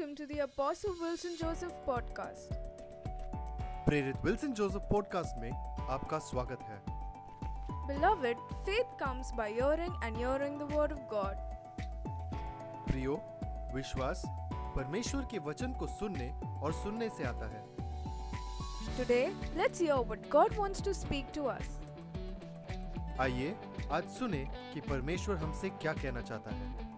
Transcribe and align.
welcome 0.00 0.16
to 0.16 0.26
the 0.26 0.38
Apostle 0.40 0.94
Wilson 1.00 1.32
Joseph 1.38 1.72
podcast. 1.86 2.52
प्रेरित 3.86 4.24
Wilson 4.24 4.52
Joseph 4.60 4.82
podcast 4.90 5.38
में 5.40 5.50
आपका 5.94 6.18
स्वागत 6.28 6.60
है 6.68 6.78
Beloved, 7.88 8.38
faith 8.68 8.94
comes 9.02 9.32
by 9.40 9.48
hearing 9.50 9.92
and 10.06 10.16
hearing 10.16 10.56
the 10.58 10.68
word 10.74 10.94
of 10.96 11.02
God. 11.10 11.36
प्रियो 12.88 13.20
विश्वास 13.74 14.22
परमेश्वर 14.76 15.26
के 15.30 15.38
वचन 15.48 15.72
को 15.80 15.86
सुनने 15.98 16.30
और 16.62 16.72
सुनने 16.82 17.08
से 17.18 17.24
आता 17.32 17.50
है 17.54 17.64
Today, 19.00 19.24
let's 19.56 19.86
hear 19.86 19.98
what 20.12 20.30
God 20.36 20.56
wants 20.62 20.86
to 20.88 20.94
speak 21.02 21.34
to 21.38 21.50
us. 21.56 21.74
आइए 23.20 23.54
आज 23.92 24.08
सुने 24.18 24.46
कि 24.72 24.80
परमेश्वर 24.88 25.36
हमसे 25.36 25.70
क्या 25.82 25.92
कहना 25.92 26.20
चाहता 26.22 26.54
है 26.54 26.89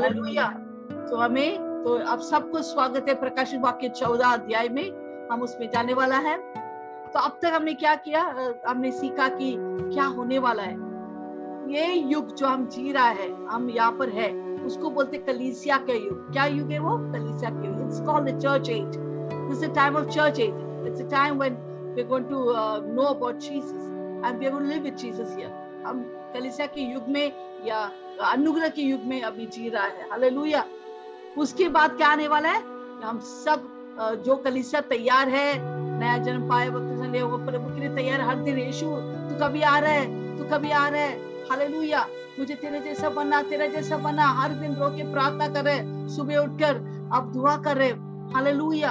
हालेलुया 0.00 0.46
तो 1.10 1.16
हमें 1.16 1.82
तो 1.84 1.94
अब 2.08 2.20
सबको 2.20 2.62
स्वागत 2.62 3.08
है 3.08 3.14
प्रकाशित 3.14 3.60
वाक्य 3.60 3.88
चौदह 3.88 4.26
अध्याय 4.26 4.68
में। 4.68 4.86
हम 5.30 5.42
उसमें 5.42 5.68
जाने 5.70 5.94
वाला 5.94 6.16
है। 6.16 6.36
तो 7.12 7.20
अब 7.20 7.38
तक 7.42 7.52
हमने 7.54 7.74
क्या 7.74 7.94
किया? 7.94 8.22
हमने 8.66 8.90
सीखा 8.92 9.28
कि 9.28 9.54
क्या 9.58 10.04
होने 10.04 10.38
वाला 10.38 10.62
है। 10.62 10.76
ये 11.72 11.92
युग 12.12 12.34
जो 12.34 12.46
हम 12.46 12.66
जी 12.66 12.92
रहा 12.92 13.08
है, 13.08 13.28
हम 13.46 13.68
यहाँ 13.70 13.92
पर 13.92 14.08
है, 14.08 14.30
उसको 14.66 14.90
बोलते 14.90 15.18
कलीसिया 15.18 15.76
का 15.78 15.94
युग। 15.94 16.32
क्या 16.32 16.44
युग 16.46 16.70
है 16.72 16.78
वो? 16.78 16.96
कलीसिया 17.12 17.50
का 17.50 17.66
युग। 17.66 17.80
It's 17.80 18.00
called 18.00 18.28
the 18.28 18.38
church 18.38 18.70
age 18.70 18.96
this 19.48 19.64
the 19.64 19.74
time 19.74 19.96
of 19.96 20.08
church 20.08 20.40
age 20.40 20.86
it's 20.88 21.02
a 21.02 21.08
time 21.10 21.38
when 21.38 21.56
we 21.94 22.02
are 22.02 22.08
going 22.08 22.26
to 22.26 22.44
know 22.94 23.02
about 23.04 23.38
Jesus 23.38 23.72
and 24.24 24.38
we 24.38 24.46
are 24.46 24.52
going 24.52 24.66
to 24.66 24.74
live 24.74 24.82
with 24.82 24.96
Jesus 24.96 25.34
here 25.36 25.82
हम 25.86 26.02
कलीसिया 26.34 26.66
के 26.66 26.92
युग 26.92 27.08
में 27.08 27.32
या 27.66 27.88
अनुग्रह 28.24 28.68
के 28.68 28.82
युग 28.82 29.00
में 29.04 29.22
अभी 29.22 29.46
जी 29.46 29.68
रहा 29.68 29.84
है। 29.84 30.10
हालेलुया। 30.10 30.64
उसके 31.38 31.68
बाद 31.68 31.96
क्या 31.96 32.08
आने 32.08 32.28
वाला 32.28 32.48
है? 32.48 32.62
हम 33.04 33.18
सब 33.18 33.74
जो 34.26 34.36
कलीसिया 34.36 34.80
तैयार 34.80 35.28
है, 35.28 35.54
नया 35.98 36.18
जन्म 36.18 36.48
पाए 36.48 36.68
वक्त 36.68 37.46
प्रभु 37.46 37.74
के 37.74 37.80
लिए 37.80 37.94
तैयार। 37.94 38.20
हर 38.20 38.36
दिन 38.36 38.58
यीशु, 38.58 38.86
तू 38.86 39.46
कभी 39.46 39.62
आ 39.62 39.78
रहा 39.78 39.92
है? 39.92 40.38
तू 40.38 40.44
कभी 40.44 40.70
आ 40.70 40.88
रहा 40.88 41.00
है? 41.00 41.18
हालेलुया। 41.50 42.06
मुझे 42.38 42.54
तेरे 42.54 42.80
जैसा 42.80 43.08
बनना, 43.10 43.42
तेरा 43.42 43.66
जैसा 43.66 43.96
बनना, 43.96 44.26
हर 44.26 44.52
दिन 44.52 44.74
रो 44.74 44.88
के 44.88 45.12
प्रार्थना 45.12 45.48
कर, 45.48 46.08
सुबह 46.08 46.36
उठकर 46.36 46.74
अब 47.12 47.32
दुआ 47.32 47.56
कर। 47.56 47.76
रहे 47.76 47.88
हालेलुया। 48.34 48.90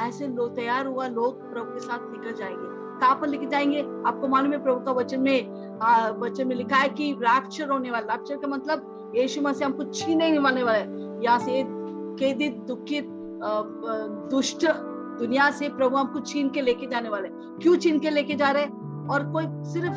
ऐसे 0.00 0.26
लोग 0.26 0.56
तैयार 0.56 0.86
हुआ 0.86 1.06
लोग 1.06 1.52
प्रभु 1.52 1.74
के 1.74 1.80
साथ 1.80 1.98
निकल 2.02 2.36
जाएँगे। 2.38 3.00
कहाँ 3.00 3.14
पर 3.20 3.28
लेके 3.28 3.46
जाएँगे? 3.46 3.80
आपको 3.80 4.28
मालूम 4.28 4.52
है 4.52 4.62
प्रभु 4.62 4.80
का 4.80 4.92
वचन 4.92 5.20
में 5.20 5.63
वचन 6.20 6.48
में 6.48 6.56
लिखा 6.56 6.76
है 6.76 6.88
कि 6.88 7.12
रैप्चर 7.12 7.68
होने 7.68 7.90
वाला 7.90 8.14
रैप्चर 8.14 8.36
का 8.36 8.48
मतलब 8.48 9.12
यीशु 9.16 9.40
मसीह 9.42 9.66
हमको 9.66 9.84
छीने 9.84 10.38
वाले 10.38 10.62
वाला। 10.62 10.78
है 10.78 11.22
यहाँ 11.24 11.38
से 11.38 11.62
खेदित 12.16 12.56
दुखित 12.58 13.08
दुष्ट 14.30 14.66
दुनिया 15.18 15.50
से 15.50 15.68
प्रभु 15.68 15.96
हमको 15.96 16.20
छीन 16.20 16.48
के 16.50 16.60
लेके 16.60 16.86
जाने 16.86 17.08
वाले। 17.08 17.28
क्यों 17.32 17.76
छीन 17.76 17.98
के 17.98 18.10
लेके 18.10 18.34
जा 18.34 18.50
रहे? 18.50 18.64
और 19.10 19.30
कोई 19.32 19.44
सिर्फ़ 19.72 19.96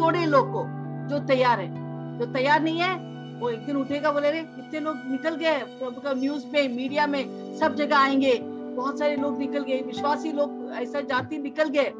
थोड़े 0.00 0.24
लोग 0.26 0.52
को 0.52 0.64
जो 1.08 1.18
तैयार 1.26 1.60
है। 1.60 2.18
जो 2.18 2.26
तैयार 2.26 2.62
नहीं 2.62 2.78
है, 2.78 2.94
वो 3.40 3.50
एक 3.50 3.66
दिन 3.66 3.76
उठेगा, 3.76 4.12
बोले 4.12 4.30
रे 4.30 4.38
इतने 4.38 4.80
लोग 4.80 4.96
निकल 4.96 5.34
गए 5.34 5.58
प्रभु 5.58 6.00
का 6.00 6.12
न्यूज़ 6.12 6.46
में 6.46 6.76
मीडिया 6.76 7.06
में 7.06 7.56
सब 7.56 7.74
जगह 7.74 7.98
आएँगे। 7.98 8.34
बहुत 8.76 8.98
सारे 8.98 9.16
लोग 9.16 9.38
निकल 9.38 9.62
गए। 9.62 9.80
विश्वासी 9.80 10.32
लोग 10.32 10.70
ऐसा 10.74 11.00
जाति 11.00 11.38
निकल 11.38 11.68
गए। 11.68 11.92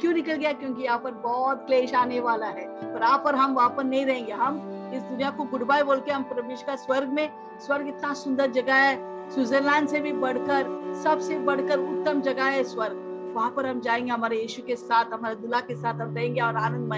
क्यों 0.00 0.12
निकल 0.12 0.32
गया? 0.32 0.52
क्योंकि 0.52 0.82
यहाँ 0.82 0.98
पर 0.98 1.10
बहुत 1.10 1.66
क्लेश 1.66 1.94
आने 1.94 2.20
वाला 2.20 2.46
है। 2.46 2.94
पर 2.94 3.02
यहाँ 3.02 3.18
पर 3.18 3.34
हम 3.34 3.54
वहाँ 3.54 3.68
पर 3.68 3.84
नहीं 3.84 4.06
रहेंगे। 4.06 4.32
हम 4.32 4.70
इस 4.94 5.02
दुनिया 5.02 5.30
को 5.30 5.44
गुड 5.44 5.62
बाय 5.62 5.82
बोल 5.82 6.00
के 6.00 6.12
हम 6.12 6.22
परमेश्वर 6.22 6.66
का 6.66 6.76
स्वर्ग 6.76 7.08
में, 7.08 7.30
स्वर्ग 7.66 7.88
इतना 7.88 8.14
सुंदर 8.14 8.50
जगह 8.50 8.74
है। 8.74 9.14
स्विट्जरलैंड 9.30 9.88
से 9.88 10.00
भी 10.00 10.12
बढ़कर, 10.12 10.94
सबसे 11.04 11.38
बढ़कर 11.38 11.78
उत्तम 11.78 12.20
जगह 12.20 12.44
है 12.44 12.64
स्वर्ग। 12.64 13.04
वहाँ 13.36 13.50
पर 13.50 13.66
हम 13.66 13.80
जाएँगे, 13.80 14.10
हमारे 14.10 14.36
यीशु 14.36 14.62
के 14.62 14.76
साथ, 14.76 15.04
हमारे 15.04 15.34
दुल्हा 15.34 15.60
के 15.60 15.74
साथ 15.74 15.94
हम 15.94 16.16
रहेंगे 16.16 16.40
और 16.40 16.56
आनंद 16.56 16.88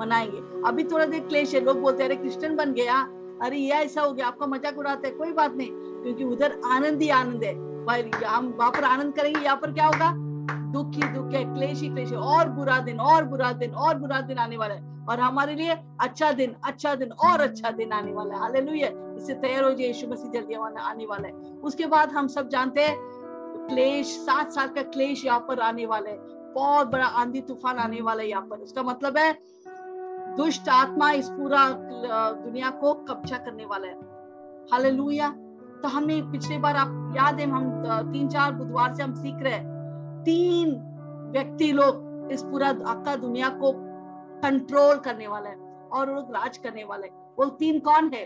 मनाएँगे। 0.00 0.68
अभी 0.68 0.84
थोड़ा 0.84 1.04
देर 1.04 1.20
क्लेश 1.20 1.54
है। 1.54 1.60
लोग 1.60 1.80
बोलते 1.80 2.02
हैं, 2.02 2.10
अरे, 2.10 2.16
क्रिश्चियन 2.16 2.56
बन 2.56 2.72
गया? 2.72 3.08
अरे, 3.42 3.56
ये 3.56 3.70
ऐसा 3.70 4.02
हो 4.02 4.12
गया। 4.12 4.26
आपका 4.26 4.46
मज़ाक 4.46 4.78
उड़ाते 4.78 5.08
हैं। 5.08 5.16
कोई 5.16 5.32
बात 5.32 5.54
नहीं। 5.54 5.70
क्योंकि 5.72 6.24
उधर 6.24 6.60
आनंद 6.64 7.02
ही 7.02 7.08
आनंद 7.08 7.44
है। 7.44 7.68
हम 8.24 8.54
वहाँ 8.58 8.70
पर 8.70 8.84
आनंद 8.84 9.14
करेंगे। 9.14 9.40
यहाँ 9.40 9.56
पर 9.56 9.72
क्या 9.72 9.86
होगा? 9.86 10.27
दुख 10.48 10.94
ही 10.94 11.08
दुख 11.10 11.32
है 11.34 11.44
क्लेश 11.44 11.80
ही 11.80 11.88
क्लेश 11.88 12.10
है 12.12 12.18
और 12.18 12.48
बुरा 12.50 12.78
दिन, 12.80 13.00
और 13.00 13.24
बुरा 13.24 13.52
दिन, 13.54 13.70
और 13.72 13.98
बुरा 13.98 14.20
दिन 14.22 14.38
आने 14.38 14.56
वाला 14.56 14.74
है। 14.74 14.96
और 15.06 15.20
हमारे 15.20 15.54
लिए 15.54 15.76
अच्छा 16.00 16.30
दिन 16.32 16.54
अच्छा 16.64 16.94
दिन, 16.94 17.12
और 17.12 17.40
अच्छा 17.40 17.70
दिन 17.72 17.92
आने 17.92 18.12
वाला 18.12 18.34
है। 18.34 18.40
हालेलुया 18.40 18.88
इससे 19.16 19.34
तैयार 19.36 19.64
हो 19.64 19.70
जाए 19.70 19.86
यीशु 19.86 20.08
मसीह 20.08 20.30
जल्दी 20.32 20.54
आने 20.54 21.06
वाला 21.06 21.28
है। 21.28 21.34
उसके 21.62 21.86
बाद 21.86 22.12
हम 22.12 22.26
सब 22.28 22.48
जानते 22.48 22.84
हैं, 22.84 22.96
क्लेश, 23.68 24.06
सात 24.18 24.52
साल 24.52 24.68
का 24.68 24.82
क्लेश 24.84 25.24
यहाँ 25.24 25.40
पर 25.48 25.60
आने 25.60 25.86
वाला 25.86 26.10
है। 26.10 26.18
बहुत 26.54 26.86
बड़ा 26.86 27.06
आंधी 27.22 27.40
तूफ़ान 27.42 27.78
आने 27.78 28.00
वाला 28.00 28.22
है 28.22 28.28
यहाँ 28.28 28.42
पर। 28.42 28.58
उसका 28.58 28.82
मतलब 28.82 29.18
है, 29.18 29.32
दुष्ट 30.36 30.68
आत्मा 30.68 31.10
इस 31.12 31.28
पूरा 31.30 31.68
दुनिया 32.36 32.70
को 32.80 32.92
कब्जा 33.04 33.36
करने 33.38 33.64
वाला 33.64 33.86
है। 33.86 33.94
हालेलुया 34.72 35.28
तो 35.82 35.88
हमने 35.88 36.20
पिछले 36.22 36.58
बार 36.58 36.76
आप 36.76 37.14
याद 37.16 37.40
है, 37.40 37.50
हम 37.50 38.12
तीन 38.12 38.28
चार 38.28 38.52
बुधवार 38.52 38.94
से 38.94 39.02
हम 39.02 39.14
सीख 39.14 39.42
रहे 39.42 39.52
हैं। 39.52 39.77
तीन 40.28 40.74
व्यक्ति 41.32 41.72
लोग 41.72 42.08
इस 42.32 42.42
पूरा 42.42 42.68
आका 42.68 43.16
दुनिया 43.16 43.48
को 43.48 43.72
कंट्रोल 44.42 44.96
करने 44.96 45.26
वाला 45.28 45.50
है 45.50 45.56
और 45.92 46.14
लोग 46.14 46.30
राज 46.30 46.58
करने 46.58 46.84
वाले 46.84 47.06
हैं। 47.06 47.34
वो 47.38 47.44
तीन 47.44 47.78
कौन 47.78 48.10
है? 48.14 48.22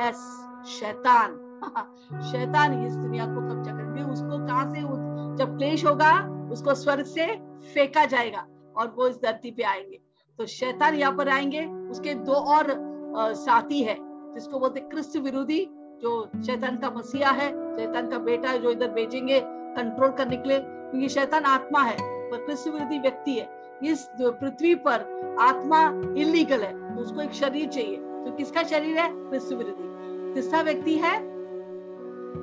यस 0.00 0.48
शैतान। 0.66 1.30
शैतान 2.32 2.86
इस 2.86 2.96
दुनिया 2.96 3.26
को 3.26 3.40
कब्जा 3.40 3.72
करेंगे 3.72 4.02
उसको 4.02 4.46
कहाँ 4.46 4.74
से 4.74 4.82
उस- 4.82 5.38
जब 5.38 5.56
क्लेश 5.56 5.86
होगा 5.86 6.42
उसको 6.52 6.74
स्वर्ग 6.74 7.04
से 7.04 7.26
फेंका 7.74 8.04
जाएगा 8.04 8.46
और 8.76 8.94
वो 8.96 9.08
इस 9.08 9.16
धरती 9.16 9.50
पे 9.50 9.62
आएँगे। 9.62 10.00
तो 10.38 10.46
शैतान 10.46 10.94
यहाँ 10.94 11.16
पर 11.16 11.28
आएँगे। 11.28 11.66
उसके 11.66 12.14
दो 12.14 12.32
और 12.32 12.70
अ, 13.18 13.32
साथी 13.32 13.82
है 13.82 13.96
जिसको 14.34 14.58
बोलते 14.58 14.80
क्रिस्त 14.80 15.16
विरोधी 15.16 15.66
जो 16.02 16.30
शैतान 16.46 16.76
का 16.76 16.90
मसीहा 16.90 17.30
है 17.30 17.76
शैतान 17.76 18.10
का 18.10 18.18
बेटा 18.18 18.48
है 18.48 18.58
जो 18.58 18.70
इधर 18.70 18.88
भेजेंगे। 18.88 19.61
कंट्रोल 19.76 20.10
करने 20.10 20.36
के 20.36 20.48
लिए, 20.48 20.58
क्योंकि 20.60 21.08
शैतान 21.08 21.44
आत्मा 21.46 21.82
है, 21.82 21.96
पर 22.30 22.44
क्रिस्त 22.44 22.68
विरोधी 22.68 22.98
व्यक्ति 22.98 23.34
है। 23.34 23.48
इस 23.82 24.08
पृथ्वी 24.20 24.74
पर 24.76 25.36
आत्मा 25.40 25.80
इलीगल 26.16 26.60
है 26.60 26.72
तो 26.94 27.00
उसको 27.02 27.20
एक 27.20 27.32
शरीर 27.34 27.68
चाहिए। 27.68 27.96
तो 27.96 28.32
किसका 28.32 28.62
शरीर 28.62 28.98
है? 28.98 29.08
क्रिस्त 29.10 29.52
विरोधी। 29.52 30.34
तीसरा 30.34 30.60
व्यक्ति 30.62 30.94
है, 30.94 31.14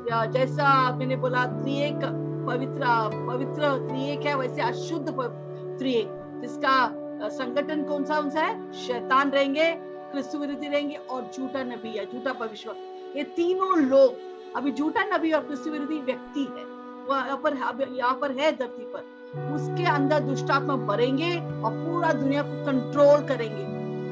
या 0.10 0.26
जैसा 0.28 0.96
मैंने 0.96 1.16
बोला, 1.16 1.46
त्रिएक, 1.46 2.00
पवित्र 2.48 2.86
पवित्र 3.28 3.78
त्रिएक 3.88 4.26
है, 4.26 4.36
वैसे 4.38 4.62
अशुद्ध 4.62 5.10
त्रिएक। 5.10 6.08
जिसका 6.42 6.76
संगठन 7.30 7.84
कौन 7.84 8.04
सा 8.04 8.18
उनसा 8.20 8.42
है? 8.42 8.72
शैतान 8.78 9.32
रहेंगे 9.32 9.72
क्रिस्त 10.12 10.36
विरोधी 10.36 10.68
रहेंगे, 10.68 10.96
और 10.96 11.30
झूठा 11.34 11.64
नबी 11.64 11.90
है, 11.90 12.06
झूठा 12.06 12.34
भविष्य 12.36 12.76
ये 13.16 13.24
तीनों 13.36 13.78
लोग, 13.80 14.16
अभी 14.56 14.72
झूठा 14.72 15.04
नबी 15.08 15.32
और 15.32 15.44
कृष्ण 15.46 15.72
विरोधी 15.72 16.00
व्यक्ति 16.02 16.44
है। 16.50 16.69
वो 17.10 17.16
यहाँ 17.16 17.38
पर 17.74 17.88
यहाँ 17.90 18.14
पर 18.14 18.32
है 18.32 18.52
धरती 18.58 18.86
पर। 18.94 19.54
उसके 19.56 19.84
अंदर 19.90 20.20
दुष्टात्मा 20.20 20.76
भरेंगे 20.86 21.36
और 21.36 21.72
पूरा 21.76 22.12
दुनिया 22.14 22.42
को 22.42 22.66
कंट्रोल 22.66 23.28
करेंगे। 23.28 23.64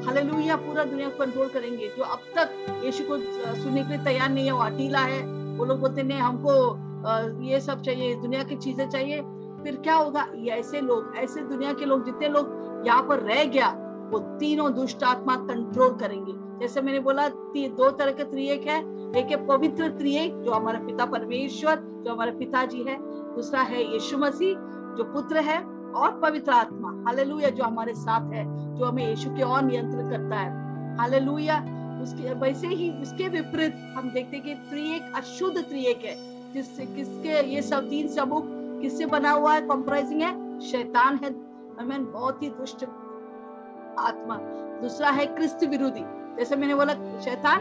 हालेलुया 0.05 0.55
पूरा 0.55 0.83
दुनिया 0.83 1.09
को 1.09 1.17
कंट्रोल 1.17 1.47
करेंगे। 1.49 1.87
जो 1.87 2.03
अब 2.03 2.19
तक 2.35 2.81
यीशु 2.83 3.03
को 3.03 3.17
सुनने 3.55 3.83
के 3.83 3.89
लिए 3.89 4.03
तैयार 4.05 4.29
नहीं 4.29 4.45
है, 4.45 4.51
वो 4.51 4.59
अटीला 4.59 4.99
है। 4.99 5.21
वो 5.57 5.65
लोग 5.65 5.79
बोलते, 5.79 6.03
नहीं, 6.03 6.19
हमको 6.19 7.43
ये 7.43 7.59
सब 7.61 7.81
चाहिए, 7.81 8.15
दुनिया 8.15 8.43
की 8.43 8.55
चीज़ें 8.55 8.89
चाहिए। 8.89 9.21
फिर 9.63 9.75
क्या 9.75 9.95
होगा? 9.95 10.27
ये 10.35 10.51
ऐसे 10.51 10.81
लोग, 10.81 11.13
ऐसे 11.17 11.41
दुनिया 11.41 11.73
के 11.73 11.85
लोग, 11.85 12.05
जितने 12.05 12.27
लोग 12.27 12.83
यहाँ 12.87 13.01
पर 13.03 13.19
रह 13.19 13.43
गया, 13.45 13.69
वो 14.11 14.19
तीनों 14.39 14.73
दुष्ट 14.73 15.03
आत्मा 15.03 15.35
कंट्रोल 15.35 15.93
करेंगे। 15.95 16.33
जैसे 16.59 16.81
मैंने 16.81 16.99
बोला 16.99 17.27
दो 17.27 17.89
तरह 17.89 18.11
के 18.11 18.23
त्रिएक 18.23 18.67
है। 18.67 18.79
एक 19.15 19.31
है 19.31 19.45
पवित्र 19.47 19.87
त्रिएक, 19.89 20.41
जो 20.41 20.51
हमारा 20.51 20.79
पिता 20.79 21.05
परमेश्वर 21.05 21.75
जो 22.07 22.13
हमारे 22.13 22.31
पिताजी 22.31 22.83
है, 22.83 22.97
दूसरा 23.35 23.61
है 23.61 23.93
यीशु 23.93 24.17
मसीह, 24.17 24.55
जो 24.97 25.03
पुत्र 25.03 25.37
है 25.37 25.63
और 25.91 26.19
पवित्र 26.19 26.51
आत्मा। 26.51 27.03
हालेलुया, 27.03 27.49
जो 27.49 27.63
हमारे 27.63 27.93
साथ 27.93 28.33
है, 28.33 28.75
जो 28.77 28.85
हमें 28.85 29.07
यीशु 29.07 29.29
के 29.29 29.41
और 29.41 29.61
नियंत्रण 29.61 30.09
करता 30.09 30.35
है। 30.35 30.49
हालेलुया, 30.97 31.57
उसके, 32.03 32.33
वैसे 32.33 32.67
ही 32.67 33.01
उसके 33.01 33.27
विपरीत 33.27 33.93
हम 33.97 34.09
देखते 34.09 34.39
कि 34.39 34.53
त्रिएक, 34.53 35.11
अशुद्ध 35.15 35.57
त्रिएक 35.57 36.05
है, 36.05 36.15
जिससे, 36.53 36.85
किसके, 36.85 37.55
ये 37.55 37.61
सब 37.61 37.89
तीन 37.89 38.07
समूह 38.07 38.43
किससे 38.81 39.05
बना 39.05 39.31
हुआ 39.31 39.53
है 39.53 39.61
कॉम्प्राइजिंग 39.61 40.21
है 40.21 40.59
शैतान 40.59 41.15
है। 41.15 41.35
हमें 41.79 42.11
बहुत 42.11 42.43
ही 42.43 42.49
दुष्ट 42.49 42.85
आत्मा। 43.99 44.35
दूसरा 44.81 45.09
है 45.09 45.25
क्रिस्त 45.25 45.63
विरोधी। 45.63 46.01
जैसे 46.37 46.55
मैंने 46.55 46.75
बोला, 46.75 46.93
शैतान 47.19 47.59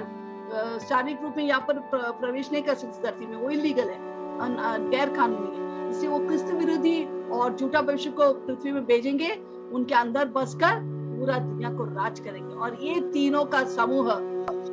शारीरिक 0.88 1.22
रूप 1.22 1.34
में 1.37 1.44
यहाँ 1.44 1.60
पर 1.60 1.78
प्र- 1.78 2.20
प्रवेश 2.20 2.52
नहीं 2.52 2.62
कर 2.62 2.75
सकती, 2.75 3.02
धरती 3.02 3.26
में, 3.26 3.37
वो 3.37 3.50
इलीगल 3.50 3.88
है। 3.88 4.15
गैर 4.40 5.14
कानूनी 5.14 5.56
है। 5.56 5.90
इसलिए 5.90 6.10
वो 6.10 6.18
क्रिस्त 6.18 6.50
विरोधी 6.54 7.02
और 7.32 7.56
झूठा 7.56 7.80
भविष्य 7.82 8.10
को 8.10 8.32
पृथ्वी 8.36 8.72
में 8.72 8.84
भेजेंगे 8.86 9.30
उनके 9.72 9.94
अंदर 9.94 10.24
बसकर 10.30 10.80
पूरा 11.18 11.38
दुनिया 11.38 11.70
को 11.72 11.84
राज 11.84 12.20
करेंगे। 12.20 12.54
और 12.54 12.76
ये 12.82 13.00
तीनों 13.12 13.44
का 13.44 13.64
समूह 13.66 14.12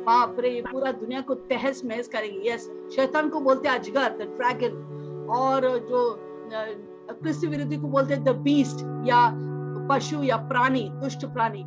बाप 0.06 0.36
रे 0.40 0.48
ये 0.50 0.60
पूरा 0.62 0.90
दुनिया 0.92 1.20
को 1.20 1.34
तहस 1.50 1.82
महस 1.84 2.08
करेंगे। 2.08 2.50
यस 2.50 2.68
शैतान 2.96 3.28
को 3.28 3.40
बोलते 3.40 3.68
हैं 3.68 3.78
अजगर 3.78 4.08
द 4.18 4.28
ड्रैगन 4.36 4.74
और 5.34 5.68
जो 5.90 6.02
कृष्ण 7.22 7.48
विरोधी 7.48 7.76
को 7.76 7.88
बोलते 7.88 8.14
हैं 8.14 8.24
द 8.24 8.36
बीस्ट 8.42 8.84
या 9.08 9.20
पशु 9.88 10.22
या 10.22 10.36
प्राणी 10.48 10.88
दुष्ट 10.94 11.24
प्राणी। 11.26 11.64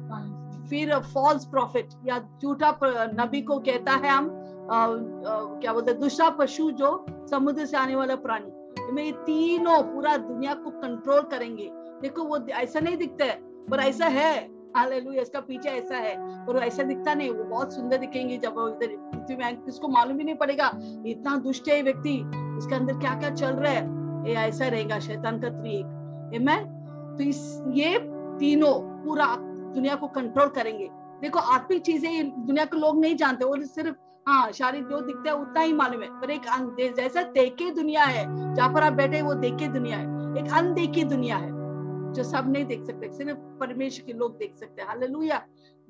फिर 0.69 0.93
फॉल्स 1.13 1.45
प्रॉफिट 1.45 1.89
या 2.05 2.17
झूठा 2.41 2.69
नबी 3.15 3.41
को 3.41 3.57
कहता 3.59 3.91
है 3.93 4.09
हम 4.09 4.29
क्या 4.69 5.73
बोलते 5.73 5.91
हैं 5.91 5.99
दूसरा 5.99 6.29
पशु 6.39 6.69
जो 6.71 7.05
समुद्र 7.31 7.65
से 7.65 7.77
आने 7.77 7.95
वाला 7.95 8.15
प्राणी। 8.17 9.01
ये 9.01 9.11
तीनों 9.25 9.81
पूरा 9.83 10.15
दुनिया 10.17 10.53
को 10.55 10.69
कंट्रोल 10.71 11.21
करेंगे। 11.31 11.69
देखो 12.01 12.23
वो 12.23 12.37
ऐसा 12.39 12.79
नहीं 12.79 12.97
दिखता 12.97 13.25
है, 13.25 13.39
पर 13.71 13.79
ऐसा 13.79 14.05
है। 14.07 14.55
इसका 15.17 15.39
पीछे 15.39 15.69
ऐसा 15.69 15.97
है 15.97 16.15
और 16.45 16.57
ऐसा 16.57 16.83
दिखता 16.83 17.13
नहीं। 17.13 17.29
वो 17.29 17.43
बहुत 17.43 17.73
सुंदर 17.73 17.97
दिखेंगे 17.97 18.37
जब 18.37 18.55
इधर 18.59 18.95
पृथ्वी 19.11 19.35
में 19.35 19.61
किसको 19.61 19.87
मालूम 19.87 20.17
भी 20.17 20.23
नहीं 20.23 20.35
पड़ेगा, 20.35 20.71
इतना 21.05 21.35
दुष्ट 21.37 21.69
है 21.69 21.81
व्यक्ति। 21.81 22.17
उसके 22.57 22.75
अंदर 22.75 22.99
क्या 22.99 23.13
क्या 23.19 23.29
चल 23.31 23.55
रहा 23.55 23.71
है? 23.71 23.81
ये 24.27 24.35
ऐसा 24.37 24.67
रहेगा, 24.67 24.99
शैतान 24.99 25.39
का 25.41 25.49
त्रिएक। 25.51 26.41
मैं 26.41 26.59
तो 27.17 27.23
इस, 27.23 27.61
ये 27.69 27.97
तीनों 28.39 28.73
पूरा 29.03 29.25
दुनिया 29.73 29.95
को 29.95 30.07
कंट्रोल 30.09 30.49
करेंगे। 30.49 30.89
देखो 31.21 31.39
आत्मिक 31.39 31.81
चीज़ें 31.81 32.45
दुनिया 32.45 32.65
के 32.65 32.79
लोग 32.79 32.99
नहीं 33.01 33.15
जानते, 33.15 33.45
वो 33.45 33.55
सिर्फ़ 33.65 33.95
हाँ 34.27 34.51
शारीरिक 34.51 34.87
जो 34.87 35.01
दिखता 35.01 35.29
है, 35.29 35.35
उतना 35.35 35.61
ही 35.61 35.73
मालूम 35.73 36.01
है। 36.01 36.21
पर 36.21 36.29
एक 36.29 36.41
जैसा 36.95 37.21
देखे 37.21 37.71
दुनिया 37.71 38.03
है, 38.03 38.55
जहाँ 38.55 38.73
पर 38.73 38.83
आप 38.83 38.93
बैठे 38.93 39.21
वो 39.21 39.33
देखे 39.33 39.67
दुनिया 39.67 39.97
है। 39.97 40.05
एक 40.37 40.53
अनदेखी 40.53 41.03
दुनिया 41.03 41.37
है, 41.37 41.49
जो 42.13 42.23
सब 42.23 42.51
नहीं 42.51 42.65
देख 42.65 42.83
सकते, 42.83 43.09
सिर्फ़ 43.13 43.39
परमेश्वर 43.39 44.05
के 44.05 44.13
लोग 44.13 44.37
देख 44.37 44.55
सकते 44.55 44.81
हैं। 44.81 44.89
हालेलुया। 44.89 45.43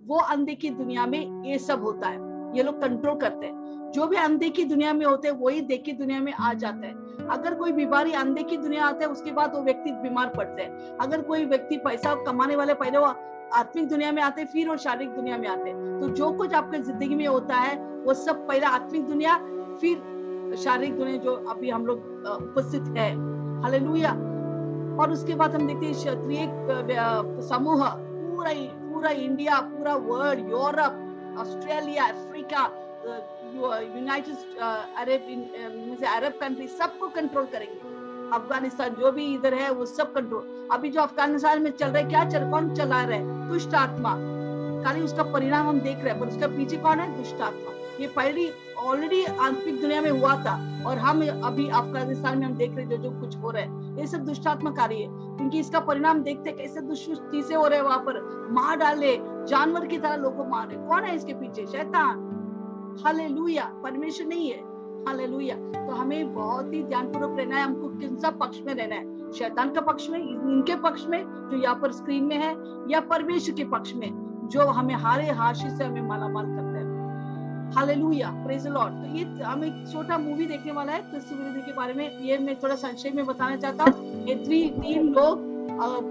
वो 0.06 0.20
अनदेखी 0.20 0.70
दुनिया 0.70 1.06
में 1.06 1.44
ये 1.46 1.60
सब 1.60 1.82
होता 1.82 2.08
है। 2.08 2.18
ये 2.58 2.64
लोग 2.64 2.82
कंट्रोल 2.82 3.18
करते 3.18 3.46
हैं। 3.46 3.92
जो 3.96 4.08
भी 4.08 4.18
अनदेखी 4.18 4.64
दुनिया 4.64 4.94
में 4.94 5.06
होते 5.06 5.28
हैं, 5.28 5.36
वही 5.36 5.62
देखी 5.62 5.92
दुनिया 5.92 6.20
में 6.20 6.34
आ 6.34 6.54
जाता 6.54 6.88
है। 6.88 6.94
अगर 7.30 7.54
कोई 7.56 7.72
बीमारी 7.72 8.12
अनदेखी 8.14 8.58
दुनिया 8.58 8.86
आता 8.86 9.06
है, 9.06 9.12
उसके 9.12 9.32
बाद 9.32 9.56
वो 9.56 9.62
व्यक्ति 9.62 9.92
बीमार 10.02 10.30
पड़ते 10.30 10.62
हैं। 10.62 10.98
अगर 10.98 11.22
कोई 11.22 11.46
व्यक्ति 11.46 11.78
पैसा 11.78 12.14
कमाने 12.26 12.56
वाले 12.56 12.74
पहले 12.76 12.98
वो 12.98 13.14
आत्मिक 13.54 13.88
दुनिया 13.90 14.12
में 14.12 14.22
आते 14.22 14.46
फिर 14.46 14.70
और 14.70 14.78
शारीरिक 14.78 15.14
दुनिया 15.16 15.38
में 15.38 15.48
आते 15.50 15.74
तो 16.00 16.08
जो 16.10 16.32
कुछ 16.34 16.54
आपके 16.54 16.78
ज़िंदगी 16.80 17.16
में 17.16 17.28
होता 17.28 17.56
है, 17.56 17.76
वो 18.04 18.14
सब 18.16 18.48
पहला 18.48 18.70
आत्मिक 18.70 19.06
दुनिया, 19.08 19.38
फिर 19.82 20.56
शारीरिक 20.58 20.98
दुनिया 20.98 21.18
जो 21.18 21.36
अभी 21.50 21.70
हम 21.70 21.86
लोग 21.86 21.98
उपस्थित 22.32 22.98
है। 22.98 23.12
हालेलुया। 23.62 24.12
और 24.98 25.12
उसके 25.12 25.36
बाद 25.36 25.56
हम 25.56 25.68
देखते 25.68 25.86
हैं, 25.86 25.94
क्षत्रिय 25.94 27.42
समूह, 27.48 27.88
पूरा 27.88 28.54
पूरा 28.88 29.10
इंडिया, 29.12 29.60
पूरा 29.64 29.96
world 29.96 30.50
Europe, 30.50 30.94
Australia, 31.40 32.06
Africa 32.06 32.64
United 33.56 34.60
Arab 34.60 36.06
Arab 36.08 36.34
country 36.42 36.68
सबको 36.68 37.08
कंट्रोल 37.08 37.46
करेंगे। 37.46 37.96
अफ़गानिस्तान 38.36 38.90
जो 38.90 39.12
भी 39.12 39.34
इधर 39.34 39.54
है, 39.54 39.70
वो 39.72 39.86
सब 39.86 40.14
कंट्रोल 40.14 40.68
अभी 40.72 40.90
जो 40.90 41.02
अफ़गानिस्तान 41.02 41.62
में 41.62 41.72
चल 41.72 41.88
रहा 41.88 41.98
है, 41.98 42.10
क्या 42.10 42.24
चल, 42.30 42.50
कौन 42.52 42.74
चला 42.76 43.04
रहा 43.04 43.18
है? 43.18 43.50
दुष्ट 43.50 43.76
आत्मा। 43.76 44.16
खाली 44.84 45.02
उसका 45.02 45.24
परिणाम 45.24 45.68
हम 45.68 45.80
देख 45.80 45.98
रहे 45.98 46.10
हैं, 46.10 46.20
पर 46.20 46.28
उसका 46.28 46.48
पीछे 46.48 46.78
कौन 46.78 47.00
है? 47.00 47.18
दुष्ट 47.18 47.42
आत्मा। 47.42 47.74
ये 48.00 48.08
पहली 48.08 48.50
ऑलरेडी 48.78 49.24
आंतरिक 49.24 49.80
दुनिया 49.82 50.02
में 50.02 50.10
हुआ 50.10 50.34
था, 50.44 50.56
और 50.88 50.98
हम 50.98 51.22
अभी 51.44 51.68
अफ़गानिस्तान 51.70 52.38
में 52.38 52.46
हम 52.46 52.54
देख 52.56 52.76
रहे 52.76 52.86
जो 52.86 52.98
जो 52.98 53.12
कुछ 53.12 53.38
हो 53.38 53.52
रहा 53.52 53.62
है। 53.62 54.00
ये 54.00 54.08
सब 54.08 54.26
दुष्टात्मा 54.26 54.72
कार्य 54.72 54.96
है 54.96 55.08
क्योंकि 55.38 55.60
इसका 55.60 55.80
परिणाम 55.80 56.22
देखते 56.24 56.52
कैसे 56.52 56.82
दुष्ट 56.82 57.12
चीज़ें 57.32 57.56
हो 57.58 57.66
रहे 57.68 57.80
हैं 57.80 57.86
वहाँ 57.86 58.00
पर। 58.00 58.22
मार 58.52 58.78
डाले, 58.78 59.18
जानवर 59.48 59.88
की 59.88 59.98
तरह 59.98 60.16
लोगों 60.16 60.46
मार 60.46 60.68
रहे 60.68 60.88
कौन 60.88 61.04
है 61.04 61.16
इसके 61.16 61.34
पीछे? 61.34 61.66
शैतान। 61.68 62.27
हाले 63.04 63.28
परमेश्वर 63.84 64.28
नहीं 64.28 64.50
है. 64.50 64.60
हालेलुया 65.08 65.56
तो 65.74 65.92
हमें 65.92 66.34
बहुत 66.34 66.74
ही 66.74 66.84
ध्यानपूर्वक 66.84 67.38
रहना 67.40 67.56
है. 67.56 67.64
हमको 67.64 67.88
किन 67.90 68.16
सब 68.18 68.38
पक्ष 68.40 68.60
में 68.66 68.74
रहना 68.74 68.96
है? 68.96 69.32
शैतान 69.34 69.70
का 69.74 69.82
पक्ष 69.82 70.10
में, 70.10 70.20
इनके 70.20 70.76
पक्ष 70.82 71.06
में, 71.06 71.24
जो 71.52 71.58
यहाँ 71.58 71.76
पर 71.76 71.92
स्क्रीन 71.92 72.24
में 72.24 72.36
है, 72.38 72.52
या 72.92 73.00
परमेश्वर 73.10 73.56
के 73.56 73.64
पक्ष 73.66 73.94
में, 73.96 74.10
जो 74.52 74.66
हमें 74.70 74.96
हारे 74.96 75.30
हाशी 75.32 75.70
से 75.70 75.84
हमें 75.84 76.02
माला 76.02 76.28
माल 76.28 76.46
करता 76.46 76.78
है. 76.78 76.86
हालेलुया 77.76 78.30
प्रेज 78.46 78.68
लॉर्ड 78.68 78.94
तो 78.94 79.16
ये 79.16 79.24
हम 79.44 79.64
छोटा 79.92 80.18
मूवी 80.18 80.46
देखने 80.46 80.72
वाला 80.72 80.92
है 80.92 81.02
क्रिस्त 81.02 81.32
विरोधी 81.34 81.62
के 81.62 81.74
बारे 81.74 81.94
में. 81.94 82.20
ये 82.20 82.38
मैं 82.38 82.56
थोड़ा 82.60 82.76
संक्षेप 82.76 83.16
में 83.16 83.26
बताना 83.26 83.56
चाहता 83.56 83.84
हूँ. 83.84 84.26
ये 84.28 84.36
तीन 84.36 85.14
लोग 85.14 85.42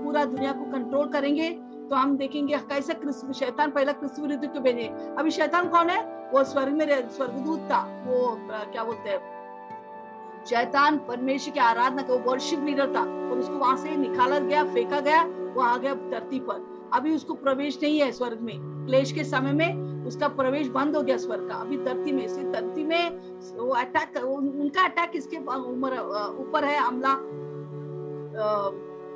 पूरा 0.03 0.25
दुनिया 0.25 0.53
को 0.53 0.71
कंट्रोल 0.73 1.09
करेंगे. 1.09 1.51
तो 1.91 1.97
हम 1.97 2.17
देखेंगे 2.17 2.57
कैसे 2.69 2.95
कृष्ण 2.95 3.33
शैतान 3.33 3.71
पहला 3.71 3.93
कृष्ण 3.93 4.23
विरुद्ध 4.23 4.47
को 4.47 4.61
भेजे 4.61 4.87
अभी 5.19 5.31
शैतान 5.31 5.69
कौन 5.69 5.91
है? 5.91 6.16
वो 6.33 6.45
स्वर्ग 6.45 6.73
में 6.73 7.09
स्वर्गदूत 7.09 7.61
था। 7.61 8.05
वो 8.07 8.37
क्या 8.73 8.85
बोलते 8.85 9.11
हैं? 9.11 10.45
शैतान 10.47 10.99
परमेश्वर 10.99 11.55
की 11.55 11.61
आराधना 11.61 12.03
का 12.03 12.15
वर्शिप 12.15 12.65
लीडर 12.65 12.95
था। 12.95 13.01
और 13.01 13.39
उसको 13.39 13.55
वहाँ 13.55 13.77
से 13.77 13.97
निकाला 13.97 14.39
गया, 14.39 14.65
फेंका 14.65 15.01
गया, 15.01 15.23
वो 15.23 15.61
आ 15.61 15.77
गया 15.77 15.95
धरती 15.95 16.41
पर। 16.41 16.91
अभी 16.93 17.15
उसको 17.15 17.35
प्रवेश 17.35 17.79
नहीं 17.83 18.01
है 18.01 18.13
स्वर्ग 18.13 18.41
में। 18.41 18.87
क्लेश 18.87 19.13
के 19.13 19.25
समय 19.25 19.53
में 19.53 20.05
उसका 20.07 20.29
प्रवेश 20.29 20.69
बंद 20.69 20.97
हो 20.97 21.03
गया 21.03 21.17
स्वर्ग 21.17 21.49
का। 21.49 21.55
अभी 21.55 21.77
धरती 21.77 22.13
में, 22.13 22.25
इसी 22.25 22.43
धरती 22.43 22.85
में 22.85 23.19
वो 23.57 23.73
अटैक 23.75 24.25
उनका 24.25 24.85
अटैक 24.85 25.11
इसके 25.15 25.37
ऊपर 25.37 26.65
है 26.65 26.79
हमला। 26.79 27.15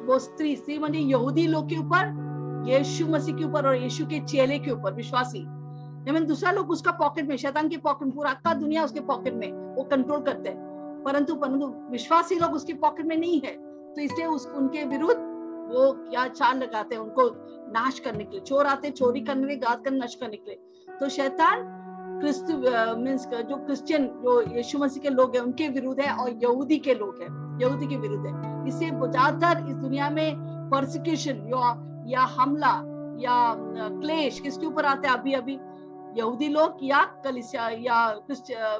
वो 0.07 0.19
स्त्री 0.19 0.57
स्त्री 0.57 0.79
म्हणजे 0.79 0.99
यहूदी 0.99 1.47
लोग 1.47 1.69
के 1.69 1.77
ऊपर, 1.77 2.65
यीशु 2.69 3.07
मसीह 3.07 3.35
के 3.37 3.45
ऊपर 3.45 3.67
और 3.67 3.77
यीशु 3.77 4.07
के 4.07 4.21
चेले 4.21 4.59
के 4.59 4.71
ऊपर, 4.71 4.95
विश्वासी। 4.95 5.47
लेकिन 6.07 6.27
दूसरा 6.27 6.51
लोग 6.51 6.71
उसका 6.71 6.91
पॉकेट 6.91 7.29
में, 7.29 7.37
शैतान 7.37 7.69
के 7.69 7.77
पॉकेट 7.79 8.07
में 8.07 8.15
पूरा 8.17 8.31
अक्का 8.31 8.55
दुनिया 8.55 8.85
उसके 8.85 9.01
पॉकेट 9.01 9.35
में, 9.35 9.53
वो 9.77 9.83
कंट्रोल 9.85 10.21
करते 10.21 10.49
हैं। 10.49 11.03
परंतु 11.05 11.35
परंतु 11.35 11.67
विश्वासी 11.91 12.39
लोग 12.39 12.55
उसके 12.55 12.75
पॉकेट 12.77 13.07
में 13.07 13.17
नहीं 13.17 13.41
है। 13.41 13.53
तो 13.95 14.01
इसलिए 14.01 14.27
उस, 14.27 14.47
उनके 14.47 14.85
विरुद्ध 14.85 15.19
वो 15.71 15.93
क्या 16.01 16.27
चाल 16.29 16.59
लगाते 16.59 16.95
हैं, 16.95 17.03
उनको 17.03 17.29
नाश 17.73 17.99
करने 17.99 18.25
के 18.25 18.31
लिए, 18.31 18.41
चोर 18.41 18.67
आते 18.67 18.91
चोरी 18.91 19.21
करने 19.21 19.47
के 19.49 19.57
गाद 19.57 19.85
कर 19.85 19.91
नष्ट 19.91 20.21
करने 20.21 20.37
के 20.37 20.51
लिए। 20.51 20.97
तो 21.01 21.09
शैतान 21.09 21.63
क्रिस्त 22.21 22.47
मीन्स 22.99 23.27
जो 23.27 23.57
क्रिश्चियन, 23.57 24.07
जो 24.23 24.41
यीशु 24.57 24.79
मसीह 24.79 25.03
के 25.03 25.11
लोग 25.11 25.37
हैं, 25.37 25.43
उनके 25.43 25.69
विरुद्ध 25.69 26.01
है 26.01 26.13
और 26.15 26.31
यहूदी 26.43 26.79
के 26.79 26.95
लोग 26.95 27.23
हैं। 27.23 27.31
यहूदी 27.61 27.87
के 27.87 27.97
विरुद्ध 27.97 28.27
है। 28.27 28.69
इससे 28.69 28.87
ज़्यादातर 28.87 29.69
इस 29.69 29.75
दुनिया 29.77 30.11
में 30.11 30.37
परसिक्यूशन 30.71 31.37
या 32.09 32.21
हमला 32.37 32.75
या 33.21 33.37
क्लेश 34.01 34.41
किसके 34.41 34.67
ऊपर 34.67 34.85
आते 34.85 35.09
हैं? 35.09 35.15
अभी 35.15 35.33
अभी 35.33 35.59
यहूदी 36.17 36.49
लोग 36.49 36.77
या 36.83 37.03
कलिसिया 37.25 37.69
या 37.69 38.09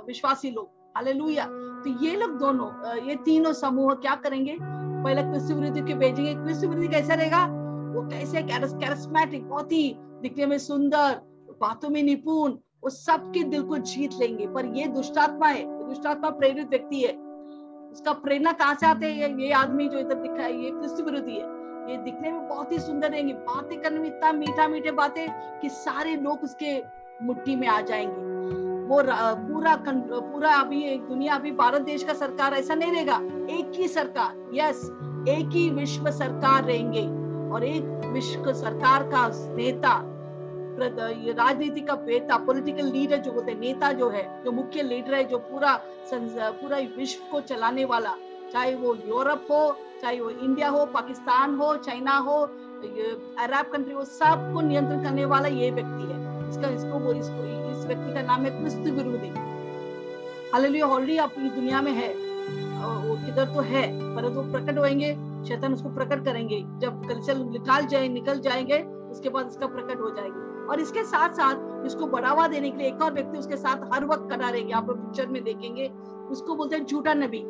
विश्वासी 0.07 0.51
लोग। 0.51 0.69
हालेलुया। 0.97 1.45
तो 1.85 2.05
ये 2.05 2.17
लोग 2.17 2.39
दोनों 2.39 2.69
ये 3.09 3.15
तीनों 3.17 3.53
समूह 3.53 3.95
क्या 3.95 4.15
करेंगे? 4.15 4.57
पहले 4.61 5.23
क्रिस्त 5.23 5.53
विरोधी 5.53 5.81
के 5.81 5.95
भेजेंगे। 5.95 6.35
क्रिस्त 6.35 6.65
विरोधी 6.65 6.89
कैसा 6.89 7.15
रहेगा? 7.15 7.45
वो 7.95 8.03
कैसे 8.09 8.43
कैरिस्मेटिक, 8.43 9.49
बहुत 9.49 9.73
ही 9.73 9.95
दिखने 10.23 10.47
में 10.47 10.59
सुंदर, 10.59 11.21
बातों 11.61 11.89
में 11.89 12.03
निपुण, 12.03 12.53
वो 12.85 12.91
सबके 12.91 13.43
दिल 13.45 13.63
को 13.63 13.79
जीत 13.79 14.11
लेंगे। 14.21 14.47
पर 14.47 14.67
ये 14.67 14.87
दुष्टात्मा 14.89 15.47
है 15.47 15.65
दुष्टात्मा 15.89 16.31
प्रेरित 16.31 16.69
व्यक्ति 16.69 17.01
है। 17.01 17.13
उसका 17.93 18.13
प्रेरणा 18.13 18.53
कहाँ 18.53 18.75
से 18.75 18.87
आते 18.87 19.07
हैं? 19.07 19.37
ये 19.39 19.53
आदमी 19.53 19.89
जो 19.89 19.99
इधर 19.99 20.15
दिखा 20.15 20.43
है, 20.43 20.63
ये 20.65 20.71
क्रिस्त 20.71 21.01
विरोधी 21.01 21.33
है। 21.33 21.59
ये 21.91 21.97
दिखने 21.97 22.33
में 22.33 22.49
बहुत 22.49 22.73
ही 22.73 22.79
सुंदर 22.79 23.11
रहेंगे। 23.11 23.33
बातें 23.33 23.81
करने 23.81 23.99
में 23.99 24.07
इतना 24.09 24.33
मीठा 24.33 24.69
मीठे 24.69 24.91
बातें 24.93 25.29
कि 25.61 25.69
सारे 25.69 26.15
लोग 26.17 26.43
उसके 26.45 27.00
मुट्ठी 27.23 27.57
में 27.57 27.69
आ 27.69 27.81
जाएँगे। 27.81 28.31
वो 28.87 29.03
पूरा 29.49 29.77
पूरा 30.21 30.55
अभी 30.55 30.99
दुनिया, 30.99 31.35
अभी 31.35 31.51
भारत 31.51 31.81
देश 31.81 32.03
का 32.03 32.13
सरकार 32.13 32.55
ऐसा 32.55 32.75
नहीं 32.75 32.93
रहेगा। 32.93 33.17
एक 33.51 33.73
ही 33.75 33.89
सरकार, 33.89 34.51
यस, 34.55 34.85
एक 35.29 35.49
ही 35.49 35.71
विश्व 35.71 36.11
सरकार 36.11 36.65
रहेंगे। 36.65 37.03
और 37.51 37.65
एक 37.65 37.83
विश्व 38.07 38.53
सरकार 38.53 39.03
का 39.03 39.29
नेता 39.57 40.03
राजनीति 40.81 41.81
का 41.81 41.95
बेटा 41.95 42.37
पॉलिटिकल 42.37 42.85
लीडर 42.85 43.17
जो 43.17 43.33
होते 43.33 43.55
नेता 43.55 43.93
जो 43.93 44.09
है, 44.09 44.45
जो 44.45 44.53
मुख्य 44.53 44.83
लीडर 44.83 45.15
है, 45.15 45.25
जो 45.25 45.39
पूरा 45.39 45.81
पूरा 46.15 46.79
विश्व 46.99 47.23
को 47.33 47.41
चलाने 47.41 47.85
वाला, 47.85 48.15
चाहे 48.53 48.75
वो 48.75 48.95
यूरोप 48.95 49.47
हो, 49.51 49.77
चाहे 50.03 50.21
वो 50.21 50.31
इंडिया 50.31 50.69
हो, 50.69 50.87
पाकिस्तान 50.87 51.55
हो, 51.55 51.77
चाइना 51.77 52.17
हो 52.19 52.37
अरब 53.39 53.71
कंट्री 53.73 53.95
हो, 53.95 54.05
सबको 54.05 54.61
नियंत्रण 54.61 55.03
करने 55.03 55.25
वाला 55.25 55.49
ये 55.49 55.71
व्यक्ति 55.71 56.03
है। 56.03 56.30
इसका, 56.51 56.69
इसको 56.69 56.99
वो, 56.99 57.13
इसको, 57.13 57.45
इस 57.71 57.87
व्यक्ति 57.87 58.13
का 58.15 58.23
नाम 58.23 58.45
है 58.45 58.51
क्रिस्त 58.51 58.79
विरोधी 58.79 59.29
हालेलुया 60.53 60.87
ऑलरेडी 60.87 61.17
अपनी 61.19 61.51
दुनिया 61.51 61.81
में 61.83 61.93
है 61.93 62.09
वो 62.81 63.17
किधर 63.17 63.45
तो 63.47 63.61
है, 63.61 63.83
परंतु 64.15 64.41
वो 64.41 64.53
प्रकट 64.53 64.79
होएँगे, 64.79 65.13
शैतान 65.45 65.73
उसको 65.73 65.89
प्रकट 65.89 66.25
करेंगे। 66.25 66.61
जब 66.79 67.05
कल्चर 67.07 67.39
निकाल 67.39 67.87
जाए, 67.87 68.09
निकल 68.09 68.39
जाएँगे, 68.41 68.79
उसके 69.11 69.29
बाद 69.29 69.49
इसका 69.49 69.67
प्रकट 69.67 70.01
हो 70.01 70.11
जाएगी। 70.11 70.67
और 70.67 70.81
इसके 70.81 71.03
साथ 71.05 71.31
साथ 71.31 71.87
इसको 71.87 72.07
बढ़ावा 72.07 72.47
देने 72.49 72.71
के 72.71 72.79
लिए 72.79 72.89
एक 72.89 73.03
और 73.03 73.13
व्यक्ति 73.13 73.39
उसके 73.39 73.57
साथ 73.57 73.95
हर 73.95 74.05
वक्त 74.05 74.29
खड़ा 74.31 74.49
रहेंगे। 74.49 74.73
आप 74.73 74.91
पिक्चर 74.91 75.27
में 75.27 75.43
देखेंगे, 75.45 75.91
उसको 76.31 76.55
बोलते 76.55 76.77
हैं 76.77 76.87
झूठा 76.87 77.15
नबी। 77.15 77.43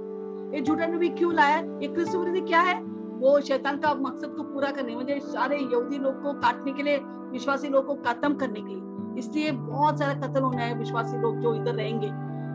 ये 0.57 0.62
झूठा 0.62 0.87
नबी 0.87 1.09
क्यों 1.09 1.33
लाया? 1.35 1.57
ये 1.57 1.88
क्रिस्त 1.88 2.14
विरोधी 2.16 2.40
क्या 2.40 2.61
है? 2.61 2.80
वो 3.21 3.40
शैतान 3.40 3.78
का 3.78 3.95
मकसद 3.95 4.35
को 4.37 4.42
पूरा 4.42 4.71
करने 4.71 4.95
मुझे 4.95 5.19
सारे 5.23 5.59
यहूदी 5.59 5.99
लोग 5.99 6.23
को 6.23 6.33
काटने 6.33 6.73
के 6.73 6.83
लिए, 6.83 6.99
विश्वासी 7.33 7.69
लोग 7.69 7.87
को 7.87 7.95
खत्म 8.07 8.35
करने 8.35 8.61
के 8.61 8.69
लिए। 8.69 8.89
इसलिए 9.21 9.50
बहुत 9.50 9.99
सारा 9.99 10.15
कत्ल 10.15 10.41
होना 10.41 10.62
है 10.62 10.79
विश्वासी 10.79 11.19
लोग 11.19 11.41
जो 11.41 11.55
इधर 11.55 11.75
रहेंगे। 11.75 12.09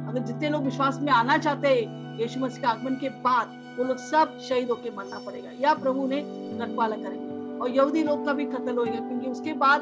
अगर 0.10 0.20
जितने 0.20 0.50
लोग 0.50 0.64
विश्वास 0.64 1.00
में 1.02 1.12
आना 1.12 1.38
चाहते 1.38 1.68
हैं, 1.68 2.18
यीशु 2.20 2.40
मसीह 2.40 2.62
के 2.62 2.68
आगमन 2.68 2.96
के 2.96 3.10
बाद, 3.10 3.76
वो 3.80 3.86
लोग 3.86 3.98
सब 3.98 4.38
शहीद 4.40 4.70
होकर 4.70 4.96
मरना 4.98 5.20
पड़ेगा। 5.20 5.50
या 5.60 5.74
प्रभु 5.74 6.08
ने 6.08 6.18
रखवाला 6.62 6.96
करेंगे। 6.96 7.36
और 7.60 7.70
यहूदी 7.70 8.04
लोग 8.04 8.26
का 8.26 8.34
भी 8.34 8.46
कत्ल 8.46 8.78
होगा 8.78 8.92
क्योंकि 8.92 9.28
उसके 9.28 9.54
बाद 9.54 9.82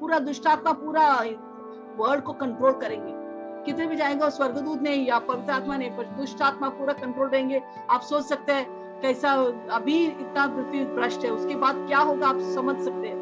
पूरा 0.00 0.18
दुष्टात्मा, 0.18 0.72
पूरा 0.72 1.24
वर्ल्ड 1.96 2.22
को 2.22 2.32
कंट्रोल 2.32 2.72
करेंगे। 2.72 3.12
कितने 3.64 3.86
भी 3.86 3.96
जाएँगे 3.96 4.30
स्वर्गदूत 4.30 4.82
ने 4.82 4.90
या 4.90 5.18
पवित्र 5.18 5.52
आत्मा 5.52 5.76
ने 5.76 5.96
दुष्ट 6.00 6.42
आत्मा 6.42 6.68
पूरा 6.68 6.92
कंट्रोल 6.92 7.28
रहेंगे 7.28 7.62
आप 7.90 8.00
सोच 8.00 8.24
सकते 8.24 8.52
हैं, 8.52 8.82
कैसा 9.00 9.32
अभी 9.70 10.06
इतना 10.06 10.46
पृथ्वी 10.46 10.84
भ्रष्ट 10.84 11.24
है, 11.24 11.30
उसके 11.30 11.54
बाद 11.54 11.74
क्या 11.76 11.98
होगा, 11.98 12.26
आप 12.26 12.38
समझ 12.38 12.76
सकते 12.76 13.08
हैं। 13.08 13.21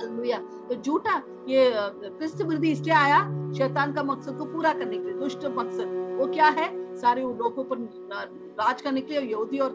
तो 0.00 0.74
झूठा, 0.74 1.16
ये 1.48 1.72
पृष्ठ 2.08 2.42
वृद्धि 2.42 2.70
इसलिए 2.70 2.94
आया, 2.94 3.20
शैतान 3.52 3.92
का 3.92 4.02
मकसद 4.02 4.36
को 4.38 4.44
पूरा 4.44 4.72
करने 4.72 4.98
के 4.98 5.04
लिए, 5.04 5.14
दुष्ट 5.14 5.44
मकसद। 5.58 6.16
वो 6.18 6.26
क्या 6.26 6.48
है? 6.48 6.68
सारे 6.96 7.22
लोगों 7.22 7.64
पर 7.64 7.78
राज 8.60 8.82
करने 8.82 9.00
के 9.00 9.12
लिए, 9.12 9.30
यहूदी 9.30 9.58
और 9.58 9.72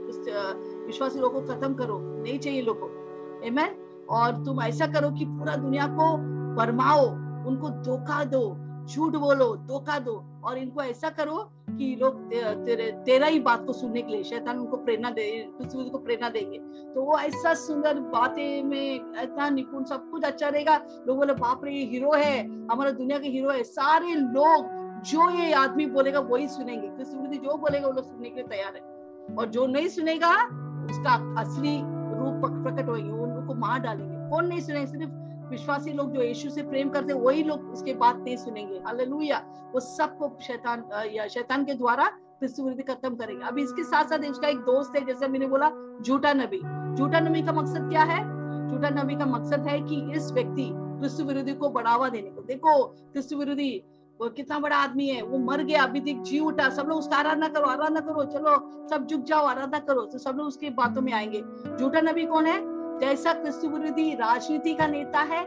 विश्वासी 0.87 1.19
लोगों 1.19 1.41
को 1.41 1.53
खत्म 1.53 1.73
करो। 1.73 1.99
नहीं 1.99 2.39
चाहिए 2.39 2.61
लोगों 2.61 2.89
एमेन 3.47 3.75
और 4.09 4.43
तुम 4.45 4.61
ऐसा 4.61 4.87
करो 4.87 5.09
कि 5.11 5.25
पूरा 5.25 5.55
दुनिया 5.55 5.87
को 5.87 6.15
भरमाओ 6.55 7.05
उनको 7.47 7.69
धोखा 7.83 8.23
दो। 8.23 8.43
झूठ 8.85 9.15
बोलो, 9.15 9.55
धोखा 9.55 9.99
दो 9.99 10.41
और 10.43 10.57
इनको 10.57 10.81
ऐसा 10.81 11.09
करो 11.09 11.49
कि 11.69 11.97
लोग 12.01 12.33
तेरे, 12.65 12.91
तेरा 13.05 13.27
ही 13.27 13.39
बात 13.39 13.65
को 13.65 13.73
सुनने 13.73 14.01
के 14.01 14.11
लिए, 14.11 14.23
शैतान 14.23 14.59
उनको 14.59 14.77
प्रेरणा 14.77 15.09
दे 15.09 15.49
किसी 15.61 15.89
को 15.89 15.97
प्रेरणा 15.97 16.29
देंगे। 16.29 16.59
तो 16.93 17.03
वो 17.03 17.19
ऐसा 17.19 17.53
सुंदर 17.53 17.99
बातें 17.99 18.63
में 18.63 18.95
इतना 18.95 19.49
निपुण 19.49 19.83
सब 19.83 20.09
कुछ 20.09 20.23
अच्छा 20.23 20.49
रहेगा। 20.49 20.77
लोग 21.07 21.17
बोले, 21.17 21.33
बाप 21.33 21.61
रे, 21.63 21.71
ये 21.71 21.85
हीरो 21.85 22.11
है, 22.11 22.67
हमारा 22.71 22.91
दुनिया 22.91 23.19
के 23.19 23.27
हीरो 23.27 23.49
है। 23.49 23.63
सारे 23.63 24.15
लोग 24.15 24.83
जो 25.03 25.29
ये 25.29 25.53
आदमी 25.53 25.85
बोलेगा, 25.85 26.19
वही 26.19 26.47
सुनेंगे। 26.47 26.87
कृष्ण 26.87 27.13
जो 27.13 27.57
बोलेगा, 27.57 27.87
वो 27.87 27.93
लोग 27.93 28.05
सुनने 28.05 28.29
के 28.29 28.35
लिए 28.35 28.47
तैयार 28.47 28.75
है। 28.75 28.81
और 29.35 29.45
जो 29.45 29.65
नहीं 29.65 29.87
सुनेगा, 29.87 30.33
उसका 30.85 31.41
असली 31.41 31.77
रूप 32.13 32.63
प्रकट 32.63 32.89
होगी 32.89 33.01
उनको 33.01 33.53
मार 33.53 33.79
डालेंगे। 33.79 34.29
कौन 34.29 34.45
नहीं 34.45 34.59
सुनेंगे 34.59 34.87
सिर्फ़ 34.87 35.11
विश्वासी 35.49 35.93
लोग 35.93 36.11
जो 36.11 36.21
यीशु 36.21 36.49
से 36.49 36.63
प्रेम 36.63 36.89
करते 36.89 37.13
वही 37.13 37.43
लोग 37.43 37.69
उसके 37.69 37.93
बात 37.93 38.17
नहीं 38.17 38.37
सुनेंगे। 38.37 38.75
हालेलुया 38.75 39.37
वो 39.73 39.79
सबको 39.79 40.37
शैतान 40.41 40.83
या 41.13 41.27
शैतान 41.27 41.65
के 41.65 41.73
द्वारा 41.73 42.05
क्रिस्तुवृद्धि 42.39 42.83
खत्म 42.83 43.15
करेंगे। 43.15 43.45
अभी 43.45 43.63
इसके 43.63 43.83
साथ 43.83 44.05
साथ 44.05 44.29
उसका 44.29 44.47
एक 44.47 44.57
दोस्त 44.57 44.95
है, 44.95 45.05
जैसे 45.05 45.27
मैंने 45.27 45.47
बोला, 45.47 45.71
झूठा 46.01 46.33
नबी। 46.33 46.59
झूठा 46.95 47.19
नबी 47.19 47.41
का 47.41 47.51
मकसद 47.51 47.89
क्या 47.89 48.03
है? 48.03 48.21
झूठा 48.69 48.89
नबी 48.89 49.15
का 49.15 49.25
मकसद 49.25 49.67
है 49.67 49.79
कि 49.81 50.11
इस 50.15 50.31
व्यक्ति 50.31 50.69
क्रिस्तु 50.73 51.23
विरोधी 51.23 51.53
को 51.53 51.69
बढ़ावा 51.69 52.09
देने 52.09 52.29
को। 52.29 52.41
देखो, 52.41 52.83
क्रिस्तु 52.83 53.37
विरोधी 53.37 53.83
वो 54.19 54.29
कितना 54.29 54.59
बड़ा 54.59 54.75
आदमी 54.75 55.07
है, 55.07 55.21
वो 55.21 55.37
मर 55.37 55.63
गया, 55.63 55.83
अभी 55.83 55.99
तक 55.99 56.21
जी 56.21 56.39
उठा, 56.39 56.69
सब 56.69 56.87
लोग 56.87 56.97
उसका 56.97 57.17
आराधना 57.17 57.47
करो 57.47 57.65
आराधना 57.65 57.99
करो, 57.99 58.23
चलो, 58.23 58.87
सब 58.89 59.07
झुक 59.07 59.23
जाओ, 59.23 59.45
आराधना 59.45 59.79
करो 59.79 60.01
तो 60.01 60.17
सब 60.17 60.35
लोग 60.37 60.47
उसकी 60.47 60.69
बातों 60.69 61.01
में 61.01 61.13
आएँगे। 61.13 61.41
झूठा 61.77 62.01
नबी 62.01 62.25
कौन 62.25 62.45
है? 62.45 62.72
जैसा 62.99 63.33
क्रिस्तु 63.33 63.67
विरोधी 63.69 64.13
राजनीति 64.15 64.73
का 64.73 64.87
नेता 64.87 65.21
है 65.21 65.43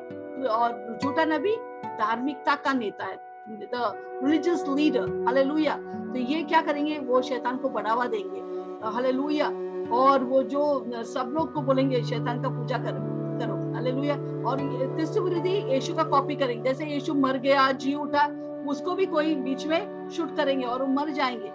और 0.50 0.98
झूठा 1.02 1.24
नबी 1.24 1.54
धार्मिकता 1.98 2.54
का 2.64 2.72
नेता 2.72 3.04
है 3.04 3.18
रिलीजियस 3.48 4.64
लीडर 4.68 5.08
हालेलुया 5.26 5.74
तो 5.76 6.18
ये 6.18 6.42
क्या 6.42 6.60
करेंगे, 6.62 6.98
वो 6.98 7.20
शैतान 7.22 7.56
को 7.56 7.68
बढ़ावा 7.68 8.06
देंगे 8.06 8.40
हालेलुया 8.86 9.46
और 9.92 10.24
वो 10.24 10.42
जो 10.44 11.02
सब 11.04 11.32
लोग 11.34 11.52
को 11.54 11.60
बोलेंगे, 11.62 12.02
शैतान 12.04 12.42
का 12.42 12.48
पूजा 12.48 12.78
करो 12.78 13.00
करो 13.38 13.74
हालेलुया 13.74 14.14
और 14.48 14.62
विरोधी 15.20 15.56
यीशु 15.72 15.94
का 15.94 16.04
कॉपी 16.04 16.36
करेंगे, 16.36 16.62
जैसे 16.62 16.84
यीशु 16.86 17.14
मर 17.14 17.38
गया, 17.38 17.70
जी 17.72 17.94
उठा, 17.94 18.26
उसको 18.68 18.94
भी 18.94 19.06
कोई 19.06 19.34
बीच 19.36 19.66
में 19.66 20.08
शूट 20.10 20.36
करेंगे 20.36 20.64
और 20.66 20.82
वो 20.82 20.88
मर 20.88 21.10
जाएँगे। 21.10 21.50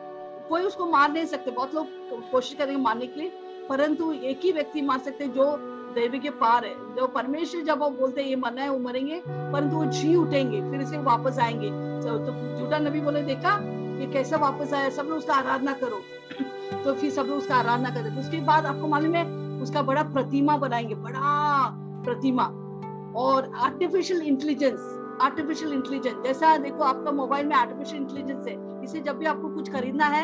कोई 0.49 0.63
उसको 0.63 0.85
मार 0.85 1.11
नहीं 1.11 1.25
सकते, 1.25 1.51
बहुत 1.51 1.75
लोग 1.75 2.31
कोशिश 2.31 2.53
करेंगे 2.53 2.81
मारने 2.81 3.07
के 3.07 3.19
लिए, 3.19 3.31
परंतु 3.69 4.11
एक 4.13 4.39
ही 4.43 4.51
व्यक्ति 4.51 4.81
मार 4.81 4.99
सकते 4.99 5.27
जो 5.27 5.45
देवी 5.91 6.19
के 6.19 6.29
पार 6.29 6.65
है। 6.65 6.95
जो 6.95 7.07
परमेश्वर 7.07 7.61
जब 7.61 7.79
वो 7.79 7.89
बोलते 7.89 8.21
हैं 8.21 8.29
ये 8.29 8.35
मरना 8.35 8.61
है 8.61 8.69
वो 8.69 8.79
मरेंगे 8.79 9.21
परंतु 9.27 9.75
वो 9.75 9.85
जी 9.85 10.15
उठेंगे 10.15 10.61
फिर 10.71 10.85
से 10.85 10.97
वापस 10.97 11.39
आएँगे। 11.39 11.69
तो, 12.01 12.17
तो 12.17 12.59
झूठा 12.59 12.79
नबी 12.79 13.01
बोले 13.01 13.21
देखा 13.21 13.57
ये 13.99 14.07
कैसे 14.07 14.35
वापस 14.35 14.73
आया? 14.73 14.89
सब 14.89 15.03
लोग 15.03 15.17
उसका 15.17 15.33
आराधना 15.33 15.73
करो। 15.73 16.01
तो 16.83 16.93
फिर 16.93 17.11
सब 17.11 17.21
लोग 17.21 17.37
उसका 17.37 17.55
आराधना 17.55 17.89
करते 17.89 18.19
उसके 18.19 18.37
बाद 18.41 18.65
आपको 18.65 18.87
मालूम 18.87 19.15
है 19.15 19.25
उसका 19.61 19.81
बड़ा 19.81 20.03
प्रतिमा 20.03 20.57
बनाएँगे 20.57 20.95
बड़ा 20.95 21.63
प्रतिमा। 22.05 22.43
और 23.15 23.51
आर्टिफिशियल 23.55 24.21
इंटेलिजेंस 24.21 24.79
आर्टिफिशियल 25.21 25.73
इंटेलिजेंस 25.73 26.23
जैसा 26.23 26.57
देखो 26.57 26.83
आपका 26.83 27.11
मोबाइल 27.11 27.45
में 27.45 27.55
आर्टिफिशियल 27.55 28.01
इंटेलिजेंस 28.01 28.47
है 28.47 28.83
इसे 28.83 28.99
जब 28.99 29.17
भी 29.17 29.25
आपको 29.25 29.49
कुछ 29.49 29.71
खरीदना 29.71 30.05
है 30.05 30.23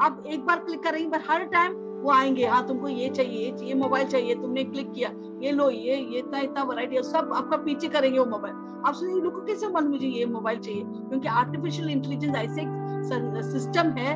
आप 0.00 0.22
एक 0.26 0.46
बार 0.46 0.58
क्लिक 0.58 0.82
करेंगे 0.82 1.10
पर 1.10 1.24
हर 1.30 1.44
टाइम 1.44 1.74
वो 2.06 2.12
आएँगे 2.12 2.46
हाँ 2.46 2.66
तुमको 2.66 2.88
ये 2.88 3.08
चाहिए 3.10 3.54
ये 3.62 3.74
मोबाइल 3.74 4.06
चाहिए 4.08 4.34
तुमने 4.34 4.64
क्लिक 4.64 4.92
किया 4.92 5.10
ये 5.42 5.52
लो 5.52 5.68
ये 5.70 5.96
ये 5.96 6.18
इतना 6.18 6.40
इतना 6.40 6.62
वरायटी 6.62 7.02
सब 7.02 7.32
आपका 7.34 7.56
पीछे 7.56 7.88
करेंगे 7.88 8.18
वो 8.18 8.24
मोबाइल। 8.26 8.54
आप 8.86 8.94
सोचिए 8.94 9.20
लोगों 9.22 9.40
कैसे 9.40 9.68
मन 9.68 9.84
मुझे 9.84 10.06
ये 10.06 10.26
मोबाइल 10.26 10.58
चाहिए? 10.58 10.82
क्योंकि 10.82 11.28
आर्टिफिशियल 11.28 11.88
इंटेलिजेंस 11.90 12.36
ऐसे 12.36 13.52
सिस्टम 13.52 13.90
है 13.92 14.12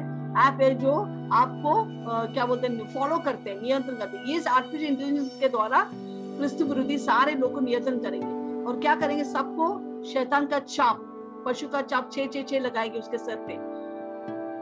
ऐप 0.47 0.61
है 0.63 0.75
जो 0.75 0.93
आपको 1.33 1.73
आ, 2.11 2.25
क्या 2.27 2.47
बोलते 2.47 2.67
हैं 2.67 2.87
फॉलो 2.95 3.19
करते 3.19 3.51
हैं 3.51 3.61
नियंत्रण 3.63 3.97
करते 3.97 4.17
हैं। 4.17 4.25
ये 4.27 4.43
आर्टिफिशियल 4.51 4.91
इंटेलिजेंस 4.93 5.39
के 5.41 5.49
द्वारा 5.49 5.81
क्रिस्त 5.93 6.63
विरोधी 6.63 6.99
सारे 6.99 7.35
लोग 7.35 7.55
को 7.55 7.61
नियंत्रण 7.61 7.99
करेंगे। 7.99 8.65
और 8.65 8.81
क्या 8.81 8.95
करेंगे 8.95 9.25
सबको 9.25 9.69
शैतान 10.05 10.47
का 10.47 10.59
चाप 10.59 11.07
पशु 11.47 11.69
का 11.69 11.83
चाप 11.83 12.11
छे 12.13 12.27
छे 12.27 12.43
छे 12.43 12.59
लगाएँगे 12.59 12.99
उसके 12.99 13.19
सर 13.19 13.45
पे। 13.49 13.59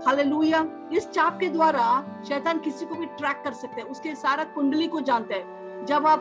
हालेलुया 0.06 0.64
इस 0.92 1.08
चाप 1.10 1.38
के 1.40 1.48
द्वारा 1.48 1.84
शैतान 2.28 2.58
किसी 2.58 2.86
को 2.86 2.94
भी 2.94 3.06
ट्रैक 3.18 3.42
कर 3.44 3.52
सकते 3.52 3.80
हैं। 3.80 3.88
उसके 3.88 4.14
सारा 4.14 4.44
कुंडली 4.54 4.86
को 4.88 5.00
जानते 5.00 5.34
हैं। 5.34 5.84
जब 5.86 6.06
आप 6.06 6.20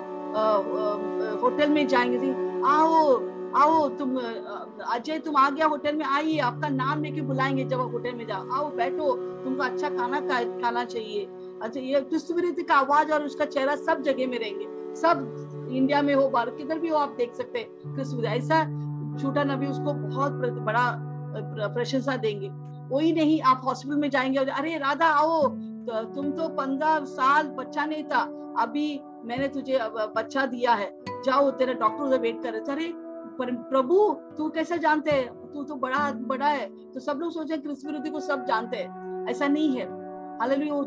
होटल 1.41 1.69
में 1.69 1.87
जाएँगे 1.87 2.31
आओ 2.67 3.37
आओ 3.55 3.87
तुम 3.89 4.17
अजय, 4.17 5.17
तुम 5.19 5.35
आ 5.35 5.49
गया 5.49 5.65
होटल 5.65 5.95
में, 5.95 6.05
आइए, 6.05 6.37
आपका 6.39 6.69
नाम 6.69 7.03
लेके 7.03 7.21
बुलाएँगे 7.21 7.63
जब 7.65 7.81
आप 7.81 7.91
होटल 7.93 8.15
में 8.15 8.25
जाओ 8.27 8.49
आओ, 8.51 8.69
बैठो, 8.71 9.15
तुमको 9.43 9.63
अच्छा 9.63 9.89
खाना 9.89 10.19
खाना 10.21 10.83
चाहिए। 10.85 11.25
अच्छा 11.61 11.79
ये 11.79 12.01
क्रिस्तुवृत्ति 12.01 12.63
का 12.63 12.75
आवाज़ 12.75 13.11
और 13.11 13.23
उसका 13.23 13.45
चेहरा 13.47 13.75
सब 13.77 14.01
जगह 14.01 14.27
में 14.27 14.37
रहेंगे। 14.39 14.67
सब 14.95 15.67
इंडिया 15.71 16.01
में 16.01 16.13
हो, 16.15 16.29
भारत 16.29 16.55
किधर 16.57 16.79
भी 16.79 16.89
हो, 16.89 16.97
आप 16.97 17.15
देख 17.17 17.33
सकते 17.33 17.59
हैं। 17.59 18.25
ऐसा 18.27 18.63
छोटा 19.17 19.43
नबी 19.45 19.67
उसको 19.67 19.93
बहुत 19.95 20.31
बड़ा 20.61 21.67
प्रशंसा 21.67 22.15
देंगे। 22.17 22.49
कोई 22.89 23.11
नहीं, 23.11 23.41
आप 23.41 23.61
हॉस्पिटल 23.65 23.95
में 23.95 24.09
जाएँगे 24.09 24.39
अरे 24.39 24.77
राधा, 24.77 25.05
आओ। 25.05 25.47
तो 25.47 26.03
तुम 26.03 26.31
तो 26.31 26.49
पंद्रह 26.49 26.99
साल 26.99 27.47
बच्चा 27.47 27.85
नहीं 27.85 28.03
था। 28.03 28.19
अभी 28.59 29.01
मैंने 29.25 29.47
तुझे 29.47 29.79
बच्चा 29.83 30.45
दिया 30.45 30.73
है। 30.73 30.99
जाओ, 31.25 31.51
तेरे 31.51 31.73
डॉक्टर 31.73 32.03
उधर 32.03 32.19
वेट 32.19 32.43
कर 32.43 32.51
रहे 32.51 32.61
अरे 32.61 32.93
प्रभु, 33.55 34.13
तू 34.37 34.49
कैसे 34.49 34.77
जानते 34.77 35.11
है? 35.11 35.53
तू 35.53 35.63
तो 35.63 35.75
बड़ा 35.75 36.11
बड़ा 36.11 36.47
है। 36.47 36.91
तो 36.91 36.99
सब 36.99 37.17
लोग 37.17 37.31
सोचे 37.31 37.57
कृष्ण 37.57 38.11
को 38.11 38.19
सब 38.19 38.45
जानते 38.45 38.77
हैं। 38.77 39.25
ऐसा 39.29 39.47
नहीं 39.47 39.77
है। 39.77 39.85
हालेलुया, 40.39 40.73
वो 40.73 40.81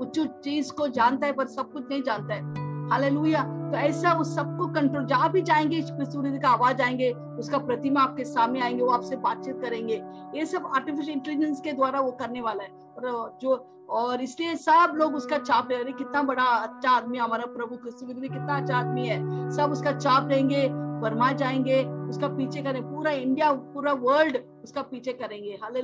उच्च 0.00 0.20
चीज़ 0.20 0.72
को 0.72 0.88
जानता 0.88 1.26
है, 1.26 1.32
पर 1.32 1.46
सब 1.46 1.72
कुछ 1.72 1.84
नहीं 1.90 2.02
जानता 2.02 2.34
है। 2.34 2.69
हालेलुया 2.90 3.42
तो 3.42 3.76
ऐसा 3.76 4.12
उस 4.12 4.34
सबको 4.34 4.66
कंट्रोल 4.66 5.04
जहाँ 5.04 5.30
भी 5.30 5.42
जाएँगे 5.42 5.82
सूर्य 5.82 6.38
का 6.38 6.48
आवाज़ 6.48 6.82
आएँगे, 6.82 7.10
उसका 7.12 7.58
प्रतिमा 7.58 8.00
आपके 8.00 8.24
सामने 8.24 8.60
आएँगे, 8.60 8.82
वो 8.82 8.90
आपसे 8.90 9.16
बातचीत 9.16 9.60
करेंगे। 9.62 10.02
ये 10.34 10.46
सब 10.46 10.70
आर्टिफिशियल 10.74 11.16
इंटेलिजेंस 11.16 11.60
के 11.60 11.72
द्वारा 11.72 12.00
वो 12.00 12.10
करने 12.12 12.40
वाला 12.40 12.62
है। 12.62 12.70
और 12.70 13.38
जो, 13.42 13.54
और 13.90 14.20
इसलिए 14.20 14.54
सब 14.54 14.92
लोग 14.96 15.14
उसका 15.14 15.38
चाप 15.38 15.68
ले 15.70 15.82
रहे 15.82 15.92
कितना 15.92 16.22
बड़ा 16.22 16.42
अच्छा 16.42 16.90
आदमी 16.90 17.18
हमारा 17.18 17.44
प्रभु 17.46 17.76
कृष्ण 17.76 18.06
कितना 18.06 18.56
अच्छा 18.56 18.76
आदमी 18.76 19.06
है। 19.06 19.50
सब 19.50 19.72
उसका 19.72 19.92
चाप 19.92 20.28
लेंगे 20.28 20.68
बर्मा 21.00 21.32
जाएँगे, 21.32 21.84
उसका 21.84 22.28
पीछे 22.28 22.62
करें, 22.62 22.82
पूरा 22.82 23.10
इंडिया 23.10 23.52
पूरा 23.52 23.92
वर्ल्ड 23.92 24.38
उसका 24.64 24.82
पीछे 24.82 25.12
करेंगे। 25.12 25.58
हाले 25.62 25.82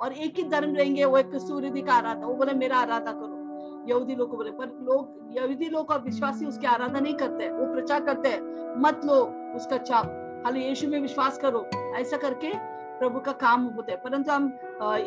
और 0.00 0.12
एक 0.12 0.36
ही 0.36 0.42
धर्म 0.42 0.74
रहेंगे, 0.74 1.04
वो 1.04 1.18
एक 1.18 1.34
सूर्य 1.34 1.82
का 1.82 1.94
आराधा 1.94 2.26
वो 2.26 2.34
बोले, 2.34 2.52
मेरा 2.52 2.76
आराधा 2.76 3.12
करो। 3.12 3.45
यहूदी 3.88 4.14
लोग 4.14 4.30
को 4.30 4.36
बोले, 4.36 4.50
पर 4.50 4.66
लोग, 4.84 5.36
यहूदी 5.36 5.68
लोग 5.68 5.90
और 5.90 6.00
विश्वासी 6.02 6.46
उसकी 6.46 6.66
आराधना 6.66 7.00
नहीं 7.00 7.14
करते 7.14 7.50
वो 7.50 7.72
प्रचार 7.74 8.04
करते 8.04 8.28
हैं। 8.28 8.80
मत 8.82 9.00
लो 9.04 9.14
उसका 9.56 9.76
चाप। 9.78 10.06
खाली 10.44 10.64
यीशु 10.64 10.88
में 10.88 11.00
विश्वास 11.00 11.38
करो। 11.38 11.64
ऐसा 11.96 12.16
करके 12.16 12.50
प्रभु 12.98 13.20
का 13.20 13.32
काम 13.32 13.64
होता 13.66 13.92
है। 13.92 13.98
परंतु 13.98 14.32
हम 14.32 14.46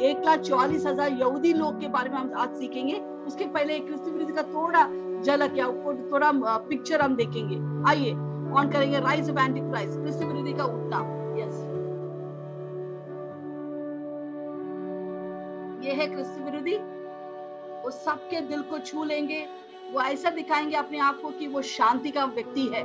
एक 0.01 0.21
लाख 0.25 0.39
चौवालीस 0.39 0.85
हज़ार 0.85 1.11
यहूदी 1.11 1.53
लोग 1.53 1.79
के 1.81 1.87
बारे 1.87 2.09
में 2.09 2.17
हम 2.17 2.31
आज 2.35 2.55
सीखेंगे। 2.55 2.99
उसके 3.27 3.45
पहले 3.47 3.79
क्रिस्तु 3.79 4.33
का 4.35 4.43
थोड़ा 4.43 4.83
झलक 5.21 5.57
या 5.57 5.67
थोड़ा 6.11 6.31
पिक्चर 6.59 7.01
हम 7.01 7.15
देखेंगे। 7.15 7.57
आइए 7.89 8.11
ऑन 8.51 8.69
करेंगे 8.73 8.99
राइज 8.99 9.29
ऑफ़ 9.29 9.39
एंटी 9.39 9.59
क्राइस्ट 9.61 9.99
क्रिस्तु 9.99 10.25
का 10.57 10.65
उठना 10.65 10.99
यस 11.39 11.57
ये 15.85 15.93
है 15.93 16.07
क्रिस्तु 16.07 16.43
विरोधी 16.43 16.77
वो 17.89 17.93
सबके 17.93 18.41
दिल 18.41 18.61
को 18.61 18.77
छू 18.79 19.03
लेंगे। 19.03 19.45
वो 19.93 20.01
ऐसा 20.01 20.29
दिखाएँगे 20.29 20.75
अपने 20.75 20.99
आप 20.99 21.21
को 21.21 21.29
कि 21.29 21.47
वो 21.47 21.61
शांति 21.61 22.09
का 22.09 22.25
व्यक्ति 22.25 22.61
है। 22.61 22.83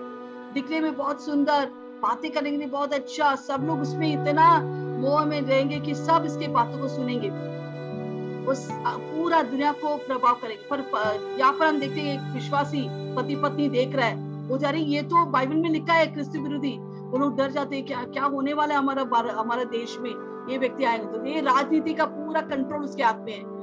दिखने 0.52 0.80
में 0.80 0.96
बहुत 0.96 1.25
सुंदर, 1.25 1.66
बातें 2.02 2.30
करेंगे 2.30 2.66
बहुत 2.66 2.92
अच्छा। 2.92 3.34
सब 3.34 3.64
लोग 3.64 3.80
उसमें 3.80 4.06
इतना 4.12 4.61
मोह 5.00 5.25
में 5.25 5.40
रहेंगे 5.42 5.80
कि 5.80 5.94
सब 5.94 6.25
इसके 6.26 6.49
बातों 6.49 6.78
को 6.78 6.88
सुनेंगे। 6.88 7.28
वो 7.28 8.54
पूरा 8.99 9.42
दुनिया 9.42 9.73
को 9.73 9.96
प्रभाव 9.96 10.34
करेंगे। 10.34 10.68
पर 10.73 11.37
यहाँ 11.40 11.52
पर 11.52 11.66
हम 11.66 11.80
देखते 11.80 12.00
हैं 12.00 12.14
एक 12.14 12.34
विश्वासी 12.34 12.87
पति 13.14 13.37
पत्नी 13.37 13.68
देख 13.68 13.94
रहा 13.96 14.06
है। 14.06 14.49
वो 14.49 14.58
जा 14.58 14.70
रही 14.70 14.84
ये 14.84 15.02
तो 15.02 15.26
बाइबल 15.26 15.56
में 15.56 15.70
लिखा 15.70 15.92
है 15.92 16.06
क्रिस्त 16.06 16.37
विरोधी। 16.37 16.78
वो 16.80 17.18
लोग 17.18 17.37
डर 17.37 17.50
जाते 17.50 17.76
हैं, 17.76 17.87
क्या 17.87 18.04
क्या 18.04 18.25
होने 18.25 18.52
वाला 18.52 18.75
है 18.75 18.78
हमारा 18.78 19.32
हमारा 19.40 19.64
देश 19.64 19.99
में? 20.00 20.11
ये 20.50 20.58
व्यक्ति 20.58 20.84
आएँगे 20.84 21.18
तो। 21.18 21.25
ये 21.26 21.40
राजनीति 21.40 21.94
का 21.94 22.04
पूरा 22.04 22.40
कंट्रोल 22.40 22.84
उसके 22.84 23.02
हाथ 23.02 23.14
में 23.14 23.32
है। 23.32 23.53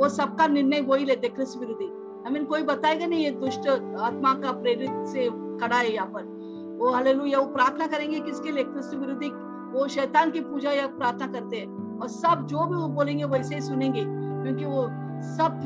वो 0.00 0.08
सबका 0.08 0.46
निर्णय 0.46 0.80
वही 0.80 1.04
लेते 1.04 1.28
क्रिस्त 1.28 1.58
विरोधी। 1.58 1.86
आई 2.26 2.30
मीन 2.30 2.44
कोई 2.44 2.62
बताएगा 2.62 3.06
नहीं, 3.06 3.24
ये 3.24 3.30
दुष्ट 3.30 3.68
आत्मा 4.00 4.34
का 4.34 4.52
प्रेरित 4.52 4.90
से 4.90 5.28
खड़ा 5.30 5.76
है 5.76 5.94
यहाँ 5.94 6.06
पर। 6.06 6.22
वो 6.80 6.90
हालेलुया 6.90 7.38
वो 7.38 7.46
प्रार्थना 7.46 7.86
करेंगे 7.86 8.20
किसके 8.20 8.52
लिए? 8.52 8.64
क्रिस्त 8.64 8.94
विरोधी, 8.94 9.30
वो 9.78 9.88
शैतान 9.88 10.30
की 10.30 10.40
पूजा 10.40 10.70
या 10.70 10.86
प्रार्थना 10.86 11.26
करते 11.26 11.56
हैं। 11.56 12.00
और 12.00 12.08
सब 12.08 12.46
जो 12.46 12.66
भी 12.66 12.74
वो 12.74 12.88
बोलेंगे, 12.88 13.24
वैसे 13.24 13.54
ही 13.54 13.60
सुनेंगे। 13.60 14.04
क्योंकि 14.06 14.64
वो 14.64 14.82
सब 15.22 15.60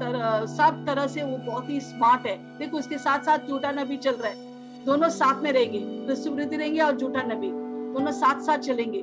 तरह 0.00 0.46
सब 0.46 0.84
तरह 0.86 1.06
से 1.06 1.22
वो 1.22 1.38
बहुत 1.38 1.68
ही 1.68 1.80
स्मार्ट 1.80 2.26
है। 2.26 2.58
देखो 2.58 2.78
उसके 2.78 2.98
साथ 2.98 3.18
साथ 3.18 3.38
झूठा 3.38 3.70
नबी 3.70 3.96
चल 3.96 4.12
रहा 4.12 4.28
है। 4.28 4.36
दोनों 4.84 5.08
साथ 5.08 5.42
में 5.42 5.52
रहेंगे। 5.52 6.06
कृष्ण 6.06 6.30
विरोधी 6.30 6.56
रहेंगे 6.56 6.80
और 6.80 6.96
झूठा 6.96 7.22
नबी। 7.22 7.50
दोनों 7.92 8.12
साथ 8.12 8.40
साथ 8.40 8.58
चलेंगे। 8.58 9.00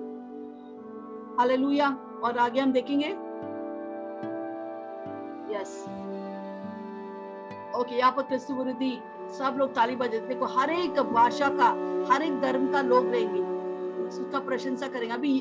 हालेलुया 1.40 1.98
और 2.24 2.38
आगे 2.38 2.60
हम 2.60 2.72
देखेंगे। 2.72 3.25
यस 5.52 5.84
ओके 7.78 7.96
यहाँ 7.96 8.12
पर 8.12 8.24
क्रिस्त 8.24 8.52
विरोधी 8.52 8.98
सब 9.38 9.56
लोग 9.60 9.74
ताली 9.76 9.96
बजे 9.96 10.20
देखो, 10.20 10.46
हर 10.48 10.70
एक 10.70 11.00
भाषा 11.14 11.50
का, 11.50 11.68
हर 12.12 12.22
एक 12.24 12.40
धर्म 12.42 12.72
का 12.72 12.82
लोग 12.82 13.12
रहेंगे। 13.12 13.40
उसका 14.08 14.40
प्रशंसा 14.40 14.88
करेंगे। 14.88 15.14
अभी 15.14 15.32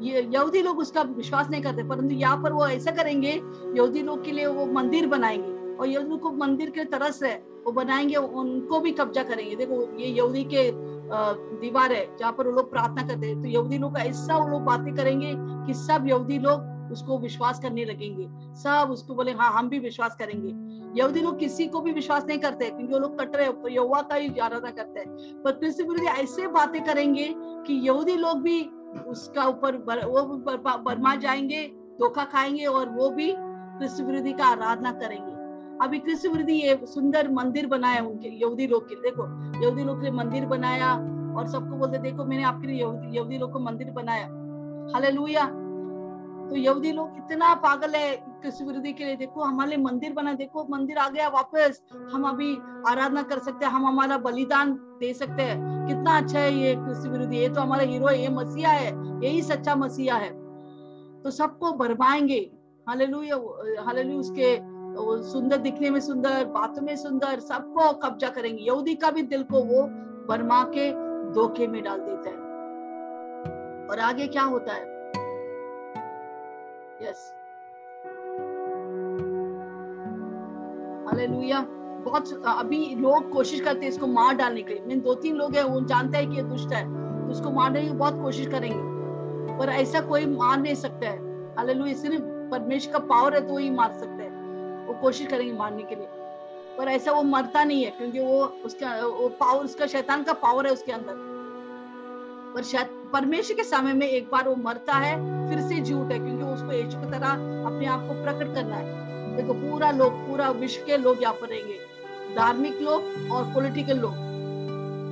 ये 0.00 0.20
यहूदी 0.34 0.62
लोग 0.62 0.78
उसका 0.78 1.02
विश्वास 1.02 1.48
नहीं 1.50 1.62
करते, 1.62 1.82
परंतु 1.82 2.14
यहाँ 2.14 2.42
पर 2.42 2.52
वो 2.52 2.66
ऐसा 2.66 2.90
करेंगे, 2.90 3.30
यहूदी 3.76 4.02
लोग 4.02 4.24
के 4.24 4.32
लिए 4.32 4.46
वो 4.46 4.66
मंदिर 4.72 5.06
बनाएँगे। 5.06 5.76
और 5.76 5.88
यहूदी 5.88 6.18
को 6.18 6.30
मंदिर 6.32 6.70
के 6.70 6.84
तरस 6.84 7.22
है, 7.22 7.34
वो 7.66 7.72
बनाएँगे 7.72 8.16
उनको 8.16 8.80
भी 8.80 8.90
कब्जा 8.92 9.22
करेंगे। 9.22 9.56
देखो, 9.56 9.82
ये 9.98 10.06
यहूदी 10.06 10.44
के 10.44 10.70
दीवार 11.60 11.92
है, 11.92 12.08
जहाँ 12.18 12.32
पर 12.32 12.46
वो 12.46 12.52
लोग 12.52 12.70
प्रार्थना 12.70 13.06
करते 13.08 13.26
हैं। 13.26 13.42
तो 13.42 13.48
यहूदी 13.48 13.78
लोग 13.78 13.98
ऐसा 13.98 14.38
वो 14.38 14.48
लोग 14.48 14.64
बातें 14.64 14.94
करेंगे 14.94 15.32
कि 15.66 15.74
सब 15.74 16.08
यहूदी 16.08 16.38
लोग 16.38 16.76
उसको 16.92 17.18
विश्वास 17.18 17.60
करने 17.60 17.84
लगेंगे। 17.84 18.28
सब 18.54 18.88
उसको 18.90 19.14
बोले 19.14 19.32
हाँ 19.32 19.52
हम 19.52 19.68
भी 19.68 19.78
विश्वास 19.78 20.16
करेंगे। 20.16 20.54
यहूदी 21.00 21.20
लोग 21.20 21.38
किसी 21.38 21.66
को 21.66 21.80
भी 21.80 21.92
विश्वास 21.92 22.24
नहीं 22.24 22.38
करते, 22.38 22.70
क्योंकि 22.70 22.92
वो 22.92 22.98
लोग 22.98 23.20
कट 23.20 23.36
रहे 23.36 23.74
यहुआ 23.74 24.02
का 24.02 24.14
ही 24.14 24.38
आराधना 24.38 24.70
करते 24.70 25.00
हैं। 25.00 25.42
पर 25.42 25.52
कृष्ण 25.52 25.82
विरोधी 25.82 26.06
ऐसे 26.06 26.46
बातें 26.46 26.84
करेंगे 26.84 27.34
कि 27.38 27.74
यहूदी 27.86 28.16
लोग 28.16 28.42
भी 28.42 28.70
उसका 29.06 29.44
ऊपर 29.44 29.76
वो 29.76 30.22
बर्मा 30.78 31.14
जाएँगे, 31.14 31.62
धोखा 32.00 32.24
खाएँगे 32.24 32.64
और 32.64 32.88
वो 32.88 33.10
भी 33.10 33.34
कृष्ण 33.38 34.04
विरोधी 34.04 34.32
का 34.32 34.44
आराधना 34.44 34.92
करेंगे। 34.92 35.38
अभी 35.84 35.98
कृष्ण 35.98 36.28
विरोधी 36.28 36.54
ये 36.54 36.80
सुंदर 36.84 37.30
मंदिर 37.30 37.66
बनाया 37.66 38.02
उनके, 38.02 38.28
यहूदी 38.28 38.66
लोग 38.66 38.88
के 38.88 38.94
देखो, 38.94 39.24
यहूदी 39.64 39.84
लोग 39.84 39.96
के 39.96 40.02
लिए 40.02 40.12
मंदिर 40.12 40.46
बनाया 40.46 40.94
और 41.38 41.46
सबको 41.46 41.76
बोलते, 41.76 41.98
देखो, 41.98 42.24
मैंने 42.24 42.42
आपके 42.42 42.66
लिए 42.66 42.78
यहूदी 43.16 43.38
लोग 43.38 43.52
को 43.52 43.58
मंदिर 43.58 43.90
बनाया। 43.90 44.26
हालेलुया। 44.94 45.67
तो 46.50 46.56
यहूदी 46.56 46.92
लोग 46.92 47.10
इतना 47.16 47.54
पागल 47.54 47.90
है 47.90 48.16
कृषि 48.42 48.64
विरोधी 48.64 48.92
के 48.92 49.04
लिए। 49.04 49.16
देखो, 49.16 49.42
हमारे 49.42 49.76
मंदिर 49.76 50.12
बना, 50.12 50.32
देखो, 50.32 50.66
मंदिर 50.70 50.98
आ 50.98 51.08
गया 51.08 51.28
वापस। 51.28 51.82
हम 52.12 52.28
अभी 52.28 52.58
आराधना 52.88 53.22
कर 53.22 53.38
सकते 53.38 53.66
हैं, 53.66 53.72
हम 53.72 53.86
हमारा 53.86 54.18
बलिदान 54.18 54.72
दे 54.72 55.14
सकते 55.14 55.42
हैं। 55.42 55.86
कितना 55.86 56.16
अच्छा 56.16 56.38
है 56.38 56.54
ये 56.54 56.74
कृषि 56.74 57.08
विरोधी। 57.08 57.36
ये 57.36 57.48
तो 57.48 57.60
हमारा 57.60 57.82
हीरो 57.82 58.06
है, 58.06 58.22
ये 58.22 58.28
मसीहा 58.28 58.72
है, 58.72 59.18
यही 59.24 59.42
सच्चा 59.42 59.74
मसीहा 59.74 60.16
है। 60.16 60.30
तो 61.22 61.30
सबको 61.30 61.72
भरमाएँगे। 61.72 62.50
हालेलुया 62.88 63.36
हालेलुया, 63.82 64.18
उसके 64.18 64.78
सुंदर 65.32 65.56
दिखने 65.56 65.90
में 65.90 66.00
सुंदर, 66.00 66.44
बातों 66.44 66.82
में 66.82 66.96
सुंदर, 66.96 67.40
सबको 67.40 67.92
कब्जा 67.92 68.28
करेंगे। 68.28 68.62
यहूदी 68.62 68.94
का 68.94 69.10
भी 69.10 69.22
दिल 69.22 69.42
को 69.42 69.60
वो 69.60 69.82
भरमा 70.28 70.64
के 70.64 70.92
धोखे 71.32 71.66
में 71.66 71.82
डाल 71.82 72.00
देता 72.00 72.30
है। 72.30 72.36
और 73.86 73.98
आगे 74.00 74.26
क्या 74.26 74.42
होता 74.42 74.72
है? 74.72 74.97
यस 77.02 77.32
हालेलुया 81.08 81.60
बहुत, 82.04 82.32
अभी 82.46 82.94
लोग 82.94 83.30
कोशिश 83.30 83.60
करते 83.60 83.80
हैं 83.80 83.88
इसको 83.88 84.06
मार 84.06 84.34
डालने 84.34 84.62
के 84.62 84.74
लिए। 84.74 84.82
मैं 84.86 85.00
दो 85.00 85.14
तीन 85.14 85.36
लोग 85.36 85.54
हैं, 85.54 85.62
वो 85.62 85.80
जानते 85.80 86.18
हैं 86.18 86.30
कि 86.30 86.36
ये 86.36 86.42
दुष्ट 86.42 86.72
है 86.72 86.84
तो 87.26 87.30
उसको 87.30 87.50
मारने 87.50 87.82
की 87.82 87.90
बहुत 87.90 88.20
कोशिश 88.22 88.46
करेंगे। 88.46 89.56
पर 89.58 89.68
ऐसा 89.68 90.00
कोई 90.00 90.26
मार 90.26 90.58
नहीं 90.58 90.74
सकता 90.74 91.08
है। 91.08 91.18
हालेलुया 91.56 91.94
सिर्फ़ 91.94 92.22
परमेश्वर 92.50 92.92
का 92.92 92.98
पावर 92.98 93.34
है 93.34 93.46
तो 93.48 93.54
वही 93.54 93.70
मार 93.70 93.92
सकते 93.92 94.22
हैं। 94.22 94.86
वो 94.86 94.94
कोशिश 94.94 95.26
करेंगे 95.26 95.52
मारने 95.52 95.82
के 95.82 95.94
लिए। 95.94 96.08
पर 96.78 96.88
ऐसा 96.88 97.12
वो 97.12 97.22
मरता 97.22 97.64
नहीं 97.64 97.84
है, 97.84 97.90
क्योंकि 97.90 98.20
वो 98.20 98.44
उसका, 98.64 99.06
वो 99.06 99.28
पावर, 99.28 99.64
उसका 99.64 99.86
शैतान 99.86 100.22
का 100.22 100.32
पावर 100.32 100.66
है 100.66 100.72
उसके 100.72 100.92
अंदर। 100.92 101.14
पर 102.54 102.62
शायद 102.62 102.97
परमेश्वर 103.12 103.56
के 103.56 103.64
समय 103.64 103.92
में 103.92 104.06
एक 104.06 104.28
बार 104.32 104.48
वो 104.48 104.56
मरता 104.56 104.92
है, 104.92 105.16
फिर 105.50 105.60
से 105.60 105.80
झूठ 105.80 106.12
है, 106.12 106.18
क्योंकि 106.18 106.44
उसको 106.44 106.72
यीशु 106.72 106.98
की 107.00 107.10
तरह 107.10 107.28
अपने 107.66 107.86
आप 107.86 108.00
को 108.00 108.22
प्रकट 108.24 108.54
करना 108.54 108.76
है। 108.76 109.36
देखो, 109.36 109.52
पूरा 109.52 109.90
लोग, 109.90 110.12
पूरा 110.12 110.50
विश्व 110.50 110.86
के 110.86 110.96
लोग 110.96 111.22
यहाँ 111.22 111.34
पर 111.34 111.48
रहेंगे। 111.48 111.78
धार्मिक 112.36 112.80
लोग 112.82 113.32
और 113.32 113.44
पॉलिटिकल 113.44 113.98
लोग। 113.98 114.12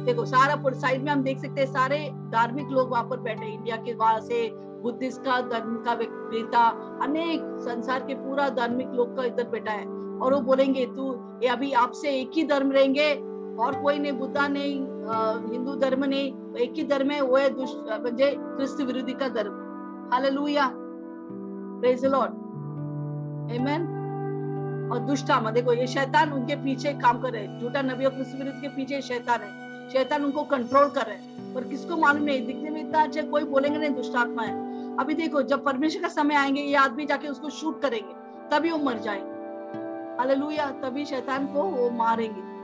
देखो, 0.06 0.24
सारा 0.24 0.62
साइड 0.70 1.02
में 1.02 1.12
हम 1.12 1.22
देख 1.22 1.38
सकते 1.38 1.60
हैं, 1.60 1.72
सारे 1.72 1.98
धार्मिक 2.32 2.66
लोग 2.66 2.90
वहाँ 2.90 3.04
पर 3.04 3.20
बैठे 3.20 3.46
इंडिया 3.46 3.76
के 3.76 3.94
वहाँ 3.94 4.20
से 4.20 4.50
बुद्धिस्ट 4.82 5.24
का, 5.24 5.40
धर्म 5.40 5.76
का 5.76 5.94
नेता, 6.02 6.68
अनेक 7.02 7.40
संसार 7.60 8.00
के 8.00 8.14
पूरा 8.14 8.48
धार्मिक 8.48 8.88
लोग 8.94 9.16
का 9.16 9.24
इधर 9.24 9.44
बैठा 9.44 9.72
है। 9.72 9.86
और 10.18 10.34
वो 10.34 10.40
बोलेंगे, 10.40 10.86
तू, 10.86 11.12
ये 11.42 11.48
अभी 11.48 11.72
आपसे 11.72 12.10
एक 12.20 12.30
ही 12.34 12.44
धर्म 12.44 12.72
रहेंगे 12.72 13.12
और 13.62 13.80
कोई 13.82 13.98
नहीं, 13.98 14.12
बुद्धा 14.12 14.48
नहीं 14.48 14.74
हिंदू 15.52 15.74
धर्म 15.74 16.04
नहीं 16.04 16.32
एक 16.56 16.72
ही 16.72 16.84
धर्म 16.84 17.10
है, 17.10 17.20
वो 17.20 17.36
है 17.36 17.50
दुष्ट 17.50 17.76
क्रिस्त 18.56 18.80
विरोधी 18.80 19.12
का 19.12 19.28
धर्म। 19.28 19.66
हालेलुया 20.12 20.72
प्रेज 21.80 22.04
लॉर्ड 22.04 22.30
आमेन 23.60 23.92
और 24.92 24.98
दुष्टामा 24.98 25.50
देखो, 25.50 25.72
ये 25.72 25.86
शैतान 25.86 26.32
उनके 26.32 26.56
पीछे 26.56 26.92
काम 26.92 27.20
कर 27.20 27.32
रहे 27.32 27.44
हैं। 27.44 27.60
झूठा 27.60 27.82
नबी 27.82 28.04
और 28.04 28.10
क्रिस्त 28.10 28.36
विरोधी 28.38 28.60
के 28.60 28.68
पीछे 28.68 29.00
शैतान 29.00 29.40
है। 29.40 29.66
शैतान 29.90 30.24
उनको 30.24 30.42
कंट्रोल 30.42 30.88
कर 30.88 31.02
रहे 31.02 31.16
हैं। 31.16 31.54
और 31.54 31.64
किसको 31.64 31.96
मालूम 31.96 32.22
नहीं, 32.22 32.46
दिखने 32.46 32.70
में 32.70 32.80
इतना 32.80 33.02
अच्छा 33.02 33.22
कोई 33.22 33.44
बोलेंगे 33.44 33.78
नहीं 33.78 33.90
दुष्टात्मा 33.90 34.42
है। 34.42 34.66
अभी 34.96 35.14
देखो, 35.14 35.42
जब 35.42 35.64
परमेश्वर 35.64 36.02
का 36.02 36.08
समय 36.08 36.34
आएँगे, 36.34 36.60
ये 36.60 36.74
आदमी 36.74 37.06
जाके 37.06 37.28
उसको 37.28 37.50
शूट 37.50 37.82
करेंगे, 37.82 38.14
तभी 38.50 38.70
वो 38.70 38.78
मर 38.78 38.98
जाएँगे। 38.98 39.36
हालेलुया 40.18 40.70
तभी 40.70 41.04
शैतान 41.04 41.46
को 41.46 41.62
वो 41.62 41.90
मारेंगे। 41.90 42.56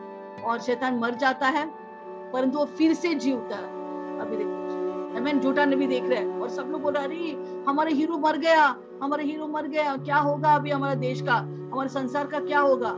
और 0.42 0.60
शैतान 0.60 0.94
मर 0.94 1.14
जाता 1.14 1.46
है, 1.46 1.70
परंतु 2.32 2.58
वो 2.58 2.64
फिर 2.64 2.94
से 2.94 3.14
जीवता 3.14 3.56
है। 3.56 3.71
अभी 4.22 4.36
देखो। 4.36 5.20
मैं 5.20 5.40
झूठा 5.40 5.64
नबी 5.64 5.86
देख 5.86 6.08
रहे 6.08 6.18
हैं 6.18 6.40
और 6.40 6.48
सब 6.48 6.68
लोग 6.70 6.82
बोल 6.82 6.92
रहे 6.92 7.30
हमारे 7.66 7.92
हीरो 7.92 8.18
मर 8.18 8.36
गया 8.36 8.64
हमारे 9.02 9.24
हीरो 9.24 9.46
मर 9.46 9.66
गया 9.66 9.96
क्या 9.96 10.16
होगा 10.18 10.54
अभी 10.54 10.70
हमारे 10.70 10.96
देश 10.96 11.20
का? 11.22 11.34
हमारे 11.34 11.88
संसार 11.88 12.26
का 12.26 12.38
क्या 12.40 12.60
होगा? 12.60 12.90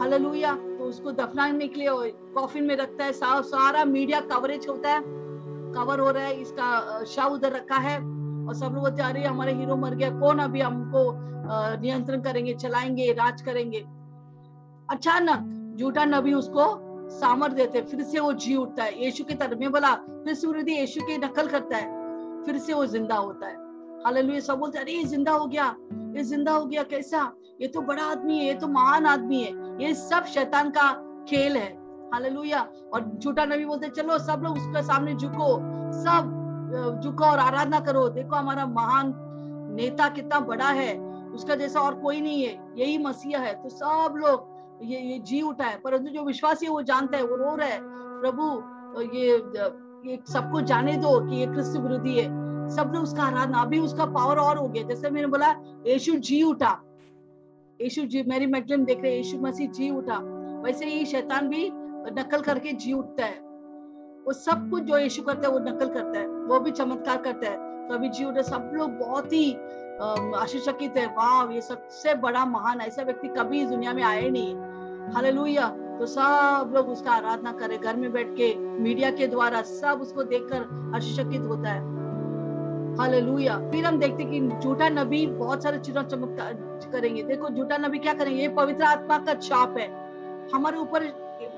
हालेलुया 0.00 0.54
तो 0.54 0.84
उसको 0.84 1.12
दफनाने 1.12 1.68
के 1.68 1.80
लिए 1.80 2.10
कॉफिन 2.34 2.64
में 2.64 2.76
रखता 2.76 3.04
है 3.04 3.12
सा, 3.12 3.40
सारा 3.40 3.84
मीडिया 3.84 4.20
कवरेज 4.20 4.66
होता 4.68 4.90
है। 4.90 5.00
कवर 5.74 6.00
हो 6.00 6.10
रहा 6.10 6.24
है 6.24 6.40
इसका 6.40 7.04
शाह 7.04 7.26
उधर 7.26 7.52
रखा 7.52 7.78
है। 7.78 7.96
और 7.96 8.54
सब 8.54 8.72
लोग 8.74 9.00
रही 9.00 9.22
है 9.22 9.28
हमारे 9.28 9.52
हीरो 9.52 9.76
मर 9.76 9.94
गया 9.94 10.10
कौन 10.10 10.38
अभी 10.38 10.60
हमको 10.60 11.12
नियंत्रण 11.80 12.20
करेंगे 12.20 12.54
चलाएँगे 12.54 13.12
राज 13.12 13.42
करेंगे? 13.42 13.84
अचानक 14.88 15.76
झूठा 15.78 16.04
नबी 16.04 16.32
उसको 16.34 16.64
सामर 17.10 17.52
देते 17.52 17.78
हैं। 17.78 17.86
फिर 17.86 18.02
से 18.02 18.20
वो 18.20 18.32
जी 18.32 18.54
उठता 18.56 18.84
है। 18.84 19.04
यीशु 19.04 19.24
के 19.24 19.34
तरफ़ 19.34 19.58
में 19.58 19.70
बोला 19.72 19.94
फिर 19.94 20.34
सूर्य 20.34 20.72
यीशु 20.72 21.00
की 21.00 21.18
नकल 21.18 21.46
करता 21.46 21.76
है। 21.76 22.44
फिर 22.44 22.58
से 22.58 22.74
वो 22.74 22.86
ज़िंदा 22.86 23.16
होता 23.16 23.46
है। 23.46 23.56
हालेलुया। 24.04 24.40
सब 24.40 24.58
बोलते 24.58 24.78
अरे, 24.78 24.92
ये 24.92 25.04
ज़िंदा 25.04 25.32
हो 25.32 25.46
गया। 25.46 25.74
ये 26.16 26.22
ज़िंदा 26.22 26.52
हो 26.52 26.64
गया। 26.66 26.82
कैसा? 26.82 27.32
ये 27.60 27.68
तो 27.68 27.80
बड़ा 27.80 28.04
आदमी 28.04 28.38
है, 28.38 28.44
ये 28.44 28.54
तो 28.54 28.68
महान 28.68 29.06
आदमी 29.06 29.42
है। 29.42 29.76
ये 29.82 29.94
सब 29.94 30.24
शैतान 30.24 30.70
का 30.70 30.92
खेल 31.28 31.56
है। 31.56 31.68
हालेलुया। 32.12 32.60
और 32.94 33.10
झूठा 33.18 33.44
नबी 33.44 33.64
बोलते 33.64 33.88
चलो, 33.88 34.18
सब 34.18 34.40
लोग 34.44 34.56
उसके 34.56 34.82
सामने 34.82 35.14
झुको। 35.14 35.56
सब 35.94 37.00
झुको 37.04 37.24
और 37.24 37.38
आराधना 37.38 37.80
करो। 37.80 38.08
देखो, 38.08 38.36
हमारा 38.36 38.66
महान 38.66 39.12
नेता 39.76 40.08
कितना 40.08 40.40
बड़ा 40.40 40.68
है। 40.68 40.98
उसका 41.34 41.54
जैसा 41.54 41.80
और 41.80 41.94
कोई 41.94 42.20
नहीं 42.20 42.42
है। 42.44 42.58
यही 42.76 42.98
मसीहा 42.98 43.40
है। 43.42 43.54
तो 43.54 43.68
सब 43.68 44.14
लोग 44.16 44.49
ये 44.82 45.00
ये 45.00 45.18
जी 45.18 45.40
उठा 45.42 45.64
है, 45.64 45.76
परंतु 45.76 46.10
जो 46.10 46.22
विश्वासी 46.24 46.66
है 46.66 46.72
वो 46.72 46.82
जानता 46.82 47.18
है, 47.18 47.24
वो 47.24 47.36
रो 47.36 47.54
रहा 47.56 47.68
है, 47.68 47.80
प्रभु, 48.20 48.44
ये 49.16 49.26
ये 50.10 50.18
सबको 50.28 50.60
जाने 50.60 50.96
दो 50.96 51.18
कि 51.20 51.36
ये 51.36 51.46
क्रिस्त 51.46 51.76
विरोधी 51.76 52.18
है। 52.18 52.24
सबने 52.70 52.98
उसका 52.98 53.22
आराधना, 53.22 53.58
अभी 53.58 53.78
उसका 53.78 54.04
पावर 54.06 54.38
और 54.38 54.58
हो 54.58 54.68
गया। 54.68 54.82
जैसे 54.82 55.10
मैंने 55.10 55.26
बोला, 55.26 55.50
यीशु 55.86 56.12
जी 56.12 56.42
उठा। 56.42 56.80
यीशु 57.80 58.02
जी, 58.02 58.22
मेरी 58.22 58.46
मैगलिन 58.46 58.84
देख 58.84 59.02
रहे 59.02 59.16
यीशु 59.16 59.38
मसीह 59.38 59.70
जी 59.70 59.90
उठा। 59.90 60.18
वैसे 60.64 60.86
ही 60.86 61.04
शैतान 61.04 61.48
भी 61.48 61.70
नकल 62.18 62.40
करके 62.40 62.72
जी 62.72 62.92
उठता 62.92 63.24
है। 63.24 63.38
वो 64.26 64.32
सब 64.32 64.68
कुछ 64.70 64.82
जो 64.82 64.98
यीशु 64.98 65.22
करता 65.22 65.48
है, 65.48 65.52
वो 65.54 65.58
नकल 65.58 65.88
करता 65.88 66.18
है, 66.18 66.26
वो 66.26 66.60
भी 66.60 66.70
चमत्कार 66.70 67.16
करता 67.16 67.50
है। 67.50 67.88
तो 67.88 67.94
अभी 67.94 68.08
जी 68.08 68.24
उठे, 68.24 68.42
सब 68.42 68.70
लोग 68.74 68.90
बहुत 68.90 69.32
ही 69.32 69.52
आश्चर्यचकित 70.02 70.96
है 70.96 71.06
वाह, 71.06 71.52
ये 71.52 71.60
सबसे 71.60 72.14
बड़ा 72.14 72.44
महान 72.44 72.80
ऐसा 72.80 73.02
व्यक्ति 73.02 73.28
कभी 73.28 73.62
इस 73.62 73.68
दुनिया 73.68 73.92
में 73.92 74.02
आया 74.02 74.28
नहीं 74.28 74.54
है। 74.54 75.12
हालेलुया। 75.12 75.68
तो 75.68 76.06
सब 76.06 76.72
लोग 76.74 76.88
उसका 76.88 77.12
आराधना 77.12 77.52
करे 77.52 77.78
घर 77.78 77.96
में 77.96 78.12
बैठ 78.12 78.26
के, 78.26 78.54
मीडिया 78.54 79.10
के 79.10 79.26
द्वारा 79.26 79.62
सब 79.62 79.98
उसको 80.02 80.22
देखकर 80.22 80.92
आश्चर्यचकित 80.96 81.40
होता 81.40 81.68
है। 81.68 81.80
हालेलुया। 82.96 83.70
फिर 83.70 83.84
हम 83.84 83.98
देखते 83.98 84.24
कि 84.24 84.40
झूठा 84.62 84.88
नबी 84.88 85.26
बहुत 85.26 85.62
सारे 85.62 85.78
चीज़ों 85.78 86.02
चमत्कार 86.02 86.54
करेंगे। 86.92 87.22
देखो, 87.22 87.48
झूठा 87.48 87.76
नबी 87.78 87.98
क्या 87.98 88.14
करेंगे? 88.14 88.42
ये 88.42 88.48
पवित्र 88.48 88.84
आत्मा 88.84 89.18
का 89.18 89.34
छाप 89.34 89.76
है। 89.78 89.88
हमारे 90.54 90.78
ऊपर, 90.78 91.04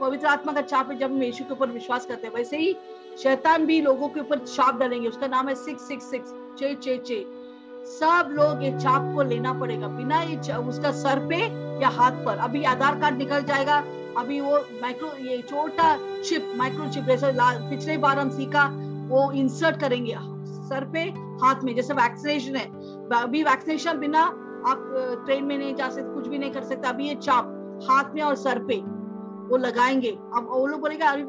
पवित्र 0.01 0.27
आत्मा 0.27 0.53
का 0.53 0.63
छाप 0.63 0.91
है 0.91 0.99
जब 0.99 1.13
हम 1.13 1.23
यीशु 1.23 1.45
के 1.45 1.53
ऊपर 1.53 1.69
विश्वास 1.69 2.07
करते 2.07 2.27
हैं। 2.27 2.35
वैसे 2.35 2.57
ही 2.57 2.77
शैतान 3.19 3.67
भी 3.67 3.81
लोगों 3.81 4.09
के 4.09 4.21
ऊपर 4.21 4.39
छाप 4.39 4.79
डालेंगे। 4.79 5.09
उसका 5.09 5.27
नाम 5.27 5.49
है 5.49 5.55
सिक्स 5.55 5.89
सिक्स 5.89 6.11
सिक्स। 6.11 6.35
चे 6.59 6.75
छे 6.75 6.97
चे 6.97 7.42
सब 7.85 8.29
लोग 8.33 8.63
ये 8.65 8.71
छाप 8.81 9.13
को 9.15 9.23
लेना 9.23 9.53
पड़ेगा। 9.53 9.89
बिना 9.89 10.21
ये 10.23 10.55
उसका 10.59 10.91
सर 10.93 11.19
पे 11.29 11.39
या 11.83 11.89
हाथ 11.89 12.25
पर। 12.25 12.39
अभी 12.39 12.63
आधार 12.65 13.01
कार्ड 13.01 13.17
निकल 13.19 13.43
जाएगा। 13.43 13.83
अभी 14.19 14.41
वो 14.41 14.59
माइक्रो 14.83 15.09
ये 15.21 15.41
छोटा 15.43 15.97
चिप 16.21 16.53
माइक्रो 16.57 16.89
चिप 16.89 17.05
जैसे 17.05 17.33
पिछले 17.71 17.97
बार 17.99 18.19
हम 18.19 18.31
सीखा, 18.31 18.65
वो 19.09 19.31
इंसर्ट 19.33 19.81
करेंगे। 19.81 20.17
सर 20.63 20.85
पे, 20.93 21.01
हाथ 21.43 21.63
में, 21.65 21.75
जैसे 21.75 21.95
वैक्सीनेशन 21.95 22.57
है। 22.57 22.67
अभी 23.15 23.43
वैक्सीनेशन 23.43 23.99
बिना 23.99 24.21
आप 24.67 25.23
ट्रेन 25.25 25.45
में 25.45 25.57
नहीं 25.59 25.75
जा 25.75 25.89
सकते, 25.89 26.15
कुछ 26.15 26.29
भी 26.29 26.39
नहीं 26.39 26.51
कर 26.51 26.65
सकते। 26.65 26.89
अभी 26.89 27.09
ये 27.09 27.15
चाप 27.15 27.81
हाथ 27.91 28.15
में 28.15 28.23
और 28.23 28.35
सर 28.37 28.59
पे 28.65 28.77
वो 29.49 29.57
लगाएँगे। 29.57 30.11
अब 30.11 30.49
वो 30.51 30.67
लोग 30.67 30.81
बोलेगा, 30.81 31.07
अभी 31.07 31.23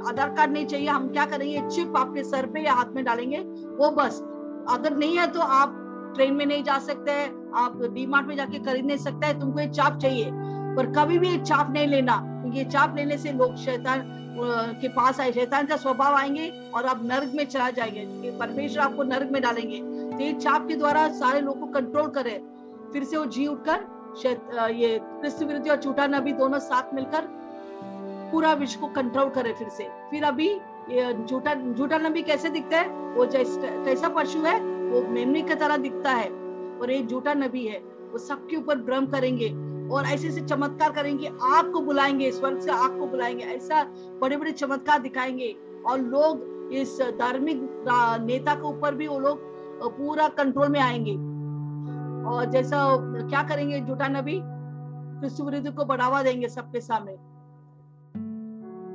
आधार 0.00 0.28
कार्ड 0.28 0.52
नहीं 0.52 0.66
चाहिए, 0.66 0.88
हम 0.88 1.08
क्या 1.08 1.24
करेंगे? 1.26 1.60
चिप 1.68 1.96
आपके 1.96 2.24
सर 2.24 2.46
पे 2.46 2.60
या 2.60 2.72
हाथ 2.72 2.94
में 2.94 3.04
डालेंगे। 3.04 3.38
वो 3.76 3.90
बस 3.92 4.20
अगर 4.68 4.96
नहीं 4.96 5.16
है 5.18 5.26
तो 5.26 5.40
आप 5.40 5.76
ट्रेन 6.14 6.34
में 6.34 6.44
नहीं 6.46 6.62
जा 6.64 6.78
सकते, 6.80 7.12
आप 7.56 7.80
डी 7.84 8.06
मार्ट 8.06 8.26
में 8.26 8.34
जाके 8.36 8.58
खरीद 8.60 8.86
नहीं 8.86 8.96
सकते 8.98 9.26
है 9.26 9.38
तुमको 9.40 9.60
ये 9.60 9.66
चाप 9.68 9.98
चाहिए। 9.98 10.30
पर 10.76 10.92
कभी 10.92 11.18
भी 11.18 11.28
ये 11.28 11.38
चाप 11.38 11.70
नहीं 11.70 11.86
लेना, 11.86 12.16
क्योंकि 12.40 12.58
ये 12.58 12.64
चाप 12.64 12.96
लेने 12.96 13.18
से 13.18 13.32
लोग 13.32 13.56
शैतान 13.56 14.02
के 14.80 14.88
पास 14.90 15.20
आए, 15.20 15.32
शैतान 15.32 15.66
का 15.66 15.76
स्वभाव 15.76 16.14
आएँगे 16.14 16.48
और 16.74 16.86
आप 16.86 17.00
नर्क 17.04 17.32
में 17.34 17.44
चला 17.46 17.70
जाएँगे 17.70 18.30
परमेश्वर 18.38 18.82
आपको 18.82 19.02
नर्क 19.04 19.30
में 19.32 19.40
डालेंगे। 19.42 19.78
तो 20.10 20.20
ये 20.20 20.32
चाप 20.34 20.68
के 20.68 20.74
द्वारा 20.74 21.08
सारे 21.14 21.40
लोग 21.40 21.60
को 21.60 21.66
कंट्रोल 21.70 22.08
करे। 22.10 22.40
फिर 22.92 23.04
से 23.04 23.16
वो 23.16 23.24
जी 23.26 23.46
उठकर 23.46 23.84
ये 24.72 24.98
कृष्ण 25.02 25.46
विरोधी 25.46 25.70
और 25.70 25.80
झूठा 25.80 26.06
नबी 26.06 26.32
दोनों 26.32 26.58
साथ 26.60 26.94
मिलकर 26.94 27.28
पूरा 28.32 28.52
विश्व 28.54 28.80
को 28.80 28.86
कंट्रोल 28.92 29.28
करे 29.30 29.52
फिर 29.52 29.68
से। 29.68 29.88
फिर 30.10 30.24
अभी 30.24 30.48
झूठा 31.26 31.54
झूठा 31.54 31.98
नबी 31.98 32.22
कैसे 32.22 32.48
दिखता 32.50 32.78
है? 32.78 32.88
वो 32.88 33.26
कैसा 33.84 34.08
पशु 34.08 34.38
है, 34.38 34.60
वो 34.60 35.08
मेमनी 35.08 35.42
की 35.42 35.54
तरह 35.54 35.76
दिखता 35.76 36.10
है। 36.10 36.28
और 36.80 36.90
एक 36.90 37.06
झूठा 37.06 37.34
नबी 37.34 37.66
है, 37.66 37.78
वो 38.12 38.18
सबके 38.18 38.56
ऊपर 38.56 38.78
भ्रम 38.78 39.06
करेंगे 39.06 39.48
और 39.94 40.04
ऐसे 40.04 40.28
ऐसे 40.28 40.40
चमत्कार 40.40 40.92
करेंगे, 40.92 41.30
आग 41.42 41.72
को 41.72 41.80
बुलाएँगे, 41.80 42.30
स्वर्ग 42.32 42.60
से 42.60 42.70
आग 42.70 42.98
को 42.98 43.06
बुलाएँगे, 43.06 43.44
ऐसा 43.44 43.84
बड़े 44.20 44.36
बड़े 44.36 44.52
चमत्कार 44.52 44.98
दिखाएँगे। 44.98 45.56
और 45.86 46.00
लोग 46.00 46.70
इस 46.72 47.00
धार्मिक 47.00 47.84
नेता 48.26 48.54
के 48.54 48.66
ऊपर 48.68 48.94
भी 48.94 49.06
वो 49.06 49.18
लोग 49.18 49.40
पूरा 49.84 50.28
कंट्रोल 50.28 50.68
में 50.68 50.80
आएँगे। 50.80 51.14
और 52.30 52.44
जैसा, 52.44 52.78
क्या 53.28 53.42
करेंगे 53.42 53.80
झूठा 53.80 54.08
नबी? 54.08 54.40
क्रिस्तु 55.20 55.72
को 55.72 55.84
बढ़ावा 55.84 56.22
देंगे 56.22 56.48
सबके 56.48 56.80
सामने। 56.80 57.29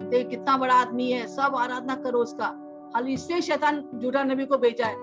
देख 0.09 0.29
कितना 0.29 0.57
बड़ा 0.57 0.73
आदमी 0.73 1.11
है, 1.11 1.27
सब 1.27 1.55
आराधना 1.55 1.95
करो 1.95 2.19
उसका। 2.19 2.45
हाल 2.95 3.07
इसलिए 3.07 3.41
शैतान 3.41 3.89
झूठा 3.95 4.23
नबी 4.23 4.45
को 4.45 4.57
भेजा 4.57 4.85
है। 4.85 4.95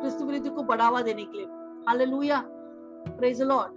क्रिस्तु 0.00 0.24
विरुद्ध 0.24 0.50
को 0.50 0.62
बढ़ावा 0.62 1.02
देने 1.02 1.24
के 1.24 1.38
लिए। 1.38 1.46
हालेलुया। 1.88 2.42
प्रेज 3.08 3.42
लॉर्ड 3.42 3.72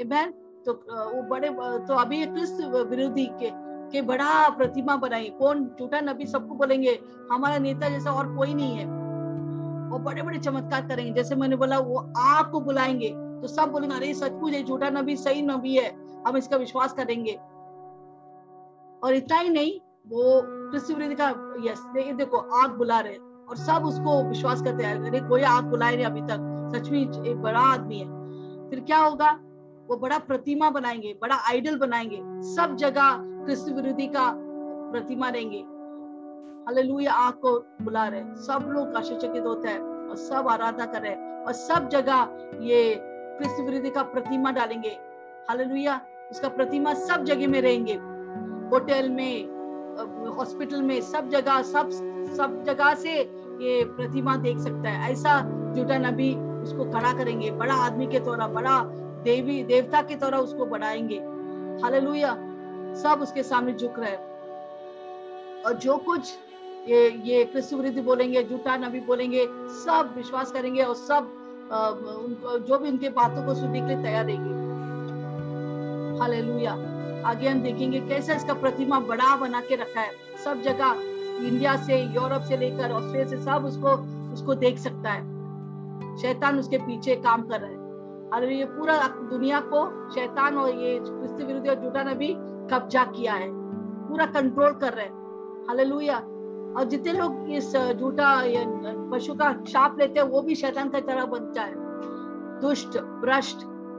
आमेन 0.00 0.34
तो 0.66 0.72
वो 0.90 1.22
बड़े 1.22 1.50
तो 1.86 1.94
अभी 1.94 2.26
क्रिस्त 2.26 2.60
विरोधी 2.60 3.26
के 3.26 3.68
के 3.90 4.02
बड़ा 4.02 4.48
प्रतिमा 4.48 4.96
बनाई। 4.96 5.30
कौन? 5.38 5.64
झूठा 5.64 6.00
नबी 6.00 6.26
सबको 6.26 6.54
बोलेंगे, 6.54 7.00
हमारा 7.32 7.58
नेता 7.58 7.88
जैसा 7.88 8.12
और 8.12 8.36
कोई 8.36 8.54
नहीं 8.54 8.76
है। 8.76 8.84
वो 9.90 9.98
बड़े 9.98 10.22
बड़े 10.22 10.38
चमत्कार 10.38 10.86
करेंगे। 10.86 11.12
जैसे 11.12 11.34
मैंने 11.36 11.56
बोला, 11.56 11.78
वो 11.78 12.12
आपको 12.16 12.60
बुलाएँगे। 12.60 13.08
तो 13.08 13.46
सब 13.46 13.72
बोलेंगे, 13.72 13.96
अरे, 13.96 14.14
सचमुच 14.14 14.66
झूठा 14.66 14.90
नबी 14.90 15.16
सही 15.16 15.42
नबी 15.42 15.76
है। 15.76 15.96
हम 16.26 16.36
इसका 16.36 16.56
विश्वास 16.56 16.92
करेंगे। 16.92 17.40
और 19.04 19.14
इतना 19.14 19.38
ही 19.38 19.48
नहीं, 19.48 19.80
वो 20.06 20.42
कृष्ण 20.44 21.14
का 21.14 21.54
यस 21.70 21.78
देखिए 21.80 22.12
देखो 22.12 22.36
आग 22.36 22.70
बुला 22.70 23.00
रहे 23.00 23.16
और 23.48 23.56
सब 23.56 23.84
उसको 23.84 24.28
विश्वास 24.28 24.62
करते 24.62 24.84
हैं, 24.84 25.08
अरे, 25.08 25.20
कोई 25.20 25.42
आग 25.42 25.64
बुलाए 25.64 25.96
नहीं 25.96 26.06
अभी 26.06 26.20
तक 26.20 26.54
सचमुच 26.74 27.26
एक 27.26 27.36
बड़ा 27.36 27.60
आदमी 27.60 27.98
है। 27.98 28.18
फिर 28.70 28.80
क्या 28.80 28.98
होगा, 28.98 29.32
वो 29.88 29.96
बड़ा 29.96 30.18
प्रतिमा 30.18 30.70
बनाएँगे, 30.70 31.18
बड़ा 31.22 31.36
आइडल 31.36 31.78
बनाएँगे, 31.78 32.20
सब 32.42 32.76
जगह 32.76 33.18
कृष्ण 33.46 33.74
विरोधी 33.74 34.06
का 34.06 34.34
प्रतिमा 34.92 35.28
रहेंगे। 35.28 35.58
हालेलुया 36.58 37.12
आग 37.12 37.32
को 37.32 37.66
बुला 37.82 38.08
रहे 38.08 38.20
सब 38.20 38.66
लोग 38.68 38.94
आश्चर्यचकित 38.94 39.46
होते 39.46 39.68
हैं 39.68 40.08
और 40.08 40.16
सब 40.16 40.48
आराधना 40.48 40.86
कर 40.86 41.02
रहे 41.02 41.10
हैं 41.10 41.44
और 41.44 41.52
सब 41.52 41.88
जगह 41.88 42.28
ये 42.60 43.00
कृष्ण 43.38 43.62
विरोधी 43.62 43.90
का 43.90 44.02
प्रतिमा 44.02 44.50
डालेंगे। 44.50 44.98
हालेलुया 45.48 46.00
उसका 46.30 46.48
प्रतिमा 46.48 46.94
सब 46.94 47.24
जगह 47.24 47.48
में 47.48 47.60
रहेंगे। 47.60 48.17
होटल 48.70 49.08
में 49.10 49.58
हॉस्पिटल 50.36 50.82
में, 50.82 51.00
सब 51.00 51.28
जगह, 51.28 51.62
सब 51.62 51.90
सब 52.36 52.62
जगह 52.64 52.94
से 52.94 53.12
ये 53.60 53.84
प्रतिमा 53.86 54.36
देख 54.36 54.58
सकता 54.58 54.90
है। 54.90 55.12
ऐसा 55.12 55.40
झूठा 55.74 55.98
नबी 55.98 56.34
उसको 56.62 56.84
खड़ा 56.92 57.12
करेंगे। 57.12 57.50
बड़ा 57.52 57.74
आदमी 57.76 58.06
के 58.06 58.20
तौर 58.20 58.46
बड़ा 58.48 58.80
देवी, 59.24 59.62
देवता 59.64 60.02
के 60.02 60.16
तरह 60.16 60.38
उसको 60.38 60.66
बढ़ाएँगे। 60.66 61.18
हालेलुया। 61.82 62.34
सब 62.94 63.22
उसके 63.22 63.42
सामने 63.42 63.72
झुक 63.72 63.98
रहे 63.98 64.16
और 65.62 65.72
जो 65.74 65.96
कुछ 65.96 66.34
ये 66.88 67.08
ये 67.24 67.44
कृष्ण 67.44 68.02
बोलेंगे 68.02 68.42
झूठा 68.44 68.76
नबी 68.76 69.00
बोलेंगे, 69.00 69.46
सब 69.78 70.12
विश्वास 70.16 70.52
करेंगे 70.52 70.82
और 70.82 70.94
सब 70.94 71.32
जो 72.68 72.78
भी 72.78 72.88
उनके 72.88 73.08
बातों 73.08 73.46
को 73.46 73.54
सुनने 73.54 73.80
के 73.80 73.86
लिए 73.86 74.02
तैयार 74.02 74.24
रहेंगे। 74.24 74.54
हालेलुया। 76.20 76.76
आगे 77.28 77.48
हम 77.48 77.60
देखेंगे 77.60 78.00
कैसे 78.00 78.34
इसका 78.34 78.54
प्रतिमा 78.54 79.00
बड़ा 79.00 79.36
बना 79.36 79.60
के 79.60 79.76
रखा 79.76 80.00
है। 80.00 80.10
सब 80.44 80.62
जगह 80.62 80.94
इंडिया 81.46 81.76
से 81.76 82.02
यूरोप 82.02 82.42
से 82.42 82.56
लेकर 82.56 82.90
ऑस्ट्रेलिया 82.90 83.26
से 83.26 83.44
सब 83.44 83.64
उसको 83.64 83.88
उसको 84.32 84.54
देख 84.54 84.78
सकता 84.78 85.10
है। 85.10 85.38
शैतान 86.16 86.58
उसके 86.58 86.78
पीछे 86.78 87.16
काम 87.16 87.42
कर 87.42 87.60
रहा 87.60 87.70
है। 87.70 87.76
और 88.28 88.52
ये 88.52 88.64
पूरा 88.64 89.08
दुनिया 89.08 89.60
को 89.60 90.10
शैतान 90.10 90.58
और 90.58 90.70
ये 90.70 90.98
क्रिस्त 90.98 91.34
विरोधी 91.34 91.68
और 91.68 91.74
झूठा 91.74 92.02
नबी 92.02 92.34
कब्जा 92.70 93.04
किया 93.04 93.32
है। 93.34 93.48
पूरा 94.08 94.26
कंट्रोल 94.26 94.72
कर 94.72 94.92
रहे 94.92 95.04
हैं। 95.04 95.18
और 96.74 96.84
जितने 96.84 97.12
लोग 97.12 97.50
इस 97.50 97.76
झूठा 97.76 98.42
पशु 99.10 99.34
का 99.34 99.52
शाप 99.52 99.96
लेते 99.98 100.20
हैं, 100.20 100.26
वो 100.26 100.40
भी 100.40 100.54
शैतान 100.54 100.88
का 100.88 101.00
तरह 101.00 101.24
बनता 101.24 101.62
है। 101.62 101.74
दुष्ट, 102.60 102.98
भ्रष्ट 102.98 103.56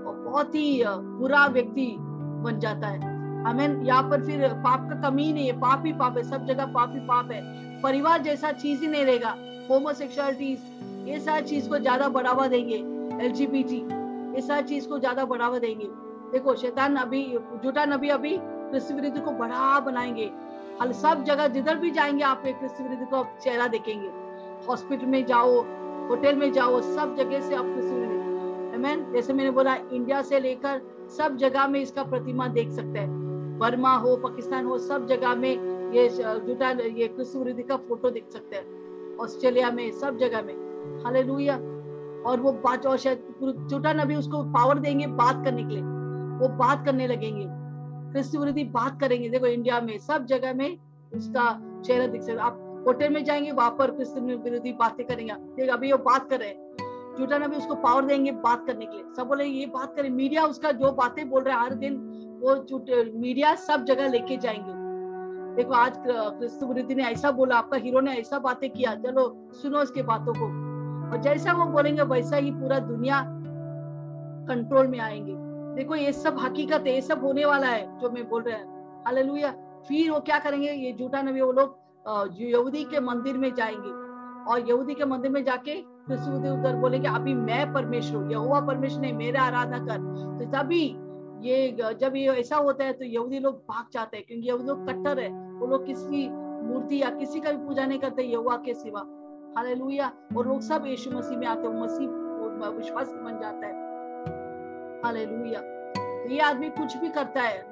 और 0.08 0.24
बहुत 0.28 0.56
ही 0.56 0.84
बुरा 0.88 1.48
व्यक्ति 1.48 1.98
बन 2.44 2.60
जाता 2.60 2.88
है। 2.88 3.09
हमें 3.46 3.84
यहाँ 3.84 4.04
पर 4.04 4.26
फिर 4.26 4.48
पाप 4.48 4.90
का 4.90 5.10
कमी 5.10 5.24
ही 5.24 5.34
नहीं 5.34 5.48
है, 5.48 5.60
पाप 5.60 5.86
ही 5.86 5.94
पाप 5.94 6.18
है, 6.18 6.24
सब 6.24 6.46
जगह 6.46 6.66
पाप 6.66 6.94
ही 6.94 7.00
पाप 7.00 7.32
है। 7.32 7.42
परिवार 7.82 8.22
जैसा 8.22 8.52
चीज़ 8.52 8.82
ही 8.82 8.88
नहीं 8.88 9.06
रहेगा। 9.06 9.36
होमोसेक्सुअलिटी 9.70 11.12
ये 11.12 11.20
सारी 11.20 11.46
चीज़ 11.46 11.70
को 11.70 11.78
ज़्यादा 11.80 12.10
बढ़ावा 12.10 12.48
देंगे 12.48 12.76
एलजीबीटी 13.26 13.82
इस 14.38 14.48
सारी 14.48 14.64
चीज़ 14.64 14.88
को 14.88 15.00
ज़्यादा 15.00 15.26
बढ़ावा 15.26 15.60
देंगे। 15.60 15.88
देखो, 16.32 16.56
शैतान 16.56 16.96
अभी, 16.96 17.24
झूठा 17.64 17.86
नबी 17.86 18.10
अभी 18.10 18.38
कृष्ण 18.42 18.96
विरुद्ध 18.96 19.20
को 19.20 19.32
बड़ा 19.32 19.80
बनाएँगे। 19.80 20.30
हल, 20.82 20.92
सब 20.92 21.24
जगह 21.24 21.48
जिधर 21.48 21.76
भी 21.76 21.92
जाएँगे 21.92 22.24
आप 22.24 22.44
एक 22.48 22.60
कृषि 22.60 22.84
विरुद्ध 22.84 23.10
को 23.10 23.16
आप 23.16 23.38
चेहरा 23.44 23.68
देखेंगे। 23.68 24.10
हॉस्पिटल 24.68 25.06
में 25.06 25.26
जाओ, 25.26 25.56
होटल 26.10 26.36
में 26.36 26.52
जाओ, 26.54 26.82
सब 26.82 27.16
जगह 27.16 27.42
से 27.42 27.56
आप 27.56 27.66
कृषि 27.66 27.88
विरुद्ध। 27.88 29.14
जैसे 29.14 29.34
मैंने 29.34 29.52
बोला 29.52 29.76
इंडिया 29.76 30.22
से 30.22 30.40
लेकर 30.40 30.82
सब 31.18 31.36
जगह 31.38 31.68
में 31.68 31.80
इसका 31.82 32.04
प्रतिमा 32.04 32.48
देख 32.48 32.72
सकते 32.72 33.00
हैं। 33.00 33.29
बर्मा 33.60 33.96
हो, 33.96 34.18
पाकिस्तान 34.18 34.66
हो, 34.66 34.78
सब 34.78 35.08
जगह 35.08 35.36
में 35.36 35.70
ये 35.92 36.10
झूठा 36.10 36.70
ये 36.70 37.08
कृष्ण 37.08 37.64
का 37.64 37.78
फ़ोटो 37.78 38.10
देख 38.10 38.30
सकते 38.30 38.56
हैं। 38.56 38.80
ऑस्ट्रेलिया 39.18 39.72
में, 39.72 39.92
सब 39.92 40.18
जगह 40.18 40.42
में। 40.42 40.70
हालेलुया। 41.04 41.56
और 42.26 42.40
वो 42.40 42.52
बात 42.52 42.86
और 42.86 42.98
शायद 42.98 43.18
छोटा 43.72 43.94
नबी 43.94 44.16
उसको 44.16 44.44
पावर 44.44 44.80
देंगे 44.80 45.08
बात 45.08 45.46
करने 45.46 45.64
के 45.64 45.70
लिए। 45.70 45.82
वो 46.40 46.48
बात 46.48 46.86
करने 46.86 47.08
लगेंगे। 47.08 47.60
विरोधी 48.38 48.64
बात 48.64 49.00
करेंगे। 49.00 49.30
देखो, 49.30 49.46
इंडिया 49.46 49.82
में, 49.82 49.98
सब 49.98 50.26
जगह 50.26 50.54
में 50.54 50.78
उसका 51.14 51.62
चेहरा 51.86 52.08
दिख 52.08 52.22
सकता 52.22 52.44
आप 52.44 52.84
होटल 52.88 53.10
में 53.10 53.24
जाएँगे, 53.24 53.52
वहाँ 53.52 53.72
पर 53.72 53.92
क्रिस्तु 53.92 54.22
विरोधी 54.22 54.74
बातें 54.74 55.08
करेंगे। 55.08 55.34
देखो, 55.34 55.74
अभी 55.74 55.92
वो 55.92 55.98
बात 55.98 56.30
कर 56.30 56.40
रहे 56.40 56.50
हैं। 56.50 56.70
झूठा 57.20 57.38
नबी 57.38 57.56
उसको 57.56 57.76
पावर 57.76 58.06
देंगे 58.06 58.32
बात 58.32 58.68
करने 58.68 58.86
के 58.86 58.92
लिए। 58.92 59.06
सब 59.18 59.28
बोले 59.28 59.46
ये 59.46 59.66
बात 59.66 59.96
करें। 59.96 60.10
मीडिया 60.10 60.46
उसका 60.46 60.72
जो 60.72 60.92
बातें 60.92 61.30
बोल 61.30 61.44
रहा 61.44 61.60
है, 61.60 61.66
हर 61.66 61.74
दिन 61.74 62.09
वो 62.40 62.56
झूठे 62.66 63.04
मीडिया 63.16 63.54
सब 63.58 63.84
जगह 63.86 64.08
लेके 64.08 64.38
जाएँगे। 64.38 64.78
देखो 65.56 65.74
आज 65.74 65.98
विरोधी 66.64 66.96
ने 66.96 67.04
ऐसा 67.04 67.32
बोला, 67.32 67.58
आपका 67.58 67.78
हीरो 67.78 68.00
ने 68.00 68.12
ऐसा 68.12 68.40
बातें 68.40 68.70
किया। 68.70 68.96
चलो, 68.96 69.50
सुनो 69.54 69.80
उसके 69.80 70.02
बातों 70.04 70.34
को। 70.34 70.46
और 71.12 71.22
जैसा 71.22 71.54
वो 71.54 71.66
बोलेंगे, 71.66 72.02
वैसा 72.04 72.38
ही 72.38 72.52
पूरा 72.52 72.80
दुनिया 72.80 73.22
कंट्रोल 74.48 74.88
में 74.88 75.00
आएँगे। 75.00 75.36
देखो, 75.76 75.96
ये 75.96 76.12
सब 76.14 76.38
हकीकत 76.40 76.84
है, 76.88 76.94
ये 76.94 77.02
सब 77.02 77.24
होने 77.24 77.46
वाला 77.46 77.68
है, 77.68 78.00
जो 78.00 78.10
मैं 78.10 78.28
बोल 78.30 78.44
रहा 78.44 78.58
हूँ। 78.58 79.04
हालेलुया 79.06 79.52
फिर 79.88 80.12
वो 80.12 80.20
क्या 80.20 80.40
करेंगे, 80.40 80.72
ये 80.72 80.94
झूठा 80.94 81.22
नबी, 81.22 81.42
वो 81.42 81.52
लोग 81.52 81.78
यहूदी 82.42 82.84
के 82.84 83.00
मंदिर 83.00 83.38
में 83.38 83.54
जाएँगे। 83.54 83.92
और 84.52 84.68
यहूदी 84.70 84.94
के 84.94 85.06
मंदिर 85.06 85.32
में 85.32 85.44
जाके 85.44 85.80
उधर 86.10 86.76
बोलेंगे, 86.76 87.08
अभी 87.08 87.34
मैं 87.34 87.72
परमेश्वर 87.74 88.18
हूँ 88.18 88.32
यहुआ 88.32 88.60
परमेश्वर 88.62 89.02
ने 89.02 89.12
मेरा 89.14 89.42
आराधना 89.42 89.80
कर। 89.80 89.98
तो 90.40 90.52
तभी 90.52 90.88
ये, 91.42 91.78
जब 92.02 92.16
ये 92.16 92.28
ऐसा 92.28 92.56
होता 92.56 92.84
है 92.84 92.94
तो 92.94 93.06
यहूदी 93.06 93.40
लोग 93.40 93.56
भाग 93.56 93.86
जाते 93.94 94.18
हैं, 94.18 94.26
क्योंकि 94.28 94.48
यहूदी 94.48 94.68
लोग 94.68 94.88
कट्टर 94.88 95.20
है। 95.20 95.30
वो 95.30 95.68
लोग 95.68 95.86
किसी 95.86 96.30
मूर्ति 96.64 97.02
या 97.02 97.10
किसी 97.10 97.40
का 97.40 97.52
भी 97.52 97.68
पूजा 97.68 97.86
नहीं 97.86 98.00
करते 98.00 98.24
यहुआ 98.24 98.56
के 98.58 98.74
सिवा। 98.74 99.00
हालेलुया। 99.58 100.12
और 100.38 100.48
लोग 100.48 100.62
सब 100.62 100.84
यीशु 100.86 101.12
मसीह 101.12 101.38
में 101.38 101.48
आते 101.48 101.68
हैं 101.68 101.82
मसीह 101.82 102.08
विश्वास 102.70 103.10
बन 103.10 103.40
जाता 103.42 103.68
है। 103.68 103.74
हालेलुया। 105.04 105.60
तो 106.24 106.30
ये 106.30 106.40
आदमी 106.40 106.70
कुछ 106.70 106.98
भी 106.98 107.10
करता 107.10 107.42
है, 107.42 107.66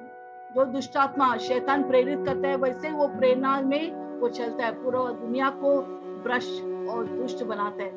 जो 0.56 0.65
दुष्टात्मा 0.65 1.38
शैतान 1.38 1.84
प्रेरित 1.84 2.19
करता 2.25 2.47
है, 2.47 2.56
वैसे 2.56 2.91
वो 2.91 3.08
प्रेरणा 3.08 3.62
में 3.62 4.17
वो 4.19 4.30
चलता 4.30 4.65
है, 4.65 4.84
पूरा 4.84 4.99
दुनिया 4.99 5.49
को 5.49 5.82
भ्रष्ट 6.23 6.63
और 6.89 7.08
दुष्ट 7.08 7.43
बनाता 7.43 7.84
है। 7.84 7.89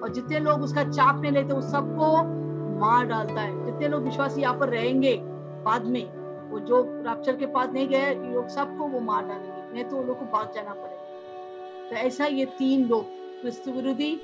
और 0.00 0.08
जितने 0.08 0.38
लोग 0.38 0.62
उसका 0.62 0.84
चाप 0.84 1.20
नहीं 1.20 1.32
लेते 1.32 1.52
उस 1.52 1.72
सबको 1.72 2.45
मार 2.76 3.06
डालता 3.06 3.40
है। 3.40 3.64
जितने 3.64 3.88
लोग 3.88 4.02
विश्वासी 4.02 4.40
यहाँ 4.40 4.58
पर 4.58 4.68
रहेंगे 4.68 5.16
बाद 5.64 5.84
में, 5.84 6.04
वो 6.50 6.58
जो 6.60 7.02
राप्चर 7.02 7.36
के 7.36 7.46
पास 7.46 7.68
नहीं 7.70 7.88
गए 7.88 8.14
लोग 8.14 8.48
सबको 8.48 8.84
वो 8.84 9.00
मार 9.00 9.26
डालेंगे। 9.26 9.72
नहीं 9.72 9.84
तो 9.84 9.96
वो 9.96 10.02
लोग 10.02 10.18
को 10.18 10.24
भाग 10.24 10.52
जाना 10.54 10.74
पड़ेगा। 10.74 11.90
तो 11.90 11.96
ऐसा 11.96 12.26
ये 12.26 12.44
तीन 12.44 12.88
लोग, 12.88 13.04
क्रिस्त 13.40 13.68
विरोधी 13.68 14.20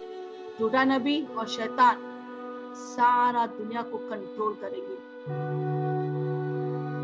झूठा 0.60 0.84
नबी 0.84 1.26
और 1.38 1.46
शैतान, 1.46 1.96
सारा 2.74 3.46
दुनिया 3.46 3.82
को 3.82 3.98
कंट्रोल 3.98 4.54
करेंगे। 4.54 4.96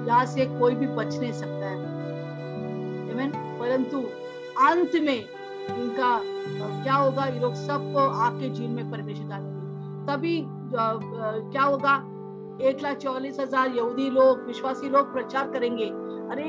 यहाँ 0.09 0.27
से 0.27 0.47
कोई 0.47 0.75
भी 0.75 0.87
बच 0.87 1.17
नहीं 1.17 1.33
सकता 1.33 1.67
है। 1.67 1.99
परंतु 3.59 3.99
अंत 4.65 4.91
में 4.95 5.25
इनका 5.69 6.21
क्या 6.83 6.95
होगा? 6.95 7.25
ये 7.25 7.41
लोग 7.41 7.55
सबको 7.55 7.99
आपके 7.99 8.49
जीवन 8.49 8.71
में 8.71 8.91
परमेश्वर 8.91 9.29
डालेंगे। 9.29 9.58
तभी 10.09 10.37
क्या 10.45 11.63
होगा? 11.63 11.95
एक 12.61 12.83
लाख 12.83 12.97
चौवालीस 12.97 13.41
हज़ार 13.41 13.69
यहूदी 13.71 14.09
लोग, 14.11 14.47
विश्वासी 14.47 14.89
लोग 14.89 15.13
प्रचार 15.13 15.51
करेंगे। 15.51 15.85
अरे, 16.33 16.49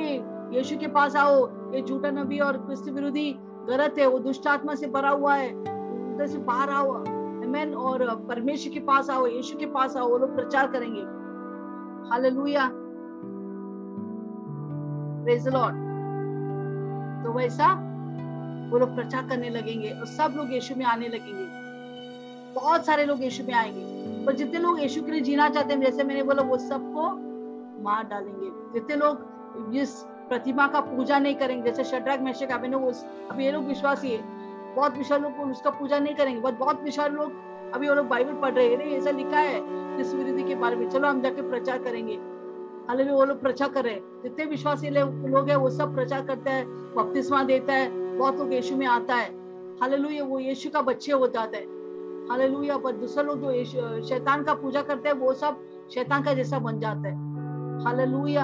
यीशु 0.55 0.77
के 0.77 0.87
पास 0.87 1.15
आओ, 1.15 1.35
ये 1.73 1.81
झूठा 1.81 2.11
नबी 2.11 2.39
और 2.39 2.57
क्रिस्त 2.57 2.89
विरोधी 2.89 3.31
गलत 3.69 3.95
है, 3.99 4.07
वो 4.07 4.19
दुष्ट 4.19 4.47
आत्मा 4.47 4.75
से 4.75 4.87
भरा 4.87 5.09
हुआ 5.09 5.35
है, 5.35 5.49
उधर 5.53 6.27
से 6.27 6.37
बाहर 6.47 6.69
आओ। 6.69 6.93
अमेन 7.43 7.73
और 7.75 8.05
परमेश्वर 8.29 8.73
के 8.73 8.79
पास 8.79 9.09
आओ, 9.09 9.25
यीशु 9.27 9.57
के 9.57 9.65
पास 9.65 9.97
आओ, 9.97 10.09
वो 10.09 10.17
लोग 10.17 10.35
प्रचार 10.35 10.67
करेंगे। 10.67 11.01
हालेलुया 12.09 12.69
प्रेज 15.23 15.47
लॉर्ड 15.47 15.87
तो 17.23 17.31
वैसा 17.33 17.73
वो 18.71 18.77
लोग 18.79 18.95
प्रचार 18.95 19.27
करने 19.27 19.49
लगेंगे 19.49 19.89
और 19.89 20.05
सब 20.07 20.33
लोग 20.37 20.53
यीशु 20.53 20.75
में 20.75 20.85
आने 20.85 21.07
लगेंगे। 21.07 21.58
बहुत 22.61 22.85
सारे 22.85 23.05
लोग 23.05 23.23
यीशु 23.23 23.43
में 23.43 23.53
आएँगे। 23.53 23.99
और 24.25 24.33
जितने 24.33 24.59
लोग 24.59 24.81
यीशु 24.81 25.01
के 25.01 25.11
लिए 25.11 25.21
जीना 25.21 25.49
चाहते 25.49 25.73
हैं, 25.73 25.81
जैसे 25.81 26.03
मैंने 26.03 26.23
बोला, 26.23 26.43
वो 26.43 26.57
सबको 26.57 27.29
मार 27.83 28.03
डालेंगे। 28.03 28.79
जितने 28.79 28.95
लोग 28.95 29.39
जिस 29.71 29.89
प्रतिमा 29.99 30.67
का 30.67 30.79
पूजा 30.79 31.19
नहीं 31.19 31.35
करेंगे, 31.35 31.71
जैसे 31.71 31.83
शड्राक, 31.83 32.19
मैशक 32.19 32.51
अभी 32.51 32.67
अभी 33.29 33.45
ये 33.45 33.51
लोग 33.51 33.63
विश्वासी 33.65 34.09
है। 34.09 34.23
बहुत 34.75 34.97
विशाल 34.97 35.21
लोग 35.21 35.51
उसका 35.51 35.69
पूजा 35.69 35.99
नहीं 35.99 36.15
करेंगे। 36.15 36.41
बहुत 36.41 36.53
बहुत 36.53 36.81
विशाल 36.83 37.11
लोग 37.11 37.31
अभी 37.73 37.89
वो 37.89 37.95
लोग 37.95 38.07
बाइबल 38.07 38.33
पढ़ 38.33 38.53
रहे 38.53 38.67
हैं। 38.67 38.77
ऐसा 38.77 39.11
लिखा 39.11 39.37
है 39.37 39.59
इस 40.01 40.13
विरोधी 40.13 40.43
के 40.43 40.55
बारे 40.55 40.75
में। 40.75 40.89
चलो, 40.89 41.07
हम 41.07 41.21
जाके 41.21 41.49
प्रचार 41.49 41.77
करेंगे। 41.77 42.13
हाल 42.89 43.09
वो 43.09 43.25
लोग 43.25 43.41
प्रचार 43.41 43.69
कर 43.69 43.83
रहे 43.83 43.93
हैं। 43.93 44.21
जितने 44.23 44.45
विश्वासी 44.45 44.89
लोग 44.89 45.49
हैं, 45.49 45.55
वो 45.55 45.69
सब 45.69 45.95
प्रचार 45.95 46.25
करते 46.25 46.49
हैं, 46.49 46.95
बपतिस्मा 46.95 47.43
देता 47.43 47.73
है, 47.73 48.17
बहुत 48.17 48.37
लोग 48.37 48.53
यीशु 48.53 48.75
में 48.75 48.87
आता 48.87 49.15
है। 49.15 49.29
हालेलुया, 49.81 50.23
वो 50.23 50.39
यीशु 50.39 50.69
का 50.69 50.81
बच्चे 50.81 51.11
हो 51.11 51.27
जाता 51.27 51.57
है। 51.57 51.78
हालेलुया 52.31 52.77
पर 52.77 52.91
दूसरे 52.91 53.23
लोग 53.23 53.41
जो 53.41 54.01
शैतान 54.01 54.43
का 54.43 54.53
पूजा 54.53 54.81
करते 54.81 55.09
हैं, 55.09 55.15
वो 55.15 55.33
सब 55.33 55.59
शैतान 55.93 56.23
का 56.23 56.33
जैसा 56.33 56.59
बन 56.59 56.79
जाता 56.79 57.07
है। 57.07 57.15
हालेलुया 57.83 58.43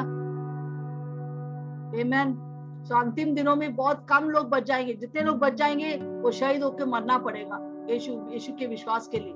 आमेन 1.95 2.41
तो 2.89 2.95
अंतिम 2.95 3.35
दिनों 3.35 3.55
में 3.55 3.75
बहुत 3.75 4.07
कम 4.09 4.29
लोग 4.29 4.49
बच 4.49 4.63
जाएँगे। 4.63 4.93
जितने 4.93 5.21
लोग 5.21 5.37
बच 5.37 5.53
जाएँगे, 5.53 5.95
वो 5.95 6.31
शहीद 6.31 6.63
होकर 6.63 6.85
मरना 6.85 7.17
पड़ेगा, 7.17 7.85
यीशु 7.93 8.11
यीशु 8.11 8.53
के 8.53 8.67
विश्वास 8.67 9.07
के 9.07 9.19
लिए। 9.19 9.33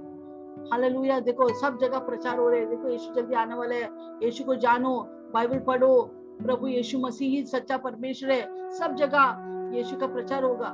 हालेलुया 0.72 1.20
देखो, 1.20 1.60
सब 1.60 1.78
जगह 1.82 2.00
प्रचार 2.00 2.40
हो 2.40 2.50
रहे 2.50 2.60
हैं। 2.60 2.70
देखो, 2.70 2.90
यीशु 2.90 3.14
जल्दी 3.14 3.34
आने 3.34 3.56
वाले 3.56 3.76
है। 3.76 3.90
यीशु 4.24 4.44
को 4.44 4.56
जानो 4.56 5.08
बाइबल 5.34 5.60
पढ़ो। 5.60 6.02
प्रभु 6.46 6.68
यीशु 6.68 7.00
मसीह 7.00 7.30
ही 7.30 7.44
सच्चा 7.44 7.78
परमेश्वर 7.78 8.32
है। 8.32 8.72
सब 8.72 8.96
जगह 8.96 9.38
यीशु 9.78 9.98
का 9.98 10.08
प्रचार 10.08 10.44
होगा। 10.44 10.68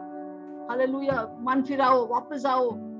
हालेलुया 0.69 1.37
मन 1.41 1.61
फिराओ, 1.61 2.07
वापस 2.07 2.45
आओ। 2.45 2.94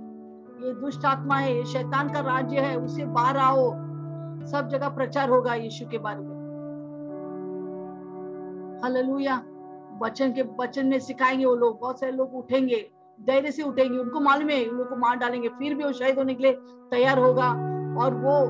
ये 0.61 0.73
दुष्ट 0.73 1.05
आत्मा 1.05 1.35
है, 1.35 1.57
ये 1.57 1.65
शैतान 1.65 2.09
का 2.09 2.19
राज्य 2.19 2.59
है, 2.59 2.79
उसे 2.79 3.05
बाहर 3.05 3.37
आओ। 3.37 3.71
सब 4.45 4.69
जगह 4.71 4.89
प्रचार 4.89 5.29
होगा 5.29 5.53
यीशु 5.53 5.87
के 5.87 5.97
बारे 5.97 6.19
में। 6.19 6.35
हालेलुया। 8.83 9.43
वचन 10.01 10.31
के 10.31 10.41
वचन 10.41 10.87
में 10.87 10.99
सिखाएँगे 10.99 11.45
वो 11.45 11.55
लोग। 11.55 11.79
बहुत 11.79 11.99
सारे 11.99 12.11
लोग 12.11 12.35
उठेंगे, 12.35 12.91
धैर्य 13.21 13.51
से 13.51 13.63
उठेंगे। 13.63 13.97
उनको 13.97 14.19
मालूम 14.19 14.49
है, 14.49 14.65
उन 14.65 14.77
लोग 14.77 14.89
को 14.89 14.95
मार 14.95 15.15
डालेंगे। 15.15 15.49
फिर 15.49 15.75
भी 15.75 15.83
वो 15.83 15.91
शहीद 15.91 16.17
होने 16.17 16.33
के 16.33 16.43
लिए 16.43 16.53
तैयार 16.91 17.19
होगा। 17.19 17.49
और 18.03 18.13
वो 18.13 18.47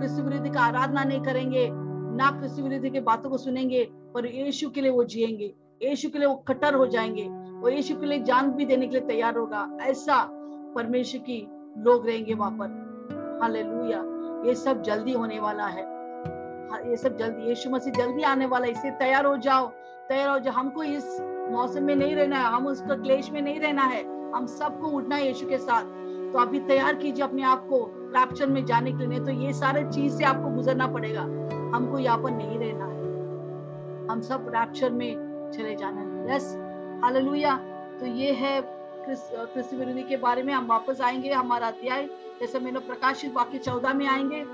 कृष्ण 0.00 0.22
विरोधी 0.22 0.50
का 0.50 0.60
आराधना 0.60 1.04
नहीं 1.04 1.20
करेंगे, 1.20 1.70
ना 2.16 2.40
कृष्ण 2.40 2.62
विरोधी 2.62 2.90
की 2.90 3.00
बातों 3.00 3.30
को 3.30 3.38
सुनेंगे, 3.38 3.88
पर 4.14 4.26
यीशु 4.26 4.70
के 4.70 4.80
लिए 4.80 4.90
वो 4.90 5.04
जिएँगे। 5.04 5.54
यीशु 5.82 6.10
के 6.10 6.18
लिए 6.18 6.28
वो 6.28 6.34
कट्टर 6.34 6.74
हो 6.74 6.86
जाएँगे। 6.86 7.28
वो 7.60 7.68
यीशु 7.68 7.96
के 7.96 8.06
लिए 8.06 8.22
जान 8.22 8.50
भी 8.50 8.64
देने 8.64 8.86
के 8.86 8.98
लिए 8.98 9.06
तैयार 9.06 9.36
होगा। 9.36 9.78
ऐसा 9.80 10.37
परमेश्वर 10.78 11.20
की 11.20 11.46
लोग 11.78 12.06
रहेंगे 12.06 12.34
वहाँ 12.34 12.50
पर। 12.50 13.38
हालेलुया। 13.42 14.04
ये 14.46 14.54
सब 14.54 14.82
जल्दी 14.82 15.12
होने 15.12 15.38
वाला 15.38 15.64
हाँ, 15.64 16.80
ये 16.86 16.96
सब 16.96 17.16
जल्दी 17.16 17.48
यीशु 17.48 17.70
मसीह 17.70 17.92
जल्दी 17.92 18.22
आने 18.22 18.46
वाला 18.46 18.66
है। 18.66 18.72
इससे 18.72 18.90
तैयार 18.90 19.26
हो 19.26 19.36
जाओ 19.36 19.66
तैयार 20.08 20.28
हो 20.28 20.38
जाओ। 20.38 20.54
हमको 20.54 20.82
इस 20.82 21.18
मौसम 21.50 21.82
में 21.82 21.96
नहीं 21.96 22.14
रहना 22.16 22.36
है 22.36 22.44
हम 22.44 22.66
उसका 22.66 22.94
क्लेश 22.94 23.30
में 23.30 23.40
नहीं 23.42 23.60
रहना 23.60 23.82
है। 23.82 24.02
हम 24.32 24.46
सबको 24.46 24.86
उठना 24.86 25.16
है 25.16 25.26
यीशु 25.26 25.46
के 25.46 25.58
साथ। 25.58 25.82
तो 26.32 26.38
अभी 26.38 26.60
तैयार 26.60 26.94
कीजिए 26.94 27.24
अपने 27.24 27.42
आप 27.42 27.66
को 27.66 27.84
रैप्चर 28.16 28.46
में 28.46 28.64
जाने 28.64 28.92
के 28.92 29.06
लिए। 29.06 29.20
तो 29.20 29.30
ये 29.30 29.52
सारे 29.52 29.84
चीज़ 29.84 30.16
से 30.16 30.24
आपको 30.24 30.50
गुजरना 30.50 30.86
पड़ेगा। 30.86 31.22
हमको 31.76 31.98
यहाँ 31.98 32.18
पर 32.18 32.30
नहीं 32.30 32.58
रहना 32.58 32.84
है। 32.84 34.08
हम 34.08 34.20
सब 34.20 34.46
रैप्चर 34.48 34.90
में 34.90 35.50
चले 35.54 35.74
जाना 35.76 36.00
है। 36.00 36.36
यस 36.36 36.56
हालेलुया 37.04 37.56
तो 38.00 38.06
ये 38.06 38.32
है 38.32 38.60
विरोधी 39.08 40.02
के 40.02 40.16
बारे 40.16 40.42
में 40.42 40.54
हम 40.54 40.66
वापस 40.66 41.00
आएँगे 41.00 41.32
हमारा 41.32 41.66
अध्याय 41.66 42.04
जैसे 42.40 42.58
मैंने 42.60 42.80
प्रकाशित 42.80 43.32
वाक्य 43.34 43.58
चौदह 43.58 43.94
में 43.94 44.06
आएँगे। 44.06 44.44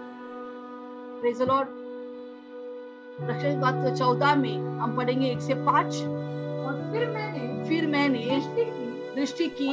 बात 3.57 3.99
चौदह 3.99 4.35
में 4.35 4.57
हम 4.57 4.97
पढ़ेंगे 4.97 5.27
एक 5.27 5.41
से 5.41 5.55
पाँच। 5.55 5.95
और 5.95 6.91
फिर 6.93 7.07
मैंने 7.09 7.65
फिर 7.69 7.87
मैंने 7.87 8.19
दृष्टि 9.17 9.47
की 9.47 9.73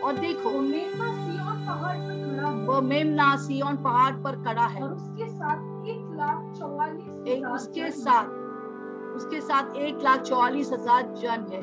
और 0.00 0.12
देखो 0.16 0.50
वो 0.50 0.60
मेमना 0.60 1.12
सिय्योन 1.14 1.66
पहाड़ 1.66 1.96
पर 1.96 2.14
खड़ा 2.36 2.48
है। 2.48 2.66
वो 2.66 2.80
मेमना 2.80 3.36
सिय्योन 3.36 3.76
पहाड़ 3.76 4.14
पर 4.14 4.32
खड़ा 4.44 4.66
है। 4.66 4.82
और 4.82 4.92
उसके 4.92 5.28
साथ 5.28 5.88
एक 5.88 6.02
लाख 6.14 6.58
चौवालीस 6.58 7.44
उसके 7.44 7.90
साथ 7.90 8.26
उसके 9.16 9.40
साथ 9.40 9.76
एक 9.76 9.98
लाख 10.02 10.20
चौवालीस 10.20 10.72
हज़ार 10.72 11.02
जन 11.02 11.46
है। 11.52 11.62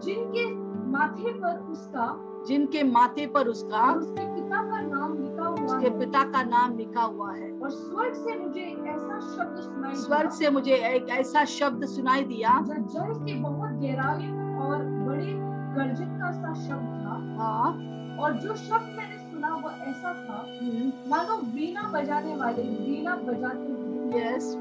जिनके 0.00 0.59
माथे 0.90 1.32
पर 1.32 1.58
उसका 1.72 2.26
जिनके 2.48 2.82
माथे 2.82 3.26
पर 3.26 3.48
उसका 3.48 3.92
उसके 3.92 4.34
पिता 4.34 4.70
का 4.70 4.80
नाम 4.80 5.22
लिखा 5.22 5.44
हुआ 5.44 5.64
उसके 5.64 5.88
है। 5.88 5.98
पिता 5.98 6.22
का 6.22 6.42
नाम 6.42 6.76
लिखा 6.76 7.02
हुआ 7.02 7.32
है। 7.32 7.58
और 7.58 7.70
स्वर्ग 7.70 8.14
से 8.14 8.38
मुझे 8.38 8.60
ऐसा 8.60 9.20
शब्द 9.20 9.60
सुनाई 9.60 9.94
स्वर्ग 9.94 10.30
से 10.30 10.50
मुझे 10.50 10.74
एक 10.74 11.08
ऐसा 11.08 11.44
शब्द 11.44 11.84
सुनाई 11.84 12.24
दिया। 12.24 12.60
दिया, 12.60 12.76
जल 12.76 13.24
के 13.24 13.34
बहुत 13.34 13.70
गहराई 13.70 14.30
और 14.56 14.84
बड़े 15.08 15.50
गर्जन 15.74 16.06
का 16.06 16.30
सा 16.30 16.54
शब्द 16.54 17.04
था। 17.04 17.42
हाँ। 17.42 17.90
और 18.16 18.32
जो 18.32 18.54
शब्द 18.54 18.94
मैंने 18.96 19.18
सुना 19.18 19.54
वो 19.54 19.70
ऐसा 19.70 20.08
था 20.08 20.46
हम्म, 20.62 21.10
मानो 21.10 21.36
वीणा 21.36 21.82
बजाने 21.82 22.36
वाले 22.36 22.62
वीणा 22.62 23.16
बजाते 23.16 23.72
हुए। 23.72 24.20
यस 24.20 24.54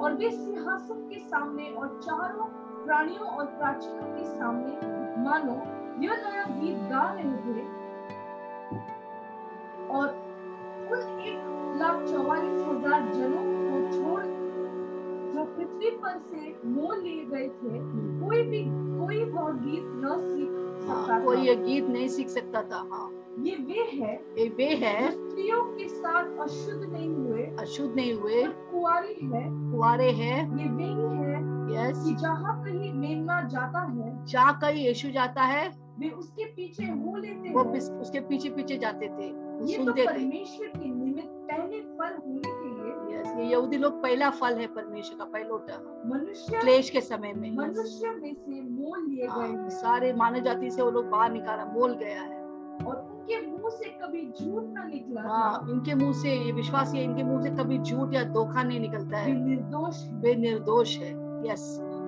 और 0.00 0.14
वे 0.14 0.30
सिंहासन 0.30 0.94
के 0.94 1.18
सामने 1.18 1.64
और 1.64 2.00
चारों 2.04 2.63
प्राणियों 2.84 3.26
और 3.26 3.46
प्राचीनों 3.58 4.12
के 4.16 4.24
सामने 4.24 4.92
मानो 5.24 5.54
यह 6.04 6.22
नया 6.24 6.44
गीत 6.60 6.78
गा 6.90 7.02
रहे 7.12 7.36
थे 7.44 7.72
और 9.88 10.08
उन 10.92 11.20
एक 11.20 11.78
लाख 11.80 12.02
चौवालीस 12.10 12.62
हज़ार 12.62 13.12
जनों 13.14 13.44
को 13.44 13.80
छोड़ 13.92 14.22
जो 15.34 15.44
पृथ्वी 15.44 15.90
पर 16.02 16.18
से 16.30 16.54
मोह 16.66 16.96
लिए 16.96 17.24
गए 17.24 17.48
थे 17.48 17.78
कोई 18.20 18.42
भी 18.42 18.64
कोई 18.98 19.24
वह 19.24 19.50
गीत 19.52 19.84
न 20.04 20.16
सीख 20.20 20.62
सकता 20.86 21.12
हाँ, 21.12 21.22
कोई 21.24 21.36
ये 21.38 21.54
गीत 21.56 21.86
नहीं 21.86 22.08
सीख 22.08 22.28
सकता 22.28 22.62
था 22.62 22.86
हाँ। 22.92 23.10
ये 23.38 23.56
वे 23.68 23.84
है 23.92 24.14
ये 24.38 24.48
वे 24.48 24.66
है। 24.84 25.10
स्त्रियों 25.10 25.62
के 25.76 25.88
साथ 25.88 26.38
अशुद्ध 26.40 26.82
नहीं 26.82 27.08
हुए 27.08 27.46
अशुद्ध 27.60 27.94
नहीं 27.96 28.12
हुए। 28.14 28.42
कुंवारी 28.70 29.14
है। 29.32 29.42
कुआरे 29.72 30.10
हैं। 30.10 30.38
ये 30.58 30.68
वे 30.68 30.84
ही 30.84 31.16
है 31.18 31.53
यस 31.70 32.04
कि 32.04 32.14
जहाँ 32.14 32.62
कहीं 32.64 32.92
मेमना 32.92 33.40
जाता 33.48 33.80
है 33.82 34.24
जहाँ 34.26 34.58
कहीं 34.62 34.84
यीशु 34.86 35.10
जाता 35.10 35.42
है 35.42 35.68
वे 35.98 36.08
उसके 36.10 36.44
पीछे 36.44 36.84
हो 36.84 37.16
लेते 37.16 37.52
वो 37.54 37.62
उसके 38.00 38.20
पीछे 38.20 38.50
पीछे 38.50 38.78
जाते 38.78 39.08
थे 39.08 39.26
ये 39.26 39.76
तो 39.78 39.84
सुनते 39.84 40.02
थे। 40.02 40.06
परमेश्वर 40.06 40.66
के 40.68 40.88
निमित्त 40.88 41.28
पहले 41.50 41.80
फल 41.80 42.14
होने 42.16 42.40
के 42.44 42.68
लिए। 42.70 43.18
यस 43.18 43.36
ये 43.38 43.44
यहूदी 43.44 43.76
लोग 43.76 44.02
पहला 44.02 44.30
फल 44.30 44.58
है 44.58 44.66
परमेश्वर 44.66 45.18
का 45.18 45.24
पहलोटा 45.24 45.78
मनुष्य 46.06 46.60
क्लेश 46.60 46.90
के 46.90 47.00
समय 47.00 47.32
में। 47.32 47.48
yes. 47.50 47.58
मनुष्य 47.58 48.10
में 48.10 48.34
से 48.34 48.60
मोल 48.60 49.06
लिए 49.08 49.26
गए 49.26 49.30
हाँ, 49.30 49.68
सारे 49.70 50.12
मानव 50.12 50.40
जाति 50.40 50.70
से 50.70 50.82
वो 50.82 50.90
लोग 50.90 51.10
बाहर 51.10 51.32
निकाला 51.32 51.64
मोल 51.64 51.94
गया 51.94 52.20
है। 52.22 52.42
और 52.86 52.96
उनके 52.96 53.40
मुँह 53.46 53.70
से 53.70 53.88
कभी 54.02 54.26
झूठ 54.40 54.62
न 54.62 54.88
निकला 54.88 55.22
हाँ 55.22 55.66
इनके 55.70 55.94
मुँह 55.94 56.12
से 56.12 56.34
ये 56.36 56.52
विश्वास 56.52 56.94
है 56.94 57.02
इनके 57.04 57.22
मुँह 57.22 57.42
से 57.42 57.50
कभी 57.50 57.78
झूठ 57.78 58.14
या 58.14 58.24
धोखा 58.24 58.62
नहीं 58.62 58.80
निकलता 58.80 59.18
है। 59.18 59.32
निर्दोष। 59.44 60.02
वे 60.12 60.34
निर्दोष 60.34 60.98
है। 60.98 61.12
यस 61.46 61.64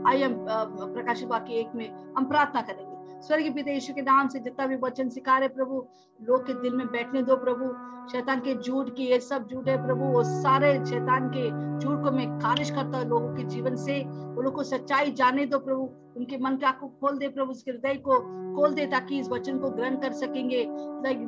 आई 0.07 0.23
एम 0.23 0.35
प्रकाश 0.47 1.23
वाक्य 1.25 1.55
एक 1.55 1.75
में 1.75 1.89
हम 2.17 2.25
प्रार्थना 2.25 2.61
करेंगे। 2.63 3.16
स्वर्गीय 3.23 3.51
पिता 3.51 3.71
यीशु 3.71 3.95
के 3.95 4.03
नाम 4.03 4.29
से 4.29 4.39
जितना 4.39 4.67
भी 4.67 4.77
वचन 4.77 5.09
सिखा 5.09 5.39
रहे 5.39 5.49
प्रभु, 5.49 5.85
लोग 6.21 6.47
के 6.47 6.55
दिल 6.55 6.75
में 6.75 6.87
बैठने 6.87 7.23
दो 7.23 7.37
प्रभु। 7.37 7.75
शैतान 8.13 8.41
के 8.41 8.55
झूठ 8.55 8.95
की 8.97 9.05
ये 9.05 9.19
सब 9.21 9.49
झूठ 9.49 9.69
है 9.69 9.77
प्रभु, 9.87 10.05
वो 10.05 10.23
सारे 10.25 10.73
शैतान 10.87 11.29
के 11.29 11.49
झूठ 11.79 12.03
को 12.05 12.11
मैं 12.11 12.27
खारिज 12.39 12.71
करता 12.71 12.99
हूँ 12.99 13.09
लोगों 13.09 13.35
के 13.37 13.45
जीवन 13.45 13.77
से। 13.77 14.03
वो 14.05 14.43
लोग 14.43 14.55
को 14.55 14.63
सच्चाई 14.63 15.13
जाने 15.13 15.47
दो 15.47 15.59
प्रभु, 15.59 15.89
उनके 16.17 16.39
मन 16.39 16.57
के 16.57 16.73
को 16.73 16.89
खोल 17.01 17.19
दे 17.19 17.29
प्रभु, 17.29 17.51
उसके 17.51 17.71
हृदय 17.71 17.95
को 17.95 18.19
खोल 18.57 18.75
दे 18.75 18.87
ताकि 18.87 19.19
इस 19.21 19.29
वचन 19.29 19.59
को 19.59 19.71
ग्रहण 19.71 19.97
कर 19.97 20.13
सकेंगे। 20.13 20.63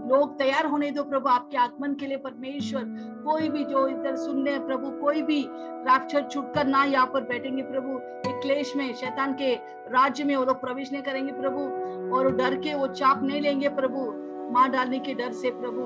लोग 0.09 0.39
तैयार 0.39 0.67
होने 0.67 0.91
दो 0.91 1.03
प्रभु, 1.05 1.29
आपके 1.29 1.57
आगमन 1.57 1.95
के 1.95 2.07
लिए 2.07 2.17
परमेश्वर। 2.17 2.85
कोई 3.25 3.49
भी 3.49 3.65
जो 3.65 3.87
इधर 3.89 4.17
सुन 4.17 4.47
रहे 4.47 4.59
प्रभु, 4.59 4.91
कोई 5.01 5.23
भी 5.23 5.45
राक्षर 5.89 6.29
छुटकर 6.29 6.67
ना 6.67 6.85
यहाँ 6.85 7.07
पर 7.07 7.25
बैठेंगे 7.25 7.63
प्रभु। 7.63 7.99
क्लेश 8.41 8.75
में, 8.77 8.93
शैतान 8.95 9.33
के 9.33 9.55
राज्य 9.91 10.25
में 10.25 10.37
वो 10.37 10.45
लोग 10.45 10.61
प्रवेश 10.61 10.93
नहीं 10.93 11.03
करेंगे 11.03 11.33
प्रभु। 11.33 11.69
और 12.13 12.37
डर 12.37 12.57
के 12.57 12.75
वो 12.75 12.87
चाप 12.87 13.23
नहीं 13.23 13.41
लेंगे 13.41 13.69
प्रभु। 13.69 14.29
मार 14.53 14.69
डालने 14.69 14.99
के 14.99 15.15
डर 15.15 15.33
से 15.33 15.51
प्रभु। 15.51 15.83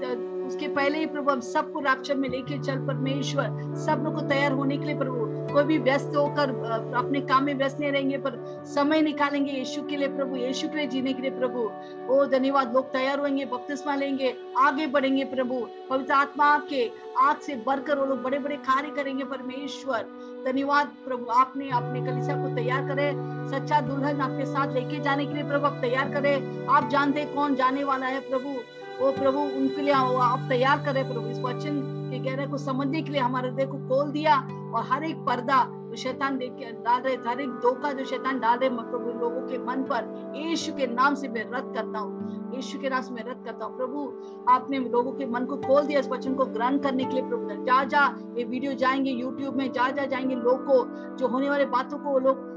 तो 0.00 0.46
उसके 0.46 0.68
पहले 0.68 0.98
ही 0.98 1.06
प्रभु 1.06 1.30
हम 1.30 1.40
सबको 1.40 1.80
राक्षर 1.80 2.14
में 2.14 2.28
लेके 2.28 2.58
चल, 2.58 2.86
परमेश्वर, 2.86 3.44
सब 3.76 4.02
लोग 4.04 4.14
को 4.14 4.20
तैयार 4.20 4.52
होने 4.52 4.78
के 4.78 4.84
लिए 4.84 4.98
प्रभु। 4.98 5.25
कोई 5.52 5.64
भी 5.64 5.78
व्यस्त 5.78 6.12
होकर 6.16 6.50
अपने 6.96 7.20
काम 7.20 7.44
में 7.44 7.54
व्यस्त 7.54 7.80
नहीं 7.80 7.92
रहेंगे, 7.92 8.18
पर 8.18 8.62
समय 8.66 9.02
निकालेंगे 9.02 9.52
यीशु 9.52 9.82
के 9.82 9.96
लिए 9.96 10.08
प्रभु, 10.08 10.36
यीशु 10.36 10.68
के 10.68 10.76
लिए 10.76 10.86
जीने 10.86 11.12
के 11.12 11.22
लिए 11.22 11.30
प्रभु। 11.30 11.70
ओ, 12.12 12.26
धन्यवाद, 12.26 12.74
लोग 12.74 12.92
तैयार 12.92 13.18
होंगे, 13.18 13.44
बपतिस्मा 13.44 13.94
लेंगे, 13.94 14.36
आगे 14.58 14.86
बढ़ेंगे 14.86 15.24
प्रभु। 15.24 15.66
पवित्र 15.90 16.12
आत्मा 16.12 16.58
के 16.58 16.90
आग 17.20 17.36
से 17.36 17.54
बढ़कर 17.54 17.98
वो 17.98 18.06
लोग 18.06 18.22
बड़े 18.22 18.38
बड़े 18.38 18.56
कार्य 18.56 18.88
करेंगे, 18.88 19.24
परमेश्वर। 19.24 20.06
धन्यवाद 20.46 20.86
प्रभु, 20.86 21.26
आपने 21.32 21.70
अपने 21.70 22.00
कलिसिया 22.00 22.36
को 22.36 22.54
तैयार 22.54 22.82
करे, 22.88 23.12
सच्चा 23.50 23.80
दुल्हन 23.80 24.20
आपके 24.20 24.44
साथ 24.44 24.74
लेके 24.74 25.00
जाने 25.00 25.26
के 25.26 25.34
लिए 25.34 25.44
प्रभु, 25.44 25.66
आप 25.66 25.78
तैयार 25.80 26.12
करे। 26.12 26.66
आप 26.70 26.88
जानते 26.88 27.24
कौन 27.24 27.54
जाने 27.54 27.84
वाला 27.84 28.06
है 28.06 28.20
प्रभु? 28.20 28.50
ओ, 29.04 29.12
प्रभु, 29.12 29.38
उनके 29.38 29.82
लिए 29.82 29.92
आप 29.92 30.46
तैयार 30.48 30.84
करे 30.84 31.02
प्रभु, 31.02 31.28
इस 31.28 31.38
वचन 31.38 31.95
के 32.10 32.18
गहरे 32.18 32.46
को 32.46 32.58
समझने 32.58 33.02
के 33.02 33.12
लिए 33.12 33.20
हमारे 33.20 33.48
हृदय 33.48 33.66
को 33.66 33.78
खोल 33.88 34.10
दिया 34.10 34.38
और 34.74 34.84
हर 34.90 35.04
एक 35.04 35.16
पर्दा 35.16 35.64
जो 35.90 35.96
शैतान 35.96 36.38
डाल 36.38 37.00
रहे, 37.02 37.14
हर 37.26 37.40
एक 37.40 37.50
धोखा 37.62 37.92
जो 37.92 38.04
शैतान 38.04 38.40
डाल 38.40 38.58
रहे 38.58 38.68
प्रभु, 38.70 39.18
लोगों 39.18 39.40
के 39.48 39.58
मन 39.58 39.82
पर 39.82 40.32
यीशु 40.36 40.72
के 40.72 40.86
नाम 40.86 41.14
से 41.14 41.28
मैं 41.28 41.44
रद्द 41.52 41.74
करता 41.74 41.98
हूँ। 41.98 42.54
यीशु 42.54 42.78
के 42.78 42.88
नाम 42.88 43.02
से 43.02 43.14
मैं 43.14 43.24
रद्द 43.24 43.44
करता 43.44 43.64
हूँ। 43.64 43.76
प्रभु, 43.76 44.12
आपने 44.48 44.78
लोगों 44.78 45.12
के 45.12 45.26
मन 45.26 45.44
को 45.44 45.56
खोल 45.56 45.86
दिया, 45.86 46.00
इस 46.00 46.08
वचन 46.08 46.34
को 46.34 46.44
ग्रहण 46.46 46.78
करने 46.78 47.04
के 47.04 47.10
लिए 47.10 47.28
प्रभु 47.28 47.64
जा 47.64 47.84
जा, 47.84 48.06
ये 48.36 48.44
वीडियो 48.44 48.72
जाएँगे 48.74 49.10
यूट्यूब 49.10 49.56
में, 49.56 49.70
जा 49.72 49.90
जा 49.90 50.04
जाएँगे 50.04 50.34
लोग 50.34 50.66
को, 50.66 50.84
जो 51.16 51.28
होने 51.28 51.50
वाले 51.50 51.66
बातों 51.66 51.98
को 51.98 52.10
वो 52.10 52.18
लोग 52.18 52.54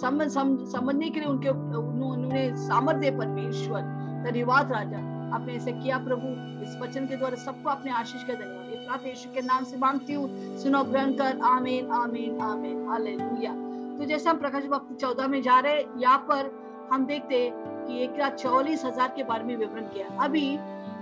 समझ 0.00 0.30
समझने 0.30 1.10
के 1.10 1.20
लिए 1.20 1.28
उनके 1.28 1.48
उन्होंने 1.48 2.56
सामर्थ्य 2.56 3.10
परमेश्वर 3.10 3.80
धन्यवाद 4.26 4.72
राजा। 4.72 5.17
आपने 5.34 5.54
ऐसे 5.54 5.72
किया 5.72 5.98
प्रभु। 6.04 6.28
इस 6.64 6.76
वचन 6.80 7.06
के 7.06 7.16
द्वारा 7.16 7.36
सबको 7.36 7.70
अपने 7.70 7.90
आशीष 7.92 8.22
का 8.24 8.34
धन्यवाद। 8.34 9.04
ये 9.04 9.10
यीशु 9.10 9.30
के 9.34 9.40
नाम 9.42 9.64
से 9.64 9.76
मांगती 9.78 10.12
हूँ। 10.12 10.56
सुनो 10.58 10.82
ग्रहण 10.84 11.12
कर 11.16 11.40
आमीन 11.46 11.90
आमीन 11.94 12.40
आमीन। 12.42 12.86
हालेलुया। 12.88 13.52
तो 13.98 14.04
जैसे 14.04 14.30
हम 14.30 14.38
प्रकाश 14.38 14.64
वक्त 14.70 14.96
चौदह 15.00 15.26
में 15.28 15.40
जा 15.42 15.58
रहे 15.60 15.84
यहाँ 15.98 16.18
पर 16.30 16.50
हम 16.92 17.04
देखते 17.06 17.50
कि 17.52 18.02
एक 18.02 18.18
लाख 18.18 18.34
चौवालीस 18.34 18.84
हज़ार 18.84 19.12
के 19.16 19.22
बारे 19.24 19.44
में 19.44 19.56
विवरण 19.56 19.86
किया 19.86 20.06
अभी 20.24 20.46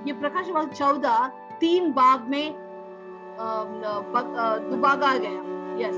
ये 0.06 0.12
प्रकाश 0.20 0.48
वक्त 0.56 0.74
चौदह 0.74 1.26
तीन 1.60 1.92
भाग 1.92 2.28
में 2.28 2.54
दुबागा 4.70 5.16
गया। 5.16 5.40
यस 5.78 5.96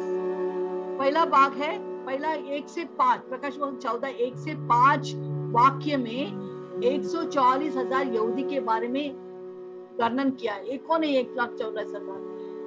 पहला 0.99 1.25
भाग 1.27 1.53
है, 1.55 1.79
पहला 2.07 2.33
एक 2.33 2.69
से 2.69 2.85
पाँच, 2.99 3.21
प्रकाश 3.23 3.59
वक्त 3.59 3.79
चौदह 3.83 4.09
एक 4.09 4.37
से 4.37 4.55
पाँच 4.67 5.12
वाक्य 5.55 5.97
में 5.97 6.49
एक 6.85 7.05
सौ 7.05 7.23
चालीस 7.25 7.77
हज़ार 7.77 8.07
यहूदी 8.07 8.43
के 8.43 8.61
बारे 8.61 8.88
में 8.88 9.11
वर्णन 10.01 10.31
किया 10.31 10.55
है। 10.55 10.64
एक 10.64 10.87
कौन 10.87 11.05
है 11.05 11.11
एक 11.11 11.35
लाख 11.38 11.55
चौदह 11.55 11.81
हज़ार 11.81 12.03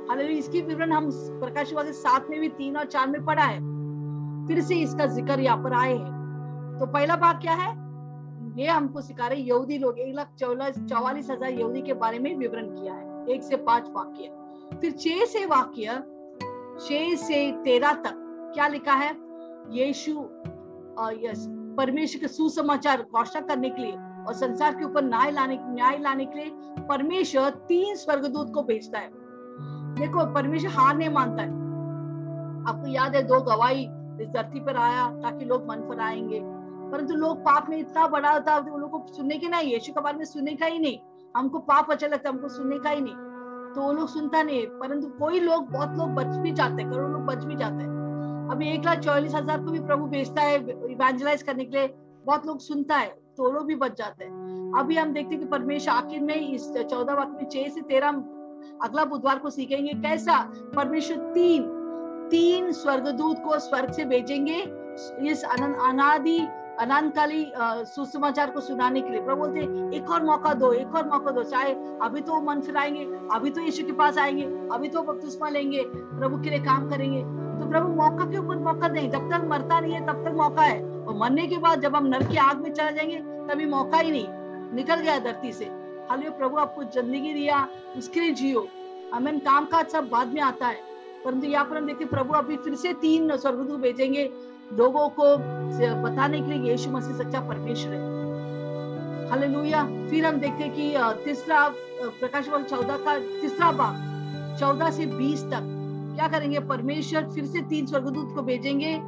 हालाँकि 0.09 0.33
इसकी 0.33 0.61
विवरण 0.61 0.91
हम 0.91 1.09
प्रकाश 1.41 1.73
सात 1.95 2.29
में 2.29 2.39
भी 2.39 2.49
तीन 2.49 2.77
और 2.77 2.85
चार 2.85 3.07
में 3.07 3.23
पढ़ा 3.25 3.43
है। 3.43 3.59
फिर 4.47 4.61
से 4.61 4.75
इसका 4.75 5.05
ज़िक्र 5.05 5.39
यहाँ 5.39 5.63
पर 5.63 5.73
आए 5.73 5.93
हैं। 5.93 6.77
तो 6.79 6.85
पहला 6.85 7.15
भाग 7.15 7.41
क्या 7.41 7.53
है? 7.53 7.69
ये 8.57 8.67
हमको 8.67 9.01
सिखा 9.01 9.27
रहे 9.27 9.39
यहूदी 9.39 9.77
लोग 9.77 9.99
एक 9.99 10.15
लाख 10.15 10.33
चौलास 10.39 10.79
चौवालीस 10.79 11.29
हज़ार 11.29 11.51
यहूदी 11.51 11.81
के 11.81 11.93
बारे 11.93 12.19
में 12.19 12.35
विवरण 12.35 12.65
किया 12.65 12.93
है। 12.93 13.33
एक 13.35 13.43
से 13.43 13.55
पाँच 13.57 13.89
वाक्य। 13.89 14.77
फिर 14.81 14.91
छह 14.91 15.25
से 15.25 15.45
वाक्य, 15.45 16.03
छह 16.79 17.15
से 17.15 17.51
तेरह 17.63 17.93
तक 17.93 18.51
क्या 18.53 18.67
लिखा 18.67 18.93
है? 18.93 19.15
यीशु 19.71 20.11
यस 21.19 21.47
परमेश्वर 21.77 22.19
के 22.19 22.27
सुसमाचार 22.27 23.01
घोषणा 23.01 23.41
करने 23.41 23.69
के 23.69 23.81
लिए 23.81 23.91
और 24.27 24.33
संसार 24.33 24.75
के 24.75 24.85
ऊपर 24.85 25.03
न्याय 25.03 25.31
लाने 25.31 25.59
न्याय 25.61 25.97
लाने 25.97 26.25
के 26.25 26.35
लिए 26.39 26.51
परमेश्वर 26.89 27.49
तीन 27.49 27.95
स्वर्गदूत 27.95 28.53
को 28.53 28.63
भेजता 28.63 28.99
है। 28.99 29.11
देखो, 29.95 30.33
परमेश्वर 30.33 30.71
हार 30.71 30.97
नहीं 30.97 31.09
मानता 31.09 31.43
है। 31.43 31.49
आपको 32.69 32.87
याद 32.87 33.15
है, 33.15 33.23
दो 33.23 33.41
गवाही 33.41 33.83
इस 34.21 34.29
धरती 34.29 34.59
पर 34.59 34.75
आया 34.75 35.07
ताकि 35.09 35.45
लोग 35.45 35.69
मन 35.69 35.75
पर 35.75 35.99
आएँगे। 35.99 36.41
परंतु 36.91 37.13
लोग 37.13 37.37
पाप 37.37 37.69
में 37.69 37.77
इतना 37.77 38.07
बड़ा 38.07 38.39
था, 38.39 38.57
वो 38.57 38.77
लोग 38.77 38.91
को 38.91 39.13
सुनने 39.13 39.37
के 39.37 39.47
नहीं, 39.47 39.73
यीशु 39.73 39.93
के 39.93 40.01
बारे 40.01 40.17
में 40.17 40.25
सुनने 40.25 40.51
का 40.51 40.65
ही 40.65 40.79
नहीं। 40.79 40.99
हमको 41.37 41.59
पाप 41.59 41.91
अच्छा 41.91 42.07
लगता 42.07 42.29
हमको 42.29 42.49
सुनने 42.49 42.79
का 42.79 42.89
ही 42.89 43.01
नहीं। 43.01 43.15
तो 43.75 43.81
वो 43.81 43.93
लोग 43.93 44.07
सुनता 44.07 44.43
नहीं 44.43 44.67
परंतु 44.67 45.07
कोई 45.07 45.39
लोग, 45.39 45.69
बहुत 45.69 45.97
लोग 45.97 46.09
बच 46.09 46.25
भी 46.25 46.51
जाते 46.51 46.81
हैं, 46.81 46.91
करोड़ 46.91 47.11
लोग 47.11 47.21
बच 47.21 47.43
भी 47.43 47.55
जाते 47.55 47.75
हैं। 47.75 48.00
अभी 48.51 48.69
एक 48.69 48.85
लाख 48.85 48.99
चौलीस 48.99 49.33
हज़ार 49.35 49.63
को 49.63 49.71
भी 49.71 49.79
प्रभु 49.81 50.05
भेजता 50.07 50.41
है 50.41 50.55
इवेंजलाइज 50.91 51.43
करने 51.43 51.65
के 51.65 51.77
लिए। 51.77 51.87
बहुत 52.25 52.45
लोग 52.45 52.59
सुनता 52.59 52.95
है 52.95 53.09
तो 53.37 53.51
लोग 53.51 53.65
भी 53.67 53.75
बच 53.77 53.97
जाते 53.97 54.25
हैं। 54.25 54.73
अभी 54.79 54.95
हम 54.95 55.13
देखते 55.13 55.35
हैं 55.35 55.39
कि 55.39 55.49
परमेश्वर 55.49 55.93
आखिर 55.93 56.21
में 56.21 56.35
इस 56.35 56.71
चौदह 56.71 57.13
वक्त 57.13 57.37
में 57.37 57.49
छह 57.49 57.69
से 57.69 57.81
तेरह 57.83 58.23
अगला 58.83 59.05
बुधवार 59.05 59.39
को 59.39 59.49
सीखेंगे 59.49 59.93
कैसा? 60.01 60.39
परमेश्वर 60.75 61.17
तीन 61.33 61.63
तीन 62.31 62.71
स्वर्गदूत 62.73 63.43
को 63.45 63.59
स्वर्ग 63.59 63.91
से 63.91 64.05
भेजेंगे 64.05 64.57
इस 65.29 65.43
अनादि, 65.45 66.39
अनंतकाली 66.79 67.51
सुसमाचार 67.87 68.51
को 68.51 68.61
सुनाने 68.61 69.01
के 69.01 69.09
लिए। 69.09 69.21
प्रभु 69.21 69.39
बोलते 69.39 69.97
एक 69.97 70.09
और 70.09 70.23
मौका 70.25 70.53
दो, 70.53 70.71
एक 70.73 70.95
और 70.95 71.07
मौका 71.09 71.31
दो। 71.31 71.43
चाहे 71.43 71.73
अभी 72.03 72.21
तो 72.21 72.41
मन 72.41 72.61
फिराएँगे 72.61 73.03
अभी 73.35 73.49
तो 73.49 73.61
यीशु 73.61 73.85
के 73.85 73.91
पास 73.93 74.17
आएँगे, 74.17 74.43
अभी 74.73 74.89
तो 74.89 75.01
बपतिस्मा 75.03 75.49
लेंगे, 75.49 75.83
प्रभु 75.87 76.41
के 76.43 76.49
लिए 76.49 76.59
काम 76.65 76.89
करेंगे। 76.89 77.23
प्रभु 77.71 77.87
मौका 77.87 78.25
के 78.25 78.37
ऊपर 78.37 78.57
मौका 78.57 78.87
नहीं 78.87 79.09
जब 79.09 79.29
तक 79.31 79.47
मरता 79.47 79.79
नहीं 79.79 79.93
है, 79.93 80.05
तब 80.07 80.25
तक 80.25 80.33
मौका 80.35 80.61
है। 80.61 80.81
और 81.01 81.15
मरने 81.15 81.47
के 81.47 81.57
बाद 81.57 81.81
जब 81.81 81.95
हम 81.95 82.05
नर 82.05 82.23
की 82.23 82.37
आग 82.37 82.57
में 82.57 82.73
चले 82.73 82.93
जाएँगे, 82.93 83.17
तभी 83.47 83.65
मौका 83.65 83.97
ही 83.97 84.11
नहीं। 84.11 84.27
निकल 84.75 84.95
गया 84.95 85.19
धरती 85.19 85.53
से। 85.53 85.65
हाल 86.09 86.21
प्रभु 86.29 86.57
आपको 86.57 86.83
ज़िंदगी 86.83 87.33
दिया, 87.33 87.67
उसके 87.97 88.19
लिए 88.19 88.31
जियो। 88.31 88.67
हमें 89.13 89.39
काम 89.39 89.65
काज 89.65 89.87
सब 89.87 90.09
बाद 90.09 90.27
में 90.27 90.41
आता 90.41 90.67
है। 90.67 90.77
परंतु 91.25 91.47
यहाँ 91.47 91.65
पर 91.65 91.77
हम 91.77 91.85
देखते 91.85 92.05
प्रभु 92.05 92.33
अभी 92.33 92.57
फिर 92.57 92.75
से 92.75 92.93
तीन 92.93 93.37
स्वर्गदूत 93.37 93.79
भेजेंगे। 93.79 94.29
लोगों 94.73 95.09
को 95.09 95.35
बताने 96.03 96.41
के 96.41 96.47
लिए 96.47 96.71
यीशु 96.71 96.89
मसीह 96.89 97.17
सच्चा 97.17 97.39
परमेश्वर 97.39 97.93
है। 97.93 99.29
हालेलुया। 99.29 99.83
फिर 100.09 100.25
हम 100.25 100.35
देखते 100.35 100.67
कि 100.69 100.93
तीसरा 101.25 101.69
प्रकाश 102.01 102.47
चौदह 102.47 102.97
का, 102.97 103.17
तीसरा 103.41 103.71
भाग, 103.71 104.57
चौदह 104.59 104.91
से 104.91 105.05
बीस 105.05 105.43
तक। 105.43 105.77
क्या 106.21 106.29
करेंगे? 106.29 106.59
परमेश्वर 106.59 107.29
फिर 107.29 107.45
से 107.45 107.61
तीन 107.61 107.85
स्वर्गदूत 107.85 108.35
को 108.35 108.41
भेजेंगे 108.41 109.01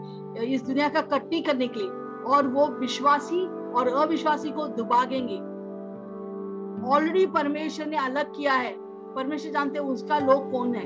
इस 0.45 0.63
दुनिया 0.63 0.89
का 0.89 1.01
कटनी 1.01 1.41
करने 1.41 1.67
के 1.67 1.79
लिए। 1.79 1.89
और 2.23 2.47
वो 2.47 2.67
विश्वासी 2.67 3.47
और 3.47 3.87
अविश्वासी 3.87 4.49
को 4.49 4.67
दुबागेंगे। 4.67 5.35
ऑलरेडी 6.89 7.25
परमेश्वर 7.25 7.85
ने 7.85 7.97
अलग 7.97 8.31
किया 8.35 8.53
है। 8.53 8.75
परमेश्वर 9.13 9.51
जानते 9.51 9.79
हैं 9.79 9.85
उसका 9.85 10.19
लोग 10.19 10.51
कौन 10.51 10.75
है? 10.75 10.83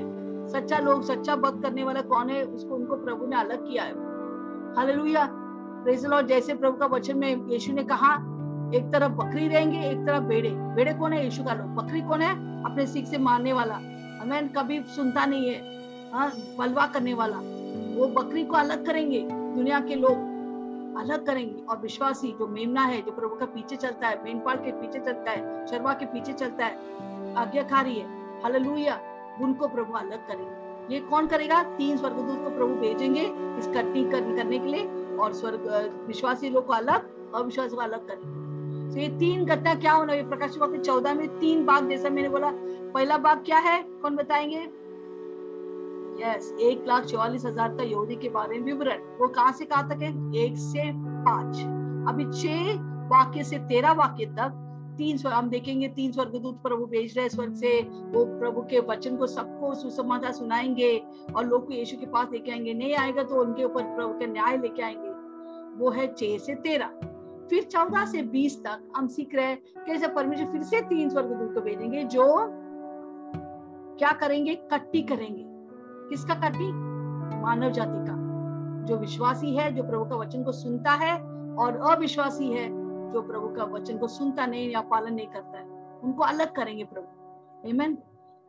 सच्चा 0.48 0.78
लोग, 0.78 1.02
सच्चा 1.02 1.36
भक्त 1.36 1.62
करने 1.62 1.84
वाला 1.84 2.00
कौन 2.00 2.30
है? 2.30 2.44
उसको, 2.44 2.74
उनको 2.74 2.96
प्रभु 2.96 3.26
ने 3.26 3.36
अलग 3.36 3.68
किया 3.68 3.82
है। 3.82 3.92
हालेलुया 4.76 5.28
प्रेज 5.84 6.06
लॉर्ड 6.06 6.26
जैसे 6.26 6.54
प्रभु 6.54 6.76
का 6.76 6.86
वचन 6.86 7.18
में 7.18 7.46
यीशु 7.48 7.72
ने 7.72 7.82
कहा, 7.82 8.14
एक 8.74 8.90
तरफ़ 8.92 9.12
बकरी 9.12 9.48
रहेंगे, 9.48 9.80
एक 9.80 9.98
तरफ़ 9.98 10.22
बेड़े। 10.22 10.50
बेड़े 10.50 10.94
कौन 10.94 11.12
है? 11.12 11.24
यीशु 11.24 11.44
का 11.44 11.52
लोग। 11.52 11.66
बकरी 11.66 12.00
कौन 12.00 12.20
है? 12.20 12.62
अपने 12.64 12.86
सीख 12.86 13.06
से 13.06 13.18
मारने 13.18 13.52
वाला। 13.52 13.74
हमें 14.22 14.48
कभी 14.48 14.82
सुनता 14.82 15.26
नहीं 15.26 15.50
है। 15.50 15.78
हाँ 16.12 16.32
बलवा 16.58 16.86
करने 16.86 17.14
वाला। 17.14 17.36
वो 17.96 18.06
बकरी 18.08 18.44
को 18.44 18.56
अलग 18.56 18.86
करेंगे, 18.86 19.28
दुनिया 19.30 19.80
के 19.80 19.94
लोग 19.94 20.38
अलग 20.98 21.26
करेंगे। 21.26 21.66
और 21.68 21.78
विश्वासी, 21.78 22.28
जो 22.28 22.46
मेमना 22.46 22.82
है, 22.82 23.02
जो 23.02 23.12
प्रभु 23.12 23.36
का 23.36 23.46
पीछे 23.46 23.76
चलता 23.76 24.08
है 24.08 24.24
मेनपाल 24.24 24.56
के 24.56 24.72
पीछे 24.72 24.98
चलता 24.98 25.30
है, 25.30 25.66
शर्मा 25.66 25.92
के 25.92 26.06
पीछे 26.06 26.32
चलता 26.32 26.66
है, 26.66 26.74
आज्ञाकारी 27.34 27.94
है, 27.94 28.06
हालेलुया, 28.42 29.00
उनको 29.40 29.68
प्रभु 29.68 29.92
अलग 29.92 30.28
करेंगे। 30.28 30.68
ये 30.94 31.00
कौन 31.00 31.26
करेगा? 31.26 31.62
तीन 31.62 31.96
स्वर्गदूत 31.96 32.44
को 32.44 32.50
प्रभु 32.50 32.74
भेजेंगे 32.74 33.22
इस 33.58 33.66
कटनी 33.66 34.10
करने 34.10 34.58
के 34.58 34.66
लिए, 34.66 35.16
और 35.16 35.32
स्वर्ग 35.32 35.92
विश्वासी 36.06 36.50
लोग 36.50 36.66
को 36.66 36.72
अलग, 36.72 37.32
अविश्वास 37.34 37.70
को 37.70 37.76
अलग 37.76 38.06
करेंगे। 38.06 38.48
तो 38.94 39.00
ये 39.00 39.08
तीन 39.08 39.44
घटना 39.44 39.74
क्या 39.74 39.92
होना 39.92 40.12
प्रकाश 40.12 40.80
चौदह 40.80 41.14
में 41.14 41.38
तीन 41.38 41.66
भाग 41.66 41.88
जैसा 41.88 42.08
मैंने 42.08 42.28
बोला, 42.28 42.50
पहला 42.94 43.18
भाग 43.18 43.44
क्या 43.44 43.58
है? 43.58 43.82
कौन 43.82 44.16
बताएँगे? 44.16 44.77
यस 46.20 46.52
एक 46.60 46.84
लाख 46.88 47.04
चौवालीस 47.04 47.44
हज़ार 47.44 47.76
का 47.76 47.82
यहूदी 47.82 48.16
के 48.16 48.28
बारे 48.28 48.58
में 48.58 48.64
विवरण। 48.64 49.02
वो 49.18 49.28
कहाँ 49.28 49.52
से, 49.52 49.64
कहाँ 49.64 49.88
तक 49.88 50.02
है? 50.02 50.10
एक 50.34 50.56
से 50.56 50.92
पाँच। 51.24 51.58
अभी 52.08 52.24
छह 52.24 52.72
वाक्य 53.08 53.44
से 53.44 53.58
तेरह 53.58 53.92
वाक्य 53.92 54.26
तक, 54.26 54.64
तीन 54.98 55.16
स्वर, 55.16 55.32
हम 55.32 55.48
देखेंगे 55.48 55.88
तीन 55.88 56.12
स्वर्गदूत 56.12 56.62
प्रभु 56.62 56.86
भेज 56.86 57.18
रहे 57.18 57.28
स्वर्ग 57.28 57.54
से। 57.54 57.80
वो 57.82 58.24
प्रभु 58.38 58.60
के 58.60 58.80
वचन 58.80 59.16
को 59.16 59.26
सबको 59.26 59.74
सुसमाचार 59.74 60.32
सुनाएँगे 60.32 61.02
और 61.36 61.46
लोग 61.46 61.66
को 61.66 61.72
यीशु 61.72 61.96
के 61.96 62.06
पास 62.06 62.28
लेके 62.32 62.50
आएँगे। 62.50 62.74
नहीं 62.74 62.94
आएगा 62.94 63.22
तो 63.22 63.34
उनके 63.34 63.64
ऊपर 63.64 63.82
प्रभु 63.82 64.12
का 64.12 64.26
न्याय 64.26 64.56
लेके 64.56 64.82
आएँगे। 64.82 65.10
वो 65.78 65.90
है 65.90 66.06
छह 66.14 66.38
से 66.38 66.54
तेरह। 66.54 66.90
फिर 67.50 67.62
चौदह 67.62 68.04
से 68.04 68.22
बीस 68.22 68.58
तक 68.64 68.92
हम 68.96 69.06
सीख 69.08 69.34
रहे 69.34 69.44
हैं 69.44 69.84
कैसे 69.86 70.08
परमेश्वर 70.08 70.46
फिर 70.46 70.62
से 70.62 70.80
तीन 70.80 71.10
स्वर्ग 71.10 71.26
स्वर्गदूत 71.26 71.54
को 71.54 71.60
भेजेंगे, 71.60 72.04
जो 72.04 72.24
क्या 73.98 74.12
करेंगे? 74.12 74.54
कट्टी 74.54 75.02
करेंगे। 75.02 75.57
किसका 76.08 76.34
कट्टी 76.34 76.72
मानव 77.42 77.70
जाति 77.70 78.06
का। 78.08 78.18
जो 78.84 78.96
विश्वासी 78.96 79.56
है, 79.56 79.72
जो 79.74 79.82
प्रभु 79.82 80.04
का 80.04 80.16
वचन 80.16 80.44
को 80.44 80.52
सुनता 80.52 80.90
है 80.90 81.22
और 81.54 81.76
अविश्वासी 81.76 82.48
है, 82.48 82.68
जो 83.12 83.22
प्रभु 83.22 83.48
का 83.48 83.64
वचन 83.64 83.98
को 83.98 84.08
सुनता 84.08 84.46
नहीं 84.46 84.70
या 84.70 84.80
पालन 84.80 85.14
नहीं 85.14 85.26
करता 85.26 85.58
है, 85.58 85.66
उनको 86.04 86.24
अलग 86.24 86.54
करेंगे 86.54 86.84
प्रभु। 86.84 87.14
Amen? 87.70 87.96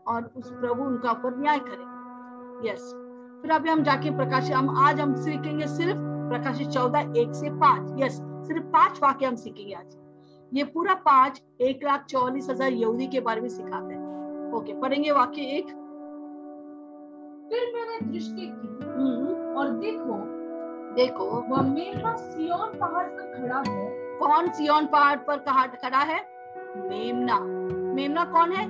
और 0.08 0.34
उस 0.38 0.52
प्रभु 0.52 0.84
उनका 0.84 1.12
ऊपर 1.12 1.38
न्याय 1.38 1.60
करेंगे। 1.60 2.70
यस 2.70 2.94
फिर 3.42 3.52
अभी 3.52 3.70
हम 3.70 3.84
जाके 3.84 4.12
प्रकाशित 4.12 4.56
हम 4.56 4.70
आज 4.78 5.00
हम 5.00 5.16
सीखेंगे 5.16 5.68
सिर्फ़ 5.68 6.00
प्रकाशित 6.02 6.68
चौदह, 6.68 7.00
एक 7.00 7.36
से 7.36 7.50
पाँच। 7.50 8.04
यस 8.04 8.14
सिर्फ़ 8.48 8.64
पाँच 8.64 9.00
वाक्य 9.04 9.26
हम 9.26 9.36
सीखेंगे 9.36 9.74
आज। 9.74 9.98
ये 10.54 10.64
पूरा 10.64 10.94
पाँच 10.94 11.42
एक 11.62 11.80
लाख 11.84 12.06
चौवालीस 12.06 12.50
हज़ार 12.50 12.72
यहूदी 12.72 13.08
के 13.08 13.20
बारे 13.20 13.42
में 13.42 13.50
सिखाते 13.50 13.94
हैं। 13.94 14.54
ओके 14.54 14.74
पढ़ेंगे 14.74 15.12
वाक्य 15.12 15.42
एक। 15.42 15.79
फिर 17.50 17.72
मैंने 17.76 18.12
दृष्टि 18.12 18.46
की। 18.46 18.68
हम्म, 18.84 19.58
और 19.58 19.70
देखो 19.70 20.18
देखो। 20.96 21.26
वह 21.50 21.62
मेमना 21.62 22.16
सिय्योन 22.16 22.78
पहाड़ 22.80 23.06
पर 23.08 23.34
खड़ा 23.34 23.64
है। 23.68 23.88
कौन 24.20 24.50
सियोन 24.50 24.86
पहाड़ 24.86 25.18
पर 25.18 25.38
कहा 25.40 25.66
खड़ा 25.68 25.98
है? 25.98 26.20
मेमना। 26.78 27.40
मेमना 27.96 28.24
कौन 28.26 28.52
है? 28.52 28.66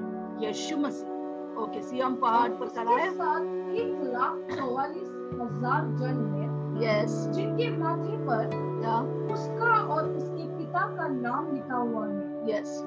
यीशु 0.46 0.78
मसीह। 0.78 1.62
ओके 1.64 1.82
सियोन 1.82 2.16
पहाड़ 2.16 2.50
पर 2.50 2.68
खड़ा 2.68 2.92
है। 2.92 3.10
साथ 3.12 3.42
एक 3.76 4.02
लाख 4.04 4.58
चौवालीस 4.58 5.08
हज़ार 5.42 5.88
जन 5.98 6.20
है। 6.34 6.48
यस 6.84 7.16
जिनके 7.28 7.70
माथे 7.78 8.18
पर 8.28 8.54
या। 8.84 9.00
उसका 9.34 9.72
और 9.86 10.10
उसके 10.10 10.48
पिता 10.58 10.86
का 10.98 11.08
नाम 11.08 11.54
लिखा 11.54 11.76
हुआ 11.76 12.06
है। 12.08 12.52
यस 12.52 12.80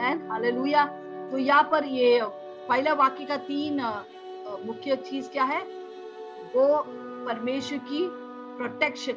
एंड 0.00 0.30
हालेलुया 0.30 0.84
तो 1.30 1.38
यहाँ 1.38 1.62
पर 1.62 1.84
ये 1.84 2.20
पहला 2.68 2.92
वाक्य 2.94 3.24
का 3.24 3.36
तीन 3.36 3.78
अ, 3.78 3.92
मुख्य 4.66 4.96
चीज़ 4.96 5.28
क्या 5.28 5.44
है? 5.44 5.60
वो 6.56 6.84
परमेश्वर 7.26 7.78
की 7.78 8.08
प्रोटेक्शन 8.56 9.14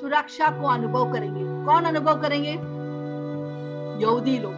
सुरक्षा 0.00 0.48
को 0.60 0.68
अनुभव 0.68 1.12
करेंगे। 1.12 1.66
कौन 1.66 1.84
अनुभव 1.84 2.20
करेंगे? 2.20 2.52
यहूदी 4.06 4.38
लोग। 4.38 4.52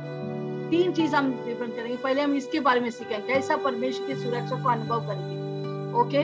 तीन 0.71 0.93
चीज़ 0.93 1.17
हम 1.17 1.33
डिफरेंट 1.33 1.75
करेंगे। 1.75 1.97
पहले 1.97 2.23
हम 2.23 2.35
इसके 2.35 2.61
बारे 2.61 2.81
में 2.81 2.91
सीखेंगे, 2.91 3.35
कैसा 3.35 3.57
परमेश्वर 3.57 4.07
की 4.07 4.15
सुरक्षा 4.15 4.63
को 4.63 4.69
अनुभव 4.69 5.01
करेंगे। 5.01 5.45
ओके? 6.01 6.23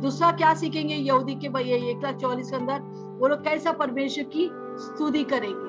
दूसरा 0.00 0.32
क्या 0.32 0.54
सीखेंगे 0.54 0.94
यहूदी 0.94 1.34
के 1.34 1.48
भाई? 1.48 1.64
एक 1.64 2.00
लाख 2.04 2.14
चौलीस 2.14 2.50
के 2.50 2.56
अंदर। 2.56 2.80
वो 3.20 3.28
लोग 3.28 3.44
कैसा 3.44 3.72
परमेश्वर 3.72 4.24
की 4.24 4.50
स्तुति 4.54 5.24
करेंगे? 5.24 5.68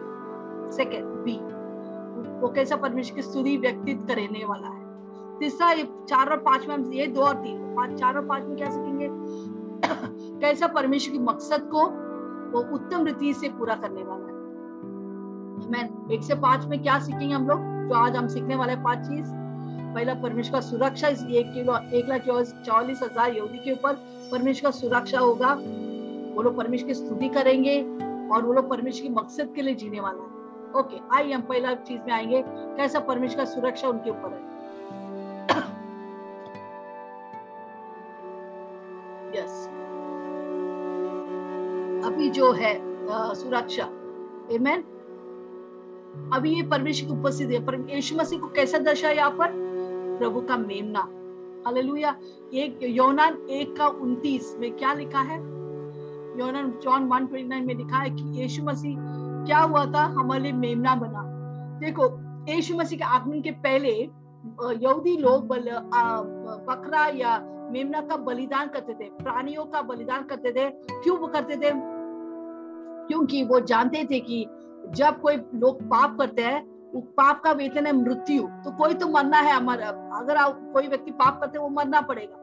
सेकेंड 0.76 1.06
बी 1.06 1.60
वो 2.42 2.48
कैसा 2.48 2.76
परमेश्वर 2.76 3.16
की 3.16 3.22
स्तुति 3.22 3.58
व्यक्तित 3.58 4.00
करने 4.08 4.46
वाला 4.46 4.68
है? 4.68 4.79
तीसरा, 5.40 5.72
ये 5.72 5.84
चार 5.84 6.30
और 6.30 6.38
पाँच 6.38 6.68
में 6.68 6.76
हम, 6.76 6.94
ये 6.94 7.08
दो 7.08 7.22
और 7.22 7.36
तीन। 7.36 7.76
पाँच, 7.76 8.00
चार 8.00 8.16
और 8.16 8.26
पाँच 8.26 8.44
में 8.44 8.58
क्या 8.58 8.70
सीखेंगे? 8.70 9.10
कैसा 10.40 10.68
परमेश्वर 10.68 11.14
की 11.14 11.20
मकसद 11.20 11.70
को 11.74 12.10
वो 12.52 12.76
उत्तम 12.76 13.06
रीति 13.06 13.34
से 13.34 13.50
पूरा 13.50 13.76
करने 13.76 14.04
वाला 14.04 14.26
है। 14.26 14.30
मैं 15.72 16.12
एक 16.12 16.24
से 16.24 16.36
पाँच 16.36 16.66
में 16.66 16.84
क्या 16.84 17.00
सीखेंगे 17.00 17.36
हम 17.36 17.48
लोग? 17.48 17.60
जो 17.62 17.96
आज 17.96 18.16
हम 18.16 18.28
सीखने 18.28 18.56
वाले 18.56 18.76
पाँच 18.76 19.00
चीज़। 19.00 19.26
पहला, 19.96 20.14
परमेश्वर 20.14 20.54
का 20.54 20.62
सुरक्षा। 20.62 21.08
इस 21.08 21.24
एक 21.24 21.54
किलो, 21.54 21.78
एक 21.94 22.10
लाख 22.10 22.22
चौवालीस 22.66 23.00
हज़ार 23.04 23.34
यहूदी 23.34 23.58
के 23.58 23.72
ऊपर 23.72 23.94
परमेश्वर 24.32 24.72
का 24.72 24.78
सुरक्षा 24.78 25.20
होगा। 25.20 25.54
वो 26.36 26.42
लोग 26.42 26.58
परमेश्वर 26.58 26.88
की 26.88 26.94
स्तुति 26.94 27.30
करेंगे 27.30 27.84
और 28.34 28.44
वो 28.44 28.54
लोग 28.54 28.70
परमेश्वर 28.70 29.08
की 29.08 29.14
मकसद 29.14 29.54
के 29.56 29.62
लिए 29.62 29.76
जीने 29.76 30.00
वाला 30.00 30.20
है। 30.20 30.40
ओके 30.80 31.18
आइए 31.18 31.34
हम 31.34 31.42
पहला 31.42 31.74
चीज़ 31.74 32.02
में 32.02 32.14
आएँगे। 32.14 32.44
कैसा 32.48 33.00
परमेश्वर 33.00 33.38
का 33.38 33.46
सुरक्षा 33.46 33.88
उनके 33.88 34.10
ऊपर 34.10 34.34
है? 34.34 34.59
अभी 42.20 42.30
जो 42.30 42.52
है 42.52 42.72
सुरक्षा। 43.36 43.84
Amen? 44.48 44.82
अभी 46.34 46.50
ये 46.54 46.64
परमेश्वर 46.64 47.08
की 47.08 47.14
उपस्थिति 47.14 47.54
है। 47.54 47.66
पर 47.66 47.76
यीशु 47.90 48.16
मसीह 48.16 48.40
को 48.40 48.48
कैसा 48.48 48.78
दर्शा 48.78 49.10
यहाँ 49.10 49.30
पर? 49.32 49.52
प्रभु 50.20 50.42
का 50.42 50.58
मेमना। 50.58 51.00
हालेलुया 51.66 52.16
एक 52.54 52.80
योनान 52.84 53.38
एक 53.50 53.76
का 53.78 53.88
उनतीस 53.88 54.56
में 54.60 54.72
क्या 54.72 54.94
लिखा 54.94 55.20
है? 55.20 55.38
योनान 56.40 56.74
जॉन 56.84 57.08
129 57.08 57.66
में 57.66 57.76
लिखा 57.76 57.98
है 57.98 58.10
कि 58.10 58.24
यीशु 58.42 58.64
मसीह 58.64 58.98
क्या 59.46 59.60
हुआ 59.60 59.86
था? 59.86 60.04
हमारे 60.20 60.52
मेमना 60.52 60.96
बना। 60.96 61.24
देखो 61.80 62.10
यीशु 62.52 62.76
मसीह 62.76 62.98
के 62.98 63.06
आगमन 63.06 63.42
के 63.42 63.52
पहले 63.52 63.94
यहूदी 64.84 65.18
लोग 65.18 65.48
बल, 65.48 65.70
बकरा 66.68 67.06
या 67.16 67.40
मेमना 67.72 68.02
का 68.02 68.16
बलिदान 68.18 68.68
करते 68.68 68.94
थे 68.94 69.10
प्राणियों 69.24 69.66
का 69.66 69.82
बलिदान 69.82 70.24
करते 70.24 70.52
थे। 70.52 70.70
क्यों 71.04 71.28
करते 71.28 71.56
थे? 71.56 71.89
क्योंकि 73.10 73.44
वो 73.44 73.60
जानते 73.62 74.04
थे 74.06 74.20
कि 74.22 74.46
जब 74.96 75.22
कोई 75.22 75.36
लोग 75.56 75.82
पाप 75.86 76.18
करते 76.20 76.42
हैं 76.42 76.62
वो 76.94 77.02
पाप 77.18 77.42
का 77.44 77.52
वेतन 77.52 77.86
है 77.86 77.94
मृत्यु 77.96 78.44
तो 78.64 78.72
कोई 78.78 78.94
तो 78.94 79.08
मरना 79.08 79.38
है 79.38 79.52
हमारा। 79.52 79.88
अगर 80.20 80.38
आप 80.38 80.60
कोई 80.74 80.88
व्यक्ति 80.88 81.12
पाप 81.14 81.40
करते 81.42 81.58
हैं, 81.58 81.64
वो 81.64 81.70
मरना 81.72 82.02
पड़ेगा। 82.02 82.36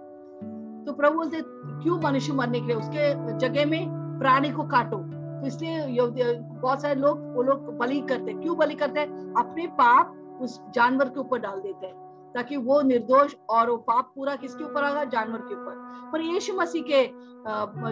तो 0.86 0.92
प्रभु 0.92 1.16
बोलते 1.16 1.40
क्यों 1.82 1.98
मनुष्य 2.00 2.32
मरने 2.32 2.60
के 2.60 2.66
लिए? 2.66 2.76
उसके 2.76 3.38
जगह 3.38 3.66
में 3.66 4.18
प्राणी 4.20 4.50
को 4.50 4.62
काटो। 4.64 4.96
तो 4.96 5.46
इसलिए 5.46 6.34
बहुत 6.34 6.82
सारे 6.82 6.94
लोग 6.94 7.24
वो 7.36 7.42
लोग 7.42 7.76
बलि 7.78 8.00
करते 8.00 8.30
हैं। 8.30 8.40
क्यों 8.40 8.56
बलि 8.58 8.74
करते 8.74 9.00
हैं? 9.00 9.34
अपने 9.38 9.66
पाप 9.80 10.38
उस 10.42 10.60
जानवर 10.74 11.08
के 11.08 11.20
ऊपर 11.20 11.38
डाल 11.40 11.60
देते 11.60 11.86
हैं 11.86 11.94
ताकि 12.34 12.56
वो 12.58 12.80
निर्दोष 12.82 13.34
और 13.50 13.70
वो 13.70 13.76
पाप 13.88 14.12
पूरा 14.16 14.34
किसके 14.36 14.64
ऊपर 14.64 14.84
आएगा 14.84 15.04
जानवर 15.10 15.38
के 15.40 15.54
ऊपर। 15.54 16.10
पर 16.12 16.20
यीशु 16.22 16.54
मसीह 16.54 16.82
के 16.90 17.04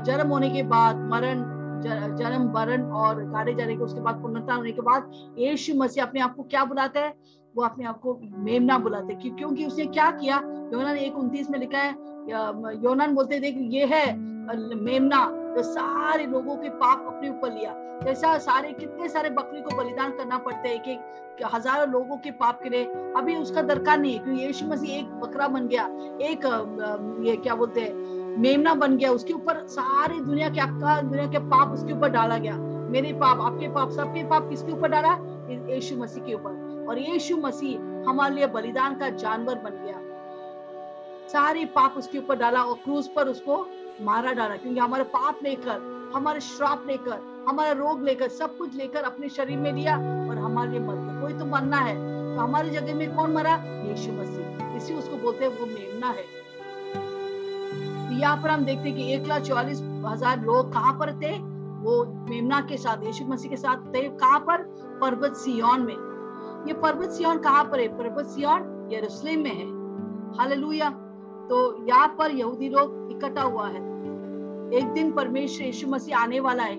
जन्म 0.02 0.28
होने 0.28 0.50
के 0.50 0.62
बाद 0.68 0.96
मरण 1.10 1.42
जन्म 1.88 2.52
मरण 2.54 2.82
और 2.82 3.24
गाड़े 3.24 3.54
जाने 3.54 3.76
के 3.76 3.82
उसके 3.82 4.00
बाद 4.00 4.22
पुनरुत्थान 4.22 4.56
होने 4.56 4.72
के 4.72 4.80
बाद 4.80 5.10
यीशु 5.38 5.74
मसीह 5.74 6.04
अपने 6.04 6.20
आप 6.20 6.36
को 6.36 6.42
क्या 6.42 6.64
बुलाते 6.64 6.98
हैं? 6.98 7.14
वो 7.56 7.64
अपने 7.64 7.84
आप 7.84 8.00
को 8.00 8.20
मेमना 8.24 8.78
बुलाते 8.78 9.12
हैं। 9.12 9.22
क्यों- 9.22 9.38
क्योंकि 9.38 9.66
उसने 9.66 9.86
क्या 9.86 10.10
किया? 10.10 10.36
योनान 10.44 10.96
एक 10.96 11.16
उनतीस 11.16 11.50
में 11.50 11.58
लिखा 11.58 11.78
है 11.78 12.14
योनान 12.84 13.14
बोलते 13.14 13.40
देख, 13.40 13.54
ये 13.58 13.84
है, 13.86 14.16
मेमना, 14.74 15.30
जो 15.56 15.62
सारे 15.62 16.26
लोगों 16.26 16.56
के 16.56 16.68
पाप 16.68 17.14
अपने 17.14 17.30
ऊपर 17.30 17.52
लिया। 17.52 17.74
जैसा 18.04 18.38
सारे, 18.38 18.72
कितने 18.72 19.08
सारे 19.08 19.30
बकरी 19.30 19.62
को 19.62 19.76
बलिदान 19.76 20.10
करना 20.10 20.38
पड़ता 20.38 20.68
है, 20.68 20.78
कि 20.78 20.96
कि 21.38 21.44
हज़ारों 21.54 21.88
लोगों 21.88 22.16
के 22.16 22.30
पाप 22.30 22.60
के 22.62 22.68
लिए। 22.68 22.84
अभी 23.16 23.36
उसका 23.36 23.62
दरकार 23.62 23.98
नहीं 23.98 24.12
है, 24.12 24.18
क्योंकि 24.18 24.42
यीशु 24.42 24.66
मसीह 24.66 24.90
एक 24.90 25.06
बकरा 25.06 25.48
बन 25.48 25.68
गया। 25.68 25.86
एक 26.20 26.40
ये 27.20 27.36
क्या 27.36 27.54
बोलते 27.54 27.80
हैं? 27.80 28.23
मेमना 28.38 28.74
बन 28.74 28.96
गया, 28.96 29.10
उसके 29.10 29.32
ऊपर 29.32 29.66
सारी 29.66 30.20
दुनिया 30.20 30.48
के 30.48 30.60
आपका 30.60 31.00
दुनिया 31.00 31.26
के 31.26 31.38
पाप 31.38 31.68
उसके 31.68 31.92
ऊपर 31.92 32.08
डाला 32.08 32.38
गया। 32.38 32.56
मेरे 32.58 33.12
पाप, 33.12 33.40
आपके 33.40 33.68
पाप, 33.68 33.90
सबके 33.90 34.24
पाप 34.24 34.48
किसके 34.50 34.72
ऊपर 34.72 34.88
डाला? 34.88 35.18
यीशु 35.74 35.96
मसीह 35.96 36.24
के 36.24 36.34
ऊपर। 36.34 36.86
और 36.88 36.98
यीशु 36.98 37.36
मसीह 37.36 38.08
हमारे 38.10 38.34
लिए 38.34 38.46
बलिदान 38.46 38.94
का 38.94 39.08
जानवर 39.08 39.54
बन 39.54 39.70
गया। 39.70 40.00
सारे 41.28 41.64
पाप 41.64 41.94
उसके 41.96 42.18
ऊपर 42.18 42.36
डाला 42.36 42.62
और 42.62 42.74
क्रूज 42.74 43.08
पर 43.08 43.28
उसको 43.28 43.66
मारा 44.00 44.32
डाला, 44.32 44.56
क्योंकि 44.56 44.80
हमारे 44.80 45.04
पाप 45.04 45.38
लेकर, 45.42 46.10
हमारे 46.14 46.40
श्राप 46.40 46.84
लेकर, 46.86 47.44
हमारा 47.48 47.72
रोग 47.72 48.02
लेकर, 48.02 48.28
सब 48.28 48.56
कुछ 48.56 48.76
लेकर 48.76 49.02
अपने 49.02 49.28
शरीर 49.28 49.58
में 49.58 49.72
लिया 49.72 49.96
और 49.96 50.38
हमारे 50.38 50.70
लिए 50.70 50.80
मर 50.80 50.94
गया। 50.94 51.20
कोई 51.20 51.32
तो 51.32 51.44
मरना 51.44 51.76
है। 51.76 52.14
तो 52.36 52.40
हमारी 52.40 52.70
जगह 52.70 52.94
में 52.94 53.16
कौन 53.16 53.32
मरा? 53.32 53.62
यीशु 53.66 54.12
मसीह। 54.12 54.76
इसी 54.76 54.94
उसको 54.94 55.16
बोलते 55.16 55.44
हैं, 55.44 55.60
वो 55.60 55.66
मेमना 55.66 56.06
है। 56.06 56.43
यहाँ 58.20 58.36
पर 58.36 58.50
हम 58.50 58.64
देखते 58.64 58.88
हैं 58.88 58.96
कि 58.98 59.12
एक 59.14 59.26
लाख 59.26 59.42
चौवालीस 59.42 59.80
हज़ार 60.06 60.40
लोग 60.40 60.72
कहाँ 60.72 60.92
पर 60.92 61.12
थे? 61.12 61.38
वो 61.84 62.04
मेमना 62.30 62.60
के 62.60 62.76
साथ, 62.76 63.04
यीशु 63.04 63.24
मसीह 63.24 63.50
के 63.50 63.56
साथ 63.56 63.76
थे। 63.94 64.08
कहाँ 64.08 64.38
पर? 64.40 64.62
पर्वत 65.00 65.36
सियोन 65.36 65.80
में। 65.80 65.94
ये 66.66 66.72
पर्वत 66.72 67.10
सियोन 67.10 67.38
कहाँ 67.38 67.64
पर 67.64 67.80
है? 67.80 67.88
पर्वत 67.98 68.26
सियोन 68.26 68.88
यरूशलेम 68.92 69.40
में 69.40 69.50
है। 69.50 69.66
हालेलुया। 70.38 70.90
तो 71.48 71.86
यहाँ 71.88 72.08
पर 72.18 72.30
यहूदी 72.30 72.68
लोग 72.68 73.08
इकट्ठा 73.10 73.42
हुआ 73.42 73.68
है। 73.68 73.80
एक 74.72 74.92
दिन 74.92 75.12
परमेश्वर 75.12 75.66
यीशु 75.66 75.88
मसीह 75.88 76.18
आने 76.18 76.40
वाला 76.40 76.62
है। 76.62 76.76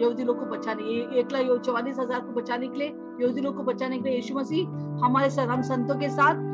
यहूदी 0.00 0.24
लोग 0.24 0.38
को 0.38 0.46
बचाने, 0.46 0.82
एक 1.20 1.32
लाख 1.32 1.60
चौवालीस 1.60 1.98
हज़ार 1.98 2.20
को 2.20 2.32
बचाने 2.32 2.68
के 2.68 2.78
लिए 2.78 2.88
यहूदी 3.22 3.40
लोग 3.40 3.56
को 3.56 3.62
बचाने 3.62 3.98
के 3.98 4.08
लिए 4.08 4.16
यीशु 4.16 4.34
मसीह 4.34 5.04
हमारे 5.04 5.30
साथ 5.30 5.46
हम 5.48 5.62
संतों 5.62 5.94
के 5.98 6.08
साथ 6.10 6.50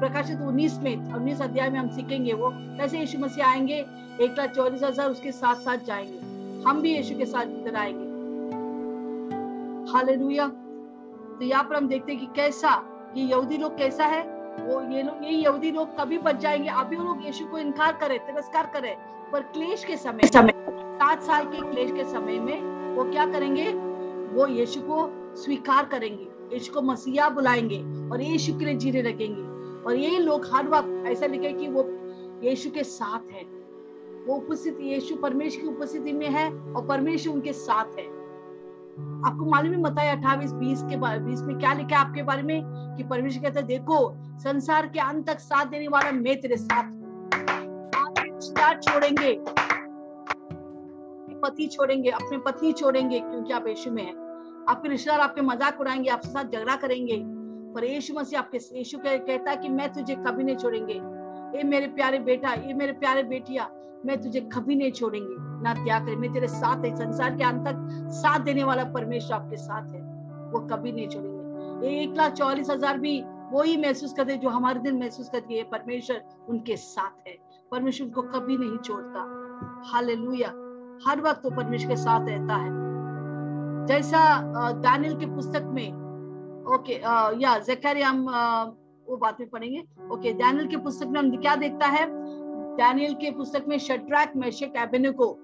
प्रकाशित 0.00 0.38
19 0.40 0.78
में 0.82 1.12
19 1.14 1.42
अध्याय 1.42 1.70
में 1.70 1.78
हम 1.78 1.88
सीखेंगे 1.88 2.32
वो। 2.32 2.50
कैसे 2.52 2.98
यीशु 2.98 3.18
मसीह 3.18 3.46
आएँगे, 3.46 3.74
एक 4.20 4.34
लाख 4.38 4.50
चौवालीस 4.50 4.82
हज़ार 4.82 5.10
उसके 5.10 5.32
साथ 5.32 5.60
साथ 5.64 5.84
जाएँगे। 5.86 6.18
हम 6.62 6.80
भी 6.82 6.94
यीशु 6.94 7.18
के 7.18 7.26
साथ 7.26 7.44
इधर 7.60 7.76
आएँगे। 7.76 8.08
हालेलुया। 9.92 10.46
तो 10.48 11.44
यहाँ 11.44 11.62
पर 11.64 11.76
हम 11.76 11.88
देखते 11.88 12.12
हैं 12.12 12.20
कि 12.20 12.26
कैसा, 12.36 12.74
ये 13.16 13.24
यहूदी 13.24 13.56
लोग 13.58 13.76
कैसा 13.78 14.04
है? 14.06 14.22
वो 14.60 14.80
ये 14.92 15.02
लोग, 15.02 15.24
ये 15.24 15.30
यहूदी 15.30 15.70
लोग 15.70 15.96
कभी 16.00 16.18
बच 16.18 16.36
जाएँगे? 16.36 16.68
अभी 16.70 16.96
वो 16.96 17.04
लोग 17.04 17.24
यीशु 17.26 17.44
को 17.44 17.58
इनकार 17.58 17.92
करे, 17.92 18.18
तिरस्कार 18.26 18.70
करे, 18.74 18.96
पर 19.32 19.42
क्लेश 19.54 19.84
के 19.84 19.96
समय 19.96 20.28
समय, 20.28 20.52
सात 20.98 21.22
साल 21.22 21.44
के 21.44 21.60
क्लेश 21.70 21.92
के 21.92 22.04
समय 22.04 22.38
में 22.40 22.94
वो 22.96 23.10
क्या 23.10 23.26
करेंगे? 23.26 23.70
वो 24.34 24.46
यीशु 24.48 24.80
को 24.80 25.02
स्वीकार 25.36 25.84
करेंगे। 25.84 26.28
यीशु 26.52 26.72
को 26.72 26.82
मसीहा 26.82 27.28
बुलाएँगे 27.28 28.10
और 28.10 28.20
यीशु 28.20 28.58
के 28.58 28.64
लिए 28.64 28.74
जीने 28.74 29.02
लगेंगे। 29.02 29.42
और 29.82 29.96
ये 29.96 30.18
लोग 30.18 30.46
हर 30.54 30.68
वक्त 30.68 31.04
ऐसा 31.06 31.26
लिखे 31.26 31.52
कि 31.52 31.68
वो 31.68 31.84
यीशु 32.46 32.70
के 32.70 32.84
साथ 32.84 33.32
है। 33.32 33.42
वो 34.26 34.34
उपस्थित, 34.36 34.78
यीशु 34.80 35.16
परमेश्वर 35.16 35.62
की 35.62 35.68
उपस्थिति 35.68 36.12
में 36.12 36.28
है 36.28 36.74
और 36.74 36.86
परमेश्वर 36.86 37.34
उनके 37.34 37.52
साथ 37.52 37.84
है। 37.84 38.20
आपको 39.26 39.50
मालूम 39.50 39.72
है 39.72 39.80
मताई 39.80 40.08
अट्ठाईस 40.08 40.52
बीस 40.52 40.82
के 40.82 41.18
बीस 41.18 41.42
में 41.42 41.58
क्या 41.58 41.72
लिखा 41.72 41.98
है 41.98 42.08
आपके 42.08 42.22
बारे 42.22 42.42
में? 42.42 42.62
कि 42.96 43.02
परमेश्वर 43.02 43.42
कहता 43.42 43.60
है, 43.60 43.66
देखो, 43.66 44.14
संसार 44.38 44.86
के 44.86 45.00
अंत 45.00 45.26
तक 45.26 45.38
साथ 45.38 45.66
देने 45.66 45.88
वाला 45.88 46.12
मैं 46.12 46.40
तेरे 46.40 46.56
साथ 46.56 47.00
छोड़ेंगे। 48.80 49.40
पति 51.38 51.66
छोड़ेंगे, 51.66 52.10
अपने 52.10 52.38
पत्नी 52.38 52.72
छोड़ेंगे 52.72 53.20
क्योंकि 53.20 53.52
आप 53.52 53.66
यीशु 53.66 53.90
में 53.90 54.02
हैं। 54.02 54.29
आपके 54.70 54.88
रिश्तेदार 54.88 55.20
आपके 55.20 55.40
मज़ाक 55.42 55.80
उड़ाएँगे 55.80 56.10
आपके 56.10 56.28
साथ 56.28 56.44
झगड़ा 56.44 56.76
करेंगे। 56.76 57.22
पर 57.74 57.84
यीशु 57.84 58.14
मसीह 58.14 58.38
आपके 58.38 58.58
यीशु 58.78 58.98
कहता 58.98 59.50
है 59.50 59.56
कि 59.56 59.68
मैं 59.68 59.92
तुझे 59.92 60.14
कभी 60.16 60.44
नहीं 60.44 60.56
छोड़ेंगे। 60.56 60.94
ये 61.56 61.62
मेरे 61.64 61.86
प्यारे 61.88 62.18
बेटा 62.18 62.52
ये 62.54 62.74
मेरे 62.74 62.92
प्यारे 62.92 63.22
बेटिया, 63.22 63.68
मैं 64.06 64.20
तुझे 64.22 64.40
कभी 64.40 64.74
नहीं 64.76 64.92
छोड़ेंगे। 64.92 65.34
ना 65.62 65.74
त्याग 65.74 66.06
करे, 66.06 66.16
मैं 66.16 66.32
तेरे 66.32 66.48
साथ 66.48 66.84
है। 66.84 66.94
संसार 66.96 67.36
के 67.36 67.44
अंत 67.44 67.66
तक 67.66 68.08
साथ 68.12 68.40
देने 68.40 68.64
वाला 68.64 68.84
परमेश्वर 68.92 69.36
आपके 69.36 69.56
साथ 69.56 69.90
है। 69.90 70.00
वो 70.52 70.60
कभी 70.66 70.92
नहीं 70.92 71.08
छोड़ेंगे। 71.08 71.88
ये 71.88 72.02
एक 72.02 72.16
लाख 72.16 72.32
चौलीस 72.32 72.70
हज़ार 72.70 72.98
भी 72.98 73.20
वही 73.52 73.76
महसूस 73.76 74.12
करते 74.12 74.36
जो 74.36 74.48
हमारे 74.48 74.80
दिन 74.80 74.98
महसूस 74.98 75.28
करते 75.28 75.54
ये 75.54 75.62
परमेश्वर 75.62 76.22
उनके 76.48 76.76
साथ 76.76 77.28
है। 77.28 77.36
परमेश्वर 77.72 78.06
उनको 78.06 78.22
कभी 78.22 78.56
नहीं 78.56 78.78
छोड़ता। 78.78 79.26
हालेलुया। 79.92 80.48
हर 81.08 81.20
वक्त 81.20 81.44
वो 81.44 81.50
परमेश्वर 81.50 81.90
के 81.90 81.96
साथ 81.96 82.28
रहता 82.28 82.54
है। 82.54 82.89
जैसा 83.86 84.20
दानिल 84.82 85.14
के 85.16 85.26
पुस्तक 85.26 85.68
में, 85.72 85.88
ओके 86.74 86.94
या 87.42 87.58
जकरिया 87.60 88.08
हम 88.08 88.26
वो 89.06 89.16
बात 89.16 89.40
में 89.40 89.48
पढ़ेंगे। 89.50 89.82
ओके, 90.12 90.32
दानियल 90.34 90.66
के 90.66 90.76
पुस्तक 90.78 91.06
में 91.06 91.18
हम 91.20 91.30
क्या 91.36 91.54
देखता 91.56 91.86
है? 91.88 92.06
दानियल 92.76 93.14
के 93.14 93.30
पुस्तक 93.30 93.64
में 93.68 93.78
शट्रैक 93.78 94.32
मेशक 94.36 94.76
एबेनुको 94.78 95.36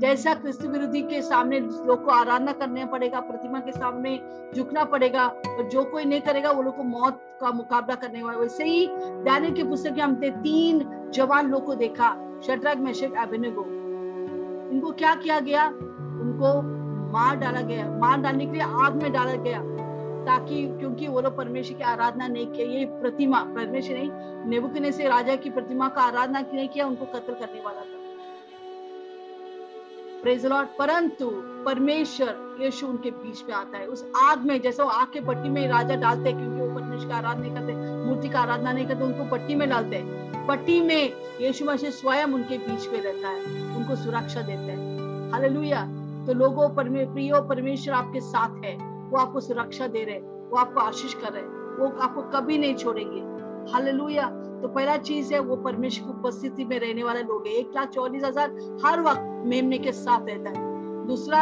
जैसा 0.00 0.34
क्रिस्त 0.34 0.62
विरोधी 0.62 1.00
के 1.02 1.20
सामने 1.22 1.58
लोग 1.60 2.04
को 2.04 2.10
आराधना 2.10 2.52
करना 2.52 2.86
पड़ेगा, 2.86 3.20
प्रतिमा 3.20 3.58
के 3.60 3.72
सामने 3.72 4.18
झुकना 4.54 4.84
पड़ेगा, 4.84 5.26
और 5.26 5.68
जो 5.68 5.84
कोई 5.84 6.04
नहीं 6.04 6.20
करेगा, 6.20 6.50
वो 6.50 6.62
लोग 6.62 6.76
को 6.76 6.82
मौत 6.84 7.20
का 7.40 7.50
मुकाबला 7.52 7.94
करने 7.96 8.22
वाला 8.22 8.38
वैसे 8.38 8.64
ही 8.64 8.86
दानियल 9.24 9.54
के 9.54 9.62
पुस्तक 9.64 9.92
में 9.92 10.02
हमने 10.02 10.30
तीन 10.32 10.84
जवान 11.14 11.50
लोग 11.50 11.64
को 11.66 11.74
देखा 11.74 12.10
शट्रैक 12.46 12.78
मेशक 12.78 13.14
एबेनुको 13.18 13.64
इनको 14.72 14.90
क्या 14.92 15.14
किया 15.14 15.38
गया? 15.40 15.66
उनको 15.66 16.50
मार 17.08 17.36
डाला 17.36 17.60
गया, 17.60 17.90
मार 17.90 18.20
डालने 18.20 18.46
के 18.46 18.52
लिए 18.52 18.62
आग 18.62 19.02
में 19.02 19.12
डाला 19.12 19.32
गया, 19.32 19.62
ताकि 20.24 20.78
क्योंकि 20.78 21.08
वो 21.08 21.20
लोग 21.20 21.36
परमेश्वर 21.36 21.76
की 21.76 21.84
आराधना 21.84 22.28
नहीं 22.28 22.46
किया 22.46 22.66
ये 22.66 22.84
प्रतिमा, 22.84 23.40
परमेश्वर 23.40 23.96
नहीं 23.96 24.10
नेबुकने 24.50 24.92
से 24.92 25.08
राजा 25.08 25.36
की 25.36 25.50
प्रतिमा 25.50 25.88
का 25.88 26.02
आराधना 26.02 26.40
नहीं 26.40 26.68
किया, 26.68 26.86
उनको 26.86 27.04
कत्ल 27.04 27.32
करने 27.32 27.60
वाला 27.60 27.80
था। 27.80 27.98
परंतु 30.78 31.30
परमेश्वर 31.64 32.58
यीशु 32.60 32.86
उनके 32.86 33.10
बीच 33.10 33.44
में 33.48 33.54
आता 33.54 33.78
है। 33.78 33.86
उस 33.86 34.06
आग 34.16 34.44
में, 34.44 34.60
जैसे 34.60 34.82
वो 34.82 34.88
आग 34.88 35.06
के 35.12 35.20
पट्टी 35.20 35.48
में 35.48 35.68
राजा 35.68 35.94
डालते 35.94 36.30
हैं, 36.30 36.38
क्योंकि 36.38 36.62
वो 36.62 36.74
परमेश्वर 36.74 37.08
का 37.08 37.16
आराधना 37.16 37.42
नहीं 37.42 37.54
करते, 37.54 37.74
मूर्ति 38.06 38.28
का 38.28 38.40
आराधना 38.40 38.72
नहीं 38.72 38.86
करते, 38.86 39.04
उनको 39.04 39.24
पट्टी 39.24 39.54
में 39.54 39.68
डालते 39.68 39.96
हैं। 39.96 40.46
पट्टी 40.46 40.80
में 40.80 41.12
यीशु 41.40 41.64
मसीह 41.64 41.90
स्वयं 41.90 42.26
उनके 42.26 42.58
बीच 42.58 42.88
में 42.88 43.00
रहता 43.00 43.28
है, 43.28 43.42
उनको 43.76 43.96
सुरक्षा 43.96 44.40
देते 44.40 44.72
हैं। 44.72 44.98
हालेलुया 45.32 45.97
तो 46.28 46.34
लोगों 46.34 46.68
परमे 46.68 47.04
प्रियो 47.04 47.40
परमेश्वर 47.42 47.94
आपके 47.94 48.20
साथ 48.20 48.64
है। 48.64 48.76
वो 49.10 49.18
आपको 49.18 49.40
सुरक्षा 49.40 49.86
दे 49.86 50.04
रहे 50.04 50.14
हैं। 50.14 50.50
वो 50.50 50.56
आपको 50.56 50.80
आशीष 50.80 51.14
कर 51.14 51.32
रहे 51.32 51.42
हैं। 51.42 51.48
वो 51.78 52.00
आपको 52.00 52.22
कभी 52.22 52.58
नहीं 52.58 52.74
छोड़ेंगे। 52.74 53.20
हालेलुया। 53.72 54.28
तो 54.62 54.68
पहला 54.68 54.96
चीज़ 54.96 55.34
है 55.34 55.40
वो 55.40 55.56
परमेश्वर 55.56 56.06
की 56.06 56.18
उपस्थिति 56.18 56.64
में 56.64 56.78
रहने 56.80 57.02
वाले 57.02 57.22
लोग 57.22 57.46
हैं। 57.46 57.54
एक 57.54 57.70
लाख 57.76 57.88
चौवालीस 57.88 58.24
हज़ार 58.24 58.78
हर 58.86 59.00
वक्त 59.00 59.20
मेमने 59.46 59.78
के 59.78 59.92
साथ 59.92 60.26
रहता 60.26 60.50
है। 60.50 61.06
दूसरा 61.06 61.40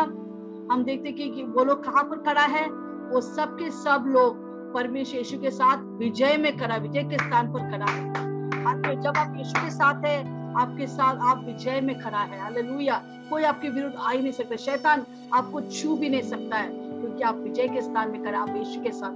हम 0.71 0.85
देखते 0.85 1.13
कि, 1.13 1.31
कि 1.31 1.43
वो 1.43 1.65
लोग 1.65 1.85
कहाँ 1.85 2.05
पर 2.05 2.17
खड़ा 2.17 2.47
है? 2.47 2.67
वो 3.11 3.21
सब 3.21 3.57
के 3.59 3.71
सब 3.71 4.05
लोग 4.07 4.39
परमेश्वर 4.75 5.19
यीशु 5.19 5.39
के 5.39 5.51
साथ 5.51 5.77
विजय 5.99 6.37
में 6.37 6.57
खड़ा 6.59 6.77
विजय 6.77 7.03
के 7.03 7.17
स्थान 7.17 7.53
पर 7.53 7.71
खड़ा 7.71 7.93
है। 7.93 9.03
जब 9.03 9.17
आप 9.17 9.35
यीशु 9.37 9.65
के 9.65 9.71
साथ 9.71 10.05
है 10.05 10.36
आपके 10.57 10.87
साथ 10.87 11.19
आप 11.23 11.45
विजय 11.45 11.81
में 11.81 11.99
खड़ा 12.01 12.19
है। 12.21 12.41
हालेलुया 12.41 13.03
कोई 13.31 13.43
आपके 13.43 13.69
विरुद्ध 13.69 13.95
आ 13.97 14.11
ही 14.11 14.19
नहीं 14.19 14.33
सकता। 14.33 14.57
शैतान 14.57 15.05
आपको 15.35 15.61
छू 15.61 15.97
भी 15.97 16.09
नहीं 16.09 16.23
सकता 16.23 16.57
है, 16.57 16.69
क्योंकि 16.71 17.23
आप 17.23 17.37
विजय 17.37 17.69
के 17.69 17.83
स्थान 17.83 18.11
में 18.11 18.23
खड़ा 18.25 18.39
आप 18.39 18.57
यीशु 18.57 18.83
के 18.83 18.93
साथ। 18.93 19.13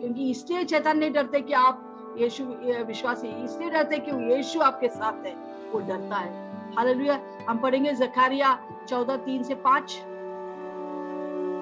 क्योंकि 0.00 0.30
इसलिए 0.30 0.64
शैतान 0.64 0.98
नहीं 0.98 1.12
डरते 1.12 1.40
कि 1.40 1.52
आप 1.52 2.16
यीशु 2.18 2.44
विश्वासी, 2.86 3.28
इसलिए 3.44 3.70
डरते 3.70 3.98
कि 3.98 4.10
यीशु 4.34 4.60
आपके 4.60 4.88
साथ 4.88 5.26
है, 5.26 5.34
वो 5.72 5.80
डरता 5.80 6.16
है। 6.16 6.32
हालेलुया 6.76 7.18
हम 7.48 7.58
पढ़ेंगे 7.58 7.92
जखारिया 7.92 8.58
चौदह, 8.88 9.16
तीन 9.16 9.42
से 9.42 9.54
पाँच। 9.54 10.02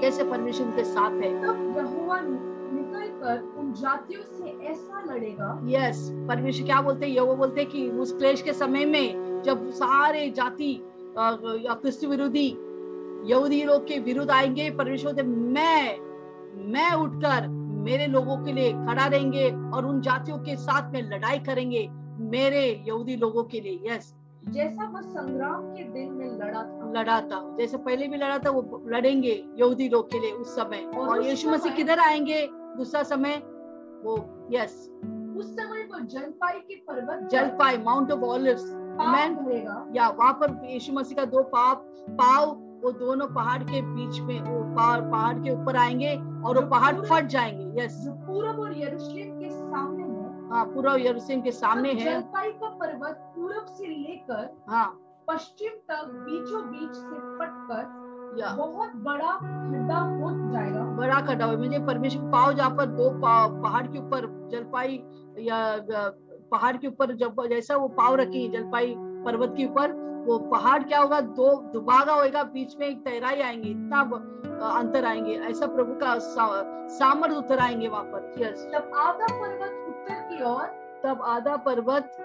कैसे 0.00 0.24
परमेश्वर 0.24 0.66
उनके 0.66 0.84
साथ 0.84 1.10
है? 1.12 1.30
तब 1.42 1.76
यहोवा 1.76 2.20
कर 3.22 3.40
उन 3.58 3.72
जातियों 3.72 4.22
से 4.22 4.66
ऐसा 4.66 5.02
लड़ेगा। 5.12 5.60
यस 5.66 6.00
yes, 6.02 6.28
परमेश्वर 6.28 6.66
क्या 6.66 6.80
बोलते 6.80 7.06
हैं? 7.06 7.12
वो 7.20 7.34
बोलते 7.36 7.60
हैं 7.60 7.70
कि 7.70 7.88
उस 7.88 8.12
क्लेश 8.12 8.42
के 8.42 8.52
समय 8.52 8.84
में 8.84 9.42
जब 9.42 9.70
सारे 9.70 10.30
जाति 10.30 10.78
क्रिस्त 11.18 12.04
विरोधी 12.04 12.48
यहूदी 13.30 13.62
लोग 13.64 13.86
के 13.86 13.98
विरुद्ध 13.98 14.30
आएँगे 14.30 14.70
परमेश्वर 14.70 15.12
बोलते 15.12 15.22
मैं 15.22 15.98
मैं 16.72 16.92
उठकर 16.92 17.46
मेरे 17.82 18.06
लोगों 18.06 18.36
के 18.44 18.52
लिए 18.52 18.72
खड़ा 18.72 19.06
रहेंगे 19.06 19.50
और 19.74 19.86
उन 19.86 20.00
जातियों 20.00 20.38
के 20.38 20.56
साथ 20.56 20.92
में 20.92 21.02
लड़ाई 21.02 21.38
करेंगे 21.38 21.88
मेरे 22.30 22.84
यहूदी 22.88 23.16
लोगों 23.16 23.44
के 23.44 23.60
लिए। 23.60 23.92
यस 23.92 24.14
जैसा 24.48 24.88
वह 24.88 25.00
संग्राम 25.00 25.66
के 25.66 25.84
दिन 25.84 26.12
में 26.12 26.26
लड़ा 26.38 26.62
था। 26.62 26.92
लड़ा 26.96 27.20
था। 27.20 27.56
जैसे 27.58 27.76
पहले 27.76 28.06
भी 28.08 28.16
लड़ा 28.16 28.38
था 28.38 28.50
वो 28.50 28.82
लड़ेंगे 28.86 29.44
यहूदी 29.58 29.88
लोग 29.88 30.10
के 30.10 30.18
लिए 30.18 30.30
उस 30.32 30.54
समय। 30.56 30.84
और 30.96 31.08
और 31.08 31.22
यीशु 31.22 31.50
मसीह 31.50 31.72
किधर 31.72 31.98
आएँगे? 31.98 32.48
दूसरा 32.76 33.02
समय 33.02 33.36
वो 34.04 34.16
यस 34.52 34.74
उस 35.38 35.52
समय 35.56 35.82
वो 35.92 35.98
जलपाई 36.14 36.58
के 36.60 36.74
पर्वत 36.88 37.28
जलपाई 37.32 37.78
माउंट 37.84 38.10
ऑफ़ 38.12 38.20
ऑलिव्स 38.24 38.64
पाप 39.00 39.92
या 39.96 40.08
वहाँ 40.08 40.32
पर 40.40 40.60
यीशु 40.70 40.92
मसीह 40.92 41.16
का 41.16 41.24
दो 41.24 41.42
पाप 41.54 41.86
पाव 42.20 42.50
वो 42.82 42.90
दोनों 42.92 43.26
पहाड़ 43.34 43.62
के 43.62 43.80
बीच 43.82 44.20
में 44.20 44.40
वो 44.40 44.62
पहाड़ 44.76 45.00
पहाड़ 45.10 45.34
के 45.38 45.50
ऊपर 45.50 45.76
आएँगे 45.76 46.14
और 46.46 46.58
वो 46.58 46.66
पहाड़ 46.70 46.94
फट 47.00 47.26
जाएँगे 47.34 47.82
यस 47.82 47.92
जो 48.04 48.12
पूरब 48.26 48.60
और 48.60 48.76
यरूशलेम 48.78 49.38
के 49.40 49.50
सामने 49.50 50.02
है 50.04 50.48
हाँ 50.50 50.64
पूरा 50.66 50.94
यरूशलेम 51.00 51.40
के 51.42 51.50
सामने 51.52 51.92
है। 51.92 52.04
जलपाई 52.04 52.50
का 52.52 52.68
पर्वत 52.80 53.32
पूरब 53.36 53.66
से 53.76 53.86
लेकर 53.86 54.48
हाँ। 54.68 54.86
पश्चिम 55.28 55.76
तक 55.90 56.10
बीचों 56.26 56.62
बीच 56.70 56.94
से 56.94 57.18
पटकर 57.38 57.84
बहुत 58.32 58.92
बड़ा 58.96 59.32
खड्डा 59.38 59.98
हो 59.98 60.30
जाएगा। 60.52 60.84
बड़ा 60.96 61.20
खड्डा 61.20 61.44
हुआ 61.44 61.56
मुझे 61.56 61.78
परमेश्वर 61.86 62.30
पाव 62.32 62.52
जहाँ 62.52 62.70
पर 62.76 62.86
दो 62.92 63.10
पहाड़ 63.20 63.86
के 63.86 63.98
ऊपर 63.98 64.26
जलपाई 64.52 65.02
या 65.38 65.58
पहाड़ 66.52 66.76
के 66.76 66.86
ऊपर 66.86 67.14
जब 67.16 67.46
जैसा 67.48 67.76
वो 67.76 67.88
पाव 67.90 68.14
रखी 68.14 68.48
जलपाई 68.48 68.94
पर्वत 69.24 69.54
के 69.56 69.64
ऊपर 69.64 69.92
वो 70.26 70.38
पहाड़ 70.50 70.82
क्या 70.82 70.98
होगा? 71.00 71.20
दो 71.20 71.54
दुबागा 71.72 72.14
होएगा। 72.14 72.42
बीच 72.42 72.76
में 72.80 72.86
एक 72.86 72.98
तैराई 73.04 73.40
आएँगे 73.40 73.68
इतना 73.70 74.00
अंतर 74.70 75.04
आएँगे। 75.04 75.34
ऐसा 75.40 75.66
प्रभु 75.66 75.94
का 75.94 76.18
सा, 76.18 76.46
सामर्थ 76.88 77.36
उतर 77.36 77.58
आएँगे 77.58 77.88
वहाँ 77.88 78.04
पर। 78.04 78.34
यस 78.38 78.66
तब 78.74 78.92
आधा 78.96 79.26
पर्वत 79.32 79.72
उत्तर 79.88 80.20
की 80.28 80.42
ओर 80.44 80.66
तब 81.04 81.22
आधा 81.26 81.56
पर्वत 81.66 82.16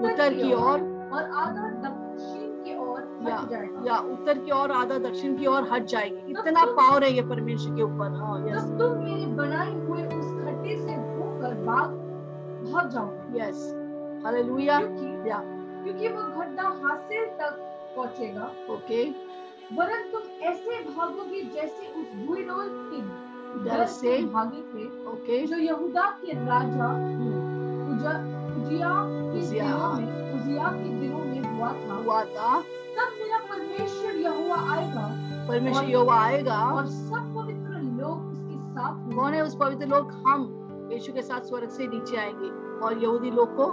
उत्तर 0.00 0.34
की 0.34 0.52
ओर 0.54 0.80
और 1.14 1.30
आधा 1.34 1.68
या 3.22 3.38
या 3.86 3.96
उत्तर 4.12 4.38
की 4.38 4.50
ओर 4.52 4.70
आधा 4.72 4.98
दक्षिण 4.98 5.36
की 5.36 5.46
ओर 5.46 5.68
हट 5.72 5.84
जाएगी। 5.92 6.30
इतना 6.30 6.64
पावर 6.72 7.04
है 7.04 7.12
ये 7.12 7.22
परमेश्वर 7.28 7.76
के 7.76 7.82
ऊपर। 7.82 8.12
हाँ 8.16 8.38
यस 8.48 8.62
तब 8.62 8.78
तुम 8.78 8.98
मेरे 9.04 9.26
बनाए 9.36 9.72
हुए 9.72 10.02
उस 10.18 10.26
खड्डे 10.34 10.76
से 10.76 10.94
होकर 10.94 11.54
भाग 11.64 11.96
भाग 12.72 12.90
जाओगे 12.90 13.40
यस 13.40 13.64
हालेलुया 14.24 14.78
या। 15.26 15.40
क्योंकि 15.82 16.08
वो 16.08 16.22
गड्ढा 16.38 16.68
हासिल 16.84 17.24
तक 17.40 17.58
पहुंचेगा। 17.96 18.50
ओके 18.70 19.04
वरन 19.76 20.10
तुम 20.12 20.22
ऐसे 20.48 20.82
भागोगे 20.84 21.42
जैसे 21.54 21.86
उस 22.00 22.12
बुलडोल 22.26 22.68
के 22.90 23.00
डर 23.64 23.84
से 23.86 24.16
भागे 24.32 24.62
थे। 24.72 24.86
ओके 25.10 25.46
जो 25.46 25.56
यहूदा 25.56 26.06
के 26.22 26.32
राजा 26.46 26.84
हम्म, 26.84 27.46
उजिया 27.88 28.92
के 29.08 29.40
दिनों 29.50 29.92
में 29.94 30.32
उजिया 30.34 30.68
के 30.68 30.88
दिनों 31.00 31.24
में 31.24 31.40
हुआ 31.48 31.72
था। 31.72 32.02
हुआ 32.02 32.22
था। 32.24 32.58
तब 32.98 33.16
मेरा 33.18 33.38
परमेश्वर 33.50 34.16
यहोवा 34.16 34.56
आएगा 34.74 35.06
परमेश्वर 35.48 35.88
योवा 35.90 36.14
आएगा। 36.20 36.56
और 36.68 36.86
सब 36.86 37.34
पवित्र 37.36 37.80
लोग 38.00 38.26
उसके 38.32 38.56
साथ 38.74 39.14
कौन 39.14 39.34
है 39.34 39.42
उस 39.42 39.54
पवित्र 39.56 39.86
लोग? 39.86 40.10
हम। 40.26 40.88
यीशु 40.92 41.12
के 41.12 41.22
साथ 41.22 41.40
स्वर्ग 41.40 41.68
से 41.68 41.86
नीचे 41.86 42.16
आएँगे 42.16 42.50
और 42.86 42.98
यहूदी 43.02 43.30
लोग 43.30 43.56
को 43.56 43.66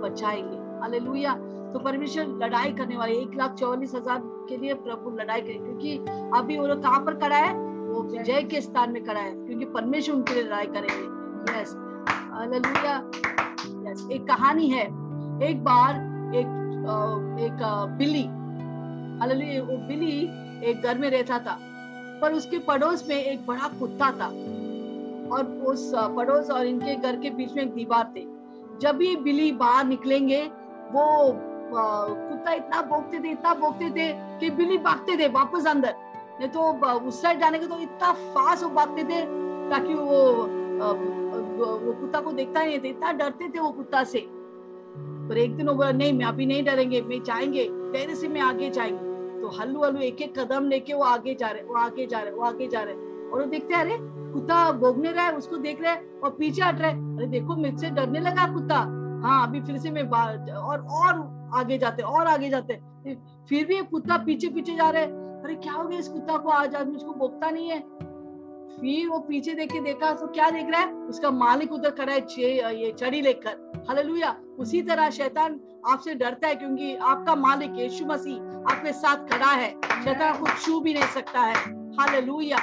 बचाएँगे। 0.00 0.56
हालेलुया। 0.80 1.34
तो 1.72 1.78
परमेश्वर 1.78 2.26
लड़ाई 2.42 2.72
करने 2.72 2.96
वाले 2.96 3.12
एक 3.12 3.36
लाख 3.36 3.54
चौवालीस 3.54 3.94
हज़ार 3.94 4.20
के 4.48 4.56
लिए 4.56 4.74
प्रभु 4.74 5.10
लड़ाई 5.10 5.40
करें 5.40 5.58
क्योंकि 5.58 5.96
अभी 6.38 6.58
वो 6.58 6.66
लोग 6.66 6.82
कहाँ 6.82 7.00
पर 7.00 7.14
खड़ा 7.14 7.36
है? 7.36 7.52
वो 7.54 8.02
जय 8.14 8.42
के 8.42 8.60
स्थान 8.60 8.92
में 8.92 9.04
खड़ा 9.04 9.20
है 9.20 9.32
क्योंकि 9.36 9.64
परमेश्वर 9.64 10.14
उनके 10.14 10.34
लिए 10.34 10.42
लड़ाई 10.42 10.66
करेंगे। 10.66 11.60
Yes 11.60 11.74
hallelujah. 12.08 12.96
यस 13.90 14.06
एक 14.12 14.26
कहानी 14.28 14.68
है। 14.68 14.84
एक 15.50 15.64
बार 15.64 15.94
एक 16.34 16.58
एक 17.40 17.62
बिल्ली 17.98 18.26
वो 19.20 19.76
बिल्ली 19.88 20.18
एक 20.70 20.82
घर 20.82 20.98
में 20.98 21.10
रहता 21.10 21.38
था, 21.38 21.58
पर 22.22 22.32
उसके 22.32 22.58
पड़ोस 22.58 23.04
में 23.08 23.16
एक 23.16 23.46
बड़ा 23.46 23.68
कुत्ता 23.78 24.10
था। 24.10 24.26
और 25.30 25.46
उस 25.66 25.92
पड़ोस 25.94 26.50
और 26.50 26.66
इनके 26.66 26.94
घर 26.94 27.16
के 27.16 27.30
बीच 27.30 27.52
में 27.52 27.62
एक 27.62 27.72
दीवार 27.74 28.12
थे। 28.16 28.24
जब 28.80 28.96
भी 28.96 29.16
बिली 29.16 29.52
बाहर 29.52 29.84
निकलेंगे, 29.84 30.42
वो 30.92 31.32
कुत्ता 31.72 32.52
इतना 32.52 32.82
भोगते 32.82 33.18
थे, 33.18 33.30
इतना 33.30 33.54
भोगते 33.54 33.90
थे 33.90 34.12
कि 34.40 34.50
बिली 34.50 34.78
भागते 34.78 35.16
थे 35.18 35.28
वापस 35.28 35.66
अंदर। 35.66 35.94
नहीं 36.40 36.48
तो 36.48 36.60
उस 37.08 37.20
साइड 37.22 37.40
जाने 37.40 37.58
के 37.58 37.66
तो 37.66 37.78
इतना 37.78 38.12
फास्ट 38.12 38.64
वो 38.64 38.70
भागते 38.70 39.04
थे, 39.04 39.20
ताकि 39.70 39.94
वो 39.94 40.16
वो 41.60 41.92
कुत्ता 41.92 42.20
को 42.20 42.32
देखता 42.32 42.64
नहीं 42.64 42.78
था, 42.78 42.88
इतना 42.88 43.12
डरते 43.12 43.48
थे 43.48 43.60
वो 43.60 43.70
कुत्ता 43.70 44.04
से। 44.04 44.26
पर 45.28 45.38
एक 45.38 45.56
दिन 45.56 45.68
वो 45.68 45.74
बोला, 45.74 45.92
नहीं, 45.92 46.12
मैं 46.12 46.26
अभी 46.26 46.46
नहीं 46.46 46.64
डरेंगे, 46.64 47.00
मैं 47.00 47.22
जाएँगे 47.22 47.68
धैर्य 47.92 48.14
से 48.14 48.28
मैं 48.28 48.40
आगे 48.40 48.70
जाएँगे। 48.70 49.09
तो 49.40 49.48
हल्लू 49.48 49.84
हल्लू 49.84 50.00
एक 50.00 50.22
एक 50.22 50.38
कदम 50.38 50.68
लेके 50.68 50.94
वो 50.94 51.02
आगे 51.02 51.34
जा 51.34 51.48
रहे, 51.48 51.62
वो 51.62 51.74
आगे 51.74 52.06
जा 52.06 52.20
रहे, 52.20 52.32
वो 52.32 52.42
आगे 52.42 52.68
जा 52.68 52.82
रहे। 52.82 52.94
और 53.30 53.40
वो 53.40 53.44
देखते 53.44 53.74
हैं, 53.74 53.80
अरे, 53.82 53.98
कुत्ता 54.32 54.72
भोगने 54.72 55.12
रहा 55.12 55.24
है, 55.24 55.36
उसको 55.36 55.56
देख 55.56 55.82
रहे 55.82 55.92
हैं 55.92 56.20
और 56.20 56.30
पीछे 56.30 56.62
हट 56.62 56.80
रहे 56.80 56.90
हैं। 56.90 57.16
अरे, 57.16 57.26
देखो 57.26 57.56
मुझसे 57.56 57.90
डरने 57.90 58.20
लगा 58.20 58.54
कुत्ता। 58.54 58.76
हाँ 59.22 59.48
अभी 59.48 59.60
फिर 59.60 59.78
से 59.78 59.90
मैं 59.90 60.02
और 60.52 60.78
और 60.78 61.40
आगे 61.54 61.78
जाते, 61.78 62.02
और 62.02 62.26
आगे 62.26 62.50
जाते। 62.50 62.74
फिर 63.48 63.66
भी 63.66 63.82
कुत्ता 63.82 64.16
पीछे 64.16 64.48
पीछे 64.48 64.74
जा 64.74 64.90
रहे 64.90 65.02
हैं। 65.02 65.42
अरे, 65.44 65.54
क्या 65.54 65.72
हो 65.72 65.88
गया 65.88 65.98
इस 65.98 66.08
कुत्ता 66.08 66.36
को? 66.36 66.48
आज 66.48 66.74
आज 66.74 66.88
मुझको 66.88 67.12
भोगता 67.12 67.50
नहीं 67.50 67.68
है। 67.68 67.80
फिर 68.70 69.08
वो 69.08 69.18
पीछे 69.18 69.54
देख 69.54 69.72
के 69.72 69.80
देखा 69.80 70.12
तो 70.12 70.26
क्या 70.26 70.50
देख 70.50 70.70
रहा 70.70 70.80
है? 70.80 70.94
उसका 70.94 71.30
मालिक 71.30 71.72
उधर 71.72 71.90
खड़ा 71.90 72.12
है 72.12 72.20
ये 72.20 72.94
छड़ी 72.98 73.20
लेकर। 73.20 73.84
हालेलुया। 73.88 74.36
उसी 74.60 74.82
तरह 74.82 75.10
शैतान 75.10 75.60
आपसे 75.86 76.14
डरता 76.14 76.48
है 76.48 76.54
क्योंकि 76.54 76.94
आपका 76.96 77.34
मालिक 77.34 77.78
यीशु 77.78 78.06
मसीह 78.06 78.72
आपके 78.72 78.92
साथ 78.92 79.16
खड़ा 79.16 79.46
है। 79.46 79.70
शैतान 80.04 80.28
आपको 80.28 80.46
छू 80.46 80.80
भी 80.80 80.94
नहीं 80.94 81.08
सकता 81.14 81.40
है। 81.40 81.54
हालेलुया। 81.96 82.58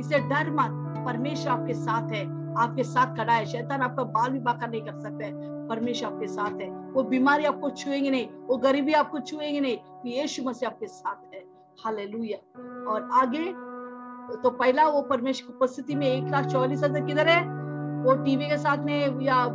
इसे 0.00 0.18
डर 0.18 0.50
मत। 0.50 0.78
परमेश्वर 1.06 1.52
आपके 1.52 1.74
साथ 1.74 2.12
है। 2.12 2.24
आपके 2.58 2.84
साथ 2.84 3.16
खड़ा 3.16 3.32
है। 3.32 3.46
शैतान 3.46 3.80
आपका 3.80 4.04
बाल 4.04 4.30
भी 4.30 4.38
बाका 4.38 4.66
नहीं 4.66 4.82
कर 4.82 5.00
सकता 5.00 5.24
है। 5.24 5.68
परमेश्वर 5.68 6.12
आपके 6.12 6.26
साथ 6.26 6.60
है। 6.60 6.70
वो 6.92 7.02
बीमारी 7.02 7.44
आपको 7.44 7.70
छुएँगे 7.70 8.10
नहीं। 8.10 8.28
वो 8.46 8.56
गरीबी 8.56 8.92
आपको 8.92 9.20
छुएँगे 9.20 9.60
नहीं। 9.60 9.78
यीशु 10.06 10.42
मसीह 10.42 10.68
आपके 10.68 10.86
साथ 10.86 11.34
है। 11.34 11.44
हालेलुया। 11.84 12.38
और 12.92 13.08
आगे 13.12 13.44
तो 14.42 14.50
पहला 14.50 14.88
वो 14.88 15.02
परमेश्वर 15.02 15.46
की 15.46 15.56
उपस्थिति 15.56 15.94
में 15.94 16.06
एक 16.06 16.24
लाख 16.24 16.46
चौवालीस 16.46 16.82
हज़ार 16.82 17.06
किधर 17.06 17.28
है? 17.28 17.61
वो 18.02 18.14
टीवी 18.24 18.46
के 18.46 18.56
साथ 18.58 18.84
में 18.84 19.20
या 19.22 19.46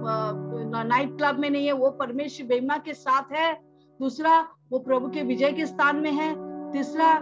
नाइट 0.83 1.17
क्लब 1.17 1.39
में 1.39 1.49
नहीं 1.49 1.65
है 1.65 1.71
वो 1.73 1.89
परमेश्वर 1.91 2.47
बेमा 2.47 2.77
के 2.77 2.93
साथ 2.93 3.33
है। 3.33 3.53
दूसरा 3.99 4.39
वो 4.71 4.79
प्रभु 4.79 5.09
के 5.09 5.21
विजय 5.23 5.51
के 5.51 5.65
स्थान 5.65 5.95
में 5.95 6.11
है। 6.11 6.29
तीसरा 6.71 7.13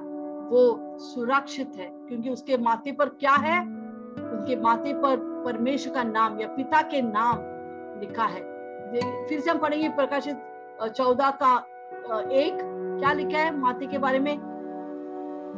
वो 0.50 0.98
सुरक्षित 1.00 1.72
है 1.76 1.90
क्योंकि 1.92 2.30
उसके 2.30 2.58
माथे 2.58 2.92
पर 2.92 3.10
क्या 3.20 3.34
है? 3.34 3.60
उनके 3.62 4.56
माथे 4.56 4.94
पर 4.94 5.18
परमेश्वर 5.46 5.94
का 5.94 6.04
नाम 6.04 6.40
या 6.40 6.48
पिता 6.48 6.82
के 6.82 7.02
नाम 7.02 7.38
लिखा 8.00 8.24
है। 8.24 8.42
फिर 9.28 9.40
से 9.40 9.52
हम 9.52 9.58
पढ़ेंगे 9.58 9.90
प्रकाशित 9.90 10.38
चौदह 10.96 11.30
का 11.44 11.56
एक। 12.34 12.58
क्या 13.00 13.14
लिखा 13.14 13.38
है 13.38 13.58
माथे 13.58 13.88
के 13.88 13.98
बारे 13.98 14.20
में? 14.20 14.38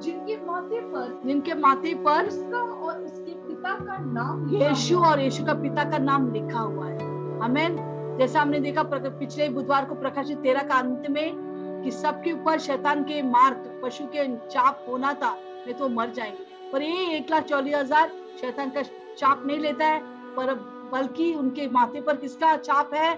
जिनके 0.01 0.37
माथे 0.45 0.79
पर 0.81 1.21
जिनके 1.25 1.53
माथे 1.53 1.93
पर 2.03 2.27
उसका 2.27 2.57
और 2.57 3.01
उसके 3.01 3.33
पिता 3.57 3.73
का 3.75 3.97
नाम 3.97 4.49
यीशु 4.49 4.97
और 4.99 5.19
यीशु 5.19 5.43
का 5.45 5.53
पिता 5.53 5.83
का 5.83 5.97
नाम 5.97 6.31
लिखा 6.33 6.59
हुआ 6.59 6.87
है। 6.87 7.39
हमें 7.39 8.17
जैसा 8.17 8.41
हमने 8.41 8.59
देखा 8.59 8.83
पिछले 8.83 9.47
बुधवार 9.49 9.85
को 9.85 9.95
प्रकाशित 9.95 10.37
तेरह 10.37 10.63
का 10.63 10.75
अंत 10.75 11.09
में 11.09 11.81
कि 11.83 11.91
सबके 11.91 12.31
ऊपर 12.31 12.59
शैतान 12.59 13.03
के 13.03 13.21
मार्ग 13.21 13.81
पशु 13.83 14.05
के 14.05 14.27
चाप 14.47 14.85
होना 14.89 15.13
था 15.13 15.33
नहीं 15.33 15.73
तो 15.73 15.89
मर 15.89 16.09
जाएँगे। 16.09 16.71
पर 16.71 16.81
ये 16.81 17.17
एक 17.17 17.31
लाख 17.31 17.43
चौलीस 17.43 17.75
हज़ार 17.75 18.11
शैतान 18.41 18.69
का 18.69 18.81
चाप 19.17 19.43
नहीं 19.45 19.59
लेता 19.59 19.85
है 19.85 19.99
पर 20.35 20.53
बल्कि 20.93 21.33
उनके 21.35 21.67
माथे 21.69 22.01
पर 22.01 22.15
किसका 22.15 22.55
चाप 22.57 22.93
है? 22.93 23.11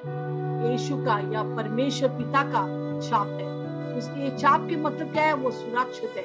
यीशु 0.71 0.97
का 0.97 1.19
या 1.33 1.43
परमेश्वर 1.55 2.09
पिता 2.09 2.43
का 2.43 2.63
छाप 3.01 3.27
है। 3.27 3.97
उसके 3.97 4.37
छाप 4.37 4.67
के 4.69 4.75
मतलब 4.75 5.11
क्या 5.11 5.23
है? 5.23 5.33
वो 5.33 5.51
सुरक्षित 5.51 6.13
है। 6.17 6.23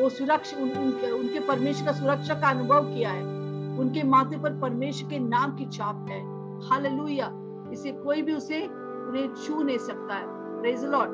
वो 0.00 0.08
सुरक्षा 0.08 0.56
उन, 0.56 0.70
उनके, 0.70 1.10
उनके 1.10 1.40
परमेश्वर 1.40 1.86
का 1.86 1.92
सुरक्षा 1.92 2.34
का 2.34 2.48
अनुभव 2.50 2.84
किया 2.84 3.10
है। 3.10 3.43
उनके 3.78 4.02
माथे 4.02 4.38
पर 4.38 4.58
परमेश्वर 4.58 5.10
के 5.10 5.18
नाम 5.18 5.56
की 5.56 5.66
छाप 5.66 6.06
है। 6.08 6.34
हालेलुया। 6.68 7.32
इसे 7.72 7.92
कोई 7.92 8.22
भी 8.22 8.34
उसे 8.34 8.66
उन्हें 9.08 9.34
छू 9.34 9.62
नहीं 9.62 9.78
सकता 9.78 10.14
है। 10.14 10.24
Praise 10.60 10.84
Lord 10.84 11.10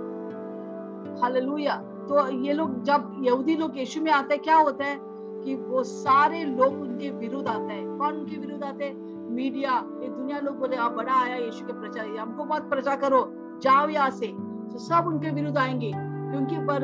hallelujah. 1.22 1.76
तो 1.76 2.28
ये 2.30 2.52
लोग 2.52 2.82
जब 2.82 3.16
यहूदी 3.20 3.56
लोग 3.56 3.78
यीशु 3.78 4.00
में 4.00 4.12
आते 4.12 4.34
हैं, 4.34 4.42
क्या 4.42 4.56
होता 4.56 4.84
है 4.84 5.00
कि 5.44 5.54
वो 5.54 5.82
सारे 5.82 6.44
लोग 6.44 6.80
उनके 6.80 7.10
विरुद्ध 7.10 7.48
आते 7.48 7.72
हैं। 7.72 7.98
कौन 7.98 8.14
उनके 8.14 8.36
विरुद्ध 8.36 8.64
आते 8.64 8.84
हैं? 8.84 9.20
मीडिया। 9.30 9.72
ये 9.72 10.08
दुनिया 10.08 10.38
लोग 10.38 10.58
बोले, 10.58 10.76
आप 10.76 10.92
बड़ा 10.92 11.22
आया 11.22 11.36
यीशु 11.36 11.66
के 11.66 11.72
प्रचार 11.72 12.06
हमको 12.06 12.44
मत 12.44 12.62
प्रचार 12.62 12.96
करो। 12.96 13.32
जाओ 13.62 13.88
यहाँ 13.88 14.10
से। 14.10 14.26
तो 14.72 14.78
सब 14.78 15.04
उनके 15.06 15.30
विरुद्ध 15.30 15.58
आएँगे। 15.58 15.92
क्योंकि 15.96 16.56
पर 16.56 16.80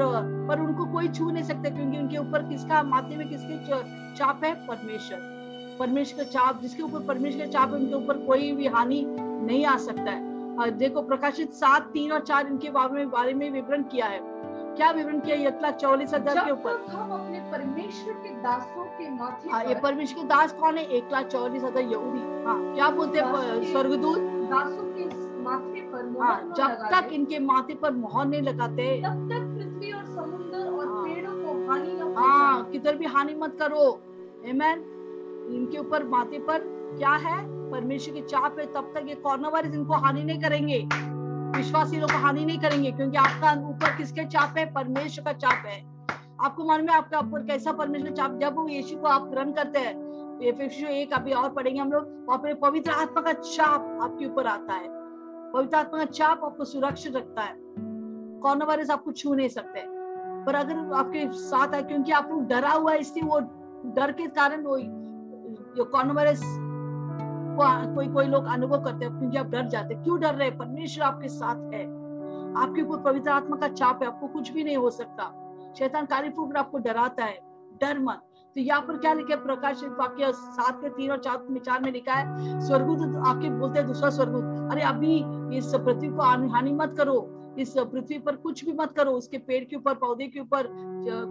पर 0.49 0.61
उनको 0.61 0.85
कोई 0.85 1.09
छू 1.09 1.31
नहीं 1.31 1.45
सकता, 1.45 1.69
क्योंकि 1.69 1.99
उनके 1.99 2.19
ऊपर 2.19 2.43
किसका, 2.43 2.83
माथे 2.83 3.17
में 3.17 3.29
किसके 3.29 3.83
चाप 4.15 4.41
है? 4.45 4.67
परमेश्वर। 4.67 5.36
परमेश्वर 5.79 6.25
का 6.25 6.31
चाप 6.31 6.61
जिसके 6.63 6.83
ऊपर 6.83 7.07
परमेश्वर 7.07 7.45
का 7.45 7.51
चाप 7.53 7.69
है 7.71 7.77
उनके 7.77 7.95
ऊपर 7.95 8.19
कोई 8.27 8.53
भी 8.53 8.67
हानि 8.69 9.05
नहीं 9.07 9.65
आ 9.67 9.77
सकता 9.79 10.11
है। 10.11 10.35
और 10.57 10.71
देखो 10.81 11.03
प्रकाशित 11.03 11.53
सात 11.55 11.91
तीन 11.93 12.13
और 12.13 12.21
चार 12.23 12.47
इनके 12.47 12.71
बारे 12.71 12.95
में 12.95 13.11
बारे 13.11 13.35
में 13.35 13.51
विवरण 13.51 13.83
किया 13.85 14.07
है। 14.07 14.21
क्या 14.77 14.91
विवरण 14.93 15.21
किया 15.21 15.37
ये 15.37 15.49
इतना 15.49 15.71
चौलीस 15.73 16.15
हज़ार 16.15 16.45
के 16.45 16.51
ऊपर। 16.53 16.85
हम 16.91 17.11
अपने 17.13 17.41
परमेश्वर 17.53 18.13
के 18.15 18.31
दासों 18.43 18.85
के 18.97 19.11
माथे 19.11 19.51
हाँ 19.51 19.63
ये 19.65 19.75
परमेश्वर 19.83 20.23
के 20.23 20.29
दास 20.29 20.53
कौन 20.61 20.79
है? 20.79 20.85
एक 20.87 21.13
लाख 21.13 21.27
चौलीस 21.27 21.63
हज़ार 21.65 21.83
यहूदी। 21.85 22.45
हाँ 22.47 22.75
क्या 22.75 22.91
बोलते 22.91 23.19
हैं 23.19 23.73
स्वर्गदूत? 23.73 24.19
दासों 24.51 24.85
के 24.97 25.05
माथे 25.45 25.81
पर 25.93 26.15
हाँ 26.21 26.41
जब 26.57 26.89
तक 26.93 27.13
इनके 27.13 27.39
माथे 27.41 27.75
पर 27.83 27.93
मोहर 27.95 28.27
नहीं 28.27 28.43
लगाते। 28.43 28.91
तब 29.03 29.29
तक 29.31 29.55
पृथ्वी 29.55 29.93
और 29.93 30.05
समुद्र 30.07 30.67
और 30.69 30.87
हाँ। 30.87 31.05
पेड़ों 31.05 31.33
को 31.35 31.71
हानि 31.71 32.15
हाँ 32.17 32.71
किधर 32.73 32.97
भी 32.97 33.07
हानि 33.07 33.35
मत 33.35 33.57
करो। 33.61 33.89
आमेन 34.51 34.85
इनके 35.51 35.79
ऊपर 35.79 36.05
माथे 36.05 36.39
पर 36.39 36.59
क्या 36.99 37.11
है? 37.11 37.39
परमेश्वर 37.71 38.15
की 38.15 38.21
चाप 38.21 38.59
है 38.59 38.67
तब 38.67 38.93
तक 38.95 39.09
ये 39.09 39.15
कोरोना 39.15 39.49
वायरस 39.49 39.75
इनको 39.75 39.95
हानि 39.95 40.25
नहीं 40.25 40.41
करेंगे। 40.41 40.79
विश्वासी 41.59 41.97
लोग 41.97 42.11
हानि 42.11 42.45
नहीं 42.45 42.59
करेंगे, 42.59 42.91
क्योंकि 42.93 43.17
आपका 43.17 43.53
ऊपर 43.69 43.97
किसके 43.97 44.25
चाप 44.25 44.59
है 44.59 44.73
परमेश्वर 44.73 45.25
का 45.25 45.33
चाप 45.33 45.67
है। 45.67 45.97
आपको 46.45 46.65
मालूम 46.65 46.89
है 46.89 46.97
आपका 46.97 47.19
ऊपर 47.19 47.43
कैसा 47.43 47.73
परमेश्वर 47.73 48.11
चाप 48.11 48.39
जब 48.39 48.57
वो 48.57 48.69
यीशु 48.69 48.97
को 48.97 49.07
आप 49.07 49.23
ग्रहण 49.23 49.53
करते 49.53 49.79
हैं 49.79 50.41
एफिसियों 50.43 50.91
एक 50.91 51.13
अभी 51.13 51.33
और 51.33 51.51
पढ़ेंगे 51.51 51.81
हम 51.81 51.93
लोग, 51.93 52.27
वहाँ 52.29 52.39
पे 52.39 52.55
पवित्र 52.55 52.91
आत्मा 52.91 53.21
का 53.21 53.33
चाप 53.33 53.99
आपके 54.03 54.27
ऊपर 54.27 54.47
आता 54.47 54.75
है। 54.75 54.89
पवित्र 55.53 55.77
आत्मा 55.77 55.99
का 55.99 56.05
चाप 56.05 56.45
आपको 56.45 56.65
सुरक्षित 56.65 57.17
रखता 57.17 57.43
है। 57.43 57.55
कोरोना 58.41 58.65
वायरस 58.65 58.91
आपको 58.91 59.13
छू 59.13 59.35
नहीं 59.35 59.49
सकते। 59.49 59.83
पर 60.45 60.55
अगर 60.55 60.93
आपके 60.95 61.33
साथ 61.33 61.75
है, 61.75 61.83
क्योंकि 61.83 62.13
आप 62.13 62.29
लोग 62.31 62.47
डरा 62.47 62.71
हुआ 62.71 62.93
है, 62.93 62.99
इसलिए 62.99 63.25
वो 63.25 63.41
डर 63.91 64.13
के 64.13 64.27
कारण 64.27 64.63
वो 64.63 64.77
कोरोना 65.85 66.25
को 67.57 67.95
कोई 67.95 68.09
कोई 68.09 68.27
लोग 68.27 68.45
अनुभव 68.45 68.85
करते 68.85 69.05
हैं 69.05 69.19
क्योंकि 69.19 69.37
आप 69.37 69.47
डर 69.47 69.67
जाते 69.67 69.95
क्यों 69.95 70.21
डर 70.21 70.35
रहे 70.35 70.51
परमेश्वर 70.51 71.05
आपके 71.05 71.29
साथ 71.29 71.75
है। 71.75 71.85
आपके 72.57 72.83
ऊपर 72.83 73.03
पवित्र 73.03 73.31
आत्मा 73.31 73.57
का 73.57 73.69
चाप 73.69 74.03
है, 74.03 74.09
आपको 74.09 74.27
कुछ 74.27 74.53
भी 74.53 74.65
नहीं 74.65 74.77
हो 74.77 74.91
सकता। 74.91 75.33
शैतान 75.79 76.07
काली 76.07 76.31
फूक 76.31 76.57
आपको 76.57 76.79
डराता 76.79 77.25
है। 77.25 77.39
डर 77.81 77.99
मत। 77.99 78.21
तो 78.55 78.61
यहाँ 78.61 78.81
पर 78.81 78.97
क्या 78.97 79.13
लिखा 79.13 79.35
है? 79.35 79.43
प्रकाश 79.43 79.85
वाक्य 79.85 80.33
सात 80.33 80.81
के 80.81 80.89
तीन 80.89 81.11
और 81.11 81.19
चार 81.19 81.43
में 81.51 81.61
चार 81.61 81.81
में 81.83 81.93
लिखा 81.93 82.13
है, 82.13 82.61
स्वर्गदूत 82.61 83.17
आके 83.27 83.51
बोलते 83.51 83.79
हैं, 83.79 83.89
दूसरा 83.89 84.11
स्वर्गदूत। 84.11 84.73
अरे 84.73 84.83
अभी 84.83 85.17
इस 85.57 85.75
पृथ्वी 85.75 86.09
को 86.09 86.23
हानि 86.23 86.73
मत 86.73 86.95
करो। 86.97 87.33
इस 87.59 87.75
पृथ्वी 87.79 88.19
पर 88.19 88.37
कुछ 88.37 88.65
भी 88.65 88.73
मत 88.73 88.93
करो। 88.93 89.11
उसके 89.11 89.39
पेड़ 89.39 89.65
के 89.65 89.77
ऊपर, 89.77 89.95
पौधे 89.95 90.27
के 90.27 90.41
ऊपर 90.41 90.69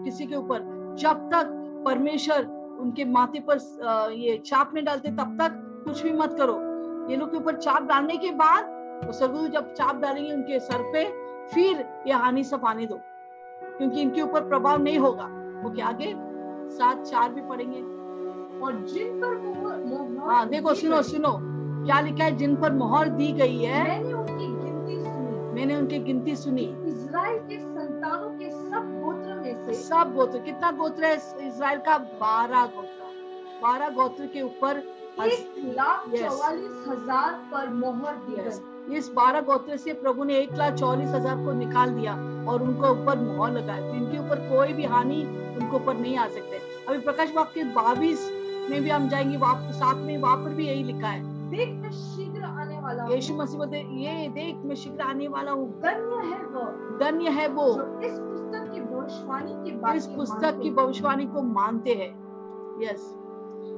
किसी 0.04 0.26
के 0.26 0.36
ऊपर। 0.36 0.60
जब 1.00 1.30
तक 1.34 1.46
परमेश्वर 1.86 2.65
उनके 2.82 3.06
माथे 3.06 3.40
पर 3.50 4.12
ये 4.14 4.38
छाप 4.46 4.74
नहीं 4.74 4.84
डालते 4.86 5.10
तब 5.12 5.38
तक 5.42 5.62
कुछ 5.86 6.02
भी 6.04 6.12
मत 6.14 6.36
करो। 6.38 6.60
ये 7.10 7.18
लोग 7.18 7.32
के 7.32 7.38
ऊपर 7.38 7.56
चाप 7.58 7.84
डालने 7.84 8.18
के 8.18 8.32
बाद 8.36 8.74
वो 9.06 9.12
स्वर्गदूत 9.12 9.52
जब 9.52 9.74
चाप 9.74 10.00
डालेंगे 10.02 10.32
उनके 10.34 10.60
सर 10.60 10.82
पे 10.94 11.04
फिर 11.54 11.86
ये 12.08 12.14
हानि 12.14 12.44
सब 12.44 12.66
आने 12.66 12.86
दो 12.86 13.00
क्योंकि 13.78 14.02
इनके 14.02 14.22
ऊपर 14.22 14.48
प्रभाव 14.50 14.82
नहीं 14.84 15.00
होगा। 15.00 15.26
वो 15.64 15.70
क्या 15.72 15.88
आगे 15.88 16.14
सात 16.76 17.04
चार 17.04 17.34
भी 17.34 17.42
पढ़ेंगे। 17.42 17.82
और 18.60 18.76
जिन 18.86 19.20
पर 19.24 20.24
हाँ 20.28 20.48
देखो 20.50 20.74
सुनो 20.74 21.02
सुनो। 21.04 21.38
क्या 21.86 22.00
लिखा 22.02 22.24
है? 22.24 22.36
जिन 22.38 22.56
पर 22.56 22.74
मोहर 22.74 23.10
दी 23.10 23.32
गई 23.34 23.58
है। 23.58 23.84
मैंने 23.84 24.14
उनकी 24.14 24.48
गिनती 24.48 24.96
सुनी। 25.00 25.54
मैंने 25.54 25.76
उनकी 25.76 26.00
गिनती 26.00 26.36
सुनी। 26.36 26.64
इज़राइल 26.88 27.38
के 27.40 27.60
संतानों 27.60 28.30
के 28.40 28.50
सब 28.52 29.02
गोत्र 29.66 29.74
सब 29.76 30.14
गोत्र 30.16 30.40
कितना 30.40 30.72
गोत्र 30.72 31.06
है 31.06 31.16
इसराइल 31.48 31.80
का? 31.80 31.98
बारह 31.98 32.66
गोत्र। 32.66 33.04
बारह 33.62 33.90
गोत्र 33.90 34.26
के 34.34 34.42
ऊपर 34.42 34.84
लाख 35.20 36.04
चौवालीस 36.10 36.86
हज़ार 36.88 37.32
पर 37.52 37.70
मोहर 37.74 38.16
दी 38.26 38.96
इस 38.98 39.10
बारह 39.16 39.42
गोत्र 39.42 39.78
से 39.78 39.94
प्रभु 39.96 40.24
ने 40.24 40.38
एक 40.38 40.54
लाख 40.54 40.74
चौलीस 40.76 41.10
हज़ार 41.10 41.44
को 41.46 41.54
निकाल 41.56 41.94
दिया 41.94 42.14
और 42.48 42.64
उनको 42.64 42.90
ऊपर 42.92 43.20
मोहर 43.20 43.52
लगाया 43.52 43.92
इनके 43.92 44.18
ऊपर 44.20 44.48
कोई 44.50 44.74
भी 44.74 44.86
हानि 44.86 45.24
उनको 45.24 45.76
ऊपर 45.76 45.98
नहीं 45.98 46.18
आ 46.18 46.28
सकते। 46.28 46.60
अभी 46.88 46.98
प्रकाश 47.00 47.34
वाक्य 47.36 47.64
बाईस 47.76 48.30
में 48.70 48.82
भी 48.84 48.90
हम 48.90 49.08
जाएँगे 49.10 49.38
साथ 49.74 50.06
में 50.06 50.18
वहाँ 50.18 50.38
पर 50.38 50.54
भी 50.54 50.68
यही 50.68 50.84
लिखा 50.84 51.08
है। 51.08 51.34
देख 51.50 51.70
मैं 51.72 51.92
शीघ्र 51.94 52.44
आने 52.44 52.80
वाला 52.82 53.04
हूँ। 53.04 53.14
यीशु 53.14 53.34
मसीह 53.34 53.58
बोलते 53.58 53.80
ये 54.04 54.28
देख 54.30 54.66
मैं 54.66 54.76
शीघ्र 54.76 55.02
आने 55.04 55.28
वाला 55.28 55.52
हूँ। 55.52 55.70
धन्य 55.82 56.16
है 56.28 56.44
वह 56.46 56.98
धन्य 57.00 57.30
है 57.32 57.48
वो। 57.50 57.68
इस 58.02 58.18
की 58.20 58.35
भविष्यवाणी 59.06 59.72
के 59.72 59.98
इस 59.98 60.06
पुस्तक 60.08 60.60
की 60.62 60.70
भविष्यवाणी 60.70 61.26
को 61.26 61.42
मानते 61.42 61.94
हैं। 61.94 62.12
यस 62.84 63.02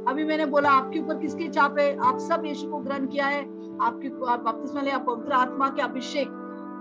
अभी 0.08 0.24
मैंने 0.24 0.46
बोला 0.46 0.72
आपके 0.72 1.00
ऊपर 1.00 1.18
किसके 1.18 1.48
चाप 1.48 1.80
है? 1.80 1.98
आप 2.00 2.18
सब 2.20 2.46
यीशु 2.46 2.70
को 2.70 2.78
ग्रहण 2.78 3.06
किया 3.06 3.26
है। 3.26 3.42
आपके 3.82 4.10
आप 4.32 4.40
बपतिस्मा 4.40 4.82
लिया 4.82 4.98
पवित्र 4.98 5.32
आत्मा 5.32 5.68
के 5.70 5.82
अभिषेक 5.82 6.28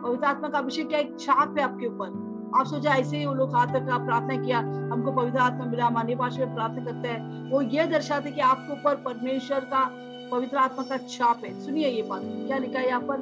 पवित्र 0.04 0.26
आत्मा 0.26 0.48
का 0.48 0.58
अभिषेक 0.58 0.88
क्या 0.88 0.98
एक 0.98 1.18
छाप 1.20 1.58
है 1.58 1.64
आपके 1.64 1.86
ऊपर? 1.86 2.24
आप 2.54 2.66
सोचा 2.66 2.94
ऐसे 2.94 3.16
ही 3.16 3.26
वो 3.26 3.34
लोग 3.34 3.54
हाथ 3.54 3.66
तक 3.66 3.86
प्रार्थना 4.06 4.36
किया 4.36 4.58
हमको 4.92 5.12
पवित्र 5.12 5.38
आत्मा 5.38 5.64
मिला 5.64 5.86
हम 5.86 5.94
अन्य 5.94 6.14
भाषा 6.14 6.44
में 6.44 6.54
प्रार्थना 6.54 6.84
करते 6.84 7.08
हैं। 7.08 7.50
वो 7.50 7.62
ये 7.62 7.86
दर्शाते 7.86 8.30
कि 8.30 8.40
आपके 8.40 8.72
ऊपर 8.72 8.94
परमेश्वर 8.96 9.60
का 9.64 9.84
पवित्र 10.32 10.56
आत्मा 10.56 10.84
का 10.84 10.96
छाप 10.96 11.44
है। 11.44 11.60
सुनिए 11.60 11.88
ये 11.88 12.02
बात 12.02 12.22
क्या 12.24 12.58
लिखा 12.58 12.78
है 12.78 12.88
यहाँ 12.88 13.00
पर? 13.00 13.18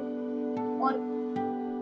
और 0.83 0.93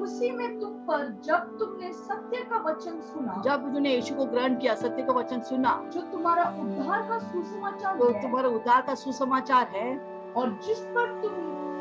उसी 0.04 0.32
में 0.32 0.60
तुम 0.60 0.73
पर 0.84 1.08
जब 1.26 1.58
तुमने 1.60 1.92
सत्य 1.94 2.38
का 2.44 2.58
वचन 2.62 3.00
सुना 3.04 3.42
जब 3.46 3.72
तूने 3.74 3.96
यीशु 3.96 4.16
को 4.16 4.26
ग्रहण 4.26 4.56
किया 4.56 4.76
सत्य 4.76 5.04
का 5.04 5.14
वचन 5.14 5.42
सुना 5.42 5.82
जो 5.94 6.02
तुम्हारा 6.02 6.44
उद्धार 6.62 7.02
का 7.10 7.20
सुसमाचार 7.20 7.98
तो 7.98 8.10
तुम्हारा 8.22 8.50
उद्धार 8.50 8.82
का 8.82 8.96
सुसमाचार 8.96 9.68
है। 9.68 9.98
और 10.34 10.50
जिस 10.66 10.80
पर 10.96 11.22
तुम 11.22 11.32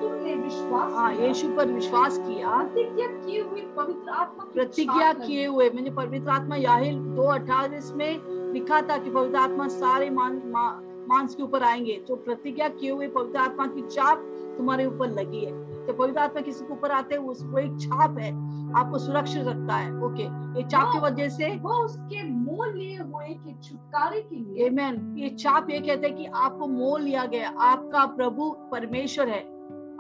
तुमने 0.00 0.34
विश्वास 0.34 0.92
हाँ 0.92 1.12
यीशु 1.14 1.48
पर 1.48 1.66
विश्वास 1.66 2.18
किया। 2.18 2.57
प्रतिज्ञा 2.57 3.07
किए 3.07 3.40
हुए 3.42 3.61
पवित्र 3.76 4.11
आत्मा 4.11 4.44
प्रतिज्ञा 4.44 5.12
किए 5.12 5.46
हुए 5.46 5.70
मैंने 5.70 5.90
पवित्र 5.90 6.30
आत्मा 6.30 6.57
याहिल 6.57 6.98
दो 7.16 7.26
अठारह 7.30 7.92
में 7.94 8.53
लिखा 8.53 8.80
था 8.82 8.96
कि 8.98 9.11
पवित्र 9.11 9.38
आत्मा 9.38 9.68
सारे 9.68 10.11
मान, 10.11 10.42
मा, 10.46 10.70
मांस 11.09 11.34
के 11.34 11.42
ऊपर 11.42 11.62
आएँगे। 11.62 12.03
जो 12.09 12.16
प्रतिज्ञा 12.16 12.68
किए 12.68 12.90
हुए 12.90 13.09
पवित्र 13.09 13.38
आत्मा 13.38 13.66
की 13.66 13.82
चाप 13.82 14.18
तुम्हारे 14.59 14.86
ऊपर 14.86 15.11
लगी 15.11 15.44
है। 15.44 15.72
तो 15.87 15.93
पवित्र 15.93 16.20
आत्मा 16.20 16.41
किसी 16.41 16.64
के 16.64 16.72
ऊपर 16.72 16.91
आते 16.91 17.14
हैं 17.14 17.22
उसको 17.22 17.59
एक 17.59 17.80
छाप 17.80 18.18
है 18.18 18.30
आपको 18.76 18.99
सुरक्षित 18.99 19.47
रखता 19.47 19.74
है। 19.74 19.91
ओके 20.03 20.24
ये 20.59 20.62
छाप 20.68 20.93
की 20.93 20.99
वजह 20.99 21.28
से 21.28 21.57
वह 21.57 21.74
उसके 21.74 22.22
मोल 22.30 22.72
लिए 22.74 22.97
हुए 22.97 23.28
के 23.28 23.53
छुटकारे 23.62 24.20
के 24.20 24.37
लिए। 24.37 24.68
Amen. 24.70 25.18
ये 25.18 25.28
छाप 25.28 25.70
ये 25.70 25.80
कहते 25.80 26.07
हैं 26.07 26.16
कि 26.16 26.24
आपको 26.24 26.66
मोल 26.66 27.03
लिया 27.03 27.24
गया 27.24 27.49
आपका 27.61 28.07
प्रभु 28.07 28.51
परमेश्वर 28.72 29.28
है 29.28 29.41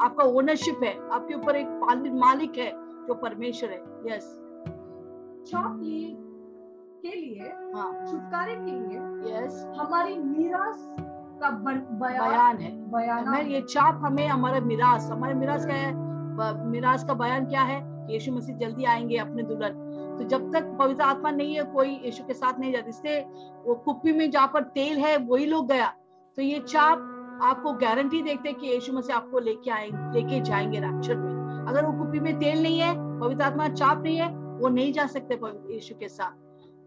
आपका 0.00 0.24
ओनरशिप 0.24 0.80
है 0.84 0.94
आपके 1.10 1.34
ऊपर 1.34 1.56
एक 1.56 2.12
मालिक 2.14 2.58
है 2.58 2.70
जो 3.06 3.14
परमेश्वर 3.14 3.70
है। 3.70 3.80
यस 4.06 4.24
छाप 5.46 5.80
लिए 5.82 6.16
के 7.02 7.16
लिए 7.16 7.52
हाँ। 7.74 8.06
छुटकारे 8.06 8.54
के 8.54 8.72
लिए 8.72 8.98
यस 9.32 9.66
हमारी 9.78 10.18
मीरास 10.18 10.88
का 11.42 11.50
बन- 11.50 11.90
बयान 11.90 12.30
बयान 12.30 12.56
है। 12.56 12.70
बयान 12.70 13.46
ये 13.46 13.60
चाप 13.60 14.00
हमें 14.04 14.28
हमारा 14.28 14.60
मिरास 14.60 15.10
हमारा 15.12 15.34
मिरास 15.34 15.66
क्या 15.66 15.76
है 15.76 16.12
मिरास 16.70 17.04
का 17.04 17.14
बयान 17.14 17.46
क्या 17.46 17.62
है? 17.62 18.06
यीशु 18.12 18.32
मसीह 18.32 18.56
जल्दी 18.56 18.84
आएँगे 18.84 19.16
अपने 19.16 19.42
दुल्हन। 19.42 19.72
तो 20.18 20.24
जब 20.24 20.52
तक 20.52 20.76
पवित्र 20.78 21.02
आत्मा 21.02 21.30
नहीं 21.30 21.56
है 21.56 21.62
कोई 21.62 21.88
यीशु 22.04 22.24
के 22.24 22.34
साथ 22.34 22.58
नहीं 22.58 22.72
जाता। 22.72 22.88
इसलिए 22.88 23.20
वो 23.66 23.74
कुप्पी 23.74 24.12
में 24.12 24.30
जहाँ 24.30 24.50
पर 24.54 24.62
तेल 24.62 24.98
है 24.98 25.16
वही 25.16 25.46
लोग 25.46 25.68
गया। 25.68 25.94
तो 26.36 26.42
ये 26.42 26.58
चाप 26.58 26.98
आपको 27.42 27.72
गारंटी 27.72 28.22
देखते 28.22 28.48
हैं 28.48 28.58
कि 28.58 28.66
यीशु 28.66 28.92
मसीह 28.92 29.16
आपको 29.16 29.38
लेके 29.38 29.70
आएँगे 29.70 30.20
लेके 30.20 30.40
जाएँगे 30.40 30.80
रैप्चर 30.80 31.16
में। 31.16 31.66
अगर 31.68 31.84
वो 31.86 31.92
कुप्पी 31.92 32.20
में 32.20 32.38
तेल 32.38 32.62
नहीं 32.62 32.78
है 32.78 33.20
पवित्र 33.20 33.42
आत्मा 33.42 33.68
चाप 33.68 34.02
नहीं 34.02 34.16
है 34.16 34.36
वो 34.36 34.68
नहीं 34.68 34.92
जा 34.92 35.06
सकते 35.06 35.40
यीशु 35.44 35.94
के 35.94 36.08
साथ। 36.08 36.32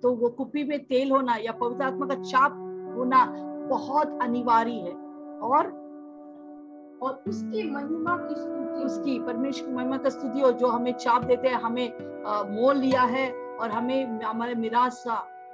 तो 0.01 0.15
वो 0.15 0.29
कुप्पी 0.29 0.63
में 0.63 0.85
तेल 0.85 1.11
होना 1.11 1.35
या 1.35 1.51
पवित्र 1.51 1.83
आत्मा 1.83 2.05
का 2.05 2.15
चाप 2.15 2.51
होना 2.97 3.51
बहुत 3.69 4.19
अनिवार्य 4.21 4.71
है। 4.71 4.93
और 5.41 5.73
और 7.01 7.21
उसकी 7.27 7.69
महिमा 7.71 8.15
की 8.17 8.35
स्तुति। 8.35 8.83
उसकी 8.85 9.19
परमेश्वर 9.19 9.67
की 9.67 9.73
महिमा 9.73 9.97
का 9.97 10.09
स्तुति 10.09 10.39
हो 10.39 10.51
जो 10.51 10.67
हमें 10.67 10.91
चाप 10.93 11.23
देते 11.23 11.47
हैं 11.47 11.55
हमें 11.55 11.87
मोल 12.51 12.77
लिया 12.77 13.01
है 13.01 13.31
और 13.31 13.69
हमें 13.71 14.21
हमारे 14.23 14.55
मिराज 14.55 15.03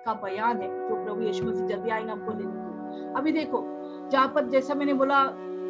का 0.05 0.13
बयान 0.13 0.57
है 0.57 0.67
जो 0.89 1.03
प्रभु 1.03 1.21
यीशु 1.21 1.45
मसीह 1.45 1.67
जल्दी 1.67 1.89
आएँगे 1.89 2.11
हमको 2.11 2.31
लेने 2.31 2.51
के। 2.51 3.13
अभी 3.13 3.31
देखो 3.31 3.63
जहाँ 4.11 4.27
पर 4.27 4.47
जैसा 4.49 4.73
मैंने 4.73 4.93
बोला 4.93 5.23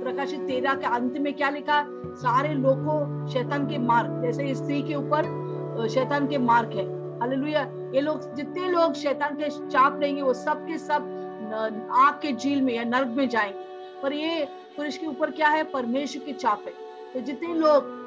प्रकाशित 0.03 0.41
तेरह 0.41 0.73
के 0.73 0.85
अंत 0.85 1.17
में 1.17 1.33
क्या 1.33 1.49
लिखा? 1.49 1.83
सारे 2.15 2.53
लोगों 2.53 3.27
शैतान 3.27 3.67
के 3.67 3.77
मार्ग 3.77 4.21
जैसे 4.21 4.53
स्त्री 4.55 4.81
के 4.81 4.95
ऊपर 4.95 5.87
शैतान 5.89 6.27
के 6.27 6.37
मार्ग 6.37 6.71
है। 6.71 6.85
हालेलुया। 7.19 7.61
ये 7.95 8.01
लोग 8.01 8.33
जितने 8.33 8.69
लोग 8.69 8.93
शैतान 8.93 9.35
के 9.35 9.49
चाप 9.67 9.99
लेंगे 9.99 10.21
वो 10.21 10.33
सब 10.33 10.65
के 10.65 10.77
सब 10.77 11.17
आग 11.53 12.19
के 12.21 12.31
झील 12.33 12.61
में 12.61 12.73
या 12.73 12.83
नर्क 12.83 13.07
में 13.07 13.29
जाएँगे। 13.29 14.01
पर 14.03 14.13
ये 14.13 14.45
पुरुष 14.77 14.97
के 14.97 15.07
ऊपर 15.07 15.31
क्या 15.31 15.49
है? 15.49 15.63
परमेश्वर 15.63 16.23
की 16.23 16.33
चाप 16.33 16.63
है। 16.67 16.73
तो 17.13 17.19
जितने 17.19 17.53
लोग 17.53 17.99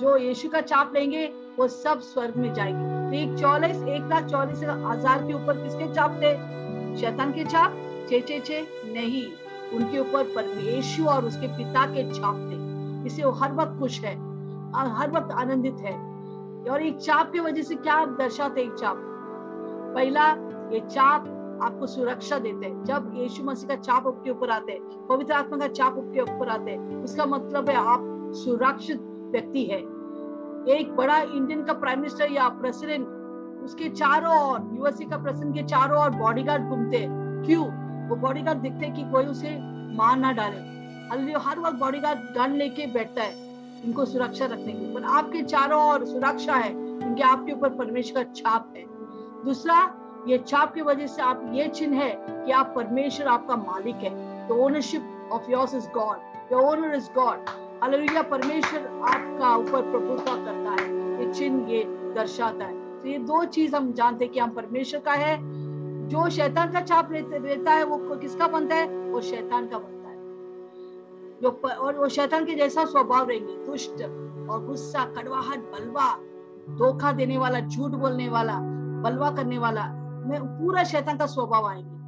जो 0.00 0.16
यीशु 0.16 0.48
का 0.48 0.60
चाप 0.60 0.92
लेंगे, 0.94 1.26
वो 1.58 1.68
सब 1.68 2.00
स्वर्ग 2.00 2.36
में 2.36 2.52
जाएँगे। 2.54 2.88
तो 3.10 3.16
एक 3.16 3.38
चौलीस, 3.38 3.76
एक 3.76 4.08
लाख 4.10 4.24
चौलीस 4.24 4.58
हज़ार 4.58 5.26
के 5.26 5.32
ऊपर 5.32 5.62
किसके 5.62 5.92
चाप 5.94 6.10
थे? 6.10 6.34
शैतान 7.00 7.32
के 7.32 7.44
चाप? 7.44 7.72
छे 8.10 8.20
छे 8.20 8.40
छे, 8.40 8.60
नहीं। 8.92 9.24
उनके 9.78 9.98
ऊपर 9.98 10.24
परमेश्वर 10.24 11.06
और 11.06 11.24
उसके 11.24 11.46
पिता 11.46 11.86
के 11.86 12.10
छाप 12.12 12.36
थे। 12.36 13.06
इसे 13.06 13.24
वो 13.24 13.30
हर 13.30 13.52
वक्त 13.52 13.78
खुश 13.78 14.00
है, 14.00 14.14
और 14.74 14.88
हर 14.88 15.10
वक्त 15.10 15.32
आनंदित 15.32 15.76
है। 15.80 15.94
और 16.70 16.82
एक 16.82 16.98
चाप 16.98 17.32
की 17.32 17.40
वजह 17.40 17.62
से 17.62 17.74
क्या 17.74 18.04
दर्शाते 18.04 18.60
एक 18.60 18.72
चाप? 18.72 18.96
पहला, 19.94 20.30
ये 20.72 20.80
चाप 20.80 21.24
आपको 21.62 21.86
सुरक्षा 21.86 22.38
देते 22.38 22.66
हैं। 22.66 22.84
जब 22.84 23.10
यीशु 23.14 23.44
मसीह 23.44 23.68
का 23.68 23.76
चाप 23.76 24.06
आपके 24.06 24.30
ऊपर 24.30 24.50
आते 24.50 24.72
हैं, 24.72 25.06
पवित्र 25.08 25.32
आत्मा 25.34 25.58
का 25.58 25.66
चाप 25.68 25.98
आपके 25.98 26.20
ऊपर 26.22 26.48
आते 26.48 26.70
हैं, 26.70 27.02
उसका 27.04 27.26
मतलब 27.26 27.70
है 27.70 27.76
आप 27.76 28.32
सुरक्षित 28.36 29.00
व्यक्ति 29.32 29.64
है। 29.64 29.78
एक 30.70 30.94
बड़ा 30.96 31.18
इंडियन 31.18 31.62
का 31.64 31.72
प्राइम 31.74 31.98
मिनिस्टर 31.98 32.32
या 32.32 32.48
प्रेसिडेंट 32.60 33.62
उसके 33.64 33.88
चारों 33.90 34.34
ओर 34.42 34.70
यूएसए 34.74 35.04
का 35.04 35.16
प्रेसिडेंट 35.18 35.54
के 35.54 35.62
चारों 35.64 36.02
ओर 36.02 36.10
बॉडीगार्ड 36.10 36.62
घूमते 36.64 36.96
हैं। 36.96 37.42
क्यों? 37.44 37.64
वो 38.08 38.16
बॉडीगार्ड 38.16 38.58
दिखते 38.58 38.86
हैं 38.86 38.94
कि 38.94 39.10
कोई 39.12 39.26
उसे 39.26 39.56
मार 39.96 40.16
ना 40.18 40.32
डाले। 40.32 40.68
हर 41.34 41.58
वक्त 41.58 41.78
बॉडीगार्ड 41.78 42.18
गन 42.36 42.52
लेके 42.52 42.86
बैठता 42.86 43.22
है 43.22 43.48
इनको 43.84 44.04
सुरक्षा 44.04 44.44
रखने 44.44 44.72
के 44.72 44.94
पर 44.94 45.04
आपके 45.10 45.42
चारों 45.44 45.82
ओर 45.84 46.04
सुरक्षा 46.06 46.54
है, 46.54 46.72
क्योंकि 46.72 47.22
आपके 47.22 47.52
ऊपर 47.52 47.68
परमेश्वर 47.76 48.24
का 48.24 48.32
छाप 48.32 48.72
है। 48.76 48.84
दूसरा 49.44 49.74
ये 50.28 50.38
छाप 50.38 50.74
की 50.74 50.82
वजह 50.82 51.06
से 51.06 51.22
आप 51.22 51.50
ये 51.52 51.68
चिन्ह 51.68 51.96
है 51.96 52.10
कि 52.28 52.52
आप 52.52 52.72
परमेश्वर 52.76 53.26
आपका 53.26 53.56
मालिक 53.56 53.96
है। 53.96 54.10
The 54.48 54.50
ownership 54.52 55.28
of 55.32 55.50
yours 55.50 55.74
is 55.74 55.88
God 55.88 56.16
the 56.50 56.54
owner 56.54 56.94
is 56.94 57.08
God 57.14 57.48
hallelujah 57.82 58.22
परमेश्वर 58.22 58.80
आपका 59.04 59.56
ऊपर 59.56 59.90
प्रभुत्व 59.90 60.32
करता 60.34 60.82
है। 60.82 60.88
ये 61.20 61.32
चिन्ह 61.32 61.70
ये 61.70 61.84
दर्शाता 62.14 62.64
है। 62.64 63.02
तो 63.02 63.08
ये 63.08 63.18
दो 63.18 63.44
चीज़ 63.44 63.76
हम 63.76 63.92
जानते 63.92 64.24
हैं 64.24 64.34
कि 64.34 64.40
हम 64.40 64.50
परमेश्वर 64.50 65.00
का 65.00 65.12
है। 65.12 65.36
जो 66.08 66.28
शैतान 66.30 66.72
का 66.72 66.80
छाप 66.80 67.08
रहता 67.12 67.72
है 67.72 67.84
वो 67.84 68.16
किसका 68.16 68.48
बनता 68.48 68.74
है? 68.74 68.88
वो 68.88 69.20
शैतान 69.20 69.66
का 69.66 69.78
बनता 69.78 70.08
है। 70.08 70.16
जो 71.42 71.50
प, 71.50 71.66
और 71.66 71.96
वो 71.96 72.08
शैतान 72.08 72.44
के 72.44 72.54
जैसा 72.54 72.84
स्वभाव 72.84 73.28
रहेंगे। 73.28 73.54
दुष्ट 73.66 74.02
और 74.50 74.64
गुस्सा 74.66 75.04
कड़वाहट 75.04 75.58
बलवा 75.72 76.12
धोखा 76.76 77.12
देने 77.12 77.38
वाला 77.38 77.60
झूठ 77.60 77.90
बोलने 77.90 78.28
वाला 78.28 78.58
बलवा 79.04 79.30
करने 79.30 79.58
वाला 79.58 79.82
में 80.26 80.40
पूरा 80.42 80.84
शैतान 80.84 81.16
का 81.16 81.26
स्वभाव 81.26 81.66
आएँगे, 81.66 81.98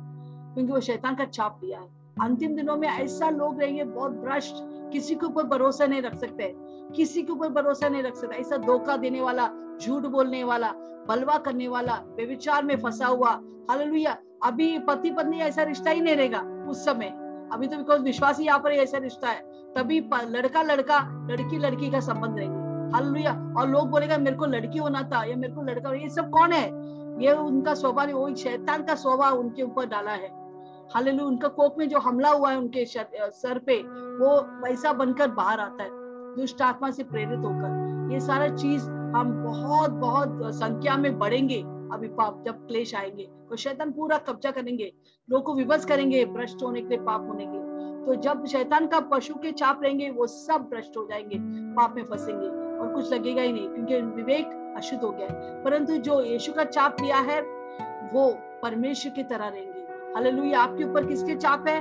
क्योंकि 0.55 0.73
वो 0.73 0.81
शैतान 0.81 1.15
का 1.15 1.25
छाप 1.25 1.59
दिया 1.61 1.81
है। 1.81 1.89
अंतिम 2.21 2.57
दिनों 2.57 2.77
में 2.77 2.89
ऐसा 2.89 3.31
लोग 3.31 3.61
रहेंगे, 3.61 3.85
बहुत 3.85 4.13
भ्रष्ट, 4.13 4.55
किसी 4.93 5.15
के 5.15 5.27
ऊपर 5.27 5.43
भरोसा 5.43 5.87
नहीं 5.87 6.03
रख 6.03 6.15
सकते, 6.15 6.55
किसी 6.97 7.23
के 7.23 7.33
ऊपर 7.33 7.49
भरोसा 7.49 7.89
नहीं 7.89 8.03
रख 8.03 8.17
सकता, 8.17 8.37
ऐसा 8.37 8.57
धोखा 8.57 8.97
देने 8.97 9.21
वाला, 9.21 9.49
झूठ 9.83 10.03
बोलने 10.03 10.45
वाला, 10.45 10.73
बलवा 11.09 11.39
करने 11.39 11.69
वाला 11.69 11.95
व्यविचार 12.17 12.65
में 12.65 12.77
फंसा 12.77 13.07
हुआ, 13.07 13.31
हालेलुया। 13.71 14.17
अभी 14.45 14.79
पति 14.79 15.11
पत्नी 15.11 15.39
ऐसा 15.39 15.63
रिश्ता 15.63 15.91
ही 15.91 16.01
नहीं 16.01 16.17
रहेगा 16.17 16.41
उस 16.71 16.85
समय। 16.85 17.07
अभी 17.53 17.67
तो 17.67 17.77
बिकॉज़ 17.77 18.03
विश्वास 18.03 18.39
ही 18.39 18.47
यहाँ 18.47 18.59
पर 18.59 18.73
ऐसा 18.73 18.99
रिश्ता 18.99 19.29
है, 19.29 19.41
तभी 19.75 20.01
लड़का 20.25 20.63
लड़का 20.63 21.27
लड़की 21.31 21.59
लड़की 21.59 21.91
का 21.91 22.01
संबंध 22.01 22.39
रहेंगे। 22.39 22.63
हालेलुया। 22.93 23.55
और 23.59 23.69
लोग 23.69 23.91
बोलेगा, 23.91 24.19
मेरे 24.19 24.37
को 24.37 24.47
लड़की 24.47 24.79
होना 24.79 25.03
था, 25.03 25.25
या 25.25 25.37
मेरे 25.37 25.53
को 25.53 25.63
लड़का, 25.63 25.93
ये 25.95 26.09
सब 26.09 26.31
कौन 26.31 26.53
है? 26.53 26.82
ये 27.23 27.33
उनका 27.33 27.75
स्वभाव 27.75 28.11
वही 28.13 28.35
शैतान 28.35 28.83
का 28.85 28.95
स्वभाव 28.95 29.39
उनके 29.39 29.63
ऊपर 29.63 29.87
डाला 29.87 30.13
है। 30.13 30.31
हालेलुया, 30.91 31.25
उनका 31.25 31.49
कोप 31.49 31.77
में 31.79 31.89
जो 31.89 31.99
हमला 31.99 32.31
हुआ 32.31 32.51
है 32.51 32.59
उनके 32.59 32.85
सर 32.87 33.59
पे, 33.59 33.77
वो 34.19 34.41
वैसा 34.63 34.93
बनकर 34.93 35.31
बाहर 35.31 35.61
आता 35.61 35.83
है, 35.83 35.91
दुष्ट 36.37 36.63
आत्मा 36.63 36.91
से 36.91 37.05
प्रेरित 37.05 37.39
होकर। 37.39 38.11
ये 38.13 38.21
सारा 38.21 38.49
चीज़ 38.49 38.89
हम 39.15 39.33
बहुत 39.45 39.91
बहुत 39.93 40.55
संख्या 40.55 40.97
में 40.97 41.19
बढ़ेंगे, 41.19 41.61
अभी 41.93 42.09
पाप, 42.11 42.43
जब 42.47 42.67
क्लेश 42.67 42.95
आएँगे 42.95 43.29
तो 43.51 43.57
शैतान 43.57 43.93
पूरा 43.93 44.19
कब्जा 44.19 44.51
करेंगे, 44.51 44.93
लोग 45.29 45.43
को 45.43 45.55
विवश 45.55 45.85
करेंगे, 45.85 46.25
भ्रष्ट 46.27 46.63
होने 46.63 46.81
के 46.81 46.89
लिए, 46.89 46.99
पाप 46.99 47.27
होने 47.29 47.47
के 47.47 47.71
तो 48.07 48.15
जब 48.15 48.45
शैतान 48.47 48.87
का 48.87 49.01
पशु 49.11 49.35
के 49.35 49.53
छाप 49.53 49.83
रहेंगे, 49.83 50.11
वो 50.11 50.27
सब 50.27 50.69
भ्रष्ट 50.71 50.97
हो 50.97 51.07
जाएँगे, 51.07 51.39
पाप 51.75 51.95
में 51.97 52.05
फंसेंगे, 52.05 52.47
और 52.79 52.93
कुछ 52.95 53.13
लगेगा 53.13 53.43
ही 53.43 53.53
नहीं, 53.53 53.69
क्योंकि 53.69 54.01
विवेक 54.17 54.59
अशुद्ध 54.77 55.03
हो 55.03 55.11
गया 55.11 55.27
है। 55.27 55.63
परंतु 55.63 55.97
जो 55.97 56.23
यीशु 56.23 56.53
का 56.53 56.65
चाप 56.65 56.97
लिया 57.01 57.17
है, 57.17 57.43
वो 58.13 58.39
परमेश्वर 58.63 59.13
की 59.13 59.23
तरह 59.23 59.49
रहेंगे। 59.49 59.81
हालेलुया। 60.15 60.61
आपके 60.61 60.85
ऊपर 60.85 61.07
किसके 61.07 61.35
चाप 61.35 61.69
है? 61.69 61.79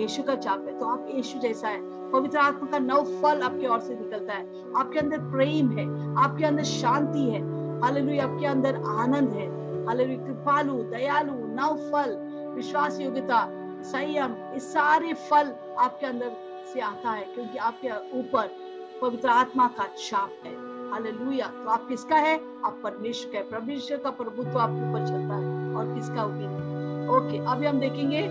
यीशु 0.00 0.22
का 0.22 0.34
चाप 0.34 0.64
है। 0.68 0.78
तो 0.78 0.86
आप 0.86 1.06
यीशु 1.10 1.38
जैसा 1.38 1.68
है। 1.68 2.10
पवित्र 2.10 2.38
आत्मा 2.38 2.70
का 2.70 2.78
नव 2.78 3.04
फल 3.04 3.42
आपके 3.42 3.66
ओर 3.66 3.80
से 3.80 3.94
निकलता 3.94 4.32
है। 4.32 4.72
आपके 4.76 4.98
अंदर 4.98 5.18
प्रेम 5.18 5.78
है। 5.78 6.14
आपके 6.24 6.44
अंदर 6.44 6.62
शांति 6.62 7.30
है। 7.30 7.40
हालेलुया। 7.80 8.24
आपके 8.24 8.46
अंदर 8.46 8.76
आनंद 8.76 9.30
है। 9.30 9.58
हालेलुया। 9.86 10.26
कृपालु, 10.26 10.82
दयालु, 10.82 11.32
नव 11.34 11.90
फल, 11.92 12.16
विश्वास, 12.54 13.00
योग्यता, 13.00 13.48
संयम, 13.82 14.32
ये 14.32 14.58
सारे 14.58 15.12
फल 15.12 15.54
आपके 15.78 16.06
अंदर 16.06 16.30
से 16.74 16.80
आता 16.80 17.10
है, 17.10 17.24
क्योंकि 17.24 17.58
आपके 17.58 18.18
ऊपर 18.18 18.50
पवित्र 19.02 19.28
आत्मा 19.28 19.68
का 19.68 19.88
छाप 19.98 20.30
है। 20.46 20.67
हालेलुया। 20.92 21.46
तो 21.46 21.70
आप 21.70 21.88
किसका 21.88 22.16
है? 22.16 22.40
आप 22.64 22.80
परमेश्वर 22.84 23.32
का 23.32 23.58
परमेश्वर 23.58 23.98
का 23.98 24.10
प्रभुत्व 24.10 24.58
आपके 24.58 24.90
ऊपर 24.90 25.06
चलता 25.06 25.34
है। 25.34 25.74
और 25.74 25.94
किसका 25.94 26.24
ऊपर 26.24 26.66
ओके 27.08 27.38
अभी 27.38 27.66
हम 27.66 27.80
देखेंगे 27.80 28.22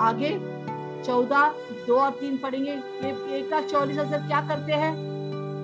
आगे। 0.00 0.62
चौदह 1.02 1.48
दो 1.86 1.96
और 1.96 2.10
तीन 2.10 2.38
पढ़ेंगे। 2.38 2.70
ये 2.70 3.38
एक 3.38 3.52
लाख 3.52 3.64
चौलीस 3.64 3.98
हज़ार 3.98 4.20
क्या 4.26 4.40
करते 4.40 4.72
हैं? 4.72 5.12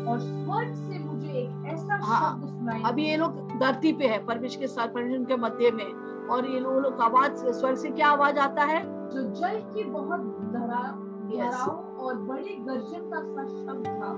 और 0.07 0.21
स्वर्ग 0.21 0.75
से 0.75 0.99
मुझे 0.99 1.29
एक 1.29 1.67
ऐसा 1.67 2.01
हाँ, 2.03 2.41
शब्द 2.41 2.49
सुनाई 2.49 2.83
अभी 2.83 3.05
ये 3.05 3.17
लोग 3.17 3.59
धरती 3.59 3.93
पे 3.93 4.07
है 4.07 4.27
परमेश्वर 4.27 4.61
के 4.61 4.67
साथ 4.67 4.89
परमेश्वर 4.89 5.25
के 5.25 5.37
मध्य 5.37 5.71
में। 5.71 5.87
और 6.29 6.47
ये 6.47 6.61
लोग, 6.61 6.79
लोग 6.79 7.01
आवाज़ 7.01 7.33
स्वर 7.33 7.75
से 7.75 7.89
क्या 7.89 8.09
आवाज़ 8.09 8.39
आता 8.39 8.65
है? 8.65 9.11
जो 9.11 9.23
जल 9.23 9.61
की 9.75 9.85
बहुत 9.85 10.21
धरा 10.53 11.05
Yes. 11.29 11.69
और 11.99 12.15
बड़े 12.15 12.57
गर्जन 12.61 13.11
का 13.11 13.19
शब्द 13.45 13.87
था। 13.87 14.13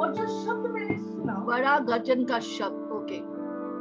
और 0.00 0.12
जो 0.14 0.26
शब्द 0.26 0.70
मैंने 0.70 0.96
सुना 0.98 1.34
बड़ा 1.46 1.78
गर्जन 1.78 2.24
का 2.24 2.38
शब्द 2.38 2.92
ओके। 2.92 3.18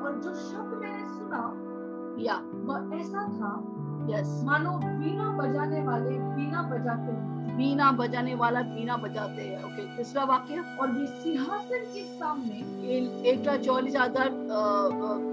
और 0.06 0.22
जो 0.24 0.34
शब्द 0.34 0.78
मैंने 0.82 1.04
सुना 1.10 1.42
या। 2.20 2.36
वह 2.70 2.98
ऐसा 3.00 3.24
था 3.34 3.52
यस 4.10 4.42
मानो 4.46 4.72
बीना 4.84 5.30
बजाने 5.38 5.82
वाले 5.84 6.10
बीना 6.10 6.62
बजाते 6.62 7.12
हैं। 7.12 7.58
बीना 7.58 7.92
बजाने 7.92 8.36
वाला 8.36 8.62
बीना 8.62 8.98
बजाते 8.98 9.42
हैं 9.42 9.64
ओके। 9.64 9.86
तीसरा 9.98 10.24
वाक्य। 10.24 10.60
और 10.82 10.92
वे 10.92 11.06
सिंहासन 11.06 11.84
के 11.94 12.04
सामने 12.04 12.58
एक 13.30 13.62
चौलीस 13.66 13.96
अ, 13.96 14.08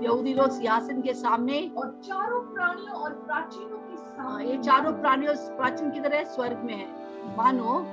यहूदी 0.05 0.35
लोग 0.35 0.51
सिंहासन 0.51 1.01
के 1.03 1.15
सामने। 1.15 1.61
और 1.79 2.01
चारों 2.05 2.41
प्राणियों 2.55 2.95
और 2.95 3.11
प्राचीनों 3.27 3.79
के 3.79 3.97
सामने 3.97 4.45
ये 4.45 4.57
चारों 4.63 4.93
प्राणियों 4.93 5.35
प्राचीन 5.57 5.91
की 5.91 6.01
तरह 6.01 6.25
स्वर्ग 6.25 6.59
में 6.65 6.75
है। 6.75 6.89
मानो 7.37 7.85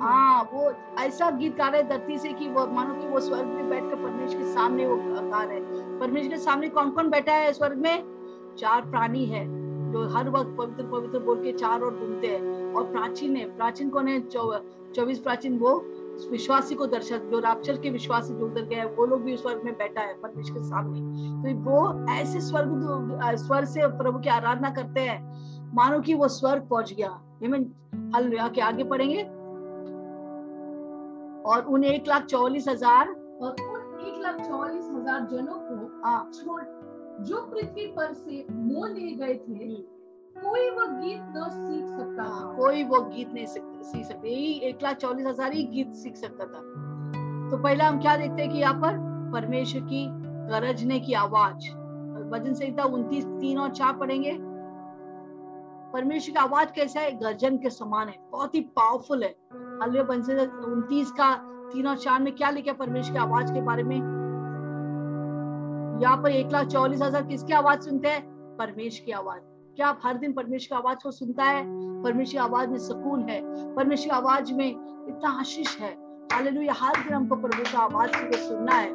हाँ 0.00 0.50
वो 0.52 0.72
ऐसा 0.98 1.30
गीत 1.30 1.56
गा 1.56 1.68
रहे 1.68 1.82
धरती 1.82 2.18
से 2.18 2.32
कि 2.32 2.48
वो, 2.48 2.66
मानो 2.66 2.94
कि 2.94 3.08
वो 3.08 3.20
स्वर्ग 3.20 3.44
में 3.44 3.70
बैठ 3.70 3.82
कर 3.82 3.94
परमेश्वर 3.94 4.38
के 4.38 4.44
सामने 4.44 4.86
वो 4.86 4.96
गा 5.30 5.44
रहे 5.44 5.56
हैं। 5.56 5.98
परमेश्वर 5.98 6.30
के 6.30 6.36
सामने 6.36 6.68
कौन 6.68 6.90
कौन 6.90 7.10
बैठा 7.10 7.32
है 7.32 7.52
स्वर्ग 7.52 7.78
में? 7.78 8.04
चार 8.58 8.80
प्राणी 8.80 9.26
है, 9.26 9.46
जो 9.92 10.08
हर 10.08 10.30
वक्त 10.30 10.54
पवित्र 10.58 10.82
पवित्र 10.82 11.18
बोल 11.18 11.42
के 11.42 11.52
चार 11.52 11.80
और 11.80 11.96
घूमते 11.96 12.26
हैं। 12.26 12.74
और 12.74 12.84
प्राचीन 12.84 13.36
है, 13.36 13.56
प्राचीन 13.56 13.90
कौन 13.90 14.08
है? 14.08 14.28
चौबीस 14.94 15.18
प्राचीन, 15.18 15.58
वो 15.58 15.84
विश्वासी 16.30 16.74
को 16.74 16.86
दर्शक 16.86 17.18
जो 17.18 17.38
रापचर 17.38 17.76
के 17.76 17.90
विश्वासी 17.90 18.34
जो 18.34 18.46
उधर 18.46 18.62
गए 18.62 18.84
वो 18.84 19.06
लोग 19.06 19.22
भी 19.22 19.36
स्वर्ग 19.36 19.62
में 19.64 19.78
बैठा 19.78 20.00
है, 20.00 20.14
परमेश्वर 20.14 20.58
के 20.58 20.64
सामने। 20.64 21.00
तो 21.42 21.58
वो 21.60 22.06
ऐसे 22.10 22.40
स्वर्ग 22.40 22.68
दो- 22.68 23.38
स्वर 23.38 23.64
से 23.64 23.86
प्रभु 23.86 24.18
की 24.18 24.28
आराधना 24.28 24.70
करते 24.70 25.00
हैं, 25.00 25.38
मानो 25.74 26.00
कि 26.00 26.14
वो 26.14 26.28
स्वर्ग 26.28 26.62
पहुँच 26.62 26.92
गया। 26.92 27.20
हालेलुया 27.42 28.48
के 28.48 28.60
आगे 28.60 28.84
पढ़ेंगे। 28.84 29.22
और 31.44 31.64
उन 31.64 31.84
एक 31.84 32.08
लाख 32.08 32.24
चौवालीस 32.24 32.68
हज़ार 32.68 33.08
और 33.08 33.56
उन 33.62 34.06
एक 34.06 34.22
लाख 34.22 34.40
चौवालीस 34.40 34.88
हज़ार 34.94 35.26
जनों 35.26 35.58
को 35.60 36.00
हाँ। 36.04 36.30
छोड़ 36.34 36.62
जो 37.20 37.40
पृथ्वी 37.42 37.86
पर 37.86 38.12
से 38.14 38.44
मोह 38.50 38.88
लिए 38.88 39.14
गए 39.14 39.34
थे 39.34 39.76
कोई 40.36 40.70
वह 40.70 40.86
गीत 40.86 41.20
न 41.36 41.44
सीख 41.48 41.86
सकता 41.86 42.22
हाँ, 42.22 42.42
था। 42.42 42.56
कोई 42.56 42.82
वो 42.84 43.00
गीत 43.00 43.32
नहीं 43.34 43.46
सीख 43.46 43.62
सीख 43.82 44.04
सकते। 44.06 44.28
यही 44.28 44.52
एक 44.68 44.82
लाख 44.82 44.96
चौलीस 44.96 45.26
हज़ार 45.26 45.52
ही 45.52 45.62
गीत 45.64 45.94
सीख 45.94 46.16
सकता 46.16 46.44
था। 46.44 46.60
तो 47.50 47.62
पहला 47.62 47.88
हम 47.88 48.00
क्या 48.00 48.16
देखते 48.16 48.42
हैं 48.42 48.50
कि 48.52 48.58
यहाँ 48.58 48.74
पर? 48.74 49.06
परमेश्वर 49.32 49.80
की 49.82 50.06
गरजने 50.50 51.00
की 51.00 51.12
आवाज़। 51.14 51.70
भजन 52.30 52.54
संहिता 52.54 52.84
उनतीस 52.84 53.24
तीन 53.24 53.58
और 53.58 53.70
चार 53.70 53.96
पढ़ेंगे। 53.96 54.30
परमेश्वर 55.92 56.32
की 56.32 56.38
आवाज़ 56.38 56.68
कैसा 56.68 57.00
है? 57.00 57.18
गर्जन 57.18 57.56
के 57.56 57.70
समान 57.70 58.08
है। 58.08 58.14
बहुत 58.32 58.54
ही 58.54 58.60
पावरफुल 58.60 59.22
है। 59.22 59.36
भजन 59.82 60.22
संहिता 60.22 60.66
उनतीस 60.66 61.10
का 61.10 61.34
तीन 61.72 61.86
और 61.86 61.96
चार 61.96 62.22
में 62.22 62.34
क्या 62.34 62.50
लिखा 62.50 62.70
है 62.70 62.78
परमेश्वर 62.78 63.12
की 63.12 63.18
आवाज़ 63.18 63.52
के 63.52 63.60
बारे 63.60 63.82
में? 63.82 63.96
यहाँ 66.02 66.16
पर 66.16 66.30
एक 66.30 66.52
लाख 66.52 66.66
चौलीस 66.66 67.02
हज़ार 67.02 67.22
किसकी 67.22 67.52
आवाज़ 67.52 67.80
सुनते 67.80 68.08
हैं? 68.08 68.22
परमेश्वर 68.56 69.06
की 69.06 69.12
आवाज़। 69.12 69.40
क्या 69.76 69.88
आप 69.88 70.00
हर 70.04 70.16
दिन 70.16 70.32
परमेश्वर 70.32 70.76
की 70.76 70.86
आवाज़ 70.86 70.98
को 71.02 71.10
सुनता 71.10 71.44
है? 71.44 71.64
परमेश्वर 72.02 72.32
की 72.32 72.38
आवाज़ 72.38 72.68
में 72.68 72.78
सुकून 72.78 73.28
है। 73.28 73.40
परमेश्वर 73.74 74.04
की 74.04 74.10
आवाज़ 74.10 74.52
में 74.52 74.70
इतना 75.08 75.40
आशीष 75.40 75.78
है। 75.78 76.07
हालेलुया 76.32 76.74
हर 76.80 76.92
दिन 76.92 77.14
हमको 77.14 77.36
प्रभु 77.36 77.62
का 77.62 77.78
आवाज़ 77.78 78.10
को 78.16 78.36
सुनना 78.36 78.72
है। 78.72 78.92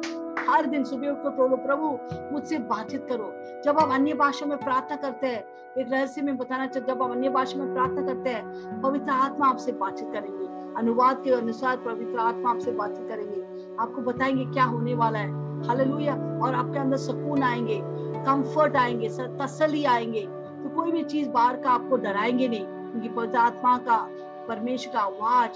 हर 0.48 0.66
दिन 0.66 0.84
सुबह 0.84 1.08
उठ 1.08 1.16
कर 1.16 1.30
बोलो 1.30 1.56
प्रभु, 1.56 1.98
मुझसे 2.32 2.58
बातचीत 2.58 3.06
करो। 3.08 3.32
जब 3.64 3.78
आप 3.78 3.90
अन्य 3.90 4.14
भाषा 4.14 4.46
में 4.46 4.58
प्रार्थना 4.58 4.96
करते 4.96 5.26
हैं, 5.26 5.44
एक 5.78 5.92
रहस्य 5.92 6.22
में 6.22 6.36
बताना 6.36 6.66
चाहिए 6.66 6.94
जब 6.94 7.02
आप 7.02 7.10
अन्य 7.10 7.28
भाषा 7.28 7.58
में 7.58 7.74
प्रार्थना 7.74 8.02
करते 8.02 8.30
हैं, 8.30 8.80
पवित्र 8.82 9.10
आत्मा 9.10 9.46
आपसे 9.46 9.72
बातचीत 9.72 10.08
करेंगे। 10.12 10.74
अनुवाद 10.80 11.22
के 11.24 11.30
अनुसार 11.30 11.76
पवित्र 11.76 12.18
आत्मा 12.18 12.50
आपसे 12.50 12.70
बातचीत 12.70 13.08
करेंगे। 13.08 13.42
आपको 13.80 14.02
बताएँगे 14.02 14.44
क्या 14.44 14.64
होने 14.64 14.94
वाला 14.94 15.18
है। 15.18 15.30
हालेलुया 15.66 16.14
और 16.14 16.54
आपके 16.54 16.78
अंदर 16.78 16.96
सुकून 16.96 17.42
आएँगे 17.42 17.80
कंफर्ट 18.22 18.76
आएँगे 18.76 19.08
तसली 19.10 19.84
आएँगे। 19.84 20.26
तो 20.62 20.68
कोई 20.68 20.92
भी 20.92 21.02
चीज़ 21.02 21.30
बाहर 21.30 21.56
का 21.56 21.70
आपको 21.70 21.96
डराएँगे 21.96 22.48
नहीं। 22.48 22.66
क्योंकि 22.66 23.08
पवित्र 23.08 23.38
आत्मा 23.38 23.78
का, 23.78 24.08
परमेश्वर 24.48 24.92
का 24.92 25.00
आवाज़ 25.00 25.50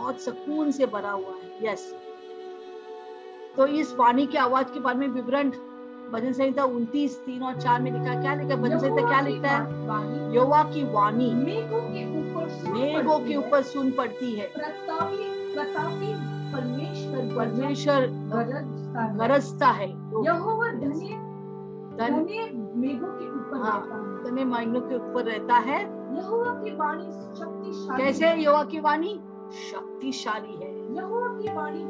बहुत 0.00 0.20
सुकून 0.20 0.70
से 0.70 0.86
भरा 0.86 1.10
हुआ 1.10 1.28
है। 1.28 1.72
यस 1.72 1.94
तो 3.56 3.66
इस 3.66 3.94
वाणी 3.98 4.26
की 4.26 4.38
आवाज़ 4.38 4.66
के 4.66 4.80
बारे 4.80 4.98
में 4.98 5.08
विवरण 5.08 5.50
भजन 6.12 6.32
संहिता 6.32 6.64
उनतीस 6.64 7.18
तीन 7.18 7.42
और 7.42 7.60
चार 7.60 7.80
में 7.82 7.90
लिखा 7.92 8.20
क्या 8.20 8.34
लिखा 8.34 8.56
भजन 8.56 8.78
संहिता 8.78 9.08
क्या 9.08 9.20
लिखता 9.20 9.48
है? 9.48 10.34
योवा 10.34 10.62
की 10.62 10.84
वाणी। 10.84 11.34
मेघों 12.72 13.18
के 13.20 13.36
ऊपर 13.36 13.62
सुन 13.62 13.90
पड़ती 13.90 14.32
है। 14.32 14.46
परमेश्वर 17.36 18.06
गरजता 19.18 19.66
है। 19.66 19.86
मेघों 22.76 23.10
के 23.10 24.96
ऊपर। 24.96 25.24
रहता 25.24 25.56
है। 25.56 25.84
कैसे। 27.96 28.32
योवा 28.34 28.62
की 28.64 28.80
वाणी? 28.80 29.20
शक्तिशाली 29.50 30.64
है। 30.64 30.96
यहोवा 30.96 31.28
की 31.28 31.54
वाणी 31.54 31.84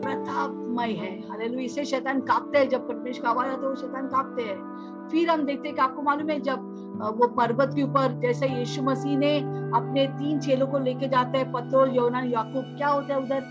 प्रतापमय 0.00 0.90
है। 0.90 1.20
हालेलुया। 1.20 1.64
इसे 1.64 1.84
शैतान 1.84 2.20
कांपते 2.20 2.58
हैं। 2.58 2.68
जब 2.68 2.88
परमेश्वर 2.88 3.24
का 3.24 3.30
आवाज़ 3.30 3.48
आता 3.48 3.62
है 3.62 3.68
वो 3.68 3.74
शैतान 3.74 4.06
कांपते 4.06 4.42
हैं। 4.42 4.76
फिर 5.08 5.30
हम 5.30 5.42
देखते 5.42 5.68
हैं 5.68 5.76
कि 5.76 5.82
आपको 5.82 6.02
मालूम 6.02 6.30
है 6.30 6.40
जब 6.40 6.76
वो 7.16 7.28
पर्वत 7.28 7.70
के 7.74 7.82
ऊपर 7.82 8.20
जैसे 8.20 8.48
यीशु 8.48 8.82
मसीह 8.82 9.18
ने 9.18 9.40
अपने 9.76 10.06
तीन 10.06 10.40
चेलों 10.40 10.66
को 10.66 10.78
लेके 10.78 11.08
जाते 11.08 11.38
हैं 11.38 11.52
पत्रोस 11.52 11.90
योनान 11.92 12.28
याकूब 12.28 12.64
क्या 12.76 12.88
होता 12.88 13.14
है 13.14 13.20
उधर? 13.20 13.44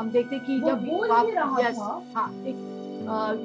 हम 0.00 0.10
देखते 0.10 0.36
हैं 0.36 0.44
कि 0.44 0.60
जब 0.60 0.78
वहाँ- 1.08 1.26
ही 1.26 1.32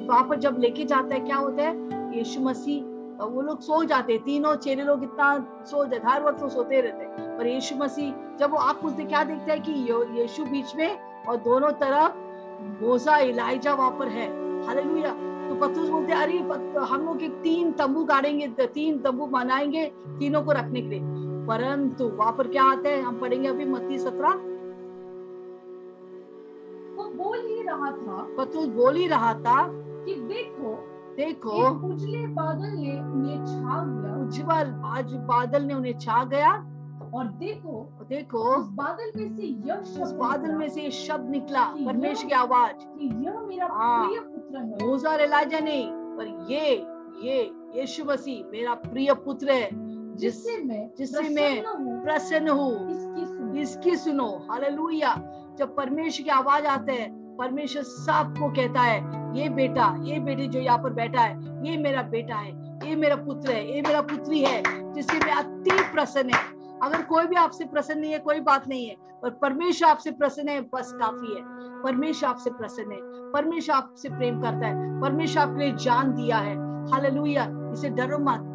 वहाँ 0.08 0.24
पर 0.24 0.38
जब 0.38 0.56
लेके 0.58 0.84
जाता 0.84 1.14
है 1.14 1.20
क्या 1.20 1.36
होता 1.36 1.62
है? 1.62 1.76
यीशु 2.18 2.40
मसीह 2.40 2.89
वो 3.22 3.40
लोग 3.42 3.60
सो 3.60 3.82
जाते 3.84 4.12
हैं 4.12 4.22
तीनों 4.24 4.54
चेले 4.56 4.82
लोग 4.82 5.02
इतना 5.04 5.28
सो 5.64 5.84
जाते 5.84 6.08
हर 6.08 6.22
वक्त 6.22 6.42
वो 6.42 6.48
सोते 6.48 6.80
रहते। 6.80 7.04
हैं 7.04 7.36
पर 7.38 7.46
यीशु 7.46 7.76
मसीह 7.76 8.36
जब 8.38 8.50
वो 8.50 8.58
आँख 8.58 8.76
खुलते 8.76 9.04
क्या 9.04 9.22
देखता 9.24 9.52
है 9.52 9.58
कि 9.58 9.72
यीशु 10.20 10.44
बीच 10.44 10.74
में 10.76 11.24
और 11.28 11.36
दोनों 11.36 11.70
तरफ़ 11.80 12.12
मोसा 12.82 13.16
इलाइजा 13.18 13.74
वहाँ 13.74 13.90
पर 13.90 14.08
है। 14.08 14.28
हालेलुया। 14.66 15.12
तो 15.48 15.54
पत्रुस 15.56 15.88
बोलते 15.88 16.12
अरे 16.12 16.38
हम 16.90 17.04
लोग 17.06 17.22
एक 17.22 17.32
तीन 17.42 17.72
तंबू 17.72 18.04
गाड़ेंगे 18.04 18.48
तीन 18.58 18.98
तंबू 18.98 19.26
बनाएँगे 19.26 19.84
तीनों 20.18 20.42
को 20.42 20.52
रखने 20.52 20.80
के 20.80 20.88
लिए। 20.88 21.00
परंतु 21.46 22.04
वहाँ 22.08 22.32
पर 22.32 22.48
क्या 22.48 22.64
आता 22.64 22.88
है 22.88 23.00
हम 23.02 23.18
पढ़ेंगे 23.20 23.48
अभी 23.48 23.64
मत्ती 23.64 23.98
सत्रह। 23.98 24.34
वो 26.96 27.04
बोल 27.14 27.38
ही 27.38 27.62
रहा 27.62 27.90
था 27.90 28.26
पत्रुस 28.38 28.66
बोल 28.66 28.96
ही 28.96 29.06
रहा 29.06 29.32
था 29.34 29.66
कि 30.04 30.14
देखो 30.14 30.74
देखो 31.20 31.86
उजले 31.94 32.26
बादल 32.26 32.68
ने 32.68 33.00
उन्हें 33.00 33.46
छा 33.46 33.84
लिया। 33.84 34.24
उज्जवल 34.24 34.82
आज 34.84 35.12
बादल 35.12 35.62
ने 35.62 35.74
उन्हें 35.74 35.98
छा 35.98 36.24
गया। 36.24 36.52
और 37.14 37.26
देखो 37.26 38.06
देखो 38.08 38.38
उस 38.38 38.68
बादल 38.68 39.12
में 39.16 39.36
से 39.36 39.42
यह 39.42 39.74
उस 39.74 39.96
शब्द 39.96 40.14
बादल 40.14 40.52
में 40.52 40.68
से 40.68 40.90
शब्द 40.90 41.30
निकला 41.30 41.64
परमेश्वर 41.64 42.28
की 42.28 42.34
आवाज़। 42.34 42.72
कि 42.72 43.26
यह 43.26 43.40
मेरा 43.40 43.66
हाँ। 43.66 44.08
प्रिय 44.08 44.20
पुत्र 44.20 44.58
है। 44.58 44.86
मूसा 44.86 45.10
और 45.10 45.20
एलाजा 45.20 45.58
नहीं 45.58 45.86
पर 45.90 46.52
ये 46.52 46.86
ये 47.24 47.52
यीशु 47.76 48.04
मसीह 48.04 48.50
मेरा 48.50 48.74
प्रिय 48.74 49.14
पुत्र 49.14 49.50
है 49.50 49.70
जिससे 50.16 50.64
मैं 50.64 50.90
जिससे 50.98 51.28
मैं 51.28 51.62
प्रसन्न 51.62 51.88
हूँ। 51.88 52.04
प्रसन्न 52.04 52.48
हूँ। 52.48 52.90
इसकी 52.90 53.26
सुनो। 53.26 53.54
इसकी 53.54 53.96
सुनो। 53.96 54.46
हालेलुया। 54.50 55.14
जब 55.58 55.76
परमेश्वर 55.76 56.24
की 56.24 56.30
आवाज़ 56.30 56.66
आते 56.66 56.92
है 56.92 57.36
परमेश्वर 57.36 57.82
सबको 57.82 58.48
कहता 58.48 58.80
है 58.80 59.19
ये 59.34 59.48
बेटा, 59.48 59.96
ये 60.00 60.18
बेटी 60.18 60.46
जो 60.46 60.60
यहाँ 60.60 60.78
पर 60.78 60.90
बैठा 60.90 61.20
है, 61.20 61.36
ये 61.70 61.76
मेरा 61.76 62.02
बेटा 62.02 62.36
है, 62.36 62.52
ये 62.88 62.96
मेरा 62.96 63.16
पुत्र 63.16 63.52
है, 63.52 63.74
ये 63.74 63.82
मेरा 63.82 64.00
पुत्री 64.00 64.40
है 64.40 64.62
जिससे 64.92 65.18
मैं 65.18 65.32
अति 65.32 65.70
प्रसन्न 65.70 66.30
है। 66.30 66.40
अगर 66.82 67.02
कोई 67.02 67.26
भी 67.26 67.36
आपसे 67.36 67.64
प्रसन्न 67.64 68.00
नहीं 68.00 68.12
है, 68.12 68.18
कोई 68.18 68.40
बात 68.40 68.68
नहीं 68.68 68.86
है, 68.86 68.96
पर 69.22 69.30
परमेश्वर 69.30 69.88
आपसे 69.88 70.10
प्रसन्न 70.10 70.48
है, 70.48 70.60
बस 70.60 70.92
काफ़ी 70.92 71.34
है। 71.34 71.42
परमेश्वर 71.82 72.28
आपसे 72.28 72.50
प्रसन्न 72.50 72.92
है, 72.92 72.98
परमेश्वर 73.32 73.76
आपसे 73.76 74.08
प्रेम 74.08 74.40
करता 74.42 74.66
है, 74.66 75.00
परमेश्वर 75.00 75.42
आपके 75.42 75.58
लिए 75.58 75.72
जान 75.72 76.12
दिया 76.14 76.36
है। 76.36 76.54
हालेलुया, 76.90 77.46
इसे 77.72 77.88
डरो 77.88 78.18
मत। 78.18 78.49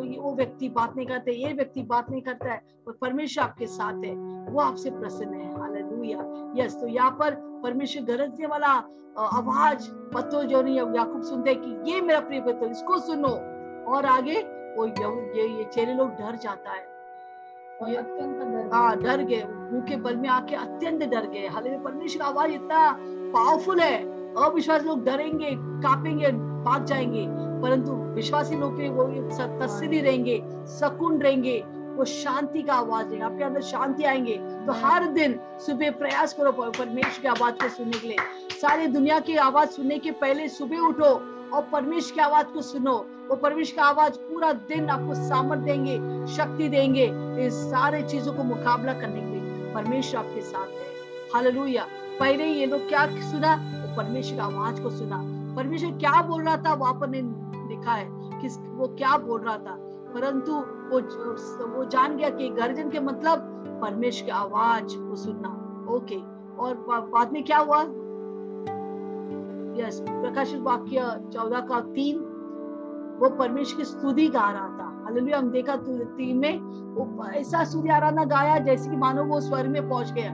वो 0.00 0.22
वो 0.22 0.34
व्यक्ति 0.34 0.68
बात 0.68 0.96
नहीं 0.96 1.06
करते 1.06 1.32
ये 1.32 1.52
व्यक्ति 1.52 1.82
बात 1.82 2.10
नहीं 2.10 2.22
करता 2.22 2.52
है 2.52 2.62
पर 2.86 2.92
परमेश्वर 2.92 3.44
आपके 3.44 3.66
साथ 3.66 4.04
है। 4.04 4.14
वो 4.52 4.60
आपसे 4.60 4.90
प्रसन्न 4.90 5.34
है। 5.34 5.60
हालेलुया। 5.60 6.20
यस 6.56 6.80
तो 6.80 6.86
यहाँ 6.86 7.10
पर 7.10 7.34
परमेश्वर 7.62 8.04
गरजने 8.04 8.46
वाला 8.46 8.68
आवाज़ 9.18 9.88
पत्तो 10.14 10.42
जो 10.42 10.62
नहीं 10.62 10.76
याकूब 10.76 11.22
सुनते 11.22 11.50
हैं 11.50 11.60
कि 11.60 11.92
ये 11.92 12.00
मेरा 12.00 12.20
प्रिय 12.20 12.40
पुत्र 12.40 12.70
इसको 12.70 12.98
सुनो। 12.98 13.34
और 13.92 14.06
आगे 14.06 14.40
वो 14.76 14.86
ये 14.86 15.46
ये 15.48 15.64
चेले 15.64 15.94
लोग 15.94 16.10
डर 16.10 16.36
जाता 16.36 16.70
है। 16.70 16.88
डर 17.82 18.70
हाँ 18.72 18.96
डर 18.96 19.22
गए। 19.22 19.42
मुँह 19.44 19.82
के 19.82 19.96
बल 19.96 20.16
में 20.16 20.28
आके 20.28 20.54
अत्यंत 20.56 21.02
डर 21.02 21.26
गए। 21.26 21.46
हालाँकि 21.46 21.78
परमेश्वर 21.84 22.22
का 22.22 22.28
आवाज़ 22.28 22.50
इतना 22.50 22.96
पावरफुल 23.34 23.80
है। 23.80 23.98
अविश्वास 24.44 24.82
लोग 24.84 25.04
डरेंगे 25.04 25.50
कांपेंगे। 25.54 26.49
भाग 26.64 26.84
जाएँगे, 26.84 27.26
परंतु 27.62 27.92
विश्वासी 28.14 28.56
लोग 28.56 28.76
के 28.76 28.88
वो 28.88 29.04
तस्वीर 29.60 30.04
रहेंगे, 30.04 30.40
सकून 30.70 31.20
रहेंगे, 31.22 31.64
वो 31.90 32.04
शांति 32.04 32.62
का 32.62 32.74
आवाज़ 32.74 33.06
देंगे। 33.06 33.24
आपके 33.24 33.44
अंदर 33.44 33.60
शांति 33.60 34.04
आएँगे 34.04 34.36
तो 34.66 34.72
हर 34.72 35.06
दिन 35.06 35.38
सुबह 35.60 35.90
प्रयास 35.90 36.32
करो 36.34 36.52
परमेश्वर 36.52 37.22
की 37.22 37.28
आवाज़ 37.28 37.54
को 37.54 37.68
सुनने 37.68 37.98
के 37.98 38.08
लिए। 38.08 38.16
सारी 38.60 38.86
दुनिया 38.86 39.20
की 39.20 39.36
आवाज़ 39.36 39.68
सुनने 39.68 39.98
के 39.98 40.10
पहले 40.10 40.48
सुबह 40.48 40.78
उठो 40.78 41.12
और 41.54 41.68
परमेश्वर 41.72 42.14
की 42.14 42.20
आवाज़ 42.20 42.46
को 42.46 42.62
सुनो। 42.62 42.94
वो 43.30 43.36
परमेश्वर 43.36 43.76
का 43.76 43.88
आवाज़ 43.88 44.12
पूरा 44.12 44.52
दिन 44.52 44.88
आपको 44.90 45.14
सामर्थ 45.14 45.60
देंगे, 45.60 45.96
शक्ति 46.26 46.68
देंगे, 46.68 47.04
इस 47.46 47.54
सारे 47.54 48.02
चीज़ों 48.02 48.32
को 48.34 48.44
मुकाबला 48.44 48.92
करने 48.92 49.20
के 49.20 49.26
लिए। 49.26 49.72
परमेश्वर 49.74 50.20
आपके 50.20 50.40
साथ 50.40 50.66
है। 50.66 50.90
हालेलुया। 51.34 51.86
पहले 52.20 52.44
ये 52.44 52.66
लोग 52.66 52.88
क्या 52.88 53.06
सुना? 53.30 53.56
परमेश्वर 53.96 54.34
की 54.34 54.42
आवाज़ 54.42 54.80
को 54.82 54.90
सुना। 54.90 55.39
परमेश्वर 55.56 55.90
क्या 55.90 56.22
बोल 56.22 56.42
रहा 56.42 56.56
था 56.56 56.74
वहाँ 56.74 56.94
पर 56.94 57.08
नहीं 57.08 57.22
लिखा 57.68 57.92
है 57.92 58.08
किस, 58.40 58.58
वो 58.58 58.86
क्या 58.88 59.16
बोल 59.18 59.40
रहा 59.40 59.56
था। 59.56 59.76
परंतु 60.14 60.52
वो 60.52 61.00
वो 61.66 61.84
जान 61.84 62.16
गया 62.16 62.30
कि 62.30 62.48
गर्जन 62.48 62.90
के 62.90 63.00
मतलब 63.00 63.38
परमेश्वर 63.82 64.26
की 64.26 64.32
आवाज़ 64.32 64.96
को 64.98 65.14
सुनना। 65.16 65.48
ओके, 65.90 66.16
और 66.56 66.74
बाद 67.14 67.32
में 67.32 67.44
क्या 67.44 67.58
हुआ? 67.58 67.82
यस, 69.76 70.00
प्रकाशित 70.00 70.60
वाक्य 70.60 71.00
चौदह 71.32 71.60
का 71.60 71.80
तीन, 71.80 72.18
वो 73.20 73.28
परमेश्वर 73.28 73.78
की 73.78 73.84
स्तुति 73.84 74.28
गा 74.28 74.50
रहा 74.50 74.68
था। 74.68 75.02
हालेलुया, 75.04 75.38
हम 75.38 75.50
देखा 75.50 75.76
तीन 75.76 76.38
में, 76.38 76.58
वो 76.94 77.24
ऐसा 77.26 77.64
स्तुति 77.64 77.88
आराधना 77.88 78.24
गाया 78.24 78.58
जैसे 78.58 78.90
कि 78.90 78.96
मानो 78.96 79.24
वो 79.24 79.40
स्वर्ग 79.40 79.70
में 79.70 79.88
पहुँच 79.88 80.12
गया। 80.12 80.30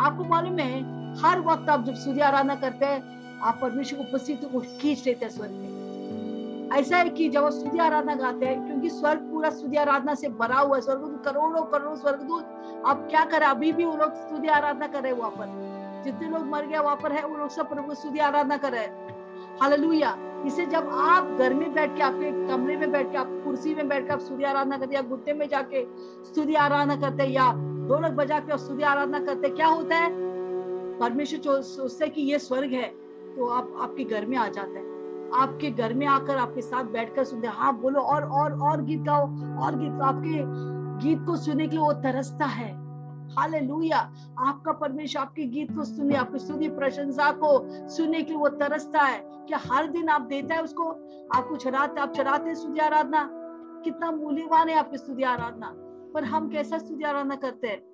आपको 0.00 0.24
मालूम 0.24 0.58
है, 0.58 0.82
हर 1.22 1.40
वक्त 1.40 1.68
आप 1.70 1.84
जब 1.84 1.94
स्तुति 1.94 2.20
आराधना 2.20 2.54
करते 2.54 2.86
हैं 2.86 3.14
आप 3.42 3.58
परमेश्वर 3.62 4.02
की 4.02 4.12
उपस्थिति 4.12 4.46
को 4.46 4.60
खींच 4.60 5.06
लेते 5.06 5.24
हैं 5.24 5.32
स्वर्ग 5.32 5.50
में। 5.50 6.70
ऐसा 6.72 6.96
है 6.96 7.08
कि 7.08 7.28
जब 7.28 7.44
आप 7.44 7.52
स्तुति 7.52 7.78
आराधना 7.78 8.14
गाते 8.14 8.46
हैं, 8.46 8.66
क्योंकि 8.66 8.90
स्वर्ग 8.90 9.18
पूरा 9.18 9.50
स्तुति 9.50 9.76
आराधना 9.76 10.14
से 10.14 10.28
भरा 10.28 10.58
हुआ 10.58 10.76
है 10.76 10.82
स्वर्ग 10.82 11.22
करोड़ों 11.24 11.62
करोड़ों 11.62 11.96
स्वर्गदूत, 11.96 12.44
आप 12.86 13.06
क्या 13.10 13.24
करें? 13.24 13.46
अभी 13.46 13.72
भी 13.72 13.84
वो 13.84 13.96
लोग 13.96 14.14
स्तुति 14.14 14.48
आराधना 14.48 14.86
कर 14.86 15.02
रहे 15.02 15.12
हैं 15.12 15.18
वहाँ 15.18 15.30
पर। 15.30 15.74
जितने 16.04 16.28
लोग 16.28 16.46
मर 16.46 16.66
गए 16.66 16.78
वहाँ 16.78 16.96
पर 16.96 17.12
है, 17.12 17.26
वो 17.26 17.36
लोग 17.36 17.48
सब 17.48 17.68
प्रभु 17.68 17.88
की 17.88 17.94
स्तुति 17.94 18.18
आराधना 18.18 18.56
कर 18.56 18.72
रहे 18.72 18.84
हैं। 18.84 19.14
हालेलुया। 19.62 20.16
इसे 20.46 20.66
जब 20.66 20.88
आप 20.88 21.36
घर 21.38 21.54
में 21.54 21.74
बैठ 21.74 21.96
के, 21.96 22.02
आपके 22.02 22.48
कमरे 22.48 22.76
में 22.76 22.92
बैठ 22.92 23.12
के, 23.12 23.18
आप 23.18 23.42
कुर्सी 23.44 23.74
में 23.74 23.88
बैठ 23.88 24.06
के 24.06 24.12
आप 24.12 24.20
सूर्य 24.20 24.44
आराधना 24.44 24.78
करते 24.78 24.94
या 24.94 25.02
घुटने 25.02 25.32
में 25.32 25.48
जाके 25.48 25.86
सूर्य 26.34 26.54
आराधना 26.54 26.96
करते 26.96 27.24
या 27.24 27.52
ढोलक 27.88 28.10
बजा 28.10 28.38
के 28.38 28.58
सूर्य 28.58 28.84
आराधना 28.84 29.18
करते 29.18 29.48
क्या 29.48 29.66
होता 29.66 29.96
है? 29.96 30.10
परमेश्वर 30.98 31.62
सोचते 31.62 32.08
कि 32.08 32.22
ये 32.22 32.38
स्वर्ग 32.38 32.70
है। 32.70 33.03
तो 33.36 33.46
आप, 33.46 33.74
आपके 33.80 34.04
घर 34.04 34.26
में 34.26 34.36
आ 34.36 34.48
जाता 34.48 34.78
है। 34.78 34.94
आपके 35.34 35.70
घर 35.70 35.94
में 35.94 36.06
आकर 36.06 36.36
आपके 36.36 36.62
साथ 36.62 36.84
बैठकर 36.84 37.24
सुनते 37.24 37.46
हैं। 37.46 37.54
हाँ 37.54 37.80
बोलो, 37.80 38.00
और 38.00 38.24
और 38.28 38.60
और 38.60 38.82
गीत 38.82 39.00
गाओ, 39.00 39.22
और 39.62 39.76
गीत 39.76 40.02
आपके 40.02 40.64
गीत 41.04 41.26
को 41.26 41.36
सुनने 41.36 41.66
के 41.66 41.76
लिए 41.76 41.84
वो 41.84 41.92
तरसता 41.92 42.44
है। 42.44 42.84
हालेलुया। 43.36 44.12
आपका 44.38 44.72
परमेश्वर 44.72 45.22
आपके 45.22 45.44
गीत 45.44 45.76
को 45.76 45.84
सुने, 45.84 46.16
आपकी 46.16 46.38
स्तुति 46.38 46.68
प्रशंसा 46.68 47.32
को 47.32 47.68
सुनने 47.88 48.22
के 48.22 48.28
लिए 48.28 48.38
वो 48.38 48.48
तरसता 48.48 49.00
है। 49.00 49.18
क्या 49.24 49.60
हर 49.72 49.86
दिन 49.86 50.08
आप 50.08 50.20
देता 50.20 50.54
है 50.54 50.62
उसको? 50.62 50.88
आपको 51.34 51.56
चढ़ाते 51.56 52.00
आप 52.00 52.12
चढ़ाते 52.12 52.54
स्तुति 52.54 52.80
आराधना? 52.80 53.30
कितना 53.84 54.10
मूल्यवान 54.10 54.68
है 54.68 54.78
आपकी 54.78 54.98
स्तुति 54.98 55.22
आराधना। 55.22 55.74
पर 56.14 56.24
हम 56.24 56.48
कैसा 56.48 56.78
स्तुति 56.78 57.04
आराधना 57.04 57.36
करते 57.36 57.68
हैं? 57.68 57.93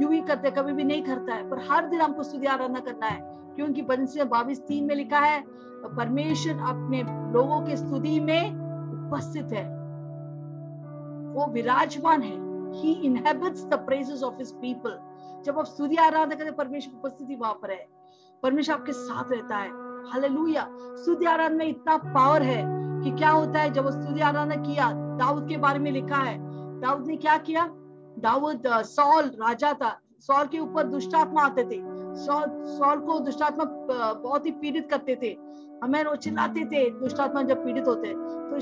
यूँ 0.00 0.12
ही 0.12 0.20
करते 0.20 0.48
हैं, 0.48 0.56
कभी 0.56 0.72
भी 0.72 0.84
नहीं 0.84 1.02
करता 1.02 1.34
है। 1.34 1.48
पर 1.50 1.58
हर 1.70 1.86
दिन 1.86 2.00
हमको 2.00 2.22
स्तुति 2.22 2.46
आराधना 2.46 2.80
करना 2.80 3.06
है 3.06 3.20
क्योंकि 3.56 3.82
बंसी 3.82 4.54
तीन 4.54 4.84
में 4.84 4.94
लिखा 4.94 5.18
है 5.18 5.44
परमेश्वर 5.86 6.54
अपने 6.54 7.02
लोगों 7.32 7.60
के 7.60 7.76
स्तुति 7.76 8.20
में 8.20 8.50
उपस्थित 9.08 9.52
है। 9.52 9.64
वो 11.34 11.46
विराजमान 11.46 12.22
है। 12.22 12.42
He 12.74 12.92
inhabits 12.92 13.64
the 13.64 13.74
praises 13.74 14.22
of 14.22 14.34
his 14.34 14.52
people 14.52 14.98
जब 15.44 15.58
आप 15.58 15.64
स्तुति 15.64 15.96
आराधना 15.96 16.34
करते 16.34 16.50
परमेश्वर 16.50 16.92
की 16.92 16.98
उपस्थिति 16.98 17.34
वहाँ 17.34 17.54
पर 17.54 17.70
है। 17.70 17.86
परमेश्वर 18.42 18.74
आपके 18.74 18.92
साथ 18.92 19.32
रहता 19.32 19.56
है। 19.56 19.68
हालेलुया 20.12 20.66
स्तुति 20.72 21.24
आराधना 21.24 21.56
में 21.56 21.66
इतना 21.66 21.96
पावर 21.96 22.42
है 22.42 22.62
कि 23.04 23.10
क्या 23.10 23.30
होता 23.30 23.60
है 23.60 23.72
जब 23.72 23.84
वो 23.84 23.90
स्तुति 23.90 24.20
आराधना 24.20 24.54
किया 24.54 24.90
दाऊद 25.18 25.48
के 25.48 25.56
बारे 25.56 25.78
में 25.78 25.90
लिखा 25.92 26.16
है 26.16 26.38
दाऊद 26.80 27.06
ने 27.06 27.16
क्या 27.16 27.36
किया? 27.38 27.64
दाऊद 28.18 28.62
सौल 28.68 29.24
राजा 29.24 29.72
था। 29.72 29.98
सौल 30.20 30.46
के 30.46 30.58
ऊपर 30.58 30.82
दुष्टात्मा 30.82 31.42
आते 31.42 31.64
थे। 31.64 31.82
सौल 32.16 32.64
सौल 32.66 32.98
को 32.98 33.18
दुष्टात्मा 33.18 33.64
बहुत 34.14 34.46
ही 34.46 34.50
पीड़ित 34.50 34.90
करते 34.90 35.18
थे। 35.22 35.36
हमें 35.84 36.04
वो 36.04 36.16
चिल्लाते 36.16 36.64
थे, 36.64 36.90
दुष्टात्मा 36.90 37.42
जब 37.42 37.64
पीड़ित 37.64 37.86
होते। 37.86 38.08
तो 38.08 38.60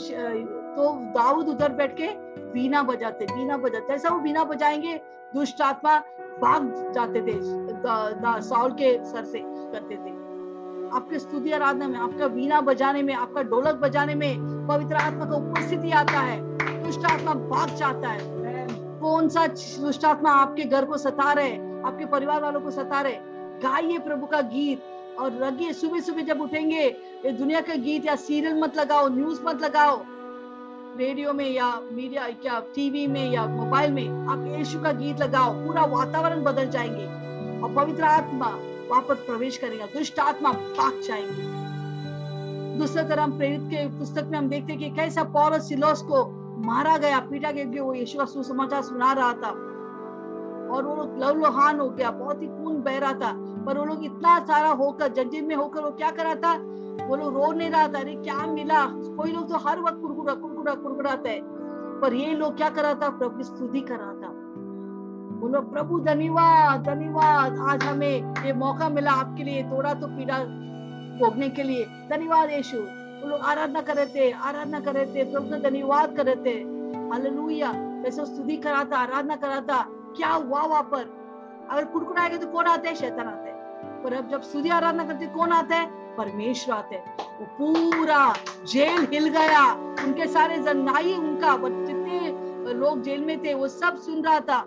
तो 0.77 0.95
दाऊद 0.95 1.49
उधर 1.49 1.73
बैठ 1.73 1.97
के 1.97 2.09
बीना 2.53 2.83
बजाते 2.83 3.25
बीना 3.25 3.57
बजाते। 3.57 3.93
ऐसा 3.93 4.09
वो 4.09 4.21
बीना 4.21 4.45
बजाएँगे 4.45 5.01
दुष्ट 5.35 5.61
आत्मा 5.61 5.99
भाग 6.41 6.93
जाते 6.95 7.23
थे, 7.23 7.35
द- 7.73 8.41
के 8.73 9.05
सर 9.05 9.25
से 9.25 9.39
करते 9.45 9.95
थे। 9.95 10.23
आपके 10.97 11.19
स्तुति 11.19 11.53
आराधना 11.53 11.89
में, 11.89 11.99
आपका 11.99 12.29
बीना 12.29 12.61
बजाने 12.61 13.03
में, 13.03 13.15
आपका 13.15 13.43
ढोलक 13.43 13.75
बजाने 13.75 14.15
में 14.15 14.67
पवित्र 14.67 14.95
आत्मा 14.95 15.25
का 15.25 15.37
उपस्थिति 15.37 15.91
आता 15.91 16.21
है। 16.21 16.59
दुष्ट 16.85 17.05
आत्मा 17.05 17.35
भाग 17.35 17.69
जाता 17.69 18.09
है। 18.09 18.42
कौन 19.03 19.29
सा 19.29 19.47
दुष्ट 19.47 20.05
आत्मा 20.05 20.31
आपके 20.31 20.65
घर 20.65 20.85
को 20.85 20.97
सता 20.97 21.33
रहे 21.33 21.53
आपके 21.83 22.07
परिवार 22.07 22.43
वालों 22.43 22.61
को 22.61 22.71
सता 22.71 23.01
रहे 23.01 23.17
गाइए 23.63 23.99
प्रभु 23.99 24.27
का 24.27 24.41
गीत 24.41 25.17
और 25.19 25.39
रगिए 25.43 25.73
सुबह 25.73 26.01
सुबह 26.01 26.23
जब 26.23 26.41
उठेंगे, 26.41 26.83
ये 27.25 27.33
दुनिया 27.33 27.61
का 27.61 27.75
गीत 27.75 28.07
या 28.07 28.17
सीरियल 28.17 28.61
मत 28.61 28.77
लगाओ, 28.77 29.09
न्यूज़ 29.09 29.41
मत 29.45 29.63
लगाओ। 29.63 30.03
रेडियो 30.99 31.33
में 31.33 31.51
या 31.51 31.81
मीडिया, 31.93 32.29
क्या 32.29 32.61
टीवी 32.75 33.07
में 33.07 33.31
या 33.31 33.47
मोबाइल 33.47 33.93
में 33.93 34.27
आप 34.29 34.45
यीशु 34.59 34.81
का 34.81 34.93
गीत 34.93 35.21
लगाओ, 35.21 35.53
पूरा 35.67 35.85
वातावरण 35.85 36.43
बदल 36.43 36.71
जाएँगे 36.71 37.07
और 37.63 37.75
पवित्र 37.75 38.05
आत्मा 38.05 38.47
वहाँ 38.91 39.03
पर 39.03 39.15
प्रवेश 39.15 39.57
करेगा, 39.59 39.87
दुष्ट 39.87 40.19
आत्मा 40.19 40.53
भाग 40.53 41.01
जाएँगे। 41.01 42.79
दूसरी 42.79 43.03
तरह 43.03 43.23
हम 43.23 43.37
प्रेरित 43.39 43.61
के 43.61 43.87
पुस्तक 43.99 44.25
में 44.25 44.39
हम 44.39 44.49
देखते 44.49 44.73
हैं 44.73 44.81
कि 44.81 44.91
कैसा 44.91 45.25
पौर 45.25 45.59
सिलोस 45.61 46.03
को 46.03 46.25
मारा 46.63 46.97
गया, 46.97 47.19
पीटा 47.21 47.51
गया, 47.51 47.65
क्योंकि 47.65 47.81
वो 47.81 47.95
यीशु 47.95 48.19
का 48.19 48.25
सुसमाचार 48.25 48.83
सुना 48.83 49.13
रहा 49.13 49.33
था। 49.33 49.51
और 50.73 50.85
वो 50.85 50.97
लोग 50.97 51.19
लवलोहान 51.19 51.81
हो 51.81 51.89
गया, 51.89 52.11
बहुत 52.11 52.43
ही 52.43 52.47
खून 52.47 52.83
बह 52.83 52.99
रहा 52.99 53.13
था। 53.13 53.33
पर 53.65 53.79
वो 53.79 53.85
लोग 53.85 54.05
इतना 54.05 54.39
सारा 54.39 54.69
होकर, 54.69 55.09
जंजीर 55.09 55.45
में 55.45 55.57
होकर 55.57 55.81
वो 55.81 55.91
क्या 55.91 56.11
करा 56.11 56.35
था? 56.35 56.55
वो 57.07 57.17
लोग 57.17 57.35
रो 57.35 57.53
नहीं 57.53 57.71
रहा 57.71 57.89
था, 57.89 57.99
अरे 57.99 58.15
क्या 58.15 58.47
मिला? 58.47 58.87
कोई 58.87 59.33
लोग 59.33 59.49
तो 59.49 59.57
हर 59.57 59.81
वक्त 59.81 60.01
कुरकुरा 60.01 60.35
कुरकुरा 60.35 60.75
कुरकुराते 60.75 61.29
हैं 61.29 61.43
पर 62.03 62.15
ये 62.15 62.35
लोग 62.35 62.57
क्या 62.57 62.71
करा 62.71 62.95
था? 62.95 63.09
प्रभु 63.09 63.37
की 63.37 63.45
स्तुति 63.45 63.81
करा 63.81 64.07
था। 64.07 64.33
बोलो, 65.41 65.61
प्रभु 65.61 66.01
धन्यवाद 66.01 66.83
धन्यवाद। 66.83 67.59
आज 67.59 67.85
हमें 67.85 68.45
ये 68.47 68.53
मौका 68.53 68.89
मिला 68.89 69.13
आपके 69.13 69.43
लिए 69.43 69.63
थोड़ा 69.63 69.95
तो 69.95 70.07
पीड़ा 70.07 70.39
भोगने 71.19 71.49
के 71.49 71.63
लिए। 71.63 71.85
धन्यवाद 71.85 72.51
यीशु। 72.51 73.02
वो 73.23 73.29
लोग 73.29 73.41
आराधना 73.41 73.81
कर 73.81 73.97
रहे 73.97 74.07
थे, 74.07 74.31
आराधना 74.31 74.81
कर 74.81 74.95
रहे 74.95 75.07
थे, 75.07 75.33
प्रभु 75.33 75.51
का 75.51 75.59
धन्यवाद 75.59 76.17
कर 76.17 76.27
रहे 76.27 76.37
थे। 76.37 76.59
हालेलुया 77.11 77.71
वैसे 78.05 78.27
स्तुति 78.27 78.57
करा 78.57 78.85
था 78.85 78.99
आराधना 78.99 79.37
करा 79.37 79.61
था 79.61 79.83
क्या 80.17 80.29
हुआ 80.29 80.63
वहाँ 80.63 80.83
पर? 80.83 81.05
अगर 81.71 81.85
कुड़कुड़ाएँगे 81.85 82.39
तो 82.39 82.47
कौन 82.47 82.67
आते 82.67 82.89
हैं? 82.89 82.95
शैतान 82.97 83.27
आते 83.27 83.51
हैं। 83.51 84.03
पर 84.05 84.15
अब 84.15 84.29
जब 84.29 84.43
स्तुति 84.43 84.69
आराधना 84.69 85.05
करते 85.05 85.27
कौन 85.27 85.53
आते 85.53 85.75
हैं? 85.75 86.17
परमेश्वर 86.17 86.75
आते 86.75 86.97
हैं। 86.97 87.17
वो 87.19 87.47
पूरा 87.59 88.35
जेल 88.73 89.07
हिल 89.13 89.29
गया। 89.29 89.73
उनके 90.05 90.27
सारे 90.27 90.59
जन्नाई 90.59 91.15
उनका 91.15 91.57
जितने 91.57 92.75
लोग 92.75 93.03
जेल 93.03 93.25
में 93.25 93.45
थे, 93.45 93.55
वो 93.55 93.69
सब 93.69 93.97
सुन 93.97 94.23
रहा 94.23 94.41
था। 94.41 94.65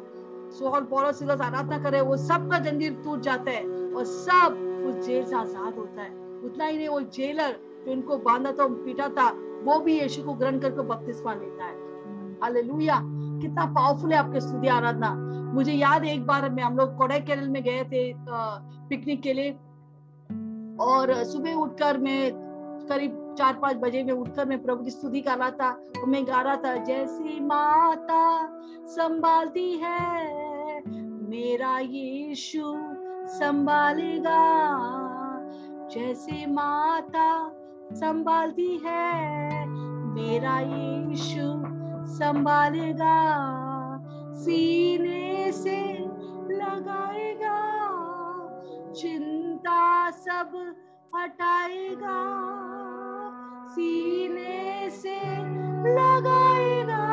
सोहल 0.51 1.11
सिलस 1.11 1.41
आराधना 1.41 1.77
करे, 1.79 2.01
वो 2.01 2.17
सब 2.17 2.49
का 2.51 2.59
जंजीर 2.59 3.01
टूट 3.03 3.19
जाता 3.19 3.51
है 3.51 3.63
और 3.93 4.05
सब 4.05 4.83
उस 4.87 5.05
जेल 5.05 5.25
से 5.25 5.35
आज़ाद 5.35 5.75
होता 5.75 6.01
है। 6.01 6.09
उतना 6.45 6.65
ही 6.65 6.77
नहीं, 6.77 6.87
वो 6.87 7.01
जेलर 7.01 7.59
जो 7.85 7.91
इनको 7.91 8.17
बांधा 8.17 8.51
था 8.51 8.67
पीटा 8.67 9.07
था, 9.09 9.29
वो 9.63 9.79
भी 9.79 9.99
यीशु 9.99 10.23
को 10.23 10.33
ग्रहण 10.33 10.59
करके 10.59 10.81
बपतिस्मा 10.81 11.33
लेता 11.33 11.65
है। 11.65 11.75
हालेलुया। 12.41 13.01
कितना 13.41 13.65
पावरफुल 13.65 14.11
है 14.11 14.17
आपके 14.17 14.39
स्तुति 14.41 14.67
आराधना। 14.67 15.13
मुझे 15.53 15.73
याद 15.73 16.03
है, 16.03 16.13
एक 16.13 16.25
बार 16.25 16.49
में, 16.49 16.63
हम 16.63 16.77
लोग 16.77 16.97
कोडाई 16.97 17.19
केरल 17.19 17.47
में 17.49 17.63
गए 17.63 17.83
थे 17.83 18.13
पिकनिक 18.89 19.21
के 19.21 19.33
लिए। 19.33 19.51
और 20.79 21.23
सुबह 21.23 21.53
उठकर 21.53 21.97
मैं, 21.97 22.31
करीब 22.89 23.35
चार 23.37 23.53
पाँच 23.53 23.75
बजे 23.75 24.03
में 24.03 24.13
उठकर 24.13 24.45
मैं 24.45 24.61
प्रभु 24.63 24.83
की 24.83 24.91
स्तुति 24.91 25.21
कर 25.21 25.37
रहा 25.37 25.49
था, 25.51 25.69
और 25.71 26.05
मैं 26.05 26.25
गा 26.27 26.41
रहा 26.41 26.55
था, 26.55 26.75
जैसी 26.75 27.39
माता 27.39 28.47
संभालती 28.85 29.71
है, 29.83 30.81
मेरा 31.29 31.79
यीशु 31.79 32.63
संभालेगा। 33.27 34.41
जैसे 35.87 36.45
माता 36.45 37.54
संभालती 37.95 38.77
है। 38.85 39.65
मेरा 40.15 40.59
यीशु 40.59 41.45
संभालेगा, 42.15 43.17
सीने 44.33 45.51
से 45.51 45.77
लगाएगा, 46.51 47.59
चिंता 48.93 50.11
सब 50.11 50.51
हटाएगा, 51.15 52.19
सीने 53.67 54.89
से 54.89 55.19
लगाएगा, 55.89 57.03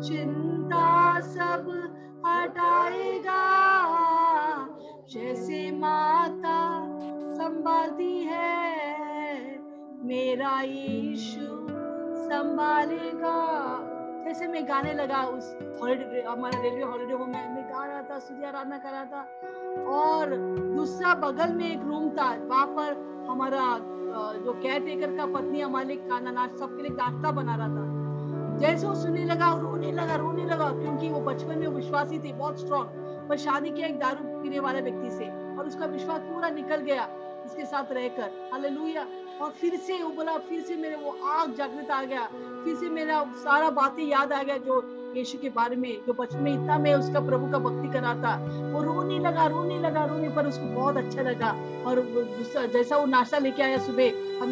चिंता 0.00 1.20
सब 1.20 1.70
हटाएगा। 2.26 3.42
जैसे 5.10 5.70
माता 5.72 6.58
संभालती 7.34 8.14
है 8.22 9.15
मेरा 10.06 10.60
यीशु 10.60 11.46
संभालेगा। 12.18 13.38
जैसे 14.26 14.46
मैं 14.48 14.62
गाने 14.68 14.92
लगा 14.94 15.22
उस 15.22 15.56
हॉलीडे 15.80 16.22
हमारा 16.22 16.60
रेलवे 16.62 16.82
हॉलीडे 16.82 17.14
होम 17.14 17.28
में, 17.28 17.48
मैं 17.54 17.64
गा 17.64 17.84
रहा 17.86 18.02
था, 18.02 18.18
सूर्य 18.18 18.46
आराधना 18.46 18.78
कर 18.78 18.90
रहा 18.90 19.04
था। 19.04 19.22
और 19.92 20.36
दूसरा 20.76 21.14
बगल 21.14 21.52
में 21.52 21.66
एक 21.70 21.82
रूम 21.82 22.08
था, 22.10 22.30
वहाँ 22.46 22.66
पर 22.66 23.26
हमारा 23.30 23.78
जो 24.44 24.52
केयर 24.52 24.84
टेकर 24.84 25.16
का 25.16 25.26
पत्नी 25.26 25.60
हमारे 25.60 25.96
खाना, 25.96 26.30
नाश्ता, 26.30 26.56
सबके 26.56 26.82
लिए 26.82 26.96
नाश्ता 26.96 27.30
बना 27.32 27.56
रहा 27.56 27.68
था। 27.68 28.58
जैसे 28.58 28.86
वो 28.86 28.94
सुनने 28.94 29.24
लगा, 29.24 29.52
रोने 29.60 29.92
लगा 29.92 30.16
रोने 30.16 30.44
लगा, 30.44 30.70
क्योंकि 30.72 31.08
वो 31.08 31.20
बचपन 31.20 31.58
में 31.58 31.68
विश्वासी 31.68 32.18
थी, 32.18 32.32
बहुत 32.32 32.60
स्ट्रॉन्ग 32.60 33.26
पर 33.28 33.36
शादी 33.36 33.70
किया 33.70 33.86
एक 33.86 33.98
दारू 33.98 34.42
पीने 34.42 34.60
वाले 34.60 34.80
व्यक्ति 34.80 35.10
से, 35.10 35.56
और 35.58 35.66
उसका 35.66 35.86
विश्वास 35.86 36.20
पूरा 36.20 36.48
निकल 36.48 36.76
गया। 36.76 37.08
इसके 37.46 37.64
साथ 37.66 37.92
रहकर। 37.92 38.48
हालेलुया 38.52 39.06
और 39.40 39.50
फिर 39.52 39.76
से 39.76 40.02
वो 40.02 40.10
बोला, 40.10 40.36
फिर 40.38 40.60
से 40.60 40.76
मेरे 40.76 40.96
वो 40.96 41.10
आग 41.24 41.54
जागृत 41.54 41.90
आ 41.90 42.02
गया। 42.04 42.26
फिर 42.64 42.76
से 42.76 42.88
मेरा 42.90 43.24
सारा 43.36 43.70
बातें 43.70 44.02
याद 44.04 44.32
आ 44.32 44.42
गया 44.42 44.56
जो 44.58 44.80
यीशु 45.16 45.38
के 45.38 45.48
बारे 45.48 45.76
में, 45.76 45.98
जो 46.06 46.12
बचपन 46.12 46.40
में 46.40 46.52
इतना 46.54 46.78
मैं 46.78 46.94
उसका 46.94 47.20
प्रभु 47.20 47.52
का 47.52 47.58
भक्ति 47.58 47.88
करा 47.88 48.14
था, 48.14 48.36
वो 48.72 48.82
रोने 48.82 49.18
लगा 49.18 49.46
रोने 49.46 49.78
लगा, 49.78 50.04
रोने, 50.04 50.28
पर 50.28 50.46
उसको 50.46 50.66
बहुत 50.66 50.96
अच्छा 50.96 51.22
लगा। 51.22 51.50
और 51.86 52.00
जैसा 52.72 52.96
वो 52.96 53.06
नाश्ता 53.06 53.38
लेके 53.38 53.62
आया 53.62 53.78
सुबह, 53.78 54.08
हम 54.42 54.48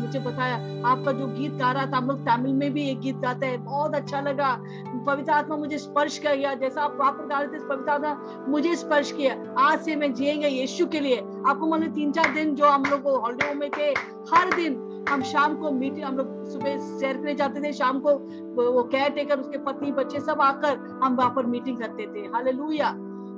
मुझे 0.00 0.18
बताया, 0.18 0.56
आपका 0.86 1.12
जो 1.12 1.26
गीत 1.26 1.52
गा 1.52 1.72
रहा 1.72 1.86
था, 1.86 1.96
हम 1.96 2.08
लोग 2.08 2.20
तमिल 2.20 2.52
में 2.52 2.72
भी 2.72 2.90
एक 2.90 3.00
गीत 3.00 3.16
गाते 3.16 3.46
हैं, 3.46 3.64
बहुत 3.64 3.94
अच्छा 3.94 4.20
लगा। 4.20 4.62
पवित्र 5.06 5.32
आत्मा 5.32 5.56
मुझे 5.56 5.78
स्पर्श 5.78 6.18
कर 6.18 6.36
गया, 6.36 6.54
जैसा 6.54 6.82
आप 6.82 6.96
वहाँ 7.00 7.12
पर 7.12 7.26
गा 7.26 7.40
रहे 7.40 7.48
थे, 7.48 7.68
पवित्र 7.68 7.90
आत्मा 7.90 8.44
मुझे 8.48 8.76
स्पर्श 8.76 9.12
किया। 9.12 9.54
आज 9.58 9.80
से 9.80 9.96
मैं 9.96 10.14
जिएँगे 10.14 10.48
यीशु 10.48 10.86
के 10.86 11.00
लिए। 11.00 11.16
आपको 11.46 11.66
मालूम 11.66 11.88
तीन 11.88 12.12
चार 12.12 12.34
दिन 12.34 12.54
जो 12.54 12.66
हम 12.66 12.84
लोग 12.84 13.20
हॉलीडे 13.20 13.54
में 13.54 13.70
थे, 13.70 13.90
हर 14.34 14.54
दिन 14.56 14.90
हम 15.08 15.22
शाम 15.22 15.54
को 15.54 15.70
मीटिंग 15.70 16.04
हम 16.04 16.16
लोग 16.16 16.44
सुबह 16.52 16.76
सैर 16.98 17.16
करने 17.16 17.34
जाते 17.34 17.60
थे, 17.62 17.72
शाम 17.72 17.98
को 18.00 18.12
वो 18.72 18.82
केयर 18.84 19.10
टेकर 19.10 19.40
उसके 19.40 19.58
पत्नी 19.64 19.92
बच्चे 19.92 20.20
सब 20.20 20.40
आकर 20.40 20.76
हम 21.02 21.16
वहाँ 21.16 21.30
पर 21.36 21.46
मीटिंग 21.46 21.78
करते 21.78 22.06
थे। 22.06 22.26
हालेलुया 22.34 22.94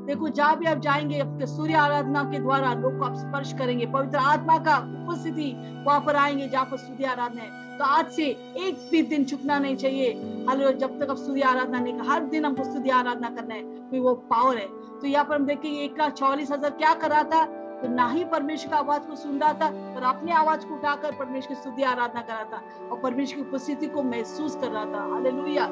देखो, 0.06 0.28
जहाँ 0.28 0.56
भी 0.58 0.66
आप 0.66 0.78
जाएँगे, 0.78 1.18
आपके 1.20 1.46
सूर्य 1.46 1.74
आराधना 1.74 2.22
के 2.22 2.38
द्वारा 2.38 2.72
लोग 2.74 2.98
को 2.98 3.04
आप 3.04 3.14
स्पर्श 3.16 3.52
करेंगे। 3.52 3.86
पवित्र 3.86 4.18
आत्मा 4.18 4.58
का 4.58 4.76
उपस्थिति 4.76 5.52
वहाँ 5.86 6.00
पर 6.00 6.16
आएँगे, 6.16 6.48
जहाँ 6.48 6.64
पर 6.64 6.76
सूर्य 6.76 7.04
आराधना 7.04 7.42
है। 7.42 7.78
तो 7.78 7.84
आज 7.84 8.10
से 8.10 8.24
एक 8.58 8.88
भी 8.90 9.02
दिन 9.02 9.24
चुकना 9.24 9.58
नहीं 9.58 9.76
चाहिए। 9.76 10.12
हाल 10.48 10.72
जब 10.72 10.98
तक 11.00 11.10
आप 11.10 11.16
सूर्य 11.16 11.42
आराधना 11.42 11.78
नहीं, 11.78 11.98
हर 12.00 12.24
दिन 12.24 12.44
हमको 12.44 12.64
सूर्य 12.64 12.90
आराधना 12.90 13.30
करना 13.30 13.54
है। 13.54 13.62
कोई 13.62 14.00
वो 14.00 14.14
पावर 14.30 14.56
है। 14.56 14.66
तो 15.00 15.06
यहाँ 15.06 15.24
पर 15.24 15.34
हम 15.34 15.46
देखेंगे 15.46 15.78
एक 15.80 15.98
लाख 15.98 16.12
चौवालीस 16.12 16.52
हज़ार 16.52 16.70
क्या 16.72 16.92
कर 16.94 17.10
रहा 17.10 17.22
था? 17.24 17.44
तो 17.76 17.88
ना 17.88 18.08
ही 18.08 18.24
परमेश्वर 18.24 18.70
का 18.70 18.76
आवाज़ 18.76 19.02
को 19.02 19.16
सुन 19.16 19.38
रहा 19.38 19.52
था, 19.52 19.94
पर 19.94 20.02
अपने 20.02 20.32
आवाज़ 20.32 20.66
को 20.66 20.74
उठाकर 20.74 21.12
परमेश्वर 21.12 21.48
की 21.48 21.54
स्तुति 21.54 21.82
आराधना 21.82 22.20
कर 22.20 22.32
रहा 22.32 22.44
था 22.44 22.88
और 22.88 22.98
परमेश्वर 22.98 23.42
की 23.42 23.50
उपस्थिति 23.50 23.86
को 23.86 24.02
महसूस 24.02 24.56
कर 24.56 24.68
रहा 24.68 24.84
था। 24.84 25.12
हालेलुया। 25.12 25.64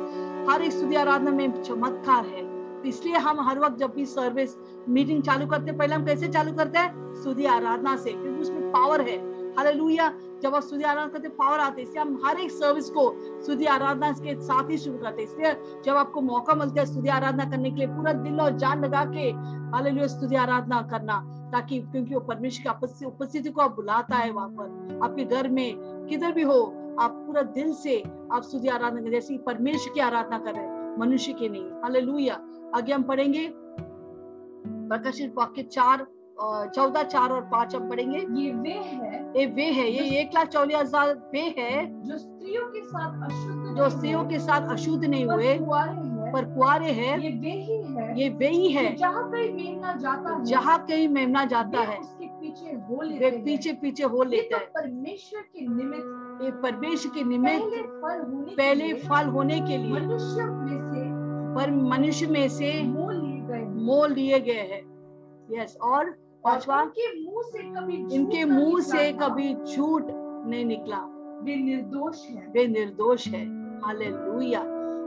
हर 0.52 0.62
एक 0.62 0.72
स्तुति 0.72 0.96
आराधना 0.96 1.30
में 1.30 1.62
चमत्कार 1.62 2.26
है। 2.26 2.54
तो 2.82 2.88
इसलिए 2.88 3.14
हम 3.14 3.40
हर 3.40 3.58
वक्त 3.58 3.78
जब 3.78 3.92
भी 3.94 4.06
सर्विस 4.06 4.56
मीटिंग 4.88 5.22
चालू 5.22 5.46
करते 5.46 5.70
हैं, 5.70 5.78
पहले 5.78 5.94
हम 5.94 6.04
कैसे 6.04 6.28
चालू 6.28 6.52
करते 6.52 6.78
हैं? 6.78 7.14
स्तुति 7.14 7.44
आराधना 7.44 7.96
से, 7.96 8.12
क्योंकि 8.12 8.40
उसमें 8.40 8.70
पावर 8.72 9.00
है। 9.00 9.34
हालेलुया। 9.56 10.12
जब 10.42 10.54
आप 10.54 10.62
स्तुति 10.62 10.82
आराधना 10.82 11.12
करते 11.12 11.28
पावर 11.28 11.58
आते 11.58 11.82
इसलिए 11.82 12.02
हम 12.02 12.22
हर 12.24 12.38
एक 12.38 12.50
सर्विस 12.50 12.90
को 12.90 13.14
स्तुति 13.42 13.64
आराधना 13.64 14.12
के 14.12 14.42
साथ 14.42 14.70
ही 14.70 14.78
शुरू 14.78 14.98
करते 14.98 15.22
इसलिए 15.22 15.82
जब 15.84 15.96
आपको 15.96 16.20
मौका 16.20 16.54
मिलता 16.54 16.80
है 16.80 16.86
स्तुति 16.86 17.08
आराधना 17.08 17.44
करने 17.44 17.70
के 17.70 17.76
लिए, 17.76 17.86
पूरा 17.86 18.12
दिल 18.12 18.40
और 18.40 18.50
जान 18.50 18.84
लगा 18.84 19.04
के, 19.04 19.30
हालेलुया, 19.76 20.06
स्तुति 20.06 20.36
आराधना 20.36 20.82
करना। 20.82 21.30
ताकि 21.54 21.78
क्योंकि 21.80 22.14
वो 22.14 22.20
परमेश्वर 22.22 22.72
की 22.84 23.04
उपस्थिति 23.06 23.50
को 23.50 23.60
आप 23.60 23.74
बुलाता 23.76 24.16
है 24.16 24.30
वहाँ 24.30 24.48
पर। 24.50 24.98
आपके 25.04 25.24
घर 25.26 25.48
में 25.50 26.06
किधर 26.08 26.32
भी 26.32 26.42
हो 26.42 26.60
आप 27.00 27.10
पूरा 27.26 27.42
दिल 27.54 27.72
से 27.74 27.98
आप 28.32 28.42
स्तुति 28.42 28.68
आराधना 28.70 29.10
जैसे 29.10 29.36
परमेश्वर 29.46 29.94
की 29.94 30.00
आराधना 30.02 30.38
कर 30.38 30.54
रहे 30.54 30.96
मनुष्य 30.98 31.32
के 31.32 31.48
नहीं 31.48 31.64
हालेलुया। 31.82 32.34
आगे 32.74 32.92
हम 32.92 33.02
पढ़ेंगे 33.02 33.48
प्रकाशित 34.88 35.34
वाक्य 35.36 35.62
चार 35.64 36.06
चौदह 36.74 37.02
चार 37.04 37.30
और 37.30 37.40
पाँच 37.50 37.74
हम 37.74 37.88
पढ़ेंगे। 37.90 38.18
ये 38.18 38.52
वे 38.52 38.70
है। 38.70 39.18
ये 39.36 39.46
वे 39.48 39.64
है 39.72 39.88
ये 39.90 40.20
एक 40.20 40.34
लाख 40.34 40.48
चौलीस 40.48 40.76
हज़ार 40.76 41.14
वे 41.32 41.42
है? 41.58 41.84
जो 42.02 42.18
स्त्रियों 42.18 42.66
के 42.68 42.80
साथ 42.84 43.22
अशुद्ध 43.26 43.76
जो 43.76 43.88
स्त्रियों 43.90 44.24
के 44.24 44.38
साथ 44.40 44.68
अशुद्ध 44.72 45.04
नहीं 45.04 45.24
हुए। 45.26 45.52
पर 46.34 46.44
कुआरे 46.44 46.90
है। 46.92 47.08
ये 47.22 47.30
वे 47.30 47.50
ही 47.50 47.76
है। 47.94 48.20
ये 48.20 48.28
वे 48.28 48.48
ही 48.48 48.68
है। 48.68 48.94
जहाँ 48.96 49.30
कहीं 49.30 49.52
मेमना 49.52 49.92
जाता 49.96 50.34
है 50.34 50.44
जहाँ 50.44 50.78
कहीं 50.86 51.08
मेमना 51.08 51.44
जाता 51.44 51.80
है 51.80 51.98
उसके 51.98 52.26
पीछे 52.26 52.70
हो 52.70 52.96
वे 53.02 53.08
लेते 53.08 53.42
पीछे 53.44 53.72
पीछे 53.72 54.04
हो 54.04 54.22
लेता 54.22 54.56
है। 54.56 54.64
परमेश्वर 54.64 55.40
के 55.42 55.66
निमित्त 55.66 56.42
ये 56.42 56.50
परमेश्वर 56.62 57.12
के 57.14 57.24
निमित्त 57.24 58.56
पहले 58.56 58.92
फल 58.94 59.28
होने 59.28 59.60
के 59.60 59.78
लिए 59.78 59.92
मनुष्य 59.92 60.44
में 60.44 60.78
से 60.90 61.04
पर 61.54 61.70
मनुष्य 61.70 62.26
में 62.26 62.48
से 62.48 62.72
मोल 62.82 63.14
लिए 63.14 63.40
गए 63.48 63.64
मोल 63.84 64.12
लिए 64.12 64.40
गए 64.40 64.66
हैं। 64.72 64.82
यस 65.52 65.76
और 65.82 66.10
पांचवा 66.44 66.82
उनके 66.82 67.24
मुँह 67.24 67.42
से 67.42 67.62
कभी 67.70 68.14
इनके 68.14 68.44
मुँह 68.44 68.80
से 68.82 69.12
कभी 69.12 69.54
झूठ 69.54 70.02
नहीं 70.06 70.64
निकला। 70.64 70.98
वे 71.44 71.56
निर्दोष 71.56 72.28
है। 72.30 72.46
वे 72.48 72.66
निर्दोष 72.66 73.26
है। 73.28 73.44
हालेलुया 73.80 74.60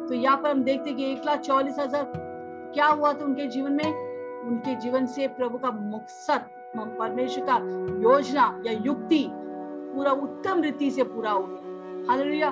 तो 0.08 0.14
यहाँ 0.14 0.38
पर 0.38 0.50
हम 0.50 0.64
देखते 0.64 0.90
हैं 0.90 0.98
कि 0.98 1.12
एक 1.12 1.26
लाख 1.26 1.40
चौलीस 1.40 1.80
हज़ार 1.80 2.12
क्या 2.74 2.88
हुआ 2.88 3.14
था 3.14 3.26
उनके 3.26 3.48
जीवन 3.48 3.72
में? 3.74 4.06
उनके 4.48 4.76
जीवन 4.82 5.06
से 5.06 5.28
प्रभु 5.30 5.58
का 5.58 5.72
मकसद 5.72 6.46
परमेश्वर 6.78 7.46
का 7.46 7.56
योजना 8.02 8.44
या 8.66 8.72
युक्ति 8.86 9.28
पूरा 9.30 10.12
उत्तम 10.14 10.62
रीति 10.62 10.90
से 10.92 11.04
पूरा 11.06 11.32
हो 11.32 11.44
गया। 11.44 12.48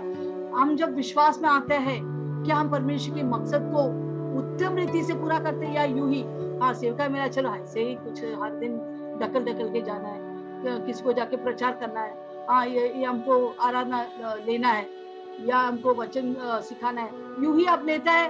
हम 0.58 0.76
जब 0.76 0.96
विश्वास 0.96 1.40
में 1.42 1.50
आते 1.50 1.76
हैं 1.86 2.00
क्या 2.46 2.56
हम 2.56 2.70
परमेश्वर 2.72 3.16
के 3.16 3.24
मकसद 3.26 3.72
को 3.74 3.84
उत्तम 4.40 4.76
रीति 4.78 5.04
से 5.04 5.14
पूरा 5.14 5.40
करते 5.40 5.66
हैं 5.66 5.76
या 5.76 5.84
यूँ 5.84 6.12
ही? 6.12 6.22
हाँ 6.62 6.74
सेवका 6.74 7.08
मेरा 7.10 7.28
चलो 7.28 7.54
ऐसे 7.56 7.84
ही 7.84 7.96
कुछ 7.96 8.24
हर 8.42 8.56
दिन 8.60 8.78
ढकल 9.22 9.44
ढकल 9.44 9.70
के 9.70 9.82
जाना 9.82 10.08
है 10.08 10.80
किसको 10.86 11.14
जाके 11.14 11.38
प्रचार 11.38 11.78
करना 11.80 12.02
है? 12.02 12.14
हाँ 12.50 12.66
ये, 12.68 12.88
ये 12.90 13.06
हमको 13.06 13.48
आराधना 13.62 14.06
लेना 14.46 14.68
है। 14.68 14.86
या 15.44 15.58
हमको 15.58 15.94
वचन 15.94 16.36
सिखाना 16.40 17.02
है। 17.02 17.10
यूँ 17.44 17.58
ही 17.58 17.66
आप 17.66 17.84
लेता 17.86 18.12
है, 18.12 18.28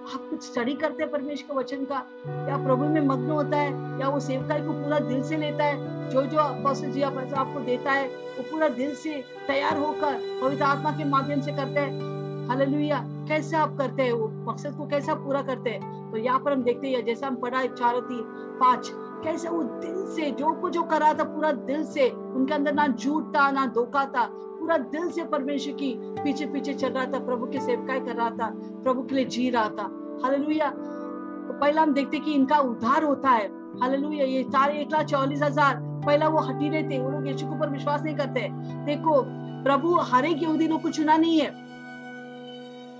आप 0.00 0.26
कुछ 0.30 0.42
स्टडी 0.42 0.74
करते 0.74 1.02
हैं 1.02 1.12
परमेश्वर 1.12 1.54
के 1.54 1.58
वचन 1.60 1.84
का, 1.84 2.06
या 2.26 2.64
प्रभु 2.64 2.84
में 2.84 3.00
मग्न 3.00 3.30
होता 3.30 3.56
है, 3.56 4.00
या 4.00 4.08
वो 4.08 4.20
सेवकाई 4.20 4.60
को 4.60 4.72
पूरा 4.72 4.98
दिल 4.98 5.22
से 5.22 5.36
लेता 5.36 5.64
है, 5.64 6.08
जो 6.10 6.22
जो 6.22 6.38
अपोस्टल 6.38 6.90
जी 6.90 7.02
आप- 7.02 7.32
आपको 7.32 7.60
देता 7.60 7.92
है, 7.92 8.08
वो 8.08 8.42
पूरा 8.42 8.68
दिल 8.68 8.94
से 8.94 9.24
तैयार 9.46 9.78
होकर 9.78 10.40
पवित्र 10.42 10.62
आत्मा 10.62 10.90
के 10.90 11.04
माध्यम 11.04 11.40
से 11.40 11.52
करते 11.52 11.80
हैं। 11.80 12.10
हालेलुया। 12.48 13.04
कैसे 13.06 13.56
आप 13.56 13.76
करते 13.78 14.02
हैं 14.02 14.12
वो? 14.12 14.52
मकसद 14.52 14.74
को 14.78 14.86
कैसा 14.86 15.14
पूरा 15.14 15.42
करते 15.42 15.70
हैं? 15.70 16.10
तो 16.10 16.16
यहाँ 16.16 16.38
पर 16.38 16.52
हम 16.52 16.62
देखते 16.62 16.88
हैं, 16.88 17.04
जैसा 17.04 17.26
हम 17.26 17.36
पढ़ा 17.36 17.58
है 17.58 17.74
चार 17.74 18.00
तीन, 18.00 18.22
पाँच, 18.60 18.90
कैसे 18.94 19.48
वो 19.48 19.62
दिल 19.62 20.06
से, 20.06 20.30
जो 20.30 20.52
कुछ 20.52 20.72
जो 20.72 20.82
करा 20.82 21.14
था 21.14 21.24
पूरा 21.24 21.52
दिल 21.52 21.84
से, 21.84 22.10
उनके 22.10 22.54
अंदर 22.54 22.74
ना 22.74 22.86
झूठ 22.86 23.24
था 23.24 23.50
ना 23.50 23.66
धोखा 23.66 24.04
था 24.04 24.30
पूरा 24.70 24.84
दिल 24.90 25.10
से 25.10 25.22
परमेश्वर 25.24 25.72
की 25.74 25.94
पीछे 26.24 26.46
पीछे 26.46 26.72
चल 26.74 26.88
रहा 26.88 27.04
था, 27.04 27.18
प्रभु 27.18 27.46
की 27.46 27.60
सेवकाई 27.60 28.00
कर 28.00 28.14
रहा 28.14 28.30
था, 28.30 28.50
प्रभु 28.82 29.02
के 29.02 29.14
लिए 29.14 29.24
जी 29.24 29.48
रहा 29.50 29.68
था। 29.68 29.84
हालेलुया। 30.22 30.68
तो 30.70 31.58
पहला 31.58 31.82
हम 31.82 31.94
देखते 31.94 32.18
कि 32.18 32.32
इनका 32.32 32.58
उद्धार 32.58 33.04
होता 33.04 33.30
है। 33.30 33.48
हालेलुया, 33.80 34.24
ये 34.24 34.42
चार 34.44 34.70
एक 34.70 34.92
लाख 34.92 35.06
चौलीस 35.06 35.42
हज़ार, 35.42 35.76
पहला 36.06 36.28
वो 36.28 36.40
हटीले 36.40 36.82
थे 36.82 36.98
वो 36.98 37.10
लोग 37.10 37.26
यीशु 37.26 37.46
के 37.46 37.56
ऊपर 37.56 37.70
विश्वास 37.70 38.02
नहीं 38.02 38.14
करते। 38.16 38.48
देखो, 38.84 39.22
प्रभु 39.64 39.94
हर 40.02 40.24
एक 40.24 40.42
यहूदी 40.42 40.68
लोग 40.68 40.82
को 40.82 40.90
चुना 40.90 41.16
नहीं 41.16 41.40
है। 41.40 41.50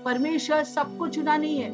परमेश्वर 0.03 0.63
सबको 0.63 1.07
चुना 1.07 1.37
नहीं 1.37 1.57
है। 1.57 1.71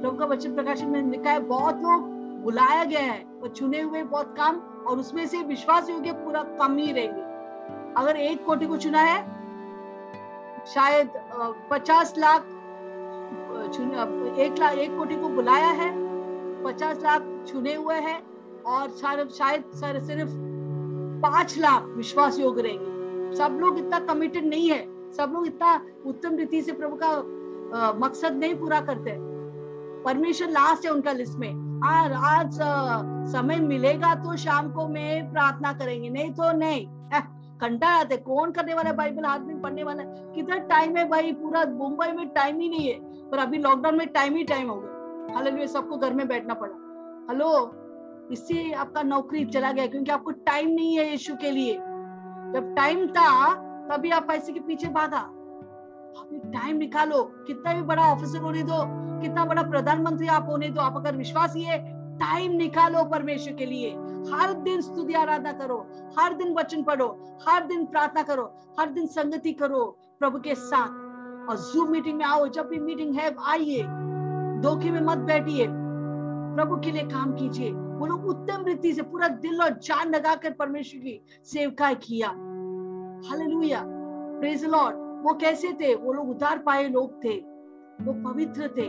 प्रभु 0.00 0.16
का 0.16 0.26
वचन 0.26 0.54
प्रकाशन 0.54 0.86
में 0.86 1.10
लिखा 1.10 1.30
है, 1.30 1.40
बहुत 1.40 1.82
लोग 1.82 2.10
बुलाया 2.42 2.84
गया 2.84 3.00
है 3.00 3.24
और 3.42 3.48
चुने 3.48 3.80
हुए 3.80 4.02
बहुत 4.02 4.34
कम, 4.38 4.60
और 4.88 4.98
उसमें 4.98 5.26
से 5.26 5.42
विश्वास 5.42 5.90
योग्य 5.90 6.12
पूरा 6.12 6.42
कम 6.58 6.76
ही 6.76 6.92
रहेंगे। 6.92 7.27
अगर 7.98 8.16
एक 8.16 8.44
कोटि 8.44 8.66
को 8.66 8.76
चुना 8.76 8.98
है 8.98 9.22
शायद 10.66 11.10
पचास 11.70 12.14
लाख 12.18 12.42
एक 14.38 14.54
लाख 14.58 14.72
एक 14.72 14.96
कोटि 14.96 15.16
को 15.16 15.28
बुलाया 15.28 15.66
है 15.66 15.90
पचास 16.64 16.98
लाख 17.02 17.22
चुने 17.52 17.74
हुए 17.74 17.94
हैं 17.94 18.20
और 18.66 18.90
शायद 18.90 19.64
सर 19.74 20.00
सिर्फ़ 20.00 20.30
पाँच 21.22 21.58
लाख 21.58 21.82
विश्वास 21.82 22.38
योग्य 22.38 22.62
रहेंगे। 22.62 23.36
सब 23.36 23.58
लोग 23.60 23.78
इतना 23.78 23.98
कमिटेड 23.98 24.46
नहीं 24.46 24.70
है। 24.70 25.12
सब 25.12 25.30
लोग 25.34 25.46
इतना 25.46 25.80
उत्तम 26.06 26.36
रीति 26.36 26.62
से 26.62 26.72
प्रभु 26.72 26.96
का 26.96 27.08
अ, 27.08 27.92
मकसद 27.98 28.32
नहीं 28.32 28.54
पूरा 28.54 28.80
करते। 28.80 29.14
परमेश्वर 30.04 30.48
लास्ट 30.48 30.84
है 30.84 30.90
उनका 30.90 31.12
लिस्ट 31.12 31.38
में। 31.38 31.80
आज 31.84 32.12
आज 32.12 32.60
अ, 32.60 33.02
समय 33.32 33.56
मिलेगा 33.56 34.14
तो 34.14 34.36
शाम 34.36 34.72
को 34.72 34.88
मैं 34.88 35.32
प्रार्थना 35.32 35.72
करेंगे। 35.72 36.10
नहीं 36.10 36.30
तो 36.30 36.52
नहीं। 36.52 36.97
घंटा 37.60 37.88
आते 37.88 38.16
कौन 38.16 38.52
करने 38.52 38.74
वाला 38.74 38.90
है? 38.90 38.96
बाइबल 38.96 39.40
में 39.40 39.60
पढ़ने 39.60 39.82
वाला 39.82 40.02
है। 40.02 40.32
कितना 40.34 40.58
टाइम 40.58 40.96
है 40.96 41.08
भाई? 41.08 41.32
पूरा 41.32 41.64
मुंबई 41.64 42.12
में 42.12 42.28
टाइम 42.28 42.60
ही 42.60 42.68
नहीं 42.68 42.88
है। 42.88 43.28
पर 43.30 43.38
अभी 43.38 43.58
लॉकडाउन 43.58 43.98
में 43.98 44.06
टाइम 44.06 44.36
ही 44.36 44.44
टाइम 44.44 44.70
हो 44.70 44.80
गया। 44.80 45.34
हालाँकि 45.34 45.68
सबको 45.68 45.96
घर 45.96 46.14
में 46.14 46.28
बैठना 46.28 46.54
पड़ा। 46.54 46.74
हेलो 47.30 47.74
इससे 48.32 48.72
आपका 48.72 49.02
नौकरी 49.02 49.44
चला 49.44 49.72
गया 49.72 49.86
क्योंकि 49.86 50.10
आपको 50.10 50.30
टाइम 50.30 50.68
नहीं 50.68 50.98
है 50.98 51.10
यीशु 51.10 51.34
के 51.34 51.50
लिए। 51.50 51.74
जब 52.54 52.74
टाइम 52.76 53.06
था, 53.06 53.54
तभी 53.54 54.10
आप 54.10 54.28
पैसे 54.28 54.52
के 54.52 54.60
पीछे 54.60 54.88
भागा। 54.88 55.18
अभी 56.20 56.38
टाइम 56.38 56.76
निकालो। 56.76 57.22
कितना 57.46 57.72
भी 57.74 57.82
बड़ा 57.82 58.02
ऑफिसर 58.02 58.38
होने 58.38 58.62
दो, 58.62 58.84
कितना 59.22 59.44
बड़ा 59.44 59.62
प्रधानमंत्री 59.62 60.26
आप 60.26 60.46
होने 60.48 60.68
दो, 60.68 60.80
आप 60.80 60.96
अगर 60.96 61.16
विश्वास 61.16 61.56
है 61.56 61.78
टाइम 62.16 62.52
निकालो 62.52 63.04
परमेश्वर 63.04 63.54
के 63.54 63.66
लिए। 63.66 63.90
हर 64.32 64.52
दिन 64.52 64.80
स्तुति 64.80 65.14
आराधना 65.14 65.52
करो, 65.52 65.86
हर 66.18 66.34
दिन 66.34 66.54
वचन 66.54 66.82
पढ़ो, 66.82 67.38
हर 67.48 67.64
दिन 67.64 67.86
प्रार्थना 67.86 68.22
करो, 68.22 68.52
हर 68.80 68.88
दिन 68.88 69.06
संगति 69.06 69.52
करो 69.52 69.98
प्रभु 70.18 70.38
के 70.38 70.54
साथ। 70.54 70.88
और 71.50 71.56
जूम 71.56 71.90
मीटिंग 71.90 72.18
में 72.18 72.24
आओ, 72.24 72.46
जब 72.46 72.68
भी 72.68 72.78
मीटिंग 72.78 73.14
है, 73.14 73.36
आइए, 73.44 73.82
धोखे 74.60 74.90
में 74.90 75.00
मत 75.00 75.18
बैठिए, 75.18 75.66
प्रभु 75.68 76.76
के 76.76 76.90
लिए 76.90 77.02
काम 77.02 77.32
कीजिए। 77.32 77.70
वो 77.72 78.06
लोग 78.06 78.26
उत्तम 78.26 78.64
रीति 78.64 78.92
से 78.92 79.02
पूरा 79.02 79.28
दिल 79.28 79.62
और 79.62 79.68
जान 79.68 80.14
लगाकर 80.14 80.52
परमेश्वर 80.52 81.00
की 81.00 81.20
सेवकाई 81.44 81.94
किया। 81.94 82.28
हालेलुया 83.28 83.82
प्रेज 84.40 84.64
लॉर्ड 84.64 84.96
वो 84.96 85.34
कैसे 85.34 85.72
थे? 85.72 85.94
वो 85.94 86.12
लोग 86.12 86.30
उतार 86.30 86.58
पाए 86.58 86.88
लोग 86.88 87.24
थे, 87.24 87.36
वो 88.00 88.32
पवित्र 88.32 88.68
थे, 88.68 88.88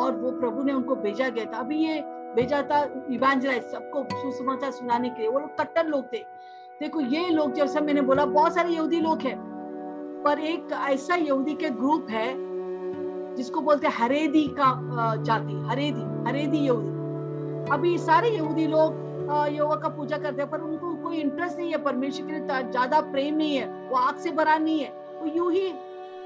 और 0.00 0.16
वो 0.16 0.30
प्रभु 0.40 0.62
ने 0.62 0.72
उनको 0.72 0.94
भेजा 0.94 1.28
गया 1.28 1.44
था। 1.44 1.58
अभी 1.58 1.76
ये 1.76 2.00
भेजा 2.36 2.62
था 2.62 2.82
इवेंजलाइज 3.10 3.62
सबको 3.64 4.04
सुसमाचार 4.12 4.70
सुनाने 4.72 5.08
के 5.08 5.22
लिए। 5.22 5.30
वो 5.30 5.38
लोग 5.38 5.56
कट्टर 5.58 5.86
लोग 5.86 6.12
थे। 6.12 6.24
देखो, 6.80 7.00
ये 7.00 7.28
लोग 7.30 7.52
जैसा 7.54 7.80
मैंने 7.80 8.00
बोला, 8.02 8.24
बहुत 8.26 8.54
सारे 8.54 8.70
यहूदी 8.70 9.00
लोग 9.00 9.20
हैं, 9.22 9.36
पर 10.24 10.38
एक 10.40 10.72
ऐसा 10.88 11.14
यहूदी 11.16 11.54
के 11.54 11.70
ग्रुप 11.72 12.06
है, 12.10 12.28
जिसको 13.36 13.60
बोलते 13.60 13.86
हैं 13.86 13.94
हरेदी 13.96 14.46
का 14.58 15.14
जाति, 15.22 15.54
हरेदी 15.68 16.02
हरेदी 16.28 16.58
यहूदी। 16.58 17.70
अभी 17.72 17.96
सारे 18.00 18.28
यहूदी 18.30 18.66
लोग 18.66 19.02
यहोवा 19.52 19.76
का 19.76 19.88
पूजा 19.88 20.18
करते 20.18 20.42
हैं, 20.42 20.50
पर 20.50 20.60
उनको 20.60 20.94
कोई 21.02 21.16
इंटरेस्ट 21.16 21.58
नहीं 21.58 21.70
है 21.70 21.82
परमेश्वर 21.84 22.26
के 22.26 22.32
लिए 22.32 22.70
ज़्यादा 22.70 23.00
प्रेम 23.10 23.34
नहीं 23.36 23.56
है, 23.56 23.66
वो 23.88 23.96
आग 23.98 24.16
से 24.16 24.30
भरा 24.32 24.56
नहीं 24.58 24.80
है। 24.80 24.92
वो 25.20 25.26
यूँ 25.36 25.52
ही 25.52 25.66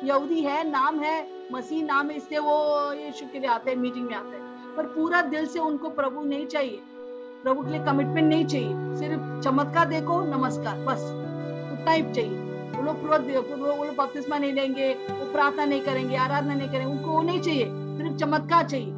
यहूदी 0.05 0.41
है, 0.43 0.63
नाम 0.71 0.99
है, 1.01 1.27
मसीह 1.53 1.85
नाम 1.87 2.11
है, 2.11 2.17
इसलिए 2.17 2.41
वो 2.41 2.93
यीशु 2.95 3.27
के 3.33 3.39
लिए 3.39 3.51
आते 3.51 3.71
हैं 3.71 3.77
मीटिंग 3.79 4.07
में 4.07 4.15
आते 4.17 4.37
हैं। 4.37 4.48
पर 4.79 4.87
पूरा 4.87 5.23
दिल 5.23 5.47
से 5.47 5.59
उनको 5.59 5.89
प्रभु 5.89 6.21
नहीं 6.21 6.47
चाहिए। 6.47 6.83
प्रभु 7.45 7.63
के 7.63 7.71
लिए 7.71 7.85
कमिटमेंट 7.85 8.29
नहीं 8.29 8.47
चाहिए। 8.47 8.97
सिर्फ़ 8.97 9.41
चमत्कार 9.41 9.89
देखो, 9.89 10.21
नमस्कार, 10.21 10.79
बस। 10.79 11.03
उतना 11.73 11.91
ही 11.91 12.13
चाहिए। 12.13 12.39
वो 12.77 12.83
लोग 12.83 12.97
वो 13.79 13.85
लोग 13.85 13.97
बपतिस्मा 13.97 14.39
नहीं 14.39 14.53
लेंगे, 14.53 14.95
वो 14.95 15.33
प्रार्थना 15.33 15.65
नहीं 15.65 15.81
करेंगे, 15.81 16.17
आराधना 16.17 16.55
नहीं 16.55 16.69
करेंगे, 16.69 16.97
उनको 16.97 17.11
वो 17.11 17.23
नहीं 17.23 17.41
चाहिए। 17.41 17.65
सिर्फ़ 17.69 18.17
चमत्कार 18.17 18.65
चाहिए। 18.65 18.93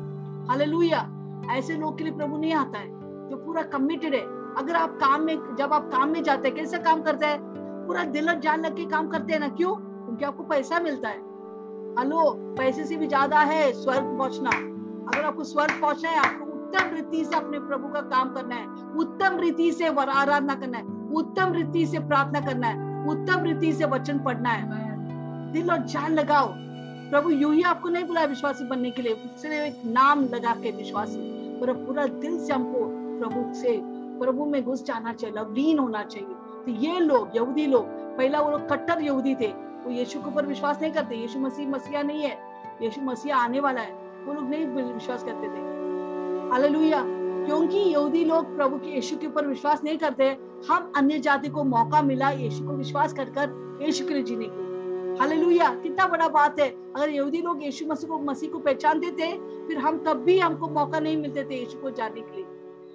हालेलुया 0.48 1.11
ऐसे 1.51 1.77
लोग 1.77 1.98
के 1.98 2.05
लिए 2.05 2.12
प्रभु 2.12 2.36
नहीं 2.36 2.52
आता 2.52 2.78
है। 2.78 2.89
जो 3.31 3.36
पूरा 3.36 3.62
कमिटेड 3.62 4.15
है। 4.15 4.55
अगर 4.55 4.77
आप 4.77 4.90
काम 4.90 5.23
में, 5.23 5.57
जब 5.59 5.73
आप 5.73 5.89
काम 5.89 6.09
में 6.09 6.23
जाते 6.23 6.48
हैं, 6.48 6.57
कैसे 6.57 6.78
काम 6.78 7.02
करते 7.02 7.27
हैं? 7.27 7.40
पूरा 7.86 8.05
दिल 8.05 8.28
और 8.28 8.39
जान 8.39 8.65
लग 8.65 8.77
के 8.77 8.85
काम 8.85 9.09
करते 9.09 9.32
हैं 9.32 9.40
ना? 9.40 9.48
क्यों? 9.48 9.74
क्योंकि 9.77 10.24
आपको 10.24 10.43
पैसा 10.43 10.81
मिलता 10.81 11.09
है। 11.09 11.19
हेलो, 11.98 12.31
पैसे 12.31 12.85
से 12.85 12.97
भी 12.97 13.07
ज़्यादा 13.07 13.39
है 13.39 13.73
स्वर्ग 13.73 14.19
पहुँचना। 14.19 14.80
अगर 15.15 15.24
आपको 15.24 15.45
स्वर्ग 15.45 15.81
पहुँचना 15.81 16.11
है, 16.11 16.19
आपको 16.19 16.45
उत्तम 16.45 16.95
रीति 16.95 17.24
से 17.24 17.37
अपने 17.37 17.59
प्रभु 17.59 17.89
का 17.89 18.01
काम 18.01 18.35
करना 18.35 18.55
है, 18.55 18.66
उत्तम 18.97 19.39
रीति 19.39 19.73
से 19.73 19.87
आराधना 19.87 20.55
करना 20.55 20.78
है, 20.78 20.85
उत्तम 21.12 21.53
रीति 21.53 21.87
से 21.87 21.99
प्रार्थना 21.99 22.41
करना 22.41 22.66
है, 22.66 23.09
उत्तम 23.09 23.45
रीति 23.45 23.73
से 23.73 23.85
वचन 23.85 24.19
पढ़ना 24.19 24.49
है। 24.49 24.70
दिल 25.53 25.70
और 25.70 25.78
जान 25.78 26.12
लगाओ। 26.12 26.55
प्रभु 27.11 27.31
यू 27.31 27.51
ही 27.51 27.62
आपको 27.62 27.89
नहीं 27.89 28.05
बुलाया 28.05 28.27
विश्वासी 28.27 28.65
बनने 28.65 28.91
के 28.91 29.03
लिए 29.03 29.15
सिर्फ़ 29.15 29.55
एक 29.55 29.82
नाम 29.85 30.24
लगा 30.24 30.55
के 30.55 30.70
विश्वासी। 30.70 31.41
पर 31.61 31.73
पूरा 31.73 32.07
दिल 32.07 32.39
से 32.39 32.53
हमको 32.53 32.78
प्रभु 33.20 33.55
से, 33.55 33.81
प्रभु 34.20 34.45
में 34.45 34.65
घुस 34.65 34.85
जाना 34.85 35.12
चाहिए, 35.12 35.37
लवलीन 35.37 35.78
होना 35.78 36.03
चाहिए। 36.03 36.28
तो 36.65 36.70
ये 36.70 37.01
लोग, 37.01 37.28
यहूदी 37.37 37.66
लोग, 37.66 37.87
पहला 37.89 38.41
वो 38.41 38.51
लोग 38.51 38.69
कट्टर 38.69 39.01
यहूदी 39.01 39.35
थे। 39.35 39.49
वो 39.85 39.91
यीशु 39.91 40.19
के 40.19 40.28
ऊपर 40.28 40.47
विश्वास 40.47 40.78
नहीं 40.82 40.93
करते, 40.93 41.15
यीशु 41.15 41.39
मसीह, 41.39 41.69
मसीहा 41.69 42.03
नहीं 42.03 42.20
है। 42.20 42.39
यीशु 42.82 43.01
मसीहा 43.01 43.39
आने 43.39 43.61
वाला 43.61 43.81
है। 43.81 43.99
वो 44.26 44.34
लोग 44.34 44.51
नहीं 44.51 44.66
विश्वास 44.66 45.24
करते 45.24 45.47
थे। 45.47 45.80
हालेलुया। 46.52 47.05
क्योंकि 47.40 47.76
यहूदी 47.76 48.24
लोग 48.24 48.56
प्रभु 48.56 48.76
के 48.76 48.94
यीशु 48.94 49.16
के 49.16 49.26
ऊपर 49.26 49.47
विश्वास 49.47 49.84
नहीं 49.84 49.98
करते, 49.98 50.36
हम 50.70 50.92
अन्य 50.97 51.18
जाति 51.18 51.48
को 51.48 51.64
मौका 51.64 52.02
मिला 52.02 52.30
यीशु 52.30 52.64
को 52.64 52.72
विश्वास 52.72 53.12
कर 53.12 53.24
कर 53.24 53.78
यीशु 53.82 54.05
के 54.05 54.22
जीने 54.22 54.44
के 54.48 54.70
हालेलुया। 55.22 55.74
कितना 55.74 56.06
बड़ा 56.06 56.28
बात 56.28 56.60
है। 56.60 56.68
अगर 56.68 57.09
यहूदी 57.09 57.42
लोग 57.42 57.64
यीशु 57.64 57.86
मसीह 57.86 58.09
को 58.09 58.18
मसीह 58.18 58.51
को 58.51 58.59
पहचानते 58.59 59.10
थे, 59.10 59.38
फिर 59.66 59.78
हम 59.78 59.98
तब 59.98 60.12
भी 60.12 60.38
हमको 60.38 60.68
मौका 60.68 61.01
नहीं 61.01 61.16
मिलते 61.16 61.44
थे 61.44 61.60
यीशु 61.60 61.78
को 61.78 61.90
जानने 61.90 62.20
के 62.20 62.36
लिए। 62.36 62.47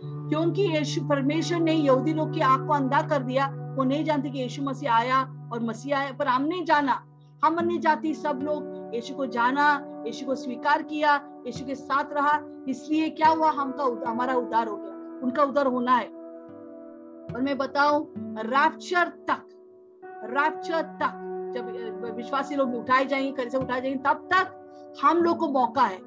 क्योंकि 0.03 0.61
यीशु, 0.61 1.01
परमेश्वर 1.01 1.59
ने 1.59 1.73
यहूदी 1.73 2.13
लोग 2.13 2.33
की 2.33 2.39
आँख 2.39 2.67
को 2.67 2.73
अंधा 2.73 3.01
कर 3.01 3.23
दिया। 3.23 3.73
वो 3.77 3.83
नहीं 3.83 4.03
जानते 4.03 4.29
कि 4.29 4.39
यीशु 4.39 4.61
मसीह 4.61 4.93
आया 4.93 5.49
और 5.53 5.63
मसीह 5.63 5.97
आया, 5.97 6.11
पर 6.11 6.27
हम 6.27 6.43
नहीं 6.43 6.65
जाना। 6.65 7.03
हम 7.45 7.55
अन्य 7.55 7.77
जाति 7.77 8.13
सब 8.13 8.39
लोग 8.43 8.84
यीशु 8.95 9.15
को 9.15 9.25
जाना, 9.25 9.85
यीशु 10.05 10.25
को 10.25 10.35
स्वीकार 10.35 10.81
किया, 10.81 11.15
यीशु 11.45 11.65
के 11.65 11.75
साथ 11.75 12.03
रहा, 12.13 12.39
इसलिए 12.67 13.09
क्या 13.09 13.27
हुआ? 13.29 13.51
हमका 13.51 14.11
हमारा 14.11 14.33
उद्धार 14.33 14.67
हो 14.67 14.77
गया। 14.77 15.19
उनका 15.23 15.43
उद्धार 15.43 15.67
होना 15.67 15.91
है। 15.91 16.05
और 17.35 17.41
मैं 17.41 17.57
बताऊँ 17.57 18.13
रैप्चर 18.17 19.07
तक 19.07 19.49
रैप्चर 20.23 20.81
तक, 20.81 21.21
जब 21.55 21.65
विश्वासी 22.15 22.55
लोग 22.55 22.75
उठाए 22.75 23.05
जाएँगे, 23.05 23.31
कर 23.31 23.49
से 23.49 23.57
उठाए 23.57 23.81
जाएँगे, 23.81 23.99
तब 23.99 24.29
तक 24.33 24.61
हम 25.03 25.17
लोग 25.17 25.37
को 25.37 25.47
मौका 25.47 25.81
है 25.81 25.97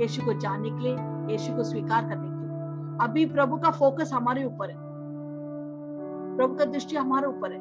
यीशु 0.00 0.24
को 0.24 0.32
जानने 0.32 0.70
के 0.70 0.78
लिए, 0.78 0.96
यीशु 1.32 1.56
को 1.56 1.64
स्वीकार 1.64 2.02
करने 2.02 2.28
के 2.28 2.38
लिए। 2.38 2.98
अभी 3.08 3.26
प्रभु 3.26 3.56
का 3.56 3.70
फोकस 3.70 4.10
हमारे 4.12 4.44
ऊपर 4.44 4.70
है। 4.70 4.76
प्रभु 6.36 6.54
का 6.54 6.64
दृष्टि 6.64 6.96
हमारे 6.96 7.26
ऊपर 7.26 7.52
है। 7.52 7.60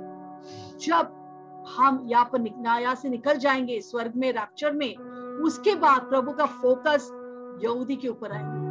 जब 0.80 1.23
हम 1.70 2.08
यहाँ 2.08 2.26
पर 2.26 2.64
यहाँ 2.82 2.96
से 2.96 3.10
निकल 3.10 3.38
जाएँगे 3.38 3.82
स्वर्ग 3.82 4.14
में 4.16 4.32
रैप्चर 4.32 4.72
में। 4.72 4.98
उसके 5.44 5.76
बाद 5.76 6.02
प्रभु 6.02 6.32
का 6.32 6.46
फोकस 6.46 7.10
यहूदी 7.64 7.96
के 7.96 8.08
ऊपर 8.08 8.32
आएगा। 8.32 8.64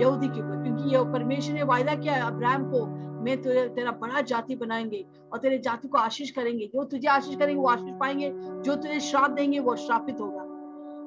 यहूदी 0.00 0.28
के 0.28 0.40
ऊपर, 0.40 0.62
क्योंकि 0.62 0.96
ये 0.96 1.12
परमेश्वर 1.12 1.54
ने 1.54 1.62
वायदा 1.62 1.94
किया 1.94 2.26
अब्राहम 2.26 2.70
को, 2.70 2.86
मैं 3.24 3.42
तुझे 3.42 3.68
तेरा 3.68 3.90
बड़ा 3.90 4.20
जाति 4.20 4.56
बनाएँगे 4.56 5.06
और 5.32 5.38
तेरे 5.38 5.58
जाति 5.58 5.88
को 5.88 5.98
आशीष 5.98 6.30
करेंगे। 6.30 6.66
जो 6.66 6.84
तुझे 6.84 7.08
आशीष 7.08 7.36
करेंगे, 7.36 7.62
वो 7.62 7.68
आशीष 7.68 7.94
पाएँगे, 8.00 8.32
जो 8.34 8.74
तुझे 8.74 9.00
श्राप 9.00 9.30
देंगे, 9.30 9.58
वो 9.58 9.76
श्रापित 9.76 10.20
होगा। 10.20 10.44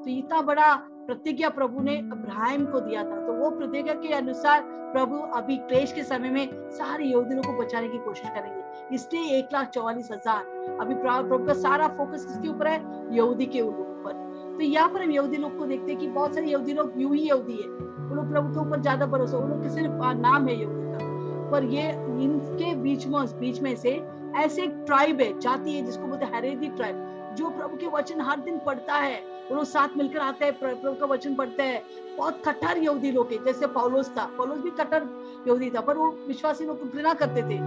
तो 0.03 0.09
इतना 0.09 0.41
बड़ा 0.41 0.73
प्रतिज्ञा 1.07 1.49
प्रभु 1.49 1.81
ने 1.81 1.95
अब्राहम 1.97 2.65
को 2.65 2.79
दिया 2.79 3.03
था। 3.03 3.25
तो 3.25 3.33
वो 3.33 3.49
प्रतिज्ञा 3.49 3.93
के 3.93 4.13
अनुसार 4.13 4.61
प्रभु 4.93 5.17
अभी 5.35 5.57
क्लेश 5.57 5.91
के 5.93 6.03
समय 6.03 6.29
में 6.29 6.69
सारे 6.71 7.05
यहूदियों 7.05 7.41
को 7.41 7.53
बचाने 7.53 7.87
की 7.87 7.97
कोशिश 7.97 8.29
करेंगे। 8.29 8.95
इसलिए 8.95 9.37
एक 9.37 9.53
लाख 9.53 9.69
चौवालीस 9.69 10.11
हज़ार। 10.11 10.77
अभी 10.81 10.95
प्रभु 10.95 11.45
का 11.45 11.53
सारा 11.53 11.87
फोकस 11.87 12.25
किसके 12.25 12.47
ऊपर 12.47 12.67
है? 12.67 12.81
यहूदी 13.15 13.45
के 13.45 13.61
ऊपर। 13.61 14.25
तो 14.57 14.63
यहाँ 14.63 14.89
पर 14.89 15.03
हम 15.03 15.11
यहूदी 15.11 15.37
लोग 15.37 15.57
को 15.57 15.65
देखते 15.65 15.91
हैं 15.91 15.99
कि 15.99 16.07
बहुत 16.09 16.35
सारे 16.35 16.47
यहूदी 16.47 16.73
लोग 16.73 16.93
यूँ 16.97 17.15
ही 17.15 17.21
यहूदी 17.21 17.53
है। 17.53 17.67
वो 18.07 18.15
लोग 18.15 18.29
प्रभु 18.29 18.53
के 18.53 18.59
ऊपर 18.59 18.81
ज़्यादा 18.81 19.05
भरोसा, 19.05 19.37
उन 19.37 19.49
लोग 19.49 19.63
के 19.63 19.69
सिर्फ़ 19.69 20.15
नाम 20.17 20.47
है 20.47 20.59
यहूदी 20.61 20.91
का। 20.91 21.49
पर 21.51 21.63
ये, 21.63 21.89
इनके 22.23 22.73
बीच 22.75 23.07
में 23.07 23.21
बीच 23.39 23.61
में 23.61 23.75
से 23.75 23.91
ऐसे 24.35 24.63
एक 24.63 24.83
ट्राइब 24.85 25.21
है, 25.21 25.39
जाति 25.39 25.73
है 25.73 25.81
जिसको 25.85 26.07
बोलते 26.07 26.25
हैं 26.25 26.33
हरेदी 26.33 26.67
ट्राइब 26.67 26.95
जो 27.37 27.49
प्रभु 27.49 27.77
के 27.77 27.87
वचन 27.87 28.21
हर 28.21 28.39
दिन 28.39 28.59
पढ़ता 28.65 28.93
है, 28.93 29.19
वो 29.19 29.55
लोग 29.55 29.65
साथ 29.65 29.97
मिलकर 29.97 30.19
आते 30.19 30.45
हैं 30.45 30.59
प्रभु 30.59 30.99
का 30.99 31.05
वचन 31.05 31.35
पढ़ते 31.35 31.63
हैं। 31.63 31.83
बहुत 32.17 32.41
कट्टर 32.47 32.77
यहूदी 32.77 33.11
लोग 33.11 33.31
है 33.31 33.43
जैसे 33.43 33.67
पौलोस 33.67 34.09
था। 34.09 34.25
पौलोस 34.37 34.59
भी 34.59 34.69
कट्टर 34.69 35.03
यहूदी 35.47 35.69
था, 35.69 35.81
पर 35.81 35.97
वो 35.97 36.17
विश्वासी 36.27 36.65
लोग 36.65 36.91
घृणा 36.95 37.13
करते 37.13 37.41
थे। 37.41 37.59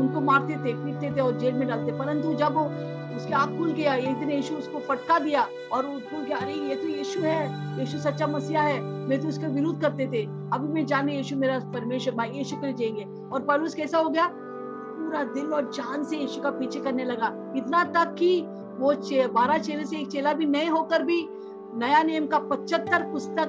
उनको 0.00 0.20
मारते 0.20 0.54
थे, 0.54 0.74
पीटते 0.84 1.16
थे 1.16 1.20
और 1.20 1.38
जेल 1.38 1.54
में 1.54 1.68
डालते। 1.68 1.92
परंतु 1.92 2.34
जब 2.34 2.52
वो 2.52 2.64
उसके 3.16 3.34
आँख 3.34 3.58
खुल 3.58 3.72
गया, 3.72 3.94
एक 3.94 4.18
दिन 4.18 4.30
यीशु 4.30 4.54
उसको 4.54 4.78
फटका 4.78 5.18
दिया 5.18 5.48
और 5.72 5.86
वो 5.86 5.98
खुल 5.98 6.20
गया, 6.20 6.38
अरे, 6.38 6.52
ये 6.52 6.76
तो 6.76 6.88
यीशु 6.88 7.20
है, 7.20 7.78
यीशु 7.80 7.98
सच्चा 7.98 8.26
मसीहा 8.26 8.62
है। 8.62 8.80
मैं 8.80 9.22
तो 9.22 9.28
उसका 9.28 9.46
विरोध 9.46 9.80
करते 9.80 10.06
थे। 10.06 10.26
अभी 10.26 10.72
मैं 10.72 10.86
जाने 10.86 11.16
यीशु 11.16 11.36
मेरा 11.36 11.58
परमेश्वर 11.58 12.14
भाई, 12.14 12.30
यीशु 12.30 12.56
के 12.56 12.72
जिएँगे। 12.72 13.30
और 13.32 13.42
पौलुस 13.42 13.74
कैसा 13.74 13.98
हो 13.98 14.08
गया? 14.08 14.30
पूरा 14.32 15.24
दिल 15.24 15.52
और 15.52 15.70
जान 15.70 16.04
से 16.04 16.16
यीशु 16.16 16.42
का 16.42 16.50
पीछे 16.50 16.80
करने 16.80 17.04
लगा। 17.04 17.52
इतना 17.56 17.84
तक 17.84 18.14
कि 18.14 18.44
वो 18.80 18.94
चे, 18.96 19.26
बारह 19.28 19.58
चेले 19.58 19.84
से 19.84 19.96
एक 19.98 20.08
चेला 20.08 20.32
भी 20.32 20.46
नए 20.46 20.66
होकर 20.68 21.02
भी 21.02 21.18
नया 21.74 22.02
नियम 22.02 22.26
का 22.26 22.38
पचहत्तर 22.40 23.02
पुस्तक 23.12 23.48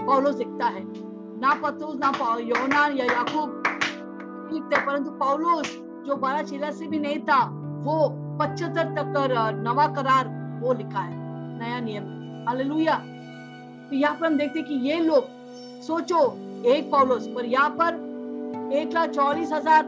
पौलोस 0.00 0.36
लिखता 0.38 0.66
है। 0.66 0.82
ना 1.40 1.54
पतुस 1.62 1.94
ना 1.96 2.10
योना 2.40 2.86
या 2.96 3.04
याकूब। 3.06 3.62
लिखते 4.52 4.80
परंतु 4.86 5.10
पौलुस 5.18 5.68
जो 6.06 6.16
बारह 6.16 6.42
चेला 6.42 6.70
से 6.72 6.86
भी 6.86 6.98
नहीं 6.98 7.18
था 7.22 7.40
वो 7.84 7.96
पचहत्तर 8.40 8.94
तक 8.94 9.12
का 9.16 9.50
नवा 9.62 9.86
करार 9.96 10.28
वो 10.62 10.72
लिखा 10.74 11.00
है 11.00 11.14
नया 11.58 11.80
नियम। 11.80 12.04
हालेलुया। 12.48 12.96
तो 13.88 13.96
यहाँ 13.96 14.16
पर 14.16 14.26
हम 14.26 14.36
देखते 14.38 14.58
हैं 14.58 14.68
कि 14.68 14.74
ये 14.88 14.98
लोग 15.00 15.24
सोचो 15.82 16.20
एक 16.66 16.90
पौलोस 16.90 17.26
पर 17.28 17.44
यहाँ 17.46 17.70
पर 17.80 18.70
एक 18.74 18.94
लाख 18.94 19.08
चौलीस 19.10 19.52
हज़ार 19.52 19.82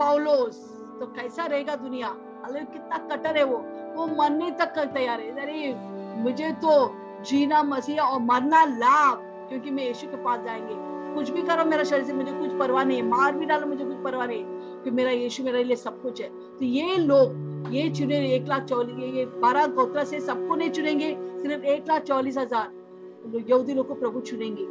पौलोस 0.00 0.56
तो 1.00 1.06
कैसा 1.14 1.46
रहेगा 1.46 1.76
दुनिया? 1.76 2.08
अरे 2.50 2.64
कितना 2.64 2.98
कटर 2.98 3.36
है 3.36 3.44
वो। 3.44 3.56
वो 3.96 4.06
मरने 4.06 4.50
तक 4.50 4.78
तैयार 4.78 5.20
है। 5.20 5.42
अरे 5.42 5.74
मुझे 6.22 6.52
तो 6.52 6.94
जीना 7.24 7.62
मसीहा 7.62 8.04
और 8.04 8.20
मरना 8.20 8.64
लाभ, 8.64 9.18
क्योंकि 9.48 9.70
मैं 9.70 9.86
यीशु 9.86 10.06
के 10.06 10.16
पास 10.16 10.40
जाएँगे। 10.44 10.90
कुछ 11.14 11.30
भी 11.30 11.42
करो 11.42 11.64
मेरा 11.64 11.84
शरीर 11.84 12.04
से, 12.04 12.12
मुझे 12.12 12.32
कुछ 12.32 12.58
परवाह 12.58 12.84
नहीं 12.84 13.02
मार 13.02 13.32
भी 13.32 13.46
डालो, 13.46 13.66
मुझे 13.66 13.84
कुछ 13.84 13.96
परवाह 13.96 14.26
नहीं 14.26 14.44
कि 14.84 14.90
मेरा 14.90 15.10
यीशु 15.10 15.42
मेरे 15.44 15.64
लिए 15.64 15.76
सब 15.76 16.02
कुछ 16.02 16.22
है। 16.22 16.28
तो 16.28 16.64
ये 16.64 16.96
लोग, 16.96 17.32
ये 17.74 17.90
चुने 17.90 18.34
एक 18.34 18.46
लाख 18.48 18.64
चौलीस 18.64 19.14
ये 19.14 19.24
बारह 19.26 19.66
गोत्रा 19.66 20.04
से 20.04 20.20
सबको 20.20 20.54
नहीं 20.54 20.70
चुनेंगे, 20.70 21.16
सिर्फ़ 21.20 21.64
एक 21.64 21.84
लाख 21.88 22.02
चौलीस 22.02 22.38
हज़ार। 22.38 22.70
यहूदी 23.50 23.74
लोग 23.74 23.88
को 23.88 23.94
प्रभु 23.94 24.20
चुनेंगे। 24.20 24.64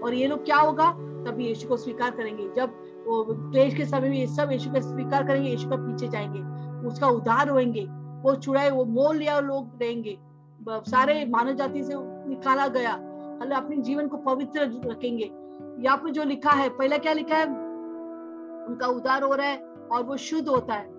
और 0.00 0.14
ये 0.14 0.26
लोग 0.26 0.44
क्या 0.44 0.56
होगा? 0.56 0.90
तभी 1.26 1.46
यीशु 1.46 1.68
को 1.68 1.76
स्वीकार 1.76 2.10
करेंगे। 2.10 2.48
जब 2.56 2.70
वो 3.06 3.24
क्लेश 3.30 3.74
के 3.74 3.84
समय 3.84 4.08
में 4.08 4.18
ये 4.18 4.26
सब 4.26 4.52
यीशु 4.52 4.70
का 4.70 4.80
स्वीकार 4.80 5.26
करेंगे, 5.26 5.50
यीशु 5.50 5.68
का 5.68 5.76
पीछे 5.76 6.08
जाएँगे। 6.08 6.71
उसका 6.86 7.08
उद्धार 7.08 7.48
होएँगे, 7.48 7.84
वो 8.22 8.34
छुड़ाए 8.36 8.70
वो 8.70 8.84
मोल 8.84 9.16
लिया 9.16 9.38
लोग 9.40 9.82
रहेंगे। 9.82 10.18
सारे 10.68 11.24
मानव 11.24 11.52
जाति 11.52 11.82
से 11.84 11.94
निकाला 12.28 12.66
गया। 12.68 12.92
अल्लाह 13.42 13.60
अपने 13.60 13.76
जीवन 13.76 14.08
को 14.08 14.16
पवित्र 14.16 14.60
रखेंगे। 14.86 15.30
यहाँ 15.80 15.96
पर 15.96 16.10
जो 16.10 16.24
लिखा 16.24 16.50
है, 16.50 16.68
पहला 16.68 16.98
क्या 16.98 17.12
लिखा 17.12 17.36
है? 17.36 17.46
उनका 18.66 18.86
उद्धार 18.86 19.22
हो 19.22 19.34
रहा 19.34 19.46
है 19.46 19.56
और 19.92 20.02
वो 20.02 20.16
शुद्ध 20.16 20.48
होता 20.48 20.74
है। 20.74 20.90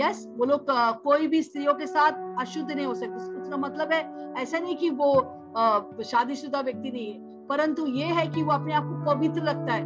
यस 0.00 0.26
वो 0.28 0.44
लोग 0.44 0.66
कोई 1.04 1.26
भी 1.26 1.42
स्त्रियों 1.42 1.74
के 1.74 1.86
साथ 1.86 2.40
अशुद्ध 2.40 2.70
नहीं 2.70 2.86
हो 2.86 2.94
सकते। 2.94 3.40
उसका 3.40 3.56
मतलब 3.56 3.92
है, 3.92 4.32
ऐसा 4.34 4.58
नहीं 4.58 4.76
कि 4.76 4.90
वो 4.90 5.12
शादीशुदा 6.04 6.60
व्यक्ति 6.60 6.90
नहीं 6.90 7.12
है। 7.12 7.46
परंतु 7.46 7.86
ये 7.86 8.04
है 8.04 8.26
कि 8.26 8.42
वो 8.42 8.52
अपने 8.52 8.74
आप 8.74 8.84
को 8.84 9.04
पवित्र 9.04 9.42
रखता 9.42 9.72
है। 9.72 9.84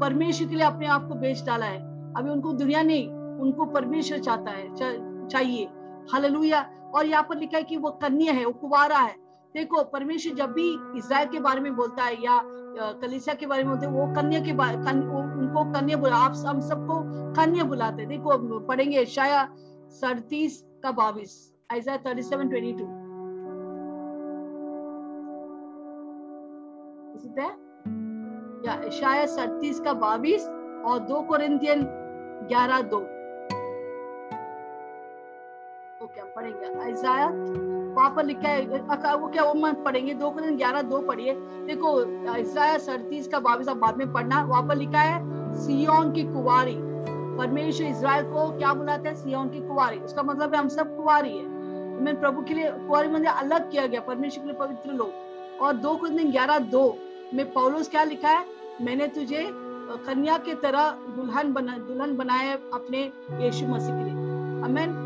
परमेश्वर 0.00 0.48
के 0.48 0.56
लिए 0.56 0.64
अपने 0.64 0.86
आप 0.86 1.08
को 1.08 1.14
बेच 1.14 1.44
डाला 1.44 1.66
है। 1.66 1.78
अभी 2.14 2.30
उनको 2.30 2.52
दुनिया 2.52 2.82
नहीं 2.82 3.08
उनको 3.40 3.64
परमेश्वर 3.66 4.18
चाहता 4.18 4.50
है 4.50 4.74
चा, 4.74 4.92
चाहिए। 5.28 5.64
हालेलुया। 6.12 6.70
और 6.94 7.06
यहाँ 7.06 7.22
पर 7.28 7.36
लिखा 7.36 7.56
है 7.56 7.62
कि 7.64 7.76
वो 7.76 7.90
कन्या 8.02 8.32
है 8.32 8.44
वो 8.44 8.52
कुवारा 8.52 8.98
है। 8.98 9.14
देखो 9.54 9.82
परमेश्वर 9.84 10.34
जब 10.34 10.52
भी 10.52 10.68
इसराइल 10.98 11.28
के 11.28 11.40
बारे 11.40 11.60
में 11.60 11.74
बोलता 11.76 12.04
है 12.04 12.14
या 12.22 12.40
कलीसिया 13.00 13.34
के 13.34 13.46
बारे 13.46 13.62
में 13.64 13.70
बोलते 13.70 13.86
हैं 13.86 13.92
वो 13.92 14.06
कन्या 14.14 14.40
के 14.40 14.52
बारे 14.52 14.76
कन, 14.76 15.00
उनको 15.38 15.64
कन्या 15.72 15.96
बुला 15.96 16.16
आप 16.16 16.32
हम 16.46 16.60
सबको 16.60 17.00
कन्या 17.34 17.64
बुलाते 17.64 18.02
हैं। 18.02 18.08
देखो 18.10 18.58
पढ़ेंगे 18.60 19.04
शाया 19.06 19.48
सड़तीस 19.92 20.62
का 20.82 20.90
बाईस 20.92 21.32
ऐसा 21.72 21.96
थर्टी 21.96 22.22
सेवन 22.22 22.48
ट्वेंटी 22.48 22.72
टू 22.72 22.84
शायद 28.90 29.28
सड़तीस 29.28 29.80
का 29.80 29.92
बाईस 29.94 30.46
और 30.86 30.98
दो 31.08 31.20
कोरिंथियन 31.22 31.82
ग्यारह 32.48 32.80
दो। 32.82 32.98
ओके 36.14 36.20
हम 36.20 36.28
पढ़ेंगे? 36.36 36.90
ऐसाया 36.90 37.26
वहाँ 37.94 38.10
पर 38.10 38.24
लिखा 38.24 38.48
है 38.48 39.16
वो 39.16 39.28
क्या, 39.28 39.42
वो 39.44 39.54
मत 39.56 39.82
पढ़ेंगे, 39.84 40.14
दो 40.14 40.30
कोरिंथियन 40.30 40.56
ग्यारह, 40.56 40.82
दो 40.82 41.00
पढ़िए। 41.00 41.34
देखो 41.66 41.90
ऐसाया 42.30 42.76
सड़तीस 42.78 43.28
का 43.28 43.38
बाईस 43.40 43.68
आप 43.68 43.76
बाद 43.76 43.96
में 43.96 44.12
पढ़ना 44.12 44.42
वहाँ 44.42 44.62
पर 44.62 44.76
लिखा 44.76 45.00
है, 45.00 45.18
सियोन 45.56 46.12
की 46.12 46.22
कुवारी। 46.24 46.76
परमेश्वर 47.38 47.86
इज़राइल 47.86 48.24
को 48.24 48.46
क्या 48.58 48.72
बुलाते 48.72 49.08
हैं? 49.08 49.16
सियोन 49.16 49.48
की 49.48 49.60
कुवारी। 49.60 49.98
उसका 49.98 50.22
मतलब 50.22 50.54
है 50.54 50.60
हम 50.60 50.68
सब 50.68 50.96
कुवारी 50.96 51.36
है। 51.36 51.46
मैं 52.00 52.18
प्रभु 52.20 52.42
के 52.42 52.54
लिए 52.54 52.70
कुवारी 52.70 53.08
मंदिर 53.08 53.28
अलग 53.28 53.70
किया 53.70 53.86
गया, 53.86 54.00
परमेश्वर 54.00 54.44
के 54.44 54.50
लिए 54.50 54.58
पवित्र 54.58 54.92
लोग। 54.92 55.58
और 55.60 55.72
दो 55.76 55.96
कुरिंथियन 55.96 56.30
ग्यारह, 56.30 56.58
दो। 56.58 56.96
में 57.34 57.52
पौलोस 57.52 57.88
क्या 57.90 58.04
लिखा 58.04 58.28
है? 58.28 58.44
मैंने 58.80 59.06
तुझे 59.08 59.50
कन्या 60.06 60.36
के 60.38 60.54
तरह 60.54 60.90
दुल्हन 61.16 61.52
बना, 61.52 61.76
दुल्हन 61.78 62.16
बनाए 62.16 62.52
अपने 62.74 63.02
यीशु 63.44 63.66
मसीह 63.66 63.96
के 63.98 64.04
लिए। 64.04 64.12
अमेन 64.62 65.02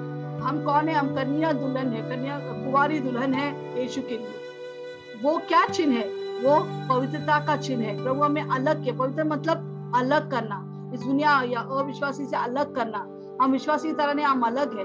हम 0.48 0.62
कौन 0.64 0.88
है? 0.88 0.94
हम 0.94 1.08
कन्या 1.14 1.52
दुल्हन 1.52 1.88
है, 1.88 2.02
कन्या 2.02 2.38
कुंवारी 2.38 2.98
दुल्हन 3.00 3.34
है 3.34 3.80
यीशु 3.80 4.02
के 4.02 4.16
लिए। 4.18 5.22
वो 5.22 5.36
क्या 5.38 5.64
चिन्ह 5.66 5.94
है? 5.94 6.06
वो 6.38 6.58
पवित्रता 6.88 7.38
का 7.46 7.56
चिन्ह 7.56 7.84
है। 7.84 8.02
प्रभु 8.04 8.22
हमें 8.22 8.42
अलग 8.42 8.82
किया। 8.84 8.94
पवित्र 8.98 9.24
मतलब 9.24 9.92
अलग 9.96 10.30
करना। 10.30 10.64
इस 10.94 11.00
दुनिया 11.02 11.40
या 11.42 11.60
अविश्वासी 11.60 12.24
से 12.26 12.36
अलग 12.36 12.74
करना। 12.74 13.06
हम 13.42 13.52
विश्वासी 13.52 13.92
तरह 13.92 14.12
नहीं, 14.12 14.26
हम 14.26 14.42
अलग 14.42 14.76
है। 14.78 14.84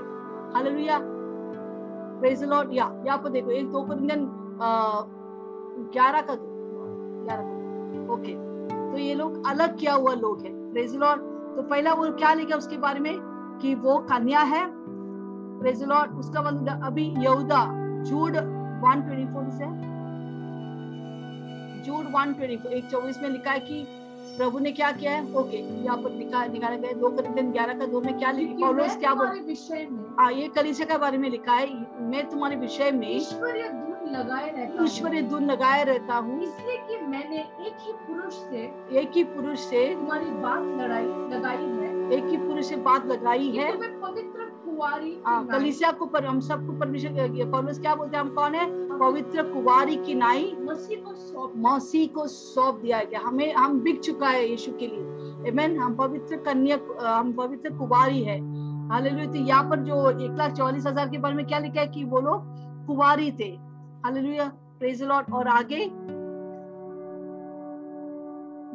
हालेलुया 0.53 0.99
प्रेज 2.19 2.44
लॉर्ड 2.44 2.73
या, 2.73 2.91
यहाँ 3.06 3.18
पर 3.18 3.30
देखो, 3.30 3.52
एक 3.52 3.72
दो 3.72 3.81
कुरिन्थियन 3.81 4.30
ग्यारह 5.94 6.22
का 6.22 6.35
ग्यारह 6.40 7.44
का 7.44 8.14
ओके 8.14 8.34
तो 8.91 8.98
ये 8.98 9.14
लोग 9.15 9.48
अलग 9.48 9.77
किया 9.77 9.94
हुआ 9.94 10.14
लोग 10.14 10.41
हैं। 10.41 10.53
प्रेज 10.72 10.95
लॉर्ड 10.95 11.22
तो 11.56 11.61
पहला 11.61 11.94
वो 11.94 12.11
क्या 12.14 12.34
लिखा 12.34 12.56
उसके 12.56 12.77
बारे 12.77 12.99
में? 12.99 13.15
कि 13.61 13.73
वो 13.76 13.98
कन्या 14.02 14.40
है 14.41 14.65
प्रेज 15.64 15.84
लॉर्ड 15.90 16.11
उसका 16.19 16.41
मतलब 16.41 16.85
अभी 16.85 17.03
यहूदा 17.23 17.65
जूड 18.07 18.35
124 18.35 19.52
से 19.57 19.68
जूड 21.85 22.06
124 22.15 22.65
एक 22.77 22.90
चौबीस 22.91 23.22
में 23.22 23.30
लिखा 23.30 23.52
है 23.52 23.60
कि 23.60 23.84
प्रभु 24.38 24.60
ने 24.60 24.72
क्या 24.72 24.91
किया 24.91 25.11
है? 25.11 25.23
ओके 25.40 25.57
यहाँ 25.85 25.98
पर 26.03 26.11
निकाल 26.11 26.49
निकाला 26.52 26.76
गया 26.76 26.91
दो 26.99 27.10
दिन 27.18 27.52
ग्यारह 27.52 27.73
का 27.80 27.85
दो 27.85 28.02
में 28.02 28.18
क्या 28.19 28.31
पौलुस 28.61 28.95
क्या 28.98 29.14
बोल 29.14 29.40
विषय 29.48 29.88
में 29.91 30.03
हाँ 30.19 30.31
ये 30.34 30.48
कलीसिया 30.56 30.88
के 30.91 30.98
बारे 30.98 31.18
में 31.18 31.30
लिखा 31.30 31.53
है। 31.53 31.68
मैं 32.11 32.30
तुम्हारे 32.30 32.56
विषय 32.56 32.91
में 32.91 33.10
ईश्वरीय 33.15 33.68
धुन 33.69 34.10
लगाए 34.15 34.49
रहता 34.49 34.77
हूँ। 34.77 34.85
ईश्वरीय 34.85 35.22
धुन 35.30 35.45
लगाए 35.52 35.84
रहता 35.84 36.15
हूँ। 36.15 36.41
इसलिए 36.44 36.77
कि 36.88 36.98
मैंने 37.07 37.40
एक 37.40 37.77
ही 37.85 37.94
पुरुष 38.07 38.34
से 38.49 38.64
एक 39.02 39.11
ही 39.15 39.23
पुरुष 39.35 39.60
से 39.69 39.88
तुम्हारी 39.95 40.31
बात 40.41 40.64
लड़ाई 40.81 41.06
लगाई 41.35 41.69
है। 41.81 41.91
एक 42.18 42.26
ही 42.30 42.38
पुरुष 42.38 42.65
से 42.69 42.76
बात 42.90 43.06
लगाई 43.07 43.49
है। 43.57 43.72
पवित्र 44.02 44.43
कुंवारी 44.74 45.18
हाँ 45.26 45.45
की 45.45 45.91
को 46.00 46.06
पर 46.06 46.26
हम 46.26 46.40
सबको 46.40 46.74
परमेश्वर 46.80 47.45
पौलुस 47.52 47.80
क्या 47.80 47.95
बोलते 47.95 48.18
हैं 48.18 48.24
हम 48.24 48.30
कौन 48.30 48.56
है? 48.56 48.66
पवित्र 49.00 49.44
कुवारी 49.44 49.95
की 49.95 50.14
नाई। 50.16 50.56
मसीह 50.62 51.02
को 51.02 51.14
सौंप 51.16 51.54
मौसी 51.58 52.06
को 52.08 52.28
सौंप 52.28 52.76
दिया 52.76 53.02
गया। 53.04 53.20
हमें 53.20 53.54
हम 53.54 53.80
बिक 53.80 54.00
चुका 54.00 54.28
है 54.28 54.50
यीशु 54.50 54.72
के 54.72 54.88
लिए। 54.88 55.52
Amen? 55.52 55.78
हम 55.80 55.95
पवित्र 55.95 56.38
कन्या 56.38 56.78
हम 57.08 57.34
पवित्र 57.34 57.70
कुवारी 57.70 58.24
है। 58.24 58.40
हालेलुया 58.90 59.26
तो 59.26 59.38
यहाँ 59.38 59.70
पर 59.70 59.80
जो 59.80 60.10
एक 60.10 60.38
लाख 60.38 60.52
चौवालीस 60.52 60.86
हज़ार 60.86 61.10
के 61.10 61.18
बारे 61.18 61.36
में 61.36 61.45
क्या 61.45 61.60
लिखा 61.60 61.82
है 61.82 61.88
कि 61.88 62.04
वो 62.04 62.20
लोग 62.20 62.45
कुवारी 62.88 63.32
थे। 63.32 63.50
हालेलुया 64.06 64.52
प्रेज 64.80 65.04
लॉर्ड 65.04 65.34
और 65.34 65.48
आगे 65.48 65.86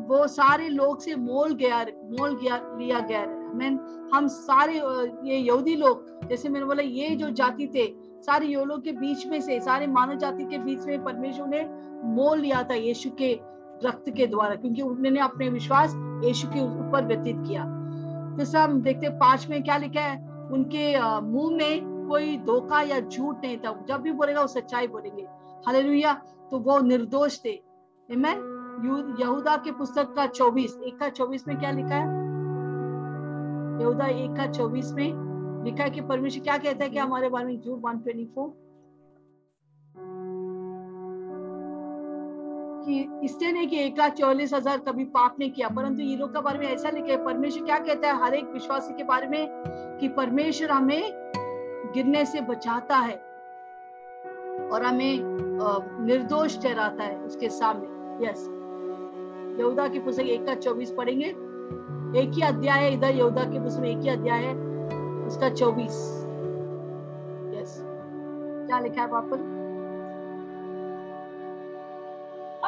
वो 0.09 0.27
सारे 0.27 0.69
लोग 0.69 1.01
से 1.01 1.15
मोल 1.17 1.55
गया 1.55 1.83
मोल 2.11 2.39
गया 2.43 2.57
लिया 2.79 3.01
गया। 3.01 3.25
Amen? 3.51 3.79
हम 4.15 4.27
सारे 4.27 4.75
ये 5.31 5.37
यहूदी 5.37 5.77
लोग, 5.77 6.29
जैसे 6.29 6.49
मैंने 6.49 6.67
बोला, 6.67 6.83
ये 6.83 7.17
जो 7.17 7.31
जाति 7.31 7.67
थे, 7.67 7.95
सारे 8.23 8.47
यो 8.47 8.65
लोग 8.65 8.83
के 8.83 8.93
बीच 8.93 9.27
में 9.27 9.41
से, 9.41 9.61
सारे 9.61 9.87
मानव 9.87 10.15
जाति 10.15 10.45
के 10.45 10.59
बीच 10.59 10.79
में 10.87 11.05
परमेश्वर 11.05 11.47
ने 11.47 11.69
मोल 12.09 12.39
लिया 12.39 12.63
था 12.63 12.75
यीशु 12.75 13.11
के 13.11 13.41
रक्त 13.85 14.11
के 14.11 14.27
द्वारा, 14.27 14.55
क्योंकि 14.55 14.83
उन्होंने 14.83 15.21
अपने 15.21 15.49
विश्वास 15.49 15.93
यीशु 16.25 16.49
के 16.49 16.61
ऊपर 16.61 17.05
व्यतीत 17.05 17.37
किया। 17.49 17.65
दूसरा 18.39 18.65
हम 18.65 18.83
देखते 18.83 19.09
पाँच 19.09 19.47
में 19.51 19.63
क्या 19.63 19.77
लिखा 19.77 20.01
है? 20.01 20.29
उनके 20.53 21.01
मुँह 21.21 21.57
में 21.57 22.07
कोई 22.09 22.39
धोखा 22.39 22.83
या 22.83 23.01
झूठ 23.01 23.37
नहीं 23.45 23.59
था। 23.59 23.85
जब 23.89 23.97
भी 23.97 24.13
बोलेगा, 24.13 24.41
वो 24.41 24.47
सच्चाई 24.47 24.87
बोलेंगे। 24.87 25.23
हालेलुया। 25.67 26.23
तो 26.51 26.59
वो 26.59 26.79
निर्दोष 26.79 27.39
थे? 27.45 27.63
यहूदा 29.21 29.57
के 29.57 29.73
पुस्तक 29.73 30.13
का 30.13 30.27
चौबीस, 30.27 30.79
एक 30.85 30.99
का 30.99 31.09
चौबीस 31.09 31.49
में 31.49 31.59
क्या 31.59 31.71
लिखा 31.71 31.95
है? 31.95 32.18
यहूदा 33.81 34.07
एक 34.07 34.37
का 34.37 34.47
चौबीस 34.53 34.93
में 34.93 35.65
लिखा 35.65 35.85
है 35.85 35.91
कि 35.91 36.01
परमेश्वर 36.03 36.43
क्या 36.45 36.57
कहता 36.59 36.85
है 36.85 36.91
कि 36.91 36.99
हमारे 36.99 37.29
बारे 37.29 37.47
में 37.47 37.61
झूठ 37.61 37.79
वन 37.83 37.99
ट्वेंटी 37.99 38.25
फोर? 38.35 38.49
कि 42.85 42.99
इससे 43.25 43.51
नहीं 43.53 43.69
कि 43.69 43.79
एक 43.79 43.99
लाख 43.99 44.13
चौलीस 44.15 44.53
हज़ार 44.55 44.79
कभी 44.79 45.05
पाप 45.07 45.37
नहीं 45.39 45.51
किया, 45.51 45.69
परंतु 45.69 46.03
ये 46.03 46.17
लोग 46.17 46.31
के 46.31 46.41
बारे 46.43 46.59
में 46.59 46.67
ऐसा 46.67 46.91
लिखा 46.91 47.17
परमेश्वर 47.25 47.65
क्या 47.65 47.79
कहता 47.79 48.09
है 48.09 48.23
हर 48.23 48.35
एक 48.35 48.53
विश्वासी 48.53 48.95
के 48.95 49.05
बारे 49.05 49.27
में 49.29 49.49
कि 50.01 50.09
परमेश्वर 50.17 50.71
हमें 50.71 51.33
गिरने 51.95 52.25
से 52.25 52.41
बचाता 52.43 52.97
है 52.99 53.17
और 54.69 54.83
हमें 54.85 55.21
निर्दोष 56.07 56.59
ठहराता 56.63 57.05
है 57.05 57.19
उसके 57.19 57.49
सामने। 57.51 58.27
यस 58.27 58.49
यहूदा 59.61 59.87
की 59.89 59.99
पुस्तक 59.99 60.27
एक 60.27 60.47
का 60.47 60.55
चौबीस 60.57 60.91
पढ़ेंगे। 60.91 61.33
एक 62.17 62.31
ही 62.35 62.43
अध्याय 62.43 62.81
है 62.85 62.93
इधर 62.93 63.15
यहूदा 63.17 63.45
के 63.45 63.61
पुस्तक 63.61 63.81
में 63.83 63.91
एक 63.91 63.99
ही 64.03 64.09
अध्याय 64.09 64.45
है 64.45 64.55
उसका 65.27 65.49
चौबीस। 65.51 65.97
यस 67.55 67.77
क्या 67.83 68.79
लिखा 68.81 69.03
है 69.03 69.09
पर 69.33 69.47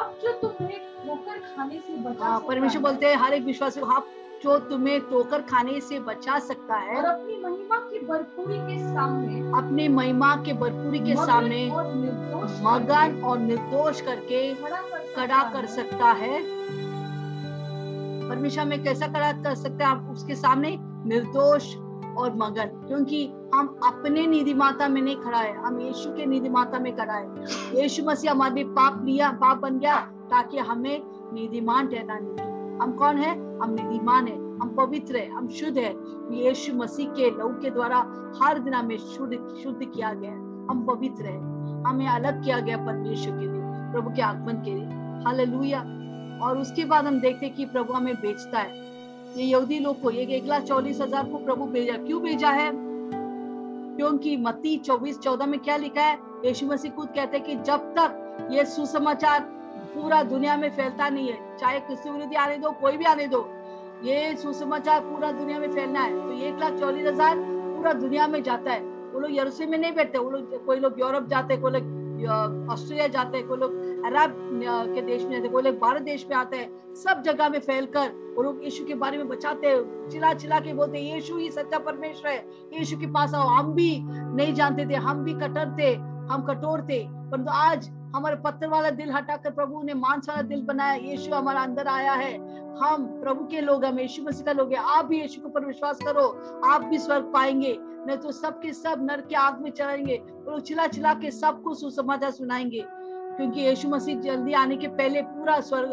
अब 0.01 0.13
जो 0.23 0.31
तुम्हें 0.41 0.77
ठोकर 1.05 1.37
खाने 1.55 1.79
से 1.87 1.95
बचा 2.03 2.25
हाँ, 2.25 2.39
परमेश्वर 2.47 2.81
बोलते 2.81 3.05
हैं 3.05 3.15
हर 3.17 3.33
एक 3.33 3.43
विश्वास 3.45 3.77
आप 3.77 4.07
जो 4.43 4.57
तुम्हें 4.69 4.99
ठोकर 5.09 5.41
खाने 5.49 5.79
से 5.81 5.99
बचा 5.99 6.37
सकता 6.39 6.75
और 6.75 6.81
है 6.89 7.01
अपनी 7.03 7.35
महिमा 7.43 7.77
की 7.89 7.99
भरपूरी 8.05 8.57
के 8.57 8.77
सामने 8.93 9.39
अपने 9.57 9.87
महिमा 9.97 10.35
के 10.45 10.53
भरपूरी 10.61 10.99
के 10.99 11.15
सामने 11.25 11.69
और 11.71 11.93
निर्दोष 11.95 12.59
मगन 12.63 13.21
और 13.25 13.39
निर्दोष 13.39 14.01
करके 14.01 14.53
खड़ा 15.15 15.43
कर 15.53 15.65
सकता 15.75 16.11
है। 16.21 16.39
परमेश्वर 18.31 18.65
में 18.65 18.83
कैसा 18.83 19.07
खड़ा 19.07 19.31
कर 19.31 19.55
सकते 19.55 19.83
हैं, 19.83 19.91
आप 19.91 20.09
उसके 20.11 20.35
सामने 20.35 20.77
निर्दोष 20.81 21.75
और 22.17 22.35
मगन, 22.35 22.87
क्योंकि 22.87 23.33
हम 23.55 23.79
अपने 23.85 24.27
निधि 24.27 24.53
माता 24.53 24.87
में 24.87 25.01
नहीं 25.01 25.15
खड़ा 25.15 25.37
है, 25.37 25.57
हम 25.57 25.81
यीशु 25.81 26.09
के 26.09 26.25
निधि 26.25 26.49
माता 26.49 26.79
में 26.79 26.95
खड़ा 26.95 27.13
है। 27.13 27.27
यीशु 27.81 28.03
मसीह 28.05 28.31
हमारे 28.31 28.63
पाप 28.63 29.05
लिया, 29.05 29.31
पाप 29.31 29.57
बन 29.57 29.79
गया, 29.79 29.99
ताकि 30.01 30.57
हमें 30.57 31.01
निधिमान 31.33 31.87
ठहराने 31.87 32.29
की 32.31 32.51
हम 32.83 32.91
कौन 32.91 33.17
है? 33.17 33.59
हम 33.59 33.69
निधिमान 33.69 34.27
है, 34.27 34.35
हम 34.35 34.75
पवित्र 34.77 35.15
है, 35.15 35.31
हम 35.31 35.47
शुद्ध 35.47 35.77
है। 35.77 35.95
यीशु 36.31 36.75
मसीह 36.75 37.09
के 37.09 37.37
लहू 37.37 37.49
के 37.49 37.69
द्वारा 37.69 37.97
हर 38.43 38.59
दिन 38.59 38.73
हमें 38.73 38.97
शुद्ध 38.97 39.59
शुद्ध 39.63 39.85
किया 39.85 40.13
गया 40.13 40.31
हम 40.71 40.87
पवित्र 40.89 41.25
है। 41.25 41.37
हमें 41.83 42.07
अलग 42.07 42.43
किया 42.43 42.59
गया 42.59 42.77
परमेश्वर 42.77 43.33
के 43.33 43.45
लिए, 43.45 43.91
प्रभु 43.91 44.09
के 44.09 44.21
आगमन 44.21 44.53
के 44.53 44.73
लिए। 44.73 44.85
हालेलुया। 45.25 46.00
और 46.41 46.57
उसके 46.57 46.85
बाद 46.85 47.05
हम 47.05 47.19
देखते 47.19 47.49
कि 47.49 47.65
प्रभु 47.67 47.93
हमें 47.93 48.15
बेचता 48.15 48.59
है। 48.59 48.79
ये 49.37 49.43
यहूदी 49.43 49.79
लोग 49.79 50.01
को 50.01 50.11
ये 50.11 50.25
एक 50.35 50.45
लाख 50.45 50.63
चौलीस 50.63 51.01
हज़ार 51.01 51.25
को 51.25 51.37
प्रभु 51.37 51.65
भेजा, 51.67 51.97
क्यों 51.97 52.21
भेजा 52.21 52.49
है? 52.51 52.71
क्योंकि 53.97 54.35
मत्ती 54.37 54.75
चौबीस 54.77 55.19
चौदह 55.19 55.45
में 55.45 55.59
क्या 55.59 55.77
लिखा 55.77 56.01
है? 56.01 56.17
यीशु 56.45 56.65
मसीह 56.65 56.91
खुद 56.91 57.09
कहते 57.15 57.37
हैं 57.37 57.45
कि 57.45 57.55
जब 57.63 57.93
तक 57.97 58.47
ये 58.51 58.65
सुसमाचार 58.67 59.39
पूरा 59.93 60.21
दुनिया 60.23 60.55
में 60.57 60.69
फैलता 60.71 61.09
नहीं 61.09 61.29
है, 61.29 61.57
चाहे 61.57 61.79
किसी 61.81 62.09
विरोधी 62.09 62.35
आने 62.35 62.57
दो, 62.57 62.71
कोई 62.71 62.97
भी 62.97 63.05
आने 63.05 63.27
दो, 63.27 63.47
ये 64.03 64.35
सुसमाचार 64.35 64.99
पूरा 65.01 65.31
दुनिया 65.31 65.59
में 65.59 65.71
फैलना 65.71 66.01
है 66.01 66.11
तो 66.17 66.45
एक 66.45 66.59
लाख 66.59 66.79
चौलीस 66.79 67.07
हज़ार 67.07 67.37
पूरा 67.37 67.93
दुनिया 67.95 68.27
में 68.27 68.41
जाता 68.43 68.71
है। 68.71 68.79
वो 69.13 69.19
लोग 69.19 69.31
यरूशलेम 69.31 69.71
में 69.71 69.77
नहीं 69.77 69.93
बैठते, 69.93 70.17
वो 70.17 70.29
लोग, 70.29 70.65
कोई 70.65 70.77
लोग 70.79 70.99
यूरोप 70.99 71.27
जाते 71.29 71.57
कोई 71.57 71.71
लोग 71.71 71.83
ऑस्ट्रेलिया 72.25 73.07
जाते 73.07 73.37
हैं, 73.37 73.47
कोई 73.47 73.57
लोग 73.57 74.05
अरब 74.05 74.35
के 74.95 75.01
देश 75.01 75.23
में 75.23 75.31
जाते 75.31 75.43
हैं, 75.43 75.51
कोई 75.51 75.63
लोग 75.63 75.79
भारत 75.79 76.01
देश 76.01 76.25
में 76.29 76.35
आते 76.37 76.57
हैं, 76.57 76.69
सब 76.95 77.21
जगह 77.23 77.49
में 77.49 77.59
फैलकर 77.59 78.11
वो 78.35 78.43
लोग 78.43 78.63
यीशु 78.63 78.85
के 78.85 78.93
बारे 78.95 79.17
में 79.17 79.27
बचाते 79.27 79.67
हैं 79.67 80.09
चिल्ला 80.09 80.33
चिल्ला 80.33 80.59
के 80.59 80.73
बोलते 80.73 80.97
हैं, 80.97 81.15
यीशु 81.15 81.37
ही 81.37 81.49
सच्चा 81.51 81.79
परमेश्वर 81.79 82.29
है, 82.29 82.45
यीशु 82.73 82.97
के 82.97 83.07
पास 83.07 83.33
आओ। 83.33 83.47
हम 83.49 83.73
भी 83.73 83.97
नहीं 84.01 84.53
जानते 84.53 84.85
थे, 84.85 84.95
हम 84.97 85.23
भी 85.23 85.33
कटर 85.35 85.75
थे 85.79 85.93
हम 86.23 86.43
कठोर 86.47 86.81
थे 86.81 86.99
परंतु 87.31 87.51
आज 87.51 87.89
हमारे 88.15 88.35
पत्थर 88.35 88.67
वाला 88.67 88.89
दिल 88.89 89.11
हटाकर 89.11 89.51
प्रभु 89.51 89.81
ने 89.83 89.93
मांस 89.93 90.29
वाला 90.29 90.41
दिल 90.41 90.61
बनाया। 90.61 90.93
यीशु 90.93 91.35
हमारा 91.35 91.61
अंदर 91.61 91.87
आया 91.87 92.13
है। 92.13 92.33
हम 92.77 93.05
प्रभु 93.23 93.45
के 93.45 93.61
लोग 93.61 93.85
हम 93.85 93.99
यीशु 93.99 94.23
मसीह 94.23 94.45
का 94.45 94.51
लोग 94.51 94.73
हैं। 94.73 94.79
आप 94.79 95.05
भी 95.05 95.21
यीशु 95.21 95.41
के 95.41 95.47
ऊपर 95.47 95.65
विश्वास 95.65 95.99
करो। 96.07 96.27
आप 96.65 96.83
भी 96.83 96.97
स्वर्ग 96.97 97.23
पाएँगे। 97.23 97.77
नहीं 97.79 98.17
तो 98.17 98.31
सबके 98.31 98.73
सब 98.73 99.07
नर 99.11 99.21
के 99.21 99.35
आग 99.35 99.61
में 99.61 99.71
चढ़ेंगे। 99.71 100.23
और 100.47 100.61
चिल्ला 100.61 100.87
चिल्ला 100.87 101.13
के 101.13 101.31
सबको 101.31 101.73
सुसमाचार 101.73 102.31
सुनाएँगे। 102.31 102.85
क्योंकि 103.37 103.61
यीशु 103.61 103.89
मसीह 103.89 104.19
जल्दी 104.19 104.53
आने 104.53 104.77
के 104.77 104.87
पहले 104.87 105.21
पूरा 105.21 105.59
स्वर्ग 105.59 105.91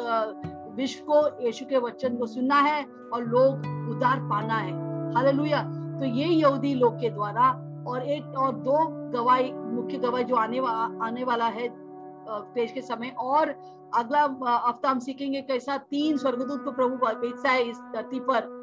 विश्व 0.77 1.05
को 1.11 1.47
यीशु 1.47 1.65
के 1.67 1.79
वचन 1.79 2.17
को 2.17 2.27
सुनना 2.27 2.55
है 2.55 2.87
और 3.13 3.25
लोग 3.25 3.55
उद्धार 3.91 4.21
पाना 4.21 4.55
है। 4.55 4.73
हालेलुया। 5.15 5.63
तो 5.99 6.05
ये 6.05 6.27
यहूदी 6.27 6.75
लोग 6.75 7.01
के 7.01 7.11
द्वारा 7.11 7.51
और 7.87 8.03
एक 8.03 8.39
और 8.39 8.55
दो 8.55 8.87
गवाही 9.11 9.53
मुख्य 9.53 9.99
गवाही 9.99 10.25
जो 10.25 10.37
आने 10.37 10.61
वा, 10.61 10.71
आने 11.03 11.25
वाला 11.25 11.45
है 11.45 11.88
पेश 12.29 12.73
के 12.73 12.83
समय। 12.83 13.15
और 13.19 13.55
अगला 13.95 14.23
हफ़्ता 14.59 14.91
हम 14.91 14.99
सीखेंगे 14.99 15.41
कैसा 15.43 15.77
तीन 15.91 16.17
स्वर्गदूत 16.17 16.65
को 16.65 16.73
प्रभु 16.73 16.97
भेजता 16.97 17.51
है 17.51 17.63
इस 17.63 17.79
धरती 17.95 18.21
पर 18.23 18.57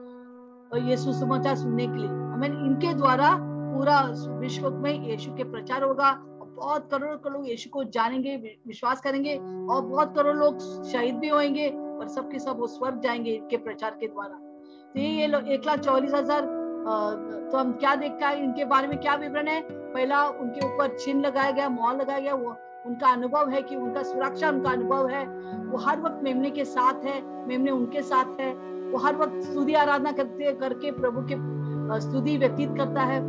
ये 0.80 0.98
सुसमाचार 0.98 1.56
सुनने 1.56 1.88
के 1.88 1.98
लिए। 1.98 2.08
हमें 2.08 2.48
इनके 2.48 2.94
द्वारा 2.94 3.36
पूरा 3.40 4.00
विश्व 4.40 4.70
में 4.74 4.94
यीशु 5.04 5.32
के 5.34 5.44
प्रचार 5.44 5.84
होगा। 5.84 6.12
बहुत 6.56 6.88
करोड़ों 6.92 7.18
करोड़ 7.18 7.34
लोग 7.34 7.48
यीशु 7.50 7.70
को 7.70 7.84
जानेंगे 7.84 8.36
विश्वास 8.68 9.02
करेंगे 9.02 9.36
और 9.36 9.82
बहुत 9.82 10.16
करोड़ 10.16 10.36
लोग 10.36 10.60
शहीद 10.84 11.16
भी 11.16 11.30
होंगे 11.30 11.68
और 11.70 12.08
सबके 12.08 12.40
सब 12.40 12.60
वो 12.60 12.68
स्वर्ग 12.68 13.00
जाएँगे 13.02 13.32
इनके 13.32 13.58
प्रचार 13.60 13.98
के 14.00 14.08
द्वारा। 14.08 14.38
तो 14.94 15.00
ये 15.00 15.28
लोग 15.28 15.48
एक 15.48 15.66
लाख 15.66 15.80
चौलीस 15.80 16.14
हज़ार 16.14 16.42
तो 17.52 17.58
हम 17.58 17.72
क्या 17.74 17.96
देखता 17.96 18.28
है? 18.28 18.44
इनके 18.44 18.66
बारे 18.66 18.88
में 18.88 18.98
क्या 19.00 19.16
विवरण 19.16 19.48
है? 19.48 19.62
पहला, 19.64 20.24
उनके 20.26 20.66
ऊपर 20.66 20.96
चिन्ह 20.98 21.28
लगाया 21.28 21.52
गया 21.52 21.70
मोहर 21.70 21.98
लगाया 21.98 22.20
गया, 22.20 22.34
वो 22.34 22.56
उनका 22.86 23.08
अनुभव 23.08 23.50
है 23.50 23.62
कि 23.62 23.76
उनका 23.76 24.04
सुरक्षा, 24.04 24.50
उनका 24.50 24.72
अनुभव 24.72 25.08
है। 25.08 25.26
वो 25.66 25.78
हर 25.78 26.02
वक्त 26.02 26.24
मेमने 26.24 26.50
के 26.50 26.66
साथ 26.66 27.06
है, 27.06 27.22
मेमने 27.48 27.72
उनके 27.72 28.02
साथ 28.04 28.40
है। 28.40 28.54
वो 28.92 28.98
हर 28.98 29.16
वक्त 29.16 29.42
स्तुति 29.44 29.74
आराधना 29.74 30.12
करते, 30.12 30.52
करके 30.54 30.92
प्रभु 30.92 31.22
के 31.32 31.36
स्तुति 32.02 32.38
व्यतीत 32.38 32.76
करता 32.78 33.04
है। 33.04 33.20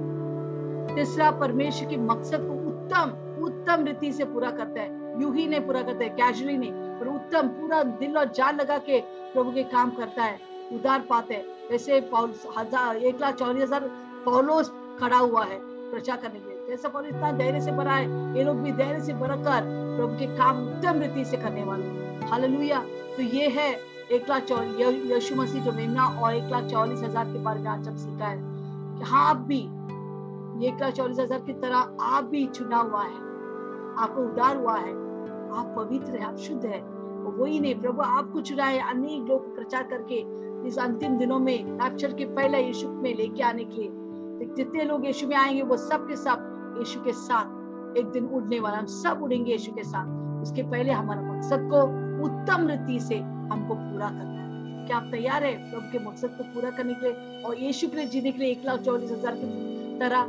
तीसरा, 0.95 1.31
परमेश्वर 1.31 1.89
के 1.89 1.97
मकसद 1.99 2.41
को 2.43 2.55
उत्तम 2.67 3.23
उत्तम 3.37 3.85
रीति 3.85 4.13
से 4.13 4.25
पूरा 4.25 4.51
करता 4.51 4.81
है। 4.81 5.21
यूँ 5.23 5.35
ही 5.35 5.47
नहीं 5.49 5.61
पूरा 5.61 5.83
करता 5.83 6.05
है, 6.05 6.09
कैजुअली 6.11 6.57
नहीं 6.57 6.71
पर 7.01 7.07
उत्तम, 7.07 7.49
पूरा 7.51 7.83
दिल 8.01 8.17
और 8.19 8.31
जान 8.33 8.57
लगा 8.57 8.79
के 8.81 9.01
प्रभु 9.33 9.51
के 9.53 9.63
काम 9.65 9.91
करता 9.91 10.23
है, 10.23 10.39
उदार 10.73 11.01
पाते 11.11 11.35
है। 11.35 12.01
पौल, 12.03 12.33
हज़ार, 12.59 12.97
एक 12.99 13.21
लाख 13.21 13.35
चौलीस 13.35 13.63
हज़ार 13.63 13.89
पौलोस 14.25 14.73
खड़ा 15.01 15.19
हुआ 15.19 15.45
है 15.45 15.59
प्रचार 15.91 16.17
करने 16.17 16.39
के 16.39 16.49
लिए। 16.49 16.56
इतना 16.69 17.31
धैर्य 17.33 17.61
से 17.61 17.73
भरा 17.73 17.93
है, 17.93 18.37
ये 18.37 18.45
लोग 18.45 18.57
भी 18.57 18.73
धैर्य 18.73 19.01
से 19.01 19.13
भरकर 19.15 19.65
प्रभु 19.97 20.17
के 20.19 20.27
काम 20.37 20.63
उत्तम 20.63 21.01
रीति 21.01 21.25
से 21.25 21.37
करने 21.37 21.65
वाले 21.65 21.95
तो 23.17 23.23
ये 23.23 23.49
है 23.49 23.71
एक 24.13 24.29
लाख 24.31 24.51
यीशु 24.51 25.35
मसीह 25.35 25.65
जो 25.65 25.73
मेमना 25.73 26.07
और 26.07 26.35
एक 26.35 26.51
लाख 26.51 26.65
चौलीस 26.65 27.03
हज़ार 27.03 27.25
के 27.25 27.39
बारे 27.39 27.61
में 27.61 27.69
आज 27.71 27.89
हम 27.89 27.97
सीखा 27.97 28.27
है 28.27 28.39
कि 28.99 29.05
हाँ 29.05 29.29
आप 29.31 29.37
भी 29.37 29.59
एक 30.67 30.81
लाख 30.81 30.93
चौलीस 30.93 31.19
हज़ार 31.19 31.41
की 31.41 31.53
तरह 31.53 31.97
आप 32.01 32.25
भी 32.25 32.45
चुना 32.47 32.77
हुआ 32.77 33.03
है, 33.03 33.15
आपको 33.99 34.23
उदार 34.23 34.57
हुआ 34.57 34.77
है, 34.77 34.91
आप 34.91 35.75
पवित्र 35.77 36.13
है, 36.13 36.25
आप 36.25 36.37
शुद्ध 36.39 36.65
है 36.65 36.81
वही 37.27 37.61
नहीं, 37.61 37.75
प्रभु 37.75 38.03
आपको 38.03 38.41
चुना 38.41 38.65
है 38.65 38.91
अनेक 38.91 39.29
लोग 39.29 39.55
प्रचार 39.55 39.83
करके 39.83 40.25
इस 40.69 40.79
अंतिम 40.79 41.17
दिनों 41.19 41.39
में 41.39 41.79
के 41.83 42.25
पहले 42.25 42.59
यीशु 42.59 42.89
में 42.89 43.15
लेके 43.15 43.43
आने 43.43 43.65
के 43.65 43.81
लिए। 43.81 43.89
तो 44.39 44.55
जितने 44.55 44.85
लोग 44.85 45.07
यीशु 45.07 45.27
में 45.27 45.37
आएँगे, 45.37 45.63
वो 45.63 45.77
सब 45.77 46.07
के 46.09 46.17
सब 46.17 46.53
यीशु 46.79 47.01
के 47.01 47.13
साथ 47.15 47.99
एक 47.99 48.07
दिन 48.13 48.27
उड़ने 48.29 48.61
वाला, 48.61 48.77
हम 48.77 48.87
सब 48.87 49.23
उड़ेंगे 49.23 49.53
यीशु 49.53 49.73
के 49.73 49.85
साथ। 49.85 50.43
उसके 50.43 50.63
पहले 50.63 50.93
हमारा 50.93 51.23
मकसद 51.23 51.69
को 51.73 51.83
उत्तम 52.25 52.69
रीति 52.69 52.99
से 53.01 53.19
हमको 53.19 53.75
पूरा 53.75 54.09
करना 54.09 54.31
है। 54.33 54.87
क्या 54.87 54.97
आप 54.97 55.09
तैयार 55.13 55.45
है 55.45 55.55
प्रभु 55.71 55.93
के 55.93 55.99
मकसद 56.05 56.37
को 56.39 56.45
पूरा 56.55 56.71
करने 56.71 56.95
के 56.95 57.07
लिए? 57.07 57.43
और 57.43 57.59
यीशु 57.59 57.89
के 57.89 57.97
लिए 57.97 58.07
जीने 58.07 58.33
के 58.33 58.39
लिए 58.39 58.51
एक 58.51 58.65
लाख 58.65 58.81
चौलीस 58.81 59.11
हज़ार 59.13 59.35
की 59.37 59.99
तरह 60.01 60.21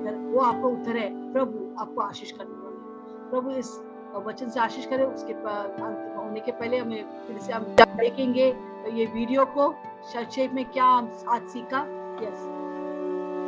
अगर 0.00 0.16
वो 0.32 0.40
आपको 0.40 0.68
उत्तर 0.68 0.96
है, 0.96 1.32
प्रभु 1.32 1.68
आपको 1.80 2.00
आशीष 2.00 2.32
करने 2.32 2.54
वाले 2.54 3.30
प्रभु 3.30 3.50
इस 3.58 3.78
वचन 4.26 4.48
से 4.50 4.60
आशीष 4.60 4.86
करे, 4.86 5.04
उसके 5.04 5.32
होने 5.32 6.40
के 6.40 6.52
पहले 6.52 6.78
हमें 6.78 7.02
फिर 7.26 7.38
से 7.38 7.52
हम 7.52 7.64
देखेंगे। 7.96 8.50
तो 8.52 8.90
ये 8.90 9.04
वीडियो 9.06 9.44
को 9.56 9.72
संक्षेप 10.12 10.52
में 10.54 10.64
क्या 10.72 10.84
हम 10.84 11.10
आज 11.28 11.42
सीखा? 11.48 11.80
यस 12.22 12.46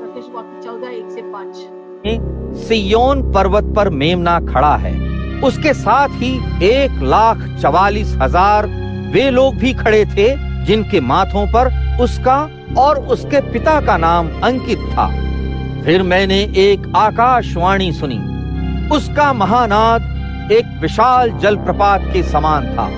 प्रकाश 0.02 0.28
वाक्य 0.34 0.62
चौदह, 0.62 0.88
एक 0.88 1.10
से 1.10 1.22
पाँच। 1.32 1.56
सियोन 2.04 3.20
पर्वत 3.32 3.64
पर 3.76 3.88
मेमना 3.90 4.38
खड़ा 4.40 4.74
है। 4.76 4.92
उसके 5.40 5.72
साथ 5.74 6.08
ही 6.12 6.34
एक 6.64 7.02
लाख 7.02 7.38
चवालीस 7.62 8.16
हज़ार 8.22 8.66
वे 9.12 9.30
लोग 9.30 9.56
भी 9.56 9.72
खड़े 9.74 10.04
थे, 10.06 10.28
जिनके 10.64 11.00
माथों 11.00 11.46
पर 11.46 11.70
उसका 12.00 12.36
और 12.78 12.98
उसके 13.06 13.40
पिता 13.52 13.80
का 13.80 13.96
नाम 13.96 14.28
अंकित 14.42 14.78
था। 14.78 15.06
फिर 15.84 16.02
मैंने 16.02 16.40
एक 16.56 16.92
आकाशवाणी 16.96 17.92
सुनी। 17.92 18.18
उसका 18.96 19.32
महानाद 19.32 20.50
एक 20.52 20.78
विशाल 20.80 21.30
जलप्रपात 21.32 22.10
के 22.12 22.22
समान 22.22 22.66
था, 22.66 22.88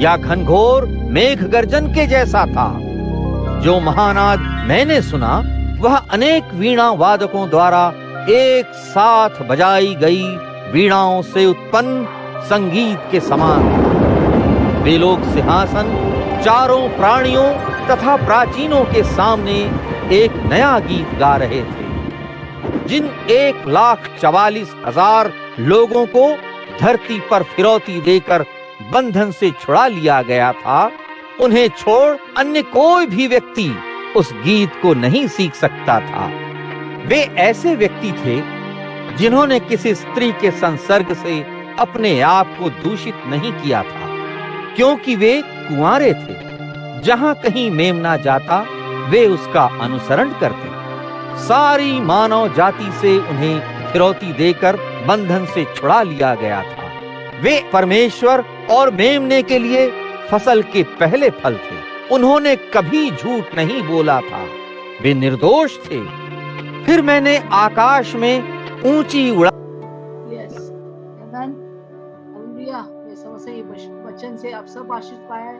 या 0.00 0.16
घनघोर 0.16 0.86
मेघ 1.10 1.42
गर्जन 1.42 1.92
के 1.94 2.06
जैसा 2.06 2.46
था। 2.46 2.70
जो 3.60 3.80
महानाद 3.80 4.38
मैंने 4.68 5.00
सुना, 5.02 5.42
वह 5.80 5.96
अनेक 5.96 6.54
वीणा 6.54 6.90
वादकों 6.90 7.48
द्वारा 7.50 7.92
एक 8.30 8.72
साथ 8.74 9.40
बजाई 9.42 9.94
गई 9.94 10.24
वीणाओं 10.72 11.22
से 11.24 11.44
उत्पन्न 11.46 12.04
संगीत 12.48 13.08
के 13.10 13.20
समान। 13.20 13.62
वे 14.82 14.96
लोग 14.98 15.22
सिंहासन, 15.24 15.90
चारों 16.44 16.88
प्राणियों 16.88 17.46
तथा 17.88 18.16
प्राचीनों 18.16 18.84
के 18.84 19.02
सामने 19.06 19.54
एक 20.16 20.36
नया 20.44 20.78
गीत 20.78 21.14
गा 21.18 21.34
रहे 21.36 21.62
थे, 21.62 21.86
जिन 22.88 23.10
एक 23.30 23.66
लाख 23.68 24.08
चवालीस 24.20 24.74
हज़ार 24.86 25.32
लोगों 25.60 26.06
को 26.06 26.28
धरती 26.80 27.18
पर 27.30 27.42
फिरौती 27.46 28.00
देकर 28.00 28.44
बंधन 28.92 29.30
से 29.30 29.50
छुड़ा 29.60 29.86
लिया 29.88 30.22
गया 30.22 30.52
था 30.54 30.80
उन्हें 31.40 31.68
छोड़ 31.68 32.16
अन्य 32.38 32.62
कोई 32.70 33.06
भी 33.06 33.26
व्यक्ति 33.28 33.70
उस 34.16 34.32
गीत 34.44 34.80
को 34.82 34.94
नहीं 34.96 35.26
सीख 35.28 35.54
सकता 35.54 36.00
था 36.00 36.30
वे 37.06 37.20
ऐसे 37.40 37.74
व्यक्ति 37.76 38.12
थे 38.18 38.40
जिन्होंने 39.16 39.58
किसी 39.60 39.94
स्त्री 39.94 40.30
के 40.32 40.50
संसर्ग 40.50 41.12
से 41.14 41.40
अपने 41.78 42.20
आप 42.20 42.56
को 42.58 42.68
दूषित 42.82 43.22
नहीं 43.26 43.52
किया 43.52 43.82
था, 43.82 44.06
क्योंकि 44.76 45.16
वे 45.16 45.40
कुंवारे 45.42 46.12
थे। 46.14 46.40
जहाँ 47.02 47.34
कहीं 47.34 47.70
मेमना 47.70 48.16
जाता, 48.16 48.60
वे 49.10 49.26
उसका 49.26 49.64
अनुसरण 49.80 50.30
करते। 50.40 50.70
सारी 51.38 52.00
मानव 52.00 52.54
जाति 52.54 52.90
से 52.92 53.18
उन्हें 53.18 53.90
फिरौती 53.92 54.32
देकर 54.32 54.76
बंधन 55.06 55.46
से 55.46 55.64
छुड़ा 55.76 56.02
लिया 56.02 56.34
गया 56.34 56.62
था। 56.62 56.90
वे 57.40 57.62
परमेश्वर 57.72 58.44
और 58.70 58.90
मेमने 58.90 59.42
के 59.42 59.58
लिए 59.58 59.90
फ़सल 60.30 60.62
के 60.62 60.82
पहले 61.00 61.30
फल 61.30 61.54
थे। 61.54 61.80
उन्होंने 62.14 62.56
कभी 62.74 63.10
झूठ 63.10 63.54
नहीं 63.56 63.82
बोला 63.82 64.20
था। 64.20 64.44
वे 65.02 65.14
निर्दोष 65.14 65.76
थे। 65.86 66.00
फिर 66.86 67.02
मैंने 67.02 67.38
आकाश 67.38 68.14
में 68.14 68.62
ऊँची 68.82 69.30
उड़ा। 69.30 69.50
Yes. 70.32 70.72
वचन 74.06 74.36
से 74.36 74.52
आप 74.52 74.66
सब 74.66 74.92
आशीष 74.92 75.18
पाया 75.18 75.52